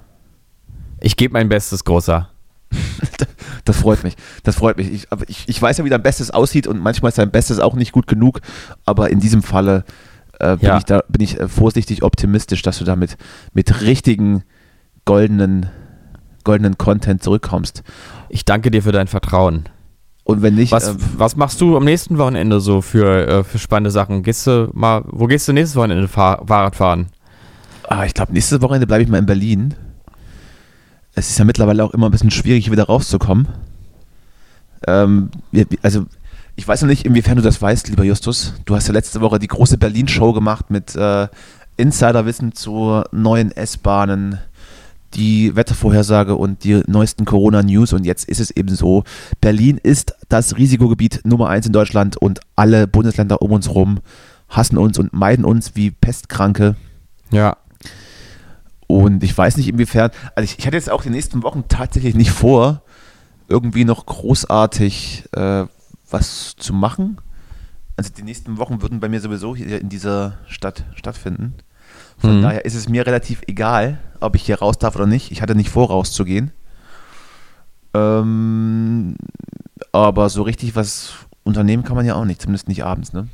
Ich 1.00 1.16
gebe 1.16 1.34
mein 1.34 1.50
Bestes, 1.50 1.84
großer. 1.84 2.30
Das 3.66 3.76
freut 3.76 4.02
mich. 4.02 4.16
Das 4.44 4.56
freut 4.56 4.78
mich. 4.78 4.90
Ich, 4.90 5.06
ich, 5.28 5.44
ich 5.46 5.60
weiß 5.60 5.76
ja, 5.76 5.84
wie 5.84 5.90
dein 5.90 6.02
Bestes 6.02 6.30
aussieht 6.30 6.66
und 6.66 6.80
manchmal 6.80 7.10
ist 7.10 7.18
dein 7.18 7.30
Bestes 7.30 7.58
auch 7.60 7.74
nicht 7.74 7.92
gut 7.92 8.06
genug, 8.06 8.40
aber 8.86 9.10
in 9.10 9.20
diesem 9.20 9.42
Falle 9.42 9.84
äh, 10.40 10.56
bin, 10.56 10.66
Ja. 10.68 10.78
ich 10.78 10.84
da, 10.84 11.02
bin 11.08 11.20
ich 11.22 11.38
äh, 11.38 11.48
vorsichtig 11.48 12.02
optimistisch, 12.02 12.62
dass 12.62 12.78
du 12.78 12.84
da 12.84 12.96
mit, 12.96 13.16
mit 13.52 13.82
richtigen 13.82 14.42
goldenen, 15.04 15.68
goldenen 16.44 16.78
Content 16.78 17.22
zurückkommst. 17.22 17.82
Ich 18.28 18.44
danke 18.44 18.70
dir 18.70 18.82
für 18.82 18.92
dein 18.92 19.06
Vertrauen. 19.08 19.64
Und 20.24 20.42
wenn 20.42 20.54
nicht, 20.56 20.72
Was, 20.72 20.88
äh, 20.88 20.94
was 21.16 21.36
machst 21.36 21.60
du 21.60 21.76
am 21.76 21.84
nächsten 21.84 22.18
Wochenende 22.18 22.60
so 22.60 22.80
für, 22.82 23.28
äh, 23.28 23.44
für 23.44 23.58
spannende 23.58 23.90
Sachen? 23.90 24.22
Gehst 24.22 24.46
du 24.46 24.70
mal, 24.74 25.02
wo 25.06 25.26
gehst 25.26 25.46
du 25.48 25.52
nächstes 25.52 25.76
Wochenende 25.76 26.08
fahr 26.08 26.42
Fahrrad 26.46 26.76
fahren? 26.76 27.06
ah, 27.88 28.04
ich 28.04 28.14
glaube, 28.14 28.32
nächstes 28.32 28.60
Wochenende 28.62 28.86
bleibe 28.88 29.04
ich 29.04 29.08
mal 29.08 29.18
in 29.18 29.26
Berlin. 29.26 29.74
Es 31.16 31.30
ist 31.30 31.38
ja 31.38 31.44
mittlerweile 31.44 31.82
auch 31.82 31.94
immer 31.94 32.06
ein 32.06 32.12
bisschen 32.12 32.30
schwierig, 32.30 32.70
wieder 32.70 32.84
rauszukommen. 32.84 33.48
Ähm, 34.86 35.30
also, 35.82 36.06
ich 36.54 36.68
weiß 36.68 36.82
noch 36.82 36.88
nicht, 36.88 37.04
inwiefern 37.04 37.36
du 37.36 37.42
das 37.42 37.60
weißt, 37.60 37.88
lieber 37.88 38.04
Justus. 38.04 38.54
Du 38.66 38.76
hast 38.76 38.86
ja 38.86 38.92
letzte 38.92 39.20
Woche 39.20 39.38
die 39.38 39.48
große 39.48 39.78
Berlin-Show 39.78 40.32
gemacht 40.34 40.70
mit 40.70 40.94
äh, 40.94 41.26
Insiderwissen 41.78 42.52
zu 42.52 43.02
neuen 43.12 43.50
S-Bahnen, 43.50 44.38
die 45.14 45.56
Wettervorhersage 45.56 46.36
und 46.36 46.64
die 46.64 46.82
neuesten 46.86 47.24
Corona-News. 47.24 47.94
Und 47.94 48.04
jetzt 48.04 48.28
ist 48.28 48.40
es 48.40 48.50
eben 48.50 48.74
so, 48.74 49.04
Berlin 49.40 49.80
ist 49.82 50.14
das 50.28 50.56
Risikogebiet 50.56 51.22
Nummer 51.24 51.48
eins 51.48 51.66
in 51.66 51.72
Deutschland 51.72 52.18
und 52.18 52.40
alle 52.56 52.86
Bundesländer 52.86 53.40
um 53.40 53.52
uns 53.52 53.70
rum 53.70 54.00
hassen 54.48 54.78
uns 54.78 54.98
und 54.98 55.12
meiden 55.12 55.44
uns 55.44 55.74
wie 55.74 55.90
Pestkranke. 55.90 56.76
Ja. 57.30 57.56
Und 58.87 59.22
ich 59.24 59.37
weiß 59.37 59.57
nicht 59.57 59.68
inwiefern, 59.68 60.11
also 60.34 60.45
ich, 60.45 60.59
ich 60.59 60.66
hatte 60.66 60.76
jetzt 60.76 60.91
auch 60.91 61.03
die 61.03 61.11
nächsten 61.11 61.43
Wochen 61.43 61.64
tatsächlich 61.68 62.14
nicht 62.14 62.30
vor, 62.30 62.82
irgendwie 63.49 63.84
noch 63.84 64.07
großartig 64.07 65.24
äh, 65.32 65.64
was 66.11 66.55
zu 66.57 66.72
machen. 66.72 67.18
Also 67.97 68.11
die 68.16 68.22
nächsten 68.22 68.59
Wochen 68.59 68.82
würden 68.82 69.01
bei 69.01 69.09
mir 69.09 69.20
sowieso 69.20 69.57
hier 69.57 69.80
in 69.80 69.89
dieser 69.89 70.39
Stadt 70.47 70.84
stattfinden. 70.95 71.55
Von 72.18 72.39
Mhm. 72.39 72.43
daher 72.43 72.64
ist 72.64 72.74
es 72.74 72.89
mir 72.89 73.07
relativ 73.07 73.43
egal, 73.47 73.99
ob 74.20 74.37
ich 74.37 74.43
hier 74.47 74.59
raus 74.59 74.78
darf 74.78 74.95
oder 74.97 75.07
nicht. 75.07 75.30
Ich 75.32 75.43
hatte 75.43 75.55
nicht 75.55 75.70
vor, 75.70 75.89
rauszugehen. 75.89 76.53
Ähm, 77.95 79.16
aber 79.93 80.28
so 80.28 80.43
richtig 80.43 80.76
was 80.76 81.12
unternehmen 81.45 81.84
kann 81.84 81.97
man 81.97 82.07
ja 82.07 82.14
auch 82.14 82.24
nicht, 82.24 82.41
zumindest 82.43 82.68
nicht 82.68 82.84
abends, 82.84 83.12
ne? 83.12 83.28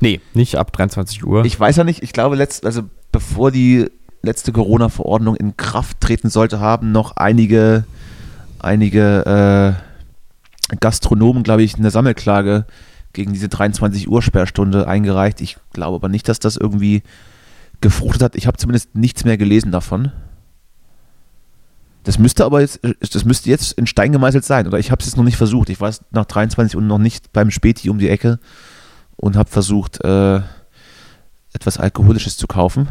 Nee, 0.00 0.20
nicht 0.34 0.56
ab 0.56 0.72
23 0.72 1.24
Uhr. 1.24 1.44
Ich 1.44 1.58
weiß 1.58 1.76
ja 1.76 1.84
nicht, 1.84 2.02
ich 2.02 2.12
glaube, 2.12 2.36
letzt, 2.36 2.64
also 2.66 2.82
bevor 3.12 3.50
die 3.50 3.90
letzte 4.22 4.52
Corona-Verordnung 4.52 5.36
in 5.36 5.56
Kraft 5.56 6.00
treten 6.00 6.30
sollte, 6.30 6.60
haben 6.60 6.92
noch 6.92 7.16
einige, 7.16 7.84
einige 8.58 9.76
äh, 10.70 10.76
Gastronomen, 10.80 11.42
glaube 11.42 11.62
ich, 11.62 11.76
eine 11.76 11.90
Sammelklage 11.90 12.66
gegen 13.12 13.32
diese 13.32 13.48
23 13.48 14.08
Uhr 14.08 14.22
Sperrstunde 14.22 14.86
eingereicht. 14.86 15.40
Ich 15.40 15.56
glaube 15.72 15.96
aber 15.96 16.08
nicht, 16.08 16.28
dass 16.28 16.40
das 16.40 16.56
irgendwie 16.56 17.02
gefruchtet 17.80 18.22
hat. 18.22 18.36
Ich 18.36 18.46
habe 18.46 18.58
zumindest 18.58 18.94
nichts 18.94 19.24
mehr 19.24 19.38
gelesen 19.38 19.72
davon. 19.72 20.12
Das 22.04 22.18
müsste 22.18 22.44
aber 22.44 22.60
jetzt, 22.60 22.80
das 23.12 23.24
müsste 23.24 23.50
jetzt 23.50 23.72
in 23.72 23.86
Stein 23.86 24.12
gemeißelt 24.12 24.44
sein. 24.44 24.66
Oder 24.66 24.78
ich 24.78 24.90
habe 24.90 25.00
es 25.00 25.06
jetzt 25.06 25.16
noch 25.16 25.24
nicht 25.24 25.36
versucht. 25.36 25.68
Ich 25.68 25.80
war 25.80 25.92
nach 26.10 26.24
23 26.24 26.76
Uhr 26.76 26.82
noch 26.82 26.98
nicht 26.98 27.32
beim 27.32 27.50
Späti 27.50 27.90
um 27.90 27.98
die 27.98 28.08
Ecke 28.08 28.38
und 29.16 29.36
habe 29.36 29.50
versucht, 29.50 30.02
äh, 30.04 30.40
etwas 31.52 31.78
Alkoholisches 31.78 32.36
zu 32.36 32.46
kaufen. 32.46 32.88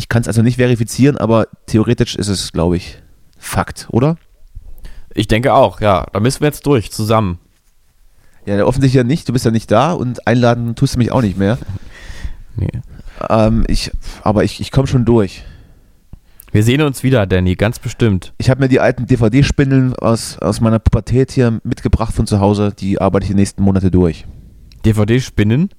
Ich 0.00 0.08
kann 0.08 0.22
es 0.22 0.28
also 0.28 0.40
nicht 0.40 0.56
verifizieren, 0.56 1.18
aber 1.18 1.46
theoretisch 1.66 2.16
ist 2.16 2.28
es, 2.28 2.52
glaube 2.52 2.78
ich, 2.78 3.02
Fakt, 3.36 3.86
oder? 3.90 4.16
Ich 5.12 5.28
denke 5.28 5.52
auch, 5.52 5.82
ja. 5.82 6.06
Da 6.10 6.20
müssen 6.20 6.40
wir 6.40 6.46
jetzt 6.46 6.64
durch, 6.64 6.90
zusammen. 6.90 7.38
Ja, 8.46 8.64
offensichtlich 8.64 8.96
ja 8.96 9.04
nicht. 9.04 9.28
Du 9.28 9.34
bist 9.34 9.44
ja 9.44 9.50
nicht 9.50 9.70
da 9.70 9.92
und 9.92 10.26
einladen 10.26 10.74
tust 10.74 10.94
du 10.94 10.98
mich 10.98 11.12
auch 11.12 11.20
nicht 11.20 11.36
mehr. 11.36 11.58
Nee. 12.56 12.80
Ähm, 13.28 13.64
ich, 13.68 13.92
aber 14.22 14.42
ich, 14.42 14.60
ich 14.60 14.72
komme 14.72 14.88
schon 14.88 15.04
durch. 15.04 15.44
Wir 16.50 16.64
sehen 16.64 16.82
uns 16.82 17.04
wieder, 17.04 17.26
Danny, 17.26 17.54
ganz 17.54 17.78
bestimmt. 17.78 18.34
Ich 18.38 18.50
habe 18.50 18.60
mir 18.60 18.68
die 18.68 18.80
alten 18.80 19.06
DVD-Spindeln 19.06 19.94
aus, 19.94 20.36
aus 20.38 20.60
meiner 20.60 20.80
Pubertät 20.80 21.30
hier 21.30 21.60
mitgebracht 21.62 22.12
von 22.12 22.26
zu 22.26 22.40
Hause. 22.40 22.72
Die 22.76 23.00
arbeite 23.00 23.24
ich 23.24 23.30
die 23.30 23.36
nächsten 23.36 23.62
Monate 23.62 23.90
durch. 23.90 24.26
DVD-Spinnen, 24.84 25.70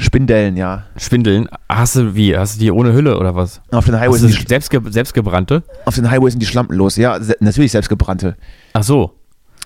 Spindellen, 0.00 0.56
ja. 0.56 0.84
Schwindeln. 0.96 1.48
Hast 1.68 1.96
du 1.96 2.14
wie? 2.14 2.36
Hast 2.36 2.54
du 2.56 2.60
die 2.60 2.70
ohne 2.70 2.92
Hülle 2.92 3.18
oder 3.18 3.34
was? 3.34 3.60
Auf 3.72 3.84
den 3.86 3.98
Highways, 3.98 4.20
sind 4.20 4.38
die, 4.42 4.46
selbstge 4.48 4.80
selbstgebrannte? 4.90 5.64
auf 5.86 5.94
den 5.96 6.08
Highways 6.10 6.32
sind 6.34 6.40
die 6.40 6.46
Schlampen 6.46 6.76
los. 6.76 6.96
Ja, 6.96 7.20
se 7.20 7.36
natürlich 7.40 7.72
selbstgebrannte. 7.72 8.36
Ach 8.74 8.82
so. 8.84 9.12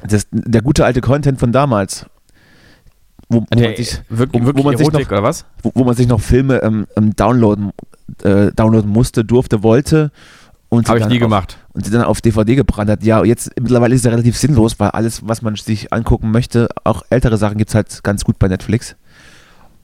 Das, 0.08 0.26
der 0.32 0.62
gute 0.62 0.84
alte 0.84 1.00
Content 1.02 1.38
von 1.38 1.52
damals. 1.52 2.06
Wo, 3.28 3.40
wo, 3.42 3.44
Der, 3.54 3.68
man, 3.68 3.76
sich, 3.76 4.00
wirklich, 4.08 4.42
wo- 4.44 4.52
wo 4.56 4.62
man 4.62 4.76
sich 4.76 4.90
noch- 4.90 5.00
oder 5.00 5.22
was? 5.22 5.44
wo, 5.62 5.70
wo 5.74 5.84
man 5.84 5.94
sich 5.94 6.06
noch 6.08 6.20
Filme 6.20 6.62
ähm, 6.62 6.86
ähm, 6.96 7.14
downloaden, 7.14 7.70
äh, 8.24 8.50
downloaden 8.52 8.90
musste, 8.90 9.24
durfte, 9.24 9.62
wollte. 9.62 10.10
Und 10.70 10.86
sie 10.86 10.88
Habe 10.90 10.98
ich 11.00 11.04
dann 11.04 11.12
nie 11.12 11.18
auf, 11.18 11.22
gemacht. 11.22 11.58
Und 11.74 11.84
sie 11.84 11.90
dann 11.90 12.02
auf 12.04 12.20
DVD 12.22 12.54
gebrannt 12.56 12.90
hat. 12.90 13.02
Ja, 13.04 13.22
jetzt 13.24 13.50
mittlerweile 13.60 13.94
ist 13.94 14.04
es 14.06 14.10
relativ 14.10 14.36
sinnlos, 14.38 14.80
weil 14.80 14.88
alles, 14.90 15.20
was 15.28 15.42
man 15.42 15.54
sich 15.56 15.92
angucken 15.92 16.30
möchte, 16.30 16.68
auch 16.84 17.02
ältere 17.10 17.36
Sachen 17.36 17.58
gibt 17.58 17.68
es 17.70 17.74
halt 17.74 18.02
ganz 18.02 18.24
gut 18.24 18.38
bei 18.38 18.48
Netflix. 18.48 18.96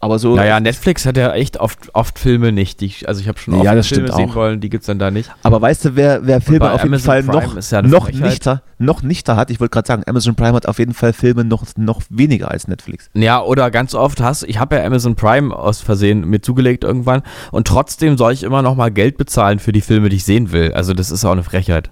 Aber 0.01 0.21
so. 0.21 0.37
Naja, 0.37 0.61
Netflix 0.61 1.07
hat 1.07 1.17
ja 1.17 1.33
echt 1.33 1.59
oft, 1.59 1.93
oft 1.93 2.19
Filme 2.21 2.53
nicht. 2.53 2.81
Die 2.81 2.93
also 3.07 3.21
ich 3.21 3.27
habe 3.27 3.39
schon 3.39 3.55
oft 3.55 3.65
Ja, 3.65 3.83
Filme 3.83 4.13
sehen 4.13 4.31
auch. 4.31 4.35
wollen, 4.37 4.61
die 4.61 4.69
gibt 4.69 4.83
es 4.83 4.87
dann 4.87 5.01
da 5.01 5.11
nicht. 5.11 5.29
Aber 5.43 5.61
weißt 5.61 5.87
du, 5.87 5.97
wer, 5.97 6.25
wer 6.25 6.41
Filme 6.41 6.71
auf 6.71 6.83
jeden 6.83 6.95
Amazon 6.95 7.07
Fall 7.07 7.23
Prime 7.25 7.55
noch, 7.55 7.71
ja 7.71 7.83
noch, 7.83 8.13
nichter, 8.13 8.63
noch 8.79 9.03
nichter 9.03 9.35
hat? 9.35 9.51
Ich 9.51 9.59
wollte 9.59 9.73
gerade 9.73 9.89
sagen, 9.89 10.05
Amazon 10.07 10.37
Prime 10.37 10.53
hat 10.53 10.67
auf 10.67 10.79
jeden 10.79 10.95
Fall 10.95 11.13
Filme 11.13 11.45
noch, 11.45 11.65
noch 11.77 12.03
weniger 12.11 12.51
als 12.51 12.69
Netflix. 12.69 13.11
Ja, 13.15 13.43
oder 13.43 13.73
ganz 13.73 13.95
oft 13.95 14.21
hast 14.21 14.45
ich 14.45 14.61
habe 14.61 14.77
ja 14.77 14.85
Amazon 14.85 15.17
Prime 15.17 15.55
aus 15.55 15.81
Versehen 15.81 16.29
mir 16.29 16.41
zugelegt 16.41 16.85
irgendwann 16.85 17.23
und 17.51 17.67
trotzdem 17.67 18.17
soll 18.17 18.33
ich 18.33 18.45
immer 18.45 18.63
noch 18.63 18.77
mal 18.77 18.93
Geld 18.93 19.19
bezahlen 19.19 19.59
für 19.59 19.73
die 19.73 19.81
Filme, 19.81 20.11
die 20.11 20.17
ich 20.17 20.25
sehen 20.25 20.53
will. 20.53 20.73
Also 20.75 20.95
das 20.95 21.11
ist 21.11 21.25
auch 21.25 21.33
eine 21.33 21.43
Frechheit. 21.43 21.91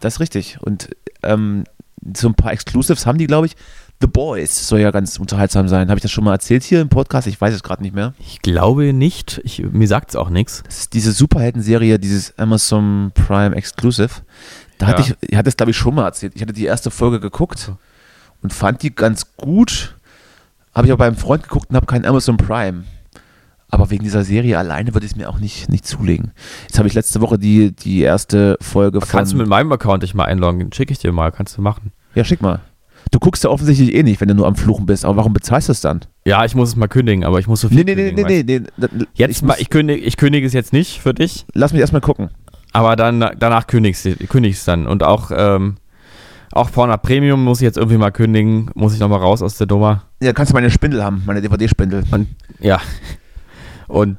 Das 0.00 0.14
ist 0.14 0.20
richtig. 0.20 0.58
Und 0.60 0.90
ähm, 1.22 1.64
so 2.14 2.28
ein 2.28 2.34
paar 2.34 2.52
Exclusives 2.52 3.06
haben 3.06 3.16
die, 3.18 3.26
glaube 3.26 3.46
ich. 3.46 3.56
The 4.00 4.06
Boys 4.06 4.68
soll 4.68 4.80
ja 4.80 4.90
ganz 4.90 5.18
unterhaltsam 5.18 5.68
sein. 5.68 5.88
Habe 5.88 5.98
ich 5.98 6.02
das 6.02 6.10
schon 6.10 6.24
mal 6.24 6.32
erzählt 6.32 6.62
hier 6.64 6.82
im 6.82 6.88
Podcast? 6.90 7.26
Ich 7.26 7.40
weiß 7.40 7.54
es 7.54 7.62
gerade 7.62 7.82
nicht 7.82 7.94
mehr. 7.94 8.12
Ich 8.18 8.42
glaube 8.42 8.92
nicht. 8.92 9.40
Ich, 9.44 9.60
mir 9.62 9.88
sagt 9.88 10.10
es 10.10 10.16
auch 10.16 10.28
nichts. 10.28 10.62
Das 10.66 10.78
ist 10.80 10.92
diese 10.92 11.12
Superhelden-Serie, 11.12 11.98
dieses 11.98 12.36
Amazon 12.38 13.10
Prime 13.14 13.56
Exclusive. 13.56 14.10
Da 14.78 14.86
hatte 14.88 15.02
Ja. 15.02 15.08
ich, 15.22 15.30
ich 15.30 15.36
hatte 15.36 15.48
es 15.48 15.56
glaube 15.56 15.70
ich 15.70 15.76
schon 15.78 15.94
mal 15.94 16.04
erzählt. 16.04 16.34
Ich 16.36 16.42
hatte 16.42 16.52
die 16.52 16.66
erste 16.66 16.90
Folge 16.90 17.20
geguckt 17.20 17.72
und 18.42 18.52
fand 18.52 18.82
die 18.82 18.94
ganz 18.94 19.34
gut. 19.36 19.96
Habe 20.74 20.86
ich 20.88 20.92
aber 20.92 21.06
beim 21.06 21.16
Freund 21.16 21.42
geguckt 21.44 21.70
und 21.70 21.76
habe 21.76 21.86
keinen 21.86 22.04
Amazon 22.04 22.36
Prime. 22.36 22.84
Aber 23.70 23.90
wegen 23.90 24.04
dieser 24.04 24.24
Serie 24.24 24.58
alleine 24.58 24.92
würde 24.94 25.06
ich 25.06 25.12
es 25.12 25.16
mir 25.16 25.28
auch 25.30 25.38
nicht, 25.38 25.70
nicht 25.70 25.86
zulegen. 25.86 26.32
Jetzt 26.68 26.78
habe 26.78 26.86
ich 26.86 26.94
letzte 26.94 27.22
Woche 27.22 27.38
die, 27.38 27.72
die 27.74 28.02
erste 28.02 28.58
Folge 28.60 29.00
von. 29.00 29.08
Kannst 29.08 29.32
du 29.32 29.38
mit 29.38 29.48
meinem 29.48 29.72
Account 29.72 30.02
dich 30.02 30.12
mal 30.14 30.24
einloggen? 30.26 30.70
Schicke 30.72 30.92
ich 30.92 30.98
dir 30.98 31.12
mal, 31.12 31.32
kannst 31.32 31.56
du 31.56 31.62
machen. 31.62 31.92
ja, 32.14 32.22
schick 32.24 32.42
mal. 32.42 32.60
Du 33.12 33.18
guckst 33.20 33.44
ja 33.44 33.50
offensichtlich 33.50 33.94
eh 33.94 34.02
nicht, 34.02 34.20
wenn 34.20 34.28
du 34.28 34.34
nur 34.34 34.46
am 34.46 34.56
Fluchen 34.56 34.84
bist. 34.86 35.04
Aber 35.04 35.16
warum 35.16 35.32
bezahlst 35.32 35.68
du 35.68 35.72
es 35.72 35.80
dann? 35.80 36.00
Ja, 36.24 36.44
ich 36.44 36.54
muss 36.54 36.70
es 36.70 36.76
mal 36.76 36.88
kündigen, 36.88 37.24
aber 37.24 37.38
ich 37.38 37.46
muss 37.46 37.60
so 37.60 37.68
viel 37.68 37.84
Nee, 37.84 37.84
nee, 37.84 37.94
nee, 37.94 38.22
kündigen, 38.24 38.46
nee, 38.46 38.60
nee, 38.60 38.86
du. 38.88 38.96
nee. 38.98 39.04
Jetzt 39.14 39.36
ich, 39.36 39.42
mal, 39.42 39.56
ich 39.58 39.70
kündige, 39.70 40.00
ich 40.00 40.16
kündige 40.16 40.46
es 40.46 40.52
jetzt 40.52 40.72
nicht 40.72 41.00
für 41.00 41.14
dich, 41.14 41.46
lass 41.54 41.72
mich 41.72 41.80
erstmal 41.80 42.00
gucken. 42.00 42.30
aber 42.72 42.96
dann 42.96 43.20
danach 43.38 43.66
kündige 43.68 43.96
ich 43.96 44.56
es 44.56 44.64
dann. 44.64 44.86
Und 44.86 45.02
auch, 45.02 45.30
ähm, 45.34 45.76
auch 46.52 46.70
Pornhub 46.72 47.02
Premium 47.02 47.44
muss 47.44 47.60
ich 47.60 47.64
jetzt 47.64 47.76
irgendwie 47.78 47.96
mal 47.98 48.10
kündigen, 48.10 48.70
muss 48.74 48.92
ich 48.92 49.00
nochmal 49.00 49.20
raus 49.20 49.40
aus 49.42 49.56
der 49.56 49.66
Nummer. 49.68 50.02
Ja, 50.20 50.32
kannst 50.32 50.50
du 50.50 50.54
meine 50.54 50.70
Spindel 50.70 51.04
haben, 51.04 51.22
meine 51.26 51.40
DVD-Spindel. 51.42 52.04
Ja. 52.60 52.80
Und 53.88 54.18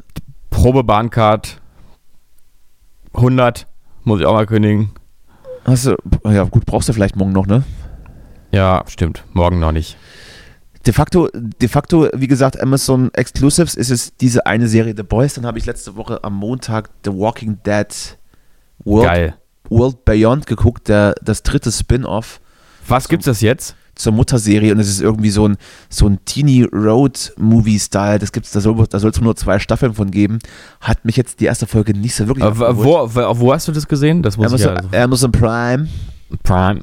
Probebahncard 0.49 1.59
100 3.13 3.67
muss 4.03 4.19
ich 4.21 4.25
auch 4.25 4.33
mal 4.33 4.45
kündigen. 4.45 4.91
Hast 5.65 5.87
du, 5.87 5.95
ja 6.23 6.43
gut, 6.45 6.65
brauchst 6.65 6.87
du 6.87 6.93
vielleicht 6.93 7.15
morgen 7.17 7.33
noch, 7.33 7.45
ne? 7.47 7.63
Ja, 8.57 8.83
stimmt. 8.87 9.23
Morgen 9.33 9.59
noch 9.59 9.71
nicht. 9.71 9.97
De 10.87 10.91
facto, 10.91 11.29
de 11.31 11.69
facto, 11.69 12.07
wie 12.15 12.25
gesagt, 12.25 12.59
Amazon 12.59 13.13
Exclusives 13.13 13.75
ist 13.75 13.91
es 13.91 14.17
diese 14.17 14.47
eine 14.47 14.67
Serie 14.67 14.95
The 14.97 15.03
Boys. 15.03 15.35
Dann 15.35 15.45
habe 15.45 15.59
ich 15.59 15.67
letzte 15.67 15.95
Woche 15.95 16.23
am 16.23 16.33
Montag 16.33 16.89
The 17.05 17.11
Walking 17.11 17.59
Dead 17.63 18.17
World, 18.83 19.05
Geil. 19.05 19.35
World 19.69 20.05
Beyond 20.05 20.47
geguckt, 20.47 20.87
der, 20.87 21.13
das 21.21 21.43
dritte 21.43 21.71
Spin-off 21.71 22.41
Was 22.87 23.07
gibt's 23.07 23.25
das 23.25 23.41
jetzt? 23.41 23.75
zur 23.93 24.13
Mutterserie 24.13 24.71
und 24.71 24.79
es 24.79 24.89
ist 24.89 25.01
irgendwie 25.01 25.31
so 25.31 25.47
ein, 25.47 25.57
so 25.89 26.07
ein 26.07 26.19
Teeny 26.25 26.63
Road 26.63 27.33
Movie 27.37 27.79
Style. 27.79 28.19
Das 28.19 28.31
gibt's, 28.31 28.51
da 28.51 28.59
soll 28.59 28.75
da 28.87 28.97
es 28.97 29.21
nur 29.21 29.35
zwei 29.35 29.57
Staffeln 29.57 29.95
von 29.95 30.11
geben. 30.11 30.37
Hat 30.81 31.03
mich 31.03 31.17
jetzt 31.17 31.39
die 31.39 31.45
erste 31.45 31.65
Folge 31.65 31.97
nicht 31.97 32.13
so 32.13 32.27
wirklich. 32.27 32.45
Aber 32.45 32.77
wo, 32.77 33.09
wo, 33.15 33.39
wo 33.39 33.53
hast 33.53 33.67
du 33.67 33.71
das 33.71 33.87
gesehen? 33.87 34.21
Das 34.21 34.37
muss 34.37 34.47
Amazon, 34.47 34.85
ich 34.85 34.93
ja, 34.93 35.03
Amazon 35.03 35.31
Prime. 35.31 35.87
Prime. 36.43 36.81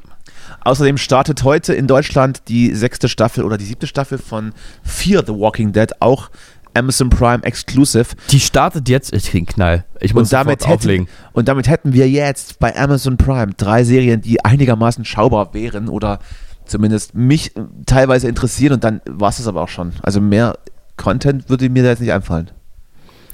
Außerdem 0.65 0.97
startet 0.97 1.45
heute 1.45 1.75
in 1.75 1.87
Deutschland 1.87 2.43
die 2.49 2.75
sechste 2.75 3.09
Staffel 3.09 3.45
oder 3.45 3.59
die 3.59 3.65
siebte 3.65 3.87
Staffel 3.87 4.19
von 4.19 4.53
Fear 4.83 5.23
the 5.27 5.33
Walking 5.33 5.73
Dead, 5.73 5.91
auch 6.01 6.31
Amazon 6.75 7.11
Prime 7.11 7.45
Exclusive. 7.45 8.07
Die 8.31 8.41
startet 8.41 8.89
jetzt, 8.89 9.13
ich 9.15 9.31
krieg 9.31 9.43
einen 9.43 9.47
Knall. 9.47 9.85
Ich 10.01 10.13
muss 10.15 10.25
Und 10.25 10.33
damit, 10.33 10.67
auflegen. 10.67 11.07
hätten, 11.07 11.29
und 11.33 11.49
damit 11.49 11.69
hätten 11.69 11.93
wir 11.93 12.09
jetzt 12.09 12.59
bei 12.59 12.77
Amazon 12.77 13.17
Prime 13.17 13.53
drei 13.57 13.85
Serien, 13.85 14.21
die 14.21 14.45
einigermaßen 14.45 15.05
schaubar 15.05 15.55
wären 15.55 15.89
oder 15.89 16.19
zumindest 16.65 17.15
mich 17.15 17.53
teilweise 17.87 18.27
interessieren 18.27 18.73
und 18.73 18.85
dann 18.85 19.01
war 19.07 19.29
es 19.29 19.37
das 19.37 19.47
aber 19.47 19.63
auch 19.63 19.69
schon. 19.69 19.93
Also 20.03 20.21
mehr 20.21 20.59
Content 20.97 21.49
würde 21.49 21.69
mir 21.69 21.83
da 21.83 21.91
jetzt 21.91 22.01
nicht 22.01 22.13
einfallen. 22.13 22.51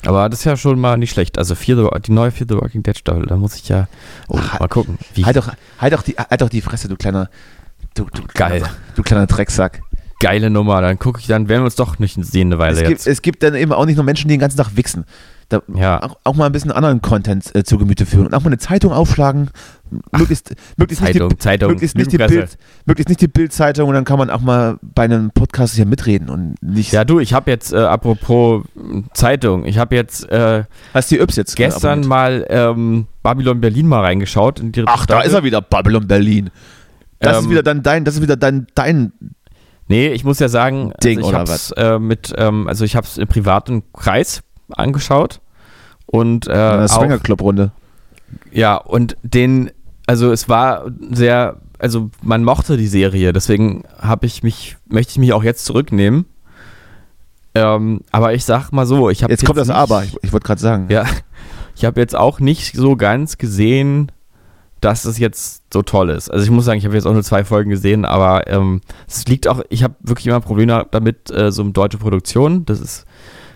Aber 0.06 0.28
das 0.28 0.40
ist 0.40 0.44
ja 0.44 0.56
schon 0.56 0.80
mal 0.80 0.96
nicht 0.96 1.10
schlecht. 1.10 1.38
Also 1.38 1.54
the, 1.76 1.88
die 2.06 2.12
neue 2.12 2.30
the 2.48 2.54
Walking 2.54 2.82
Dead 2.82 2.96
Staffel, 2.96 3.26
da 3.26 3.36
muss 3.36 3.56
ich 3.56 3.68
ja 3.68 3.88
oh, 4.28 4.38
Ach, 4.40 4.60
mal 4.60 4.68
gucken. 4.68 4.98
Wie 5.14 5.24
Halt 5.24 5.36
doch, 5.36 5.50
halt, 5.78 5.92
doch 5.92 6.02
die, 6.02 6.14
halt 6.16 6.40
doch 6.40 6.48
die 6.48 6.60
Fresse, 6.60 6.88
du 6.88 6.96
kleiner, 6.96 7.28
du, 7.94 8.06
du, 8.12 8.22
Geil. 8.34 8.60
kleiner, 8.60 8.70
du 8.96 9.02
kleiner 9.02 9.26
Drecksack. 9.26 9.82
geile 10.20 10.50
Nummer. 10.50 10.80
Dann 10.80 10.98
gucke 10.98 11.20
ich, 11.20 11.26
dann 11.26 11.48
werden 11.48 11.62
wir 11.62 11.66
uns 11.66 11.74
doch 11.76 11.98
nicht 11.98 12.16
sehen 12.24 12.48
eine 12.48 12.58
Weile 12.58 12.72
Es 12.72 12.78
gibt, 12.80 12.90
jetzt. 12.90 13.06
es 13.06 13.22
gibt 13.22 13.42
dann 13.42 13.54
eben 13.54 13.72
auch 13.72 13.86
nicht 13.86 13.96
nur 13.96 14.04
Menschen, 14.04 14.28
die 14.28 14.34
den 14.34 14.40
ganzen 14.40 14.56
Tag 14.58 14.76
wichsen. 14.76 15.04
Da 15.50 15.62
Ja. 15.74 16.02
auch, 16.02 16.16
auch 16.24 16.36
mal 16.36 16.46
ein 16.46 16.52
bisschen 16.52 16.70
anderen 16.72 17.02
Content 17.02 17.54
äh, 17.54 17.64
zu 17.64 17.76
Gemüte 17.76 18.06
führen 18.06 18.26
und 18.26 18.34
auch 18.34 18.40
mal 18.40 18.46
eine 18.46 18.58
Zeitung 18.58 18.92
aufschlagen. 18.92 19.50
Möglichst, 20.16 20.54
möglichst 20.76 21.02
nicht 21.02 21.14
Zeitung, 21.14 21.28
die, 21.30 21.38
Zeitung, 21.38 21.70
möglichst 21.72 21.96
nicht 21.96 22.12
die. 22.12 22.18
Bild, 22.18 22.56
möglichst 22.86 23.08
nicht 23.08 23.20
die 23.20 23.26
Bildzeitung 23.28 23.88
und 23.88 23.94
dann 23.94 24.04
kann 24.04 24.18
man 24.18 24.30
auch 24.30 24.40
mal 24.40 24.78
bei 24.80 25.02
einem 25.02 25.32
Podcast 25.32 25.74
hier 25.74 25.84
mitreden 25.86 26.30
und 26.30 26.54
nicht. 26.62 26.92
Ja, 26.92 27.04
du, 27.04 27.18
ich 27.18 27.32
habe 27.32 27.50
jetzt, 27.50 27.72
äh, 27.72 27.78
apropos 27.78 28.64
äh, 28.76 29.02
Zeitung, 29.12 29.64
ich 29.64 29.78
habe 29.78 29.96
jetzt 29.96 30.30
äh, 30.30 30.62
Hast 30.94 31.10
die 31.10 31.18
Yps 31.18 31.34
jetzt 31.34 31.56
gestern 31.56 32.06
mal 32.06 32.46
ähm, 32.48 33.08
Babylon 33.24 33.60
Berlin 33.60 33.88
mal 33.88 34.00
reingeschaut. 34.00 34.62
Ach, 34.86 35.06
da 35.06 35.22
ist 35.22 35.32
er 35.32 35.42
wieder, 35.42 35.60
Babylon 35.60 36.06
Berlin. 36.06 36.50
Das 37.18 37.38
ist 37.38 37.44
Ähm, 37.44 37.50
wieder 37.50 37.64
dann 37.64 37.82
dein, 37.82 38.04
das 38.04 38.14
ist 38.14 38.22
wieder 38.22 38.36
dein, 38.36 38.68
dein 38.76 39.12
Nee, 39.88 40.10
ich 40.10 40.22
muss 40.22 40.38
ja 40.38 40.48
sagen, 40.48 40.92
Ding, 41.02 41.18
also 41.18 41.30
ich 41.30 41.36
hab's, 41.36 41.70
äh, 41.72 41.98
mit, 41.98 42.32
ähm, 42.38 42.68
also 42.68 42.84
ich 42.84 42.94
habe 42.94 43.08
es 43.08 43.18
im 43.18 43.26
privaten 43.26 43.82
Kreis 43.92 44.44
angeschaut 44.72 45.40
und 46.06 46.46
äh, 46.46 46.52
äh, 46.52 46.84
auch, 46.84 46.88
Swinger 46.88 47.18
Club 47.18 47.42
Runde. 47.42 47.72
ja 48.52 48.76
und 48.76 49.16
den, 49.22 49.70
also 50.06 50.32
es 50.32 50.48
war 50.48 50.90
sehr, 51.10 51.56
also 51.78 52.10
man 52.22 52.44
mochte 52.44 52.76
die 52.76 52.88
Serie, 52.88 53.32
deswegen 53.32 53.84
habe 53.98 54.26
ich 54.26 54.42
mich, 54.42 54.76
möchte 54.88 55.12
ich 55.12 55.18
mich 55.18 55.32
auch 55.32 55.44
jetzt 55.44 55.64
zurücknehmen. 55.64 56.26
Ähm, 57.54 58.02
aber 58.12 58.32
ich 58.34 58.44
sag 58.44 58.70
mal 58.70 58.86
so, 58.86 59.10
ich 59.10 59.22
habe 59.22 59.32
Jetzt 59.32 59.44
kommt 59.44 59.58
das 59.58 59.68
nicht, 59.68 59.76
Aber, 59.76 60.04
ich, 60.04 60.16
ich 60.22 60.32
wollte 60.32 60.46
gerade 60.46 60.60
sagen. 60.60 60.86
Ja, 60.88 61.04
ich 61.74 61.84
habe 61.84 62.00
jetzt 62.00 62.14
auch 62.14 62.38
nicht 62.38 62.76
so 62.76 62.94
ganz 62.96 63.38
gesehen, 63.38 64.12
dass 64.80 65.04
es 65.04 65.18
jetzt 65.18 65.64
so 65.72 65.82
toll 65.82 66.10
ist. 66.10 66.30
Also 66.30 66.44
ich 66.44 66.50
muss 66.50 66.64
sagen, 66.64 66.78
ich 66.78 66.84
habe 66.84 66.94
jetzt 66.94 67.06
auch 67.06 67.12
nur 67.12 67.22
zwei 67.22 67.44
Folgen 67.44 67.70
gesehen, 67.70 68.04
aber 68.04 68.46
ähm, 68.46 68.80
es 69.06 69.26
liegt 69.26 69.46
auch, 69.46 69.62
ich 69.68 69.82
habe 69.82 69.94
wirklich 70.00 70.26
immer 70.26 70.40
Probleme 70.40 70.86
damit, 70.90 71.30
äh, 71.30 71.52
so 71.52 71.62
eine 71.62 71.72
deutsche 71.72 71.98
Produktion. 71.98 72.64
Das 72.64 72.80
ist, 72.80 73.04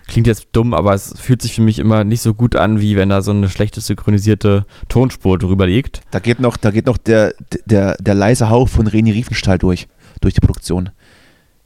klingt 0.07 0.27
jetzt 0.27 0.47
dumm, 0.51 0.73
aber 0.73 0.93
es 0.93 1.13
fühlt 1.17 1.41
sich 1.41 1.55
für 1.55 1.61
mich 1.61 1.79
immer 1.79 2.03
nicht 2.03 2.21
so 2.21 2.33
gut 2.33 2.55
an, 2.55 2.79
wie 2.79 2.95
wenn 2.95 3.09
da 3.09 3.21
so 3.21 3.31
eine 3.31 3.49
schlechte 3.49 3.81
synchronisierte 3.81 4.65
Tonspur 4.87 5.37
drüber 5.37 5.67
liegt. 5.67 6.01
Da 6.11 6.19
geht 6.19 6.39
noch, 6.39 6.57
da 6.57 6.71
geht 6.71 6.85
noch 6.85 6.97
der, 6.97 7.33
der, 7.65 7.95
der 7.99 8.13
leise 8.13 8.49
Hauch 8.49 8.69
von 8.69 8.87
Reni 8.87 9.11
Riefenstahl 9.11 9.57
durch, 9.57 9.87
durch 10.21 10.33
die 10.33 10.41
Produktion. 10.41 10.91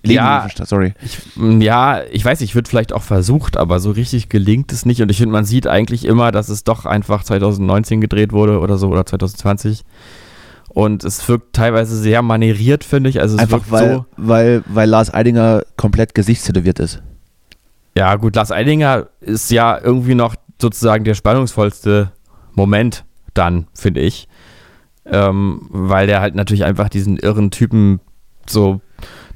Leni 0.04 0.16
Ja. 0.16 0.48
Sorry. 0.64 0.94
Ich, 1.02 1.20
m, 1.36 1.62
ja, 1.62 2.02
ich 2.12 2.24
weiß, 2.24 2.42
ich 2.42 2.56
wird 2.56 2.68
vielleicht 2.68 2.94
auch 2.94 3.04
versucht, 3.04 3.58
aber 3.58 3.80
so 3.80 3.92
richtig 3.92 4.30
gelingt 4.30 4.72
es 4.72 4.86
nicht. 4.86 5.02
Und 5.02 5.10
ich 5.10 5.18
finde, 5.18 5.34
man 5.34 5.46
sieht 5.46 5.68
eigentlich 5.68 6.06
immer, 6.06 6.32
dass 6.32 6.50
es 6.50 6.64
doch 6.64 6.86
einfach 6.86 7.24
2019 7.24 8.00
gedreht 8.00 8.32
wurde 8.32 8.60
oder 8.60 8.78
so 8.78 8.88
oder 8.88 9.06
2020. 9.06 9.84
Und 10.70 11.04
es 11.04 11.28
wirkt 11.28 11.54
teilweise 11.54 11.98
sehr 11.98 12.22
manieriert, 12.22 12.84
finde 12.84 13.10
ich. 13.10 13.20
Also 13.20 13.36
es 13.36 13.42
Einfach 13.42 13.64
weil, 13.70 13.96
so. 13.96 14.06
weil, 14.16 14.64
weil 14.68 14.88
Lars 14.88 15.14
Eidinger 15.14 15.64
komplett 15.76 16.14
gesichtstätowiert 16.14 16.80
ist. 16.80 17.02
Ja, 17.96 18.16
gut, 18.16 18.36
Lars 18.36 18.52
Eidinger 18.52 19.08
ist 19.20 19.52
ja 19.52 19.80
irgendwie 19.82 20.16
noch 20.16 20.36
sozusagen 20.62 21.04
der 21.04 21.16
spannungsvollste 21.16 22.12
Moment 22.54 23.06
dann, 23.34 23.68
finde 23.74 24.02
ich. 24.02 24.28
Ähm, 25.06 25.68
weil 25.70 26.08
der 26.08 26.22
halt 26.22 26.36
natürlich 26.36 26.66
einfach 26.66 26.90
diesen 26.90 27.18
irren 27.18 27.52
Typen 27.52 28.00
so 28.48 28.82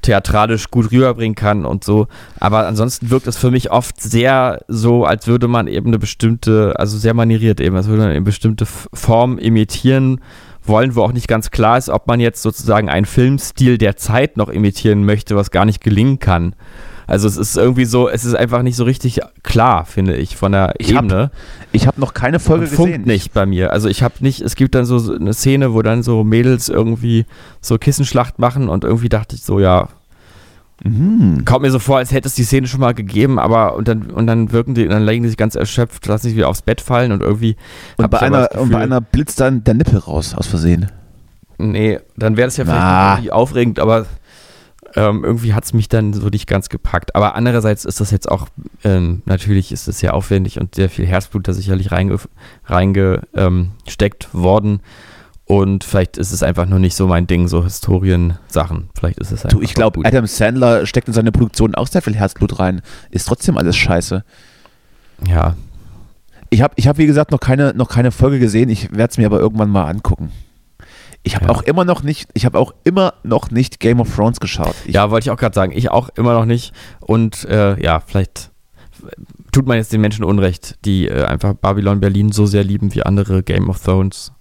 theatralisch 0.02 0.70
gut 0.70 0.92
rüberbringen 0.92 1.34
kann 1.34 1.64
und 1.64 1.82
so. 1.82 2.06
Aber 2.38 2.66
ansonsten 2.66 3.10
wirkt 3.10 3.26
es 3.26 3.36
für 3.36 3.50
mich 3.50 3.70
oft 3.70 4.00
sehr 4.00 4.60
so, 4.68 5.04
als 5.04 5.26
würde 5.26 5.48
man 5.48 5.66
eben 5.66 5.88
eine 5.88 5.98
bestimmte, 5.98 6.74
also 6.78 6.98
sehr 6.98 7.14
manieriert 7.14 7.60
eben, 7.60 7.74
als 7.74 7.86
würde 7.86 8.02
man 8.02 8.10
eine 8.10 8.20
bestimmte 8.20 8.66
Form 8.66 9.38
imitieren 9.38 10.20
wollen, 10.62 10.94
wo 10.94 11.02
auch 11.02 11.12
nicht 11.12 11.28
ganz 11.28 11.50
klar 11.50 11.78
ist, 11.78 11.88
ob 11.88 12.06
man 12.06 12.20
jetzt 12.20 12.42
sozusagen 12.42 12.88
einen 12.88 13.06
Filmstil 13.06 13.78
der 13.78 13.96
Zeit 13.96 14.36
noch 14.36 14.48
imitieren 14.48 15.04
möchte, 15.04 15.36
was 15.36 15.50
gar 15.50 15.64
nicht 15.64 15.82
gelingen 15.82 16.18
kann. 16.18 16.54
Also 17.06 17.28
es 17.28 17.36
ist 17.36 17.56
irgendwie 17.56 17.84
so, 17.84 18.08
es 18.08 18.24
ist 18.24 18.34
einfach 18.34 18.62
nicht 18.62 18.76
so 18.76 18.84
richtig 18.84 19.20
klar, 19.42 19.84
finde 19.84 20.16
ich, 20.16 20.36
von 20.36 20.52
der 20.52 20.74
Ich 20.78 20.94
hab 20.94 21.04
Ebene. 21.04 21.30
Ich 21.72 21.86
habe 21.86 22.00
noch 22.00 22.14
keine 22.14 22.40
Folge 22.40 22.66
funkt 22.66 22.92
gesehen. 22.92 23.06
nicht 23.06 23.32
bei 23.34 23.44
mir. 23.46 23.72
Also 23.72 23.88
ich 23.88 24.02
habe 24.02 24.14
nicht, 24.20 24.40
es 24.40 24.54
gibt 24.56 24.74
dann 24.74 24.84
so 24.86 25.12
eine 25.14 25.34
Szene, 25.34 25.74
wo 25.74 25.82
dann 25.82 26.02
so 26.02 26.24
Mädels 26.24 26.68
irgendwie 26.68 27.26
so 27.60 27.76
Kissenschlacht 27.78 28.38
machen 28.38 28.68
und 28.68 28.84
irgendwie 28.84 29.08
dachte 29.10 29.36
ich 29.36 29.42
so, 29.42 29.60
ja, 29.60 29.88
Mhm. 30.82 31.44
kommt 31.44 31.62
mir 31.62 31.70
so 31.70 31.78
vor, 31.78 31.98
als 31.98 32.10
hätte 32.10 32.26
es 32.26 32.34
die 32.34 32.42
Szene 32.42 32.66
schon 32.66 32.80
mal 32.80 32.94
gegeben, 32.94 33.38
aber 33.38 33.76
und 33.76 33.86
dann, 33.86 34.10
und 34.10 34.26
dann 34.26 34.50
wirken 34.50 34.74
die, 34.74 34.88
dann 34.88 35.04
legen 35.04 35.22
die 35.22 35.28
sich 35.28 35.38
ganz 35.38 35.54
erschöpft, 35.54 36.04
lassen 36.06 36.26
sich 36.26 36.36
wieder 36.36 36.48
aufs 36.48 36.62
Bett 36.62 36.80
fallen 36.80 37.12
und 37.12 37.22
irgendwie. 37.22 37.56
Und 37.96 38.04
hab 38.04 38.10
bei, 38.10 38.20
einer, 38.20 38.48
das 38.48 38.60
und 38.60 38.70
bei 38.70 38.78
Gefühl- 38.78 38.82
einer 38.82 39.00
blitzt 39.00 39.38
dann 39.40 39.62
der 39.62 39.74
Nippel 39.74 39.98
raus, 40.00 40.34
aus 40.34 40.48
Versehen. 40.48 40.90
Nee, 41.58 42.00
dann 42.16 42.36
wäre 42.36 42.48
das 42.48 42.56
ja 42.56 42.64
vielleicht 42.64 42.80
Na. 42.80 43.12
irgendwie 43.14 43.30
aufregend, 43.30 43.78
aber 43.78 44.06
ähm, 44.96 45.24
irgendwie 45.24 45.54
hat 45.54 45.64
es 45.64 45.72
mich 45.72 45.88
dann 45.88 46.12
so 46.12 46.28
nicht 46.28 46.46
ganz 46.46 46.68
gepackt. 46.68 47.14
Aber 47.14 47.34
andererseits 47.34 47.84
ist 47.84 48.00
das 48.00 48.10
jetzt 48.10 48.30
auch, 48.30 48.48
ähm, 48.84 49.22
natürlich 49.26 49.72
ist 49.72 49.88
es 49.88 49.98
sehr 49.98 50.14
aufwendig 50.14 50.60
und 50.60 50.74
sehr 50.74 50.88
viel 50.88 51.06
Herzblut 51.06 51.48
da 51.48 51.52
sicherlich 51.52 51.90
reingesteckt 51.92 52.28
reinge, 52.66 53.22
ähm, 53.34 53.72
worden. 54.32 54.80
Und 55.46 55.84
vielleicht 55.84 56.16
ist 56.16 56.32
es 56.32 56.42
einfach 56.42 56.66
nur 56.66 56.78
nicht 56.78 56.94
so 56.96 57.06
mein 57.06 57.26
Ding, 57.26 57.48
so 57.48 57.64
Historiensachen. 57.64 58.88
Vielleicht 58.94 59.18
ist 59.18 59.30
es 59.30 59.44
einfach 59.44 59.58
Du, 59.58 59.62
ich 59.62 59.74
glaube. 59.74 60.00
Adam 60.04 60.26
Sandler 60.26 60.86
steckt 60.86 61.08
in 61.08 61.14
seine 61.14 61.32
Produktion 61.32 61.74
auch 61.74 61.86
sehr 61.86 62.00
viel 62.00 62.14
Herzblut 62.14 62.58
rein. 62.58 62.80
Ist 63.10 63.28
trotzdem 63.28 63.58
alles 63.58 63.76
scheiße. 63.76 64.24
Ja, 65.26 65.54
Ich 66.50 66.62
habe, 66.62 66.74
ich 66.76 66.86
hab, 66.88 66.98
wie 66.98 67.06
gesagt, 67.06 67.30
noch 67.30 67.40
keine, 67.40 67.74
noch 67.74 67.88
keine 67.88 68.10
Folge 68.10 68.38
gesehen. 68.38 68.68
Ich 68.68 68.90
werde 68.92 69.10
es 69.10 69.18
mir 69.18 69.26
aber 69.26 69.40
irgendwann 69.40 69.70
mal 69.70 69.84
angucken. 69.86 70.30
Ich 71.26 71.34
habe 71.36 71.46
Ja. 71.46 71.50
auch 71.50 71.62
immer 71.62 71.84
noch 71.84 72.02
nicht, 72.02 72.28
ich 72.34 72.44
habe 72.44 72.58
auch 72.58 72.74
immer 72.84 73.14
noch 73.22 73.50
nicht 73.50 73.80
Game 73.80 73.98
of 74.00 74.14
Thrones 74.14 74.40
geschaut. 74.40 74.74
Ich, 74.84 74.94
ja, 74.94 75.10
wollte 75.10 75.26
ich 75.26 75.30
auch 75.30 75.36
gerade 75.38 75.54
sagen. 75.54 75.72
Ich 75.74 75.90
auch 75.90 76.10
immer 76.16 76.34
noch 76.34 76.44
nicht. 76.44 76.72
Und 77.00 77.44
äh, 77.46 77.82
ja, 77.82 78.00
vielleicht 78.00 78.50
tut 79.50 79.66
man 79.66 79.76
jetzt 79.78 79.92
den 79.92 80.00
Menschen 80.02 80.24
Unrecht, 80.24 80.76
die 80.84 81.08
äh, 81.08 81.24
einfach 81.24 81.54
Babylon 81.54 82.00
Berlin 82.00 82.30
so 82.30 82.46
sehr 82.46 82.62
lieben 82.62 82.94
wie 82.94 83.02
andere 83.02 83.42
Game 83.42 83.68
of 83.70 83.82
Thrones 83.82 84.32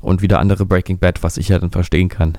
und 0.00 0.20
wieder 0.20 0.38
andere 0.40 0.66
Breaking 0.66 0.98
Bad, 0.98 1.22
was 1.22 1.36
ich 1.36 1.48
ja 1.48 1.58
dann 1.58 1.70
verstehen 1.70 2.08
kann. 2.08 2.36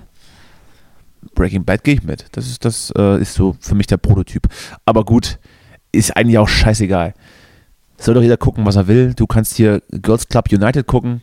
Breaking 1.36 1.66
Bad 1.66 1.84
gehe 1.84 1.96
ich 1.96 2.04
mit. 2.04 2.26
Das 2.34 2.48
ist, 2.48 2.64
das 2.66 2.92
äh, 2.98 3.22
ist 3.22 3.34
so 3.34 3.56
für 3.60 3.76
mich 3.76 3.88
der 3.88 3.98
Prototyp. 3.98 4.48
Aber 4.86 5.04
gut, 5.06 5.40
ist 5.92 6.16
eigentlich 6.16 6.38
auch 6.38 6.48
scheißegal. 6.50 7.14
Soll 7.98 8.14
doch 8.16 8.22
jeder 8.22 8.38
gucken, 8.38 8.66
was 8.66 8.76
er 8.78 8.88
will. 8.88 9.14
Du 9.14 9.28
kannst 9.28 9.56
hier 9.56 9.82
Girls 9.92 10.28
Club 10.30 10.46
United 10.52 10.88
gucken 10.88 11.22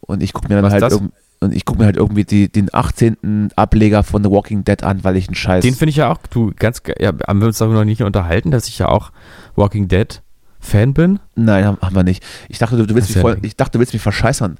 und 0.00 0.22
ich 0.22 0.32
gucke 0.32 0.48
mir 0.48 0.56
dann 0.56 0.64
Was 0.64 0.72
halt 0.72 0.82
das? 0.82 1.00
Und 1.42 1.54
ich 1.54 1.64
gucke 1.64 1.80
mir 1.80 1.86
halt 1.86 1.96
irgendwie 1.96 2.24
die, 2.24 2.50
den 2.50 2.72
18. 2.72 3.50
Ableger 3.56 4.02
von 4.02 4.22
The 4.22 4.30
Walking 4.30 4.64
Dead 4.64 4.82
an, 4.82 5.04
weil 5.04 5.16
ich 5.16 5.28
einen 5.28 5.34
Scheiß. 5.34 5.62
Den 5.62 5.74
finde 5.74 5.90
ich 5.90 5.96
ja 5.96 6.10
auch, 6.10 6.18
du, 6.30 6.52
ganz, 6.56 6.82
ja, 6.98 7.12
haben 7.26 7.40
wir 7.40 7.48
uns 7.48 7.58
darüber 7.58 7.76
noch 7.76 7.84
nicht 7.84 8.02
unterhalten, 8.02 8.50
dass 8.50 8.68
ich 8.68 8.78
ja 8.78 8.88
auch 8.88 9.12
Walking 9.56 9.88
Dead 9.88 10.22
Fan 10.60 10.94
bin? 10.94 11.18
Nein, 11.34 11.64
haben, 11.64 11.78
haben 11.82 11.96
wir 11.96 12.04
nicht. 12.04 12.24
Ich 12.48 12.58
dachte, 12.58 12.76
du, 12.76 12.86
du 12.86 12.94
willst 12.94 13.10
ist 13.10 13.16
mich 13.16 13.22
voll, 13.22 13.38
ich 13.42 13.56
dachte, 13.56 13.72
du 13.72 13.78
willst 13.80 13.92
mich 13.92 14.02
verscheißern. 14.02 14.56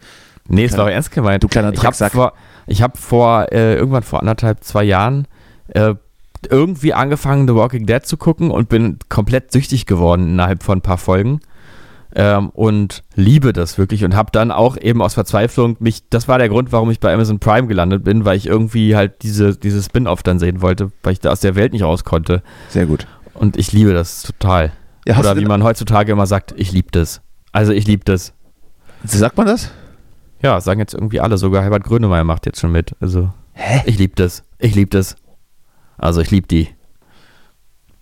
Nee, 0.48 0.64
es 0.64 0.76
war 0.76 0.86
auch 0.86 0.90
ernst 0.90 1.12
gemeint. 1.12 1.44
du 1.44 1.48
kleiner 1.48 1.72
Ich 1.72 1.78
habe 1.78 1.86
Drecksack. 1.86 2.12
vor, 2.12 2.32
ich 2.66 2.82
hab 2.82 2.98
vor 2.98 3.46
äh, 3.52 3.76
irgendwann 3.76 4.02
vor 4.02 4.20
anderthalb, 4.20 4.64
zwei 4.64 4.82
Jahren 4.82 5.28
äh, 5.68 5.94
irgendwie 6.48 6.92
angefangen, 6.92 7.46
The 7.46 7.54
Walking 7.54 7.86
Dead 7.86 8.04
zu 8.04 8.16
gucken 8.16 8.50
und 8.50 8.68
bin 8.68 8.98
komplett 9.08 9.52
süchtig 9.52 9.86
geworden 9.86 10.26
innerhalb 10.26 10.64
von 10.64 10.78
ein 10.78 10.82
paar 10.82 10.98
Folgen. 10.98 11.40
Ähm, 12.14 12.50
und 12.50 13.04
liebe 13.14 13.52
das 13.54 13.78
wirklich 13.78 14.04
und 14.04 14.14
habe 14.14 14.30
dann 14.32 14.50
auch 14.50 14.76
eben 14.76 15.00
aus 15.00 15.14
Verzweiflung 15.14 15.76
mich, 15.80 16.08
das 16.10 16.28
war 16.28 16.38
der 16.38 16.50
Grund, 16.50 16.70
warum 16.70 16.90
ich 16.90 17.00
bei 17.00 17.12
Amazon 17.12 17.38
Prime 17.38 17.66
gelandet 17.68 18.04
bin, 18.04 18.24
weil 18.26 18.36
ich 18.36 18.46
irgendwie 18.46 18.94
halt 18.96 19.22
diese, 19.22 19.56
diese 19.56 19.82
Spin-off 19.82 20.22
dann 20.22 20.38
sehen 20.38 20.60
wollte, 20.60 20.92
weil 21.02 21.14
ich 21.14 21.20
da 21.20 21.30
aus 21.30 21.40
der 21.40 21.54
Welt 21.54 21.72
nicht 21.72 21.82
raus 21.84 22.04
konnte. 22.04 22.42
Sehr 22.68 22.84
gut. 22.86 23.06
Und 23.32 23.56
ich 23.56 23.72
liebe 23.72 23.94
das 23.94 24.22
total. 24.22 24.72
Ja, 25.08 25.18
Oder 25.18 25.36
wie 25.36 25.46
man 25.46 25.62
heutzutage 25.62 26.12
immer 26.12 26.26
sagt, 26.26 26.52
ich 26.56 26.70
liebe 26.70 26.88
das. 26.92 27.22
Also 27.50 27.72
ich 27.72 27.86
liebe 27.86 28.04
das. 28.04 28.34
Sagt 29.04 29.36
man 29.38 29.46
das? 29.46 29.70
Ja, 30.42 30.60
sagen 30.60 30.80
jetzt 30.80 30.92
irgendwie 30.94 31.20
alle, 31.20 31.38
sogar 31.38 31.62
Herbert 31.62 31.84
Grönemeyer 31.84 32.24
macht 32.24 32.44
jetzt 32.46 32.60
schon 32.60 32.72
mit. 32.72 32.94
Also 33.00 33.32
Hä? 33.54 33.80
ich 33.86 33.98
liebe 33.98 34.14
das. 34.16 34.44
Ich 34.58 34.74
liebe 34.74 34.90
das. 34.90 35.16
Also 35.96 36.20
ich 36.20 36.30
liebe 36.30 36.46
die. 36.46 36.68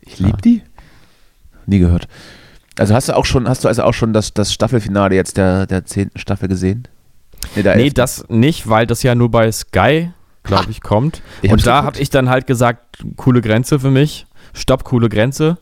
Ich 0.00 0.18
liebe 0.18 0.30
Ja. 0.32 0.36
die? 0.44 0.62
Nie 1.66 1.78
gehört. 1.78 2.08
Also 2.78 2.94
hast 2.94 3.08
du 3.08 3.16
auch 3.16 3.24
schon, 3.24 3.48
hast 3.48 3.64
du 3.64 3.68
also 3.68 3.82
auch 3.82 3.94
schon 3.94 4.12
das, 4.12 4.32
das 4.32 4.52
Staffelfinale 4.52 5.14
jetzt 5.14 5.36
der, 5.36 5.66
der 5.66 5.84
zehnten 5.84 6.18
Staffel 6.18 6.48
gesehen? 6.48 6.88
Nee, 7.56 7.62
der 7.62 7.76
Nee, 7.76 7.90
das 7.90 8.24
nicht, 8.28 8.68
weil 8.68 8.86
das 8.86 9.02
ja 9.02 9.14
nur 9.14 9.30
bei 9.30 9.50
Sky, 9.50 10.10
glaube 10.42 10.70
ich, 10.70 10.80
kommt. 10.80 11.22
Ich 11.42 11.50
Und 11.50 11.66
da 11.66 11.82
habe 11.82 11.98
ich 11.98 12.10
dann 12.10 12.28
halt 12.28 12.46
gesagt, 12.46 13.04
coole 13.16 13.40
Grenze 13.40 13.80
für 13.80 13.90
mich. 13.90 14.26
Stopp, 14.52 14.84
coole 14.84 15.08
Grenze. 15.08 15.58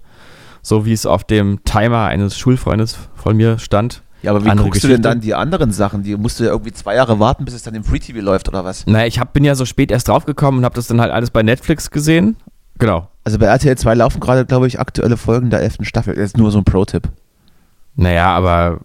So 0.62 0.84
wie 0.84 0.92
es 0.92 1.06
auf 1.06 1.24
dem 1.24 1.64
Timer 1.64 2.04
eines 2.06 2.36
Schulfreundes 2.38 2.98
von 3.14 3.36
mir 3.36 3.58
stand. 3.58 4.02
Ja, 4.22 4.32
aber 4.32 4.44
wie 4.44 4.50
andere 4.50 4.66
guckst 4.66 4.82
du 4.82 4.88
denn 4.88 4.96
Geschichte. 4.96 5.08
dann 5.08 5.20
die 5.20 5.34
anderen 5.34 5.70
Sachen? 5.70 6.02
Die 6.02 6.16
musst 6.16 6.40
du 6.40 6.44
ja 6.44 6.50
irgendwie 6.50 6.72
zwei 6.72 6.96
Jahre 6.96 7.20
warten, 7.20 7.44
bis 7.44 7.54
es 7.54 7.62
dann 7.62 7.74
im 7.74 7.84
Free 7.84 8.00
TV 8.00 8.20
läuft 8.20 8.48
oder 8.48 8.64
was? 8.64 8.84
Naja, 8.86 9.06
ich 9.06 9.20
hab, 9.20 9.32
bin 9.32 9.44
ja 9.44 9.54
so 9.54 9.64
spät 9.64 9.92
erst 9.92 10.08
draufgekommen 10.08 10.58
und 10.58 10.64
habe 10.64 10.74
das 10.74 10.88
dann 10.88 11.00
halt 11.00 11.12
alles 11.12 11.30
bei 11.30 11.42
Netflix 11.42 11.90
gesehen. 11.90 12.36
Genau. 12.78 13.08
Also 13.28 13.38
bei 13.38 13.44
RTL 13.44 13.76
2 13.76 13.92
laufen 13.92 14.20
gerade, 14.20 14.46
glaube 14.46 14.66
ich, 14.68 14.80
aktuelle 14.80 15.18
Folgen 15.18 15.50
der 15.50 15.60
elften 15.60 15.84
Staffel. 15.84 16.14
Das 16.14 16.24
ist 16.24 16.38
nur 16.38 16.50
so 16.50 16.56
ein 16.56 16.64
Pro-Tipp. 16.64 17.10
Naja, 17.94 18.28
aber 18.28 18.80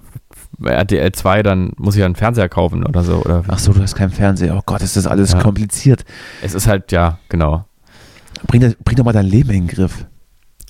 bei 0.58 0.72
RTL 0.72 1.14
2, 1.14 1.44
dann 1.44 1.72
muss 1.78 1.96
ich 1.96 2.02
ja 2.02 2.06
einen 2.06 2.16
Fernseher 2.18 2.50
kaufen 2.50 2.86
oder 2.86 3.04
so. 3.06 3.22
Oder 3.24 3.42
Ach 3.48 3.58
so, 3.58 3.72
du 3.72 3.82
hast 3.82 3.96
keinen 3.96 4.10
Fernseher. 4.10 4.58
Oh 4.58 4.62
Gott, 4.66 4.82
ist 4.82 4.98
das 4.98 5.08
alles 5.08 5.32
Ja. 5.32 5.40
kompliziert. 5.42 6.04
es 6.42 6.54
ist 6.54 6.68
halt, 6.68 6.92
ja, 6.92 7.20
genau. 7.30 7.64
Bring, 8.48 8.60
das- 8.60 8.76
bring 8.84 8.98
doch 8.98 9.06
mal 9.06 9.14
dein 9.14 9.28
Leben 9.28 9.50
in 9.52 9.66
den 9.66 9.68
Griff. 9.68 10.08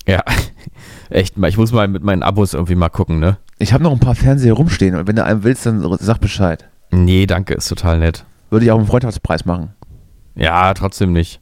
Ja, 0.06 0.22
echt 1.10 1.36
mal. 1.36 1.48
Ich 1.48 1.56
muss 1.58 1.72
mal 1.72 1.88
mit 1.88 2.04
meinen 2.04 2.22
Abos 2.22 2.54
irgendwie 2.54 2.76
mal 2.76 2.90
gucken, 2.90 3.18
ne? 3.18 3.38
Ich 3.58 3.72
habe 3.72 3.82
noch 3.82 3.90
ein 3.90 3.98
paar 3.98 4.14
Fernseher 4.14 4.52
rumstehen 4.52 4.94
und 4.94 5.08
wenn 5.08 5.16
du 5.16 5.24
einen 5.24 5.42
willst, 5.42 5.66
dann 5.66 5.84
sag 5.98 6.20
Bescheid. 6.20 6.64
Nee, 6.92 7.26
danke, 7.26 7.54
ist 7.54 7.66
total 7.66 7.98
nett. 7.98 8.24
Würde 8.50 8.66
ich 8.66 8.70
auch 8.70 8.78
einen 8.78 8.86
Freundschaftspreis 8.86 9.44
machen. 9.46 9.70
Ja, 10.36 10.72
trotzdem 10.74 11.12
nicht. 11.12 11.40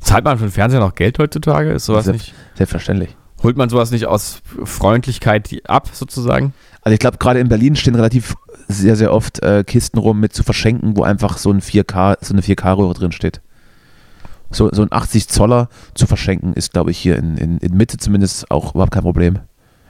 Zahlt 0.00 0.24
man 0.24 0.38
für 0.38 0.44
den 0.46 0.52
Fernseher 0.52 0.80
noch 0.80 0.94
Geld 0.94 1.18
heutzutage? 1.18 1.70
Ist 1.72 1.86
sowas 1.86 2.04
Selbst- 2.06 2.28
nicht? 2.28 2.34
Selbstverständlich. 2.56 3.16
Holt 3.42 3.56
man 3.56 3.68
sowas 3.70 3.90
nicht 3.90 4.06
aus 4.06 4.42
Freundlichkeit 4.64 5.50
die- 5.50 5.64
ab, 5.66 5.88
sozusagen? 5.92 6.52
Also 6.82 6.94
ich 6.94 6.98
glaube, 7.00 7.18
gerade 7.18 7.40
in 7.40 7.48
Berlin 7.48 7.76
stehen 7.76 7.94
relativ 7.94 8.34
sehr, 8.68 8.96
sehr 8.96 9.12
oft 9.12 9.42
äh, 9.42 9.64
Kisten 9.64 9.98
rum 9.98 10.20
mit 10.20 10.32
zu 10.34 10.42
verschenken, 10.42 10.96
wo 10.96 11.02
einfach 11.02 11.38
so 11.38 11.50
ein 11.50 11.60
4K, 11.60 12.16
so 12.20 12.34
eine 12.34 12.42
4K-Röhre 12.42 12.94
drin 12.94 13.12
steht. 13.12 13.40
So, 14.50 14.68
so 14.72 14.82
ein 14.82 14.88
80 14.90 15.28
Zoller 15.28 15.68
zu 15.94 16.06
verschenken 16.06 16.54
ist, 16.54 16.72
glaube 16.72 16.90
ich, 16.90 16.98
hier 16.98 17.16
in, 17.16 17.36
in, 17.36 17.58
in 17.58 17.76
Mitte 17.76 17.98
zumindest 17.98 18.50
auch 18.50 18.74
überhaupt 18.74 18.92
kein 18.92 19.02
Problem. 19.02 19.38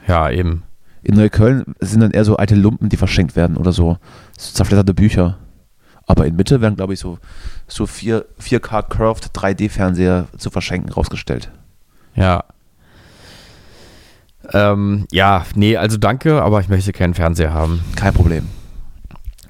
Ja, 0.07 0.29
eben. 0.29 0.63
In 1.03 1.15
Neukölln 1.15 1.73
sind 1.79 1.99
dann 2.01 2.11
eher 2.11 2.25
so 2.25 2.37
alte 2.37 2.55
Lumpen, 2.55 2.89
die 2.89 2.97
verschenkt 2.97 3.35
werden 3.35 3.57
oder 3.57 3.71
so. 3.71 3.97
so 4.37 4.53
zerfledderte 4.53 4.93
Bücher. 4.93 5.37
Aber 6.05 6.25
in 6.27 6.35
Mitte 6.35 6.61
werden, 6.61 6.75
glaube 6.75 6.93
ich, 6.93 6.99
so, 6.99 7.17
so 7.71 7.85
4, 7.85 8.25
4K 8.39 8.83
Curved 8.83 9.31
3D-Fernseher 9.33 10.27
zu 10.37 10.49
verschenken 10.49 10.91
rausgestellt. 10.91 11.49
Ja. 12.15 12.43
Ähm, 14.51 15.05
ja, 15.11 15.45
nee, 15.55 15.77
also 15.77 15.97
danke, 15.97 16.41
aber 16.41 16.59
ich 16.59 16.67
möchte 16.67 16.91
keinen 16.91 17.13
Fernseher 17.13 17.53
haben. 17.53 17.81
Kein 17.95 18.13
Problem. 18.13 18.47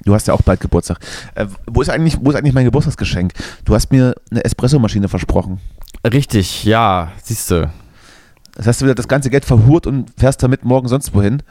Du 0.03 0.13
hast 0.13 0.28
ja 0.28 0.34
auch 0.34 0.41
bald 0.41 0.59
Geburtstag. 0.59 0.99
Äh, 1.36 1.47
wo, 1.67 1.82
ist 1.82 1.89
eigentlich, 1.89 2.17
wo 2.22 2.30
ist 2.30 2.36
eigentlich 2.36 2.53
mein 2.53 2.65
Geburtstagsgeschenk? 2.65 3.34
Du 3.65 3.74
hast 3.74 3.91
mir 3.91 4.15
eine 4.30 4.43
Espressomaschine 4.43 5.07
versprochen. 5.07 5.59
Richtig, 6.03 6.63
ja, 6.63 7.11
siehste. 7.24 7.72
Das 8.55 8.67
hast 8.67 8.82
du 8.82 8.86
wieder 8.86 8.95
das 8.95 9.07
ganze 9.07 9.30
Geld 9.30 9.45
verhurt 9.45 9.88
und 9.88 10.11
fährst 10.17 10.43
damit 10.43 10.65
morgen 10.65 10.88
sonst 10.88 11.13
wohin. 11.13 11.41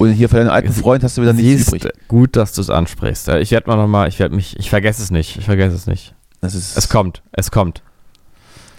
Und 0.00 0.12
hier 0.12 0.30
für 0.30 0.36
deinen 0.36 0.48
alten 0.48 0.72
Freund 0.72 1.04
hast 1.04 1.18
du 1.18 1.22
wieder 1.22 1.34
nichts 1.34 1.66
Siehste, 1.66 1.76
übrig. 1.76 1.92
Gut, 2.08 2.34
dass 2.34 2.54
du 2.54 2.62
es 2.62 2.70
ansprichst. 2.70 3.28
Ich 3.28 3.50
werde 3.50 3.68
mal 3.68 3.76
nochmal, 3.76 4.08
ich 4.08 4.18
werde 4.18 4.34
mich, 4.34 4.58
ich 4.58 4.70
vergesse 4.70 5.02
es 5.02 5.10
nicht, 5.10 5.36
ich 5.36 5.44
vergesse 5.44 5.76
es 5.76 5.86
nicht. 5.86 6.14
Das 6.40 6.54
ist 6.54 6.74
Es 6.74 6.88
kommt, 6.88 7.22
es 7.32 7.50
kommt. 7.50 7.82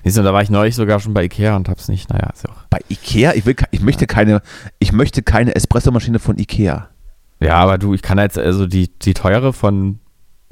Siehst 0.03 0.17
du, 0.17 0.23
da 0.23 0.33
war 0.33 0.41
ich 0.41 0.49
neulich 0.49 0.73
sogar 0.73 0.99
schon 0.99 1.13
bei 1.13 1.23
Ikea 1.25 1.55
und 1.55 1.69
hab's 1.69 1.89
nicht, 1.89 2.09
naja, 2.09 2.31
ist 2.33 2.43
ja 2.43 2.49
auch. 2.49 2.63
bei 2.71 2.79
Ikea. 2.89 3.33
Ich, 3.35 3.45
will, 3.45 3.55
ich, 3.69 3.81
möchte 3.81 4.07
keine, 4.07 4.41
ich 4.79 4.93
möchte 4.93 5.21
keine 5.21 5.53
Espressomaschine 5.53 6.17
von 6.17 6.39
Ikea. 6.39 6.89
Ja, 7.39 7.55
aber 7.57 7.77
du, 7.77 7.93
ich 7.93 8.01
kann 8.01 8.17
jetzt, 8.17 8.39
also 8.39 8.65
die, 8.65 8.87
die 8.87 9.13
teure 9.13 9.53
von, 9.53 9.99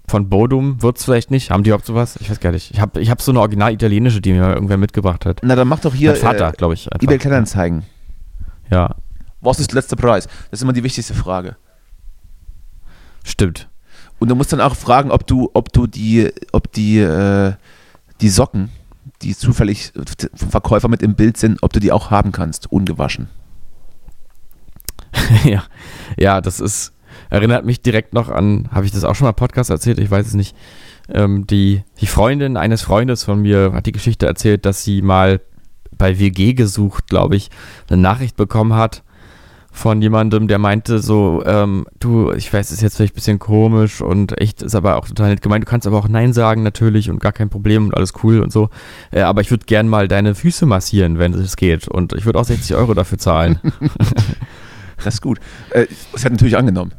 von 0.07 0.29
Bodum 0.29 0.83
wird's 0.83 1.03
vielleicht 1.03 1.31
nicht. 1.31 1.49
Haben 1.49 1.63
die 1.63 1.71
überhaupt 1.71 1.87
sowas? 1.87 2.15
Ich 2.21 2.29
weiß 2.29 2.39
gar 2.41 2.51
nicht. 2.51 2.69
Ich 2.71 2.79
habe 2.79 3.01
ich 3.01 3.09
hab 3.09 3.23
so 3.23 3.31
eine 3.31 3.39
original 3.39 3.73
italienische, 3.73 4.21
die 4.21 4.33
mir 4.33 4.41
mal 4.41 4.53
irgendwer 4.53 4.77
mitgebracht 4.77 5.25
hat. 5.25 5.39
Na, 5.41 5.55
dann 5.55 5.67
mach 5.67 5.79
doch 5.79 5.95
hier 5.95 6.11
mein 6.11 6.21
Vater, 6.21 6.49
äh, 6.49 6.51
glaube 6.55 6.75
ich. 6.75 6.93
einfach. 6.93 7.01
eBay 7.01 7.17
Kleinanzeigen. 7.17 7.81
Ja, 8.69 8.95
Was 9.41 9.59
ist 9.59 9.71
der 9.71 9.75
letzte 9.75 9.95
Preis? 9.95 10.27
Das 10.49 10.59
ist 10.59 10.63
immer 10.63 10.73
die 10.73 10.83
wichtigste 10.83 11.13
Frage. 11.13 11.55
stimmt. 13.23 13.69
Und 14.19 14.29
du 14.29 14.35
musst 14.35 14.51
dann 14.51 14.61
auch 14.61 14.75
fragen, 14.75 15.11
ob 15.11 15.25
du, 15.25 15.49
ob 15.53 15.71
du 15.71 15.87
die, 15.87 16.29
ob 16.51 16.71
die, 16.73 16.99
äh, 16.99 17.53
die 18.19 18.29
Socken, 18.29 18.69
die 19.21 19.35
zufällig 19.35 19.93
vom 20.35 20.49
Verkäufer 20.49 20.89
mit 20.89 21.01
im 21.01 21.15
Bild 21.15 21.37
sind, 21.37 21.63
ob 21.63 21.71
du 21.71 21.79
die 21.79 21.91
auch 21.91 22.11
haben 22.11 22.31
kannst, 22.33 22.71
ungewaschen. 22.71 23.29
ja. 25.45 25.63
ja, 26.17 26.41
das 26.41 26.59
ist, 26.59 26.93
erinnert 27.29 27.65
mich 27.65 27.81
direkt 27.81 28.13
noch 28.13 28.29
an, 28.29 28.67
habe 28.71 28.85
ich 28.85 28.91
das 28.91 29.05
auch 29.05 29.15
schon 29.15 29.25
mal 29.25 29.31
im 29.31 29.35
Podcast 29.35 29.69
erzählt? 29.69 29.99
Ich 29.99 30.11
weiß 30.11 30.27
es 30.27 30.33
nicht. 30.33 30.55
Ähm, 31.07 31.47
die, 31.47 31.83
die 32.01 32.07
Freundin 32.07 32.57
eines 32.57 32.81
Freundes 32.81 33.23
von 33.23 33.41
mir 33.41 33.71
hat 33.73 33.85
die 33.85 33.93
Geschichte 33.93 34.27
erzählt, 34.27 34.65
dass 34.65 34.83
sie 34.83 35.01
mal 35.01 35.41
bei 35.97 36.19
WG 36.19 36.53
gesucht, 36.53 37.07
glaube 37.07 37.35
ich, 37.35 37.49
eine 37.89 38.01
Nachricht 38.01 38.35
bekommen 38.35 38.73
hat 38.73 39.03
von 39.71 40.01
jemandem, 40.01 40.47
der 40.47 40.57
meinte 40.57 40.99
so, 40.99 41.43
ähm, 41.45 41.85
du, 41.99 42.31
ich 42.31 42.51
weiß, 42.51 42.67
es 42.67 42.73
ist 42.73 42.81
jetzt 42.81 42.97
vielleicht 42.97 43.13
ein 43.13 43.15
bisschen 43.15 43.39
komisch 43.39 44.01
und 44.01 44.39
echt 44.41 44.61
ist 44.61 44.75
aber 44.75 44.97
auch 44.97 45.07
total 45.07 45.29
nett 45.29 45.41
gemeint. 45.41 45.63
Du 45.63 45.69
kannst 45.69 45.87
aber 45.87 45.97
auch 45.97 46.07
Nein 46.07 46.33
sagen 46.33 46.63
natürlich 46.63 47.09
und 47.09 47.19
gar 47.19 47.31
kein 47.31 47.49
Problem 47.49 47.85
und 47.85 47.95
alles 47.95 48.13
cool 48.23 48.39
und 48.41 48.51
so. 48.51 48.69
Äh, 49.11 49.21
aber 49.21 49.41
ich 49.41 49.51
würde 49.51 49.65
gern 49.65 49.87
mal 49.87 50.07
deine 50.07 50.35
Füße 50.35 50.65
massieren, 50.65 51.19
wenn 51.19 51.33
es 51.33 51.55
geht. 51.55 51.87
Und 51.87 52.13
ich 52.13 52.25
würde 52.25 52.39
auch 52.39 52.45
60 52.45 52.75
Euro 52.75 52.93
dafür 52.93 53.17
zahlen. 53.17 53.59
Das 55.03 55.13
ist 55.15 55.21
gut. 55.21 55.39
Äh, 55.69 55.87
es 56.13 56.25
hat 56.25 56.33
natürlich 56.33 56.57
angenommen. 56.57 56.93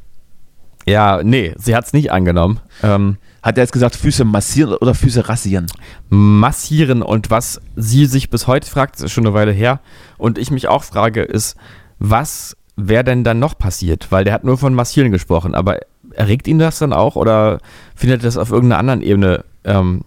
Ja, 0.86 1.20
nee, 1.22 1.54
sie 1.58 1.76
hat 1.76 1.84
es 1.84 1.92
nicht 1.92 2.10
angenommen. 2.10 2.60
Ähm, 2.82 3.18
Hat 3.42 3.58
er 3.58 3.64
jetzt 3.64 3.72
gesagt, 3.72 3.96
Füße 3.96 4.24
massieren 4.24 4.74
oder 4.74 4.94
Füße 4.94 5.28
rasieren? 5.28 5.66
massieren 6.08 7.02
und 7.02 7.30
was 7.30 7.60
sie 7.76 8.06
sich 8.06 8.30
bis 8.30 8.46
heute 8.46 8.68
fragt, 8.68 9.00
ist 9.00 9.12
schon 9.12 9.26
eine 9.26 9.34
Weile 9.34 9.52
her, 9.52 9.80
und 10.18 10.38
ich 10.38 10.50
mich 10.50 10.68
auch 10.68 10.82
frage, 10.82 11.22
ist, 11.22 11.56
was 11.98 12.56
wäre 12.88 13.04
denn 13.04 13.24
dann 13.24 13.38
noch 13.38 13.56
passiert? 13.58 14.10
Weil 14.10 14.24
der 14.24 14.34
hat 14.34 14.44
nur 14.44 14.58
von 14.58 14.74
massieren 14.74 15.10
gesprochen, 15.10 15.54
aber 15.54 15.78
erregt 16.12 16.48
ihn 16.48 16.58
das 16.58 16.78
dann 16.78 16.92
auch 16.92 17.16
oder 17.16 17.58
findet 17.94 18.22
er 18.22 18.24
das 18.24 18.36
auf 18.36 18.50
irgendeiner 18.50 18.78
anderen 18.80 19.02
Ebene 19.02 19.44
ähm, 19.64 20.02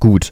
gut? 0.00 0.30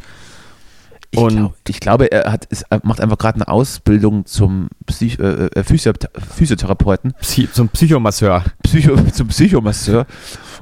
Ich, 1.12 1.20
Und- 1.20 1.36
glaub, 1.36 1.54
ich 1.68 1.80
glaube, 1.80 2.10
er, 2.10 2.32
hat, 2.32 2.48
er 2.68 2.80
macht 2.82 3.00
einfach 3.00 3.16
gerade 3.16 3.36
eine 3.36 3.48
Ausbildung 3.48 4.26
zum 4.26 4.68
Psych, 4.86 5.18
äh, 5.18 5.46
äh, 5.46 5.62
Physio, 5.64 5.92
Physiotherapeuten, 6.34 7.14
Psy 7.20 7.48
zum 7.50 7.68
Psychomasseur. 7.68 8.44
Psycho, 8.64 8.96
zum 9.12 9.28
Psychomasseur 9.28 10.06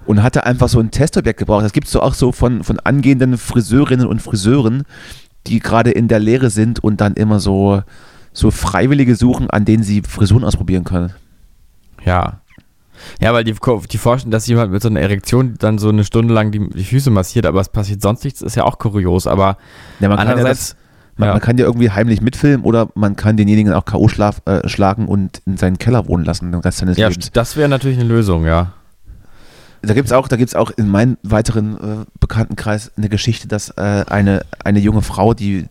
und 0.07 0.23
hatte 0.23 0.44
einfach 0.44 0.69
so 0.69 0.78
ein 0.81 0.90
Testobjekt 0.90 1.39
gebraucht. 1.39 1.65
Das 1.65 1.73
gibt 1.73 1.86
es 1.86 1.93
so 1.93 2.03
auch 2.03 2.15
so 2.15 2.31
von, 2.31 2.62
von 2.62 2.78
angehenden 2.81 3.39
Friseurinnen 3.39 4.07
und 4.07 4.20
Friseuren, 4.20 4.85
die 5.47 5.59
gerade 5.61 5.90
in 5.90 6.09
der 6.09 6.20
Lehre 6.20 6.51
sind 6.51 6.78
und 6.85 7.01
dann 7.01 7.15
immer 7.15 7.40
so, 7.40 7.82
so 8.35 8.51
Freiwillige 8.51 9.16
suchen, 9.16 9.48
an 9.48 9.65
denen 9.65 9.82
sie 9.82 10.02
Frisuren 10.02 10.44
ausprobieren 10.44 10.85
können. 10.85 11.15
Ja. 12.05 12.40
Ja, 13.20 13.32
weil 13.32 13.44
die, 13.44 13.55
die 13.90 13.98
forschen, 13.98 14.31
dass 14.31 14.47
jemand 14.47 14.73
mit 14.73 14.82
so 14.82 14.89
einer 14.89 15.01
Erektion 15.01 15.55
dann 15.59 15.78
so 15.78 15.89
eine 15.89 16.05
Stunde 16.05 16.35
lang 16.35 16.51
die, 16.52 16.69
die 16.69 16.85
Füße 16.85 17.11
massiert, 17.11 17.47
aber 17.47 17.61
es 17.61 17.69
passiert 17.69 18.02
sonst 18.02 18.24
nichts, 18.24 18.43
ist 18.43 18.56
ja 18.56 18.65
auch 18.65 18.78
kurios, 18.78 19.27
aber 19.27 19.56
Ja, 20.01 20.09
man, 20.09 20.19
kann 20.19 20.27
ja 20.28 20.32
das, 20.35 20.39
andererseits, 20.39 20.77
man, 21.16 21.27
ja. 21.28 21.32
man 21.35 21.43
kann 21.43 21.59
ja 21.59 21.65
irgendwie 21.65 21.90
heimlich 21.90 22.20
mitfilmen 22.20 22.65
oder 22.65 22.89
man 22.94 23.16
kann 23.16 23.36
denjenigen 23.36 23.73
auch 23.73 23.85
K.O. 23.85 24.09
schlaf- 24.09 24.43
äh, 24.47 24.69
schlagen 24.69 25.06
und 25.06 25.43
in 25.47 25.56
seinen 25.56 25.78
Keller 25.78 26.09
wohnen 26.09 26.24
lassen 26.24 26.51
den 26.51 26.61
Rest 26.61 26.78
seines 26.78 26.97
ja, 26.97 27.09
Lebens. 27.09 27.31
das 27.32 27.56
wäre 27.56 27.69
natürlich 27.69 27.98
eine 27.98 28.09
Lösung, 28.09 28.47
ja. 28.47 28.73
Da 29.82 29.93
gibt 29.93 30.06
es 30.06 30.12
auch, 30.12 30.28
da 30.28 30.36
gibt's 30.36 30.55
auch 30.55 30.70
in 30.70 30.89
meinem 30.89 31.19
weiteren 31.23 31.77
äh, 31.77 32.05
Bekanntenkreis 32.19 32.90
eine 32.97 33.09
Geschichte, 33.11 33.48
dass 33.48 33.69
äh, 33.70 34.05
eine, 34.09 34.44
eine 34.65 34.78
junge 34.78 35.02
Frau, 35.02 35.35
die, 35.35 35.66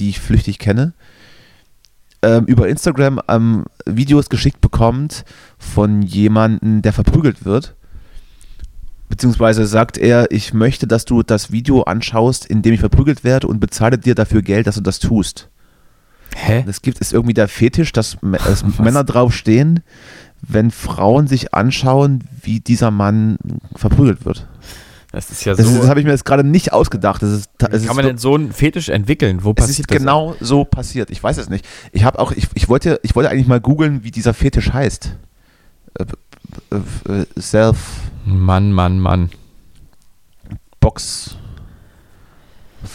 die 0.00 0.08
ich 0.08 0.20
flüchtig 0.20 0.58
kenne, 0.58 0.94
ähm, 2.22 2.44
über 2.46 2.68
Instagram 2.68 3.20
ähm, 3.28 3.64
Videos 3.86 4.28
geschickt 4.28 4.60
bekommt 4.60 5.24
von 5.58 6.02
jemandem, 6.02 6.82
der 6.82 6.92
verprügelt 6.92 7.44
wird. 7.44 7.76
Beziehungsweise 9.08 9.66
sagt 9.66 9.98
er, 9.98 10.30
ich 10.30 10.54
möchte, 10.54 10.86
dass 10.86 11.04
du 11.04 11.22
das 11.22 11.50
Video 11.50 11.82
anschaust, 11.82 12.46
in 12.46 12.62
dem 12.62 12.74
ich 12.74 12.80
verprügelt 12.80 13.24
werde 13.24 13.46
und 13.46 13.58
bezahle 13.58 13.98
dir 13.98 14.14
dafür 14.14 14.42
Geld, 14.42 14.66
dass 14.66 14.76
du 14.76 14.82
das 14.82 14.98
tust. 14.98 15.48
Hä? 16.34 16.64
Es 16.68 16.82
gibt 16.82 16.98
ist 17.00 17.12
irgendwie 17.12 17.34
der 17.34 17.48
Fetisch, 17.48 17.92
dass, 17.92 18.18
dass 18.22 18.78
Männer 18.78 19.02
drauf 19.02 19.34
stehen, 19.34 19.80
wenn 20.42 20.70
Frauen 20.70 21.26
sich 21.26 21.54
anschauen, 21.54 22.22
wie 22.42 22.60
dieser 22.60 22.90
Mann 22.90 23.36
verprügelt 23.74 24.24
wird. 24.24 24.46
Das 25.12 25.30
ist 25.30 25.44
ja 25.44 25.54
Das, 25.54 25.66
so. 25.66 25.72
ist- 25.72 25.80
das 25.82 25.88
habe 25.88 25.98
ich 26.00 26.06
mir 26.06 26.12
jetzt 26.12 26.24
gerade 26.24 26.44
nicht 26.44 26.72
ausgedacht. 26.72 27.20
Das 27.22 27.30
ist, 27.30 27.50
es 27.70 27.82
ist, 27.82 27.86
kann 27.88 27.96
man 27.96 28.04
denn 28.04 28.18
so 28.18 28.34
einen 28.34 28.52
Fetisch 28.52 28.88
entwickeln? 28.90 29.42
Wo 29.42 29.50
es 29.50 29.54
passiert 29.56 29.78
ist 29.80 29.90
das? 29.90 29.98
genau 29.98 30.36
so 30.40 30.64
passiert. 30.64 31.10
Ich 31.10 31.20
weiß 31.22 31.36
es 31.38 31.48
nicht. 31.48 31.66
Ich 31.92 32.04
habe 32.04 32.18
auch, 32.20 32.30
ich, 32.32 32.46
ich 32.54 32.68
wollte, 32.68 33.00
ich 33.02 33.16
wollte 33.16 33.28
eigentlich 33.30 33.48
mal 33.48 33.60
googeln, 33.60 34.04
wie 34.04 34.10
dieser 34.12 34.34
Fetisch 34.34 34.72
heißt. 34.72 35.16
Äh, 35.98 36.04
äh, 37.10 37.20
äh, 37.22 37.26
Self 37.40 37.78
Mann, 38.24 38.72
Mann, 38.72 39.00
Mann. 39.00 39.30
Box. 40.78 41.36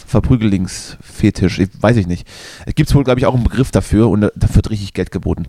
Verprügelingsfetisch, 0.06 1.58
ich, 1.60 1.68
weiß 1.80 1.96
ich 1.96 2.06
nicht. 2.06 2.26
Es 2.64 2.74
gibt 2.74 2.92
wohl, 2.94 3.04
glaube 3.04 3.20
ich, 3.20 3.26
auch 3.26 3.34
einen 3.34 3.44
Begriff 3.44 3.70
dafür 3.70 4.08
und 4.08 4.22
da- 4.22 4.30
dafür 4.34 4.56
wird 4.56 4.70
richtig 4.70 4.94
Geld 4.94 5.10
geboten. 5.10 5.46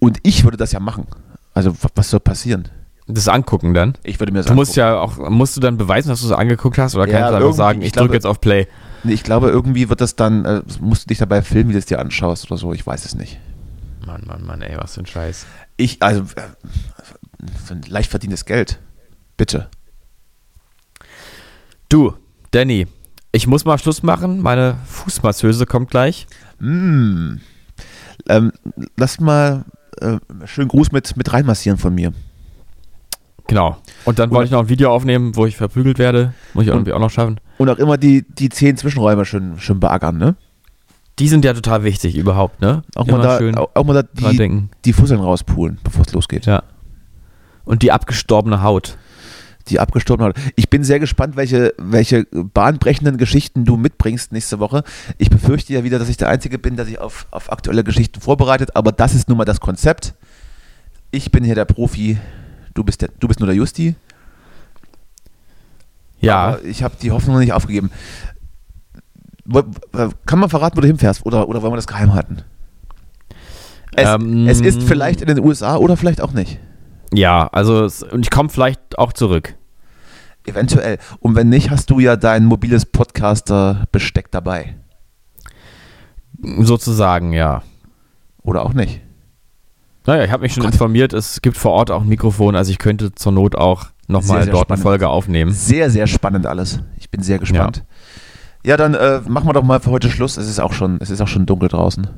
Und 0.00 0.18
ich 0.24 0.44
würde 0.44 0.56
das 0.56 0.72
ja 0.72 0.80
machen. 0.80 1.06
Also 1.54 1.72
wa- 1.82 1.88
was 1.94 2.10
soll 2.10 2.20
passieren? 2.20 2.68
Das 3.08 3.28
angucken 3.28 3.74
dann. 3.74 3.94
Ich 4.04 4.20
würde 4.20 4.32
mir 4.32 4.38
das 4.38 4.46
Du 4.46 4.54
musst 4.54 4.78
angucken. 4.78 5.18
ja 5.20 5.26
auch, 5.26 5.30
musst 5.30 5.56
du 5.56 5.60
dann 5.60 5.76
beweisen, 5.76 6.08
dass 6.08 6.20
du 6.20 6.26
es 6.26 6.32
angeguckt 6.32 6.78
hast 6.78 6.94
oder 6.94 7.06
Ja, 7.08 7.18
kannst 7.18 7.32
du 7.32 7.36
einfach 7.36 7.52
sagen, 7.54 7.82
ich 7.82 7.92
drücke 7.92 8.14
jetzt 8.14 8.26
auf 8.26 8.40
Play? 8.40 8.68
Nee, 9.04 9.12
ich 9.14 9.24
glaube, 9.24 9.48
irgendwie 9.48 9.88
wird 9.88 10.00
das 10.00 10.14
dann, 10.14 10.44
äh, 10.44 10.62
musst 10.80 11.04
du 11.04 11.08
dich 11.08 11.18
dabei 11.18 11.42
filmen, 11.42 11.70
wie 11.70 11.72
du 11.72 11.78
es 11.78 11.86
dir 11.86 11.98
anschaust 11.98 12.50
oder 12.50 12.58
so, 12.58 12.72
ich 12.72 12.86
weiß 12.86 13.04
es 13.04 13.14
nicht. 13.16 13.40
Mann, 14.06 14.22
Mann, 14.26 14.44
Mann, 14.44 14.62
ey, 14.62 14.76
was 14.76 14.94
für 14.94 15.00
ein 15.00 15.06
Scheiß. 15.06 15.46
Ich, 15.76 16.02
also, 16.02 16.22
äh, 16.22 17.46
für 17.64 17.74
ein 17.74 17.82
leicht 17.88 18.10
verdientes 18.10 18.44
Geld. 18.44 18.78
Bitte. 19.36 19.68
Du, 21.88 22.14
Danny, 22.52 22.86
ich 23.32 23.46
muss 23.46 23.64
mal 23.64 23.78
Schluss 23.78 24.02
machen. 24.02 24.40
Meine 24.40 24.76
Fußmasseuse 24.86 25.66
kommt 25.66 25.90
gleich. 25.90 26.26
Mm. 26.60 27.36
Ähm, 28.28 28.52
lass 28.96 29.20
mal 29.20 29.64
äh, 30.00 30.18
schönen 30.44 30.68
Gruß 30.68 30.92
mit, 30.92 31.16
mit 31.16 31.32
reinmassieren 31.32 31.78
von 31.78 31.94
mir. 31.94 32.12
Genau. 33.48 33.76
Und 34.04 34.18
dann 34.18 34.30
wollte 34.30 34.46
ich 34.46 34.50
noch 34.52 34.60
ein 34.60 34.68
Video 34.68 34.90
aufnehmen, 34.92 35.34
wo 35.36 35.46
ich 35.46 35.56
verprügelt 35.56 35.98
werde. 35.98 36.32
Muss 36.54 36.64
ich 36.64 36.70
Und- 36.70 36.76
irgendwie 36.76 36.92
auch 36.92 37.00
noch 37.00 37.10
schaffen. 37.10 37.40
Und 37.58 37.68
auch 37.68 37.78
immer 37.78 37.96
die, 37.98 38.24
die 38.28 38.48
zehn 38.48 38.76
Zwischenräume 38.76 39.24
schön, 39.24 39.58
schön 39.58 39.78
beackern, 39.80 40.16
ne? 40.18 40.36
Die 41.18 41.28
sind 41.28 41.44
ja 41.44 41.52
total 41.52 41.84
wichtig 41.84 42.16
überhaupt, 42.16 42.60
ne? 42.60 42.82
Auch 42.94 43.06
Immer 43.06 43.18
mal 43.18 43.22
da, 43.24 43.38
schön 43.38 43.56
auch, 43.56 43.68
auch 43.74 43.84
mal 43.84 43.92
da 43.94 44.02
dran 44.02 44.30
die, 44.32 44.36
denken. 44.38 44.70
die 44.84 44.92
Fusseln 44.92 45.20
rauspulen, 45.20 45.78
bevor 45.84 46.04
es 46.06 46.12
losgeht. 46.12 46.46
Ja. 46.46 46.62
Und 47.64 47.82
die 47.82 47.92
abgestorbene 47.92 48.62
Haut. 48.62 48.96
Die 49.68 49.78
abgestorben 49.78 50.26
hat. 50.26 50.36
Ich 50.56 50.70
bin 50.70 50.82
sehr 50.82 50.98
gespannt, 50.98 51.36
welche, 51.36 51.72
welche 51.78 52.24
bahnbrechenden 52.32 53.16
Geschichten 53.16 53.64
du 53.64 53.76
mitbringst 53.76 54.32
nächste 54.32 54.58
Woche. 54.58 54.82
Ich 55.18 55.30
befürchte 55.30 55.72
ja 55.72 55.84
wieder, 55.84 56.00
dass 56.00 56.08
ich 56.08 56.16
der 56.16 56.28
Einzige 56.28 56.58
bin, 56.58 56.74
der 56.74 56.84
sich 56.86 56.98
auf, 56.98 57.26
auf 57.30 57.52
aktuelle 57.52 57.84
Geschichten 57.84 58.20
vorbereitet, 58.20 58.74
aber 58.74 58.90
das 58.90 59.14
ist 59.14 59.28
nun 59.28 59.38
mal 59.38 59.44
das 59.44 59.60
Konzept. 59.60 60.14
Ich 61.12 61.30
bin 61.30 61.44
hier 61.44 61.54
der 61.54 61.66
Profi, 61.66 62.18
du 62.74 62.84
bist, 62.84 63.02
der, 63.02 63.10
du 63.18 63.28
bist 63.28 63.40
nur 63.40 63.46
der 63.46 63.56
Justi. 63.56 63.94
Ja. 66.20 66.36
Aber 66.38 66.64
ich 66.64 66.82
habe 66.82 66.94
die 67.00 67.10
Hoffnung 67.10 67.34
noch 67.34 67.40
nicht 67.40 67.52
aufgegeben. 67.52 67.90
Wo- 69.44 69.64
Kann 70.26 70.38
man 70.38 70.48
verraten, 70.48 70.76
wo 70.76 70.80
du 70.80 70.86
hinfährst 70.86 71.26
oder, 71.26 71.48
oder 71.48 71.62
wollen 71.62 71.72
wir 71.72 71.76
das 71.76 71.86
geheim 71.88 72.14
halten? 72.14 72.42
Es, 73.94 74.08
Ähm, 74.08 74.46
es 74.46 74.60
ist 74.60 74.82
vielleicht 74.84 75.20
in 75.20 75.26
den 75.26 75.40
USA 75.40 75.76
oder 75.76 75.96
vielleicht 75.96 76.20
auch 76.20 76.32
nicht. 76.32 76.58
Ja, 77.12 77.48
also 77.48 77.88
und 78.10 78.20
ich 78.24 78.30
komme 78.30 78.48
vielleicht 78.48 78.98
auch 78.98 79.12
zurück. 79.12 79.54
Eventuell. 80.46 80.98
Und 81.20 81.34
wenn 81.36 81.48
nicht, 81.48 81.70
hast 81.70 81.90
du 81.90 81.98
ja 82.00 82.16
dein 82.16 82.44
mobiles 82.46 82.86
Podcaster-Besteck 82.86 84.30
dabei. 84.30 84.76
Sozusagen, 86.60 87.32
ja. 87.32 87.62
Oder 88.42 88.62
auch 88.64 88.72
nicht. 88.72 89.00
Naja, 90.06 90.24
ich 90.24 90.30
habe 90.30 90.42
mich 90.42 90.52
schon 90.52 90.64
Gott. 90.64 90.72
informiert, 90.72 91.12
es 91.12 91.42
gibt 91.42 91.56
vor 91.56 91.72
Ort 91.72 91.90
auch 91.90 92.02
ein 92.02 92.08
Mikrofon, 92.08 92.56
also 92.56 92.70
ich 92.70 92.78
könnte 92.78 93.14
zur 93.14 93.32
Not 93.32 93.54
auch 93.56 93.86
nochmal 94.08 94.46
dort 94.46 94.66
spannend. 94.66 94.70
eine 94.72 94.82
Folge 94.82 95.08
aufnehmen. 95.08 95.52
Sehr, 95.52 95.90
sehr 95.90 96.06
spannend 96.06 96.46
alles. 96.46 96.80
Ich 96.98 97.10
bin 97.10 97.22
sehr 97.22 97.38
gespannt. 97.38 97.84
Ja, 98.64 98.76
dann 98.76 98.94
äh, 98.94 99.20
machen 99.26 99.48
wir 99.48 99.52
doch 99.52 99.62
mal 99.62 99.80
für 99.80 99.90
heute 99.90 100.10
Schluss. 100.10 100.36
Es 100.36 100.48
ist 100.48 100.60
auch 100.60 100.72
schon, 100.72 100.98
es 101.00 101.10
ist 101.10 101.20
auch 101.20 101.28
schon 101.28 101.46
dunkel 101.46 101.68
draußen. 101.68 102.08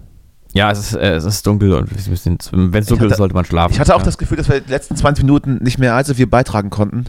Ja, 0.52 0.70
es 0.70 0.78
ist, 0.78 0.94
äh, 0.94 1.14
es 1.14 1.24
ist 1.24 1.46
dunkel 1.46 1.72
und 1.72 1.90
wenn 1.90 2.80
es 2.82 2.86
dunkel 2.86 3.10
ist, 3.10 3.16
sollte 3.16 3.34
man 3.34 3.44
schlafen. 3.44 3.72
Ich 3.74 3.80
hatte 3.80 3.94
auch 3.94 4.00
ja. 4.00 4.04
das 4.04 4.18
Gefühl, 4.18 4.36
dass 4.36 4.48
wir 4.48 4.60
die 4.60 4.70
letzten 4.70 4.94
20 4.94 5.24
Minuten 5.24 5.56
nicht 5.62 5.78
mehr 5.78 5.94
allzu 5.94 6.14
viel 6.14 6.26
beitragen 6.26 6.70
konnten. 6.70 7.06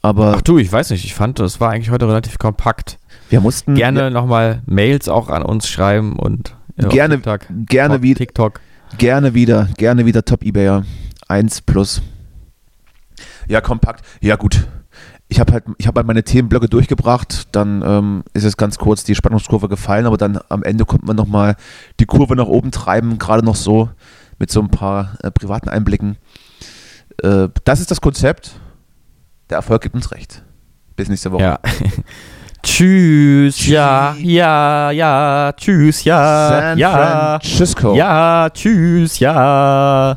Aber 0.00 0.34
Ach 0.38 0.42
du, 0.42 0.58
ich 0.58 0.70
weiß 0.72 0.90
nicht, 0.90 1.04
ich 1.04 1.14
fand, 1.14 1.40
es 1.40 1.60
war 1.60 1.70
eigentlich 1.70 1.90
heute 1.90 2.06
relativ 2.08 2.38
kompakt. 2.38 2.98
wir 3.28 3.40
mussten 3.40 3.74
Gerne 3.74 4.10
nochmal 4.10 4.62
Mails 4.66 5.08
auch 5.08 5.28
an 5.28 5.42
uns 5.42 5.68
schreiben 5.68 6.18
und 6.18 6.56
auf 6.82 6.88
Gerne- 6.90 7.16
TikTok, 7.16 7.40
gerne 7.66 8.02
wieder, 8.02 8.18
TikTok. 8.18 8.60
Gerne 8.98 9.34
wieder, 9.34 9.68
gerne 9.76 10.06
wieder 10.06 10.24
Top 10.24 10.42
Ebayer. 10.42 10.84
1 11.28 11.62
plus. 11.62 12.02
Ja, 13.48 13.60
kompakt. 13.60 14.04
Ja, 14.20 14.36
gut. 14.36 14.66
Ich 15.28 15.40
habe 15.40 15.52
halt, 15.52 15.64
habe 15.86 15.98
halt 15.98 16.06
meine 16.06 16.22
Themenblöcke 16.22 16.68
durchgebracht, 16.68 17.48
dann 17.52 17.82
ähm, 17.84 18.24
ist 18.34 18.44
es 18.44 18.56
ganz 18.56 18.78
kurz 18.78 19.04
die 19.04 19.14
Spannungskurve 19.14 19.68
gefallen, 19.68 20.06
aber 20.06 20.18
dann 20.18 20.38
am 20.48 20.62
Ende 20.62 20.84
kommt 20.84 21.06
man 21.06 21.16
nochmal 21.16 21.56
die 21.98 22.04
Kurve 22.04 22.36
nach 22.36 22.46
oben 22.46 22.70
treiben, 22.70 23.18
gerade 23.18 23.44
noch 23.44 23.56
so 23.56 23.88
mit 24.38 24.50
so 24.50 24.60
ein 24.60 24.68
paar 24.68 25.16
äh, 25.22 25.30
privaten 25.30 25.70
Einblicken. 25.70 26.16
Äh, 27.22 27.48
das 27.64 27.80
ist 27.80 27.90
das 27.90 28.00
Konzept. 28.00 28.60
Der 29.50 29.56
Erfolg 29.56 29.82
gibt 29.82 29.94
uns 29.94 30.12
recht. 30.12 30.42
Bis 30.94 31.08
nächste 31.08 31.32
Woche. 31.32 31.42
Ja. 31.42 31.60
tschüss, 32.64 33.66
ja, 33.68 34.16
ja, 34.18 34.90
ja, 34.90 35.52
tschüss, 35.52 36.04
ja, 36.04 36.48
San 36.48 36.78
ja, 36.78 37.38
Francisco. 37.38 37.94
ja, 37.94 38.48
tschüss, 38.50 39.18
ja. 39.20 40.16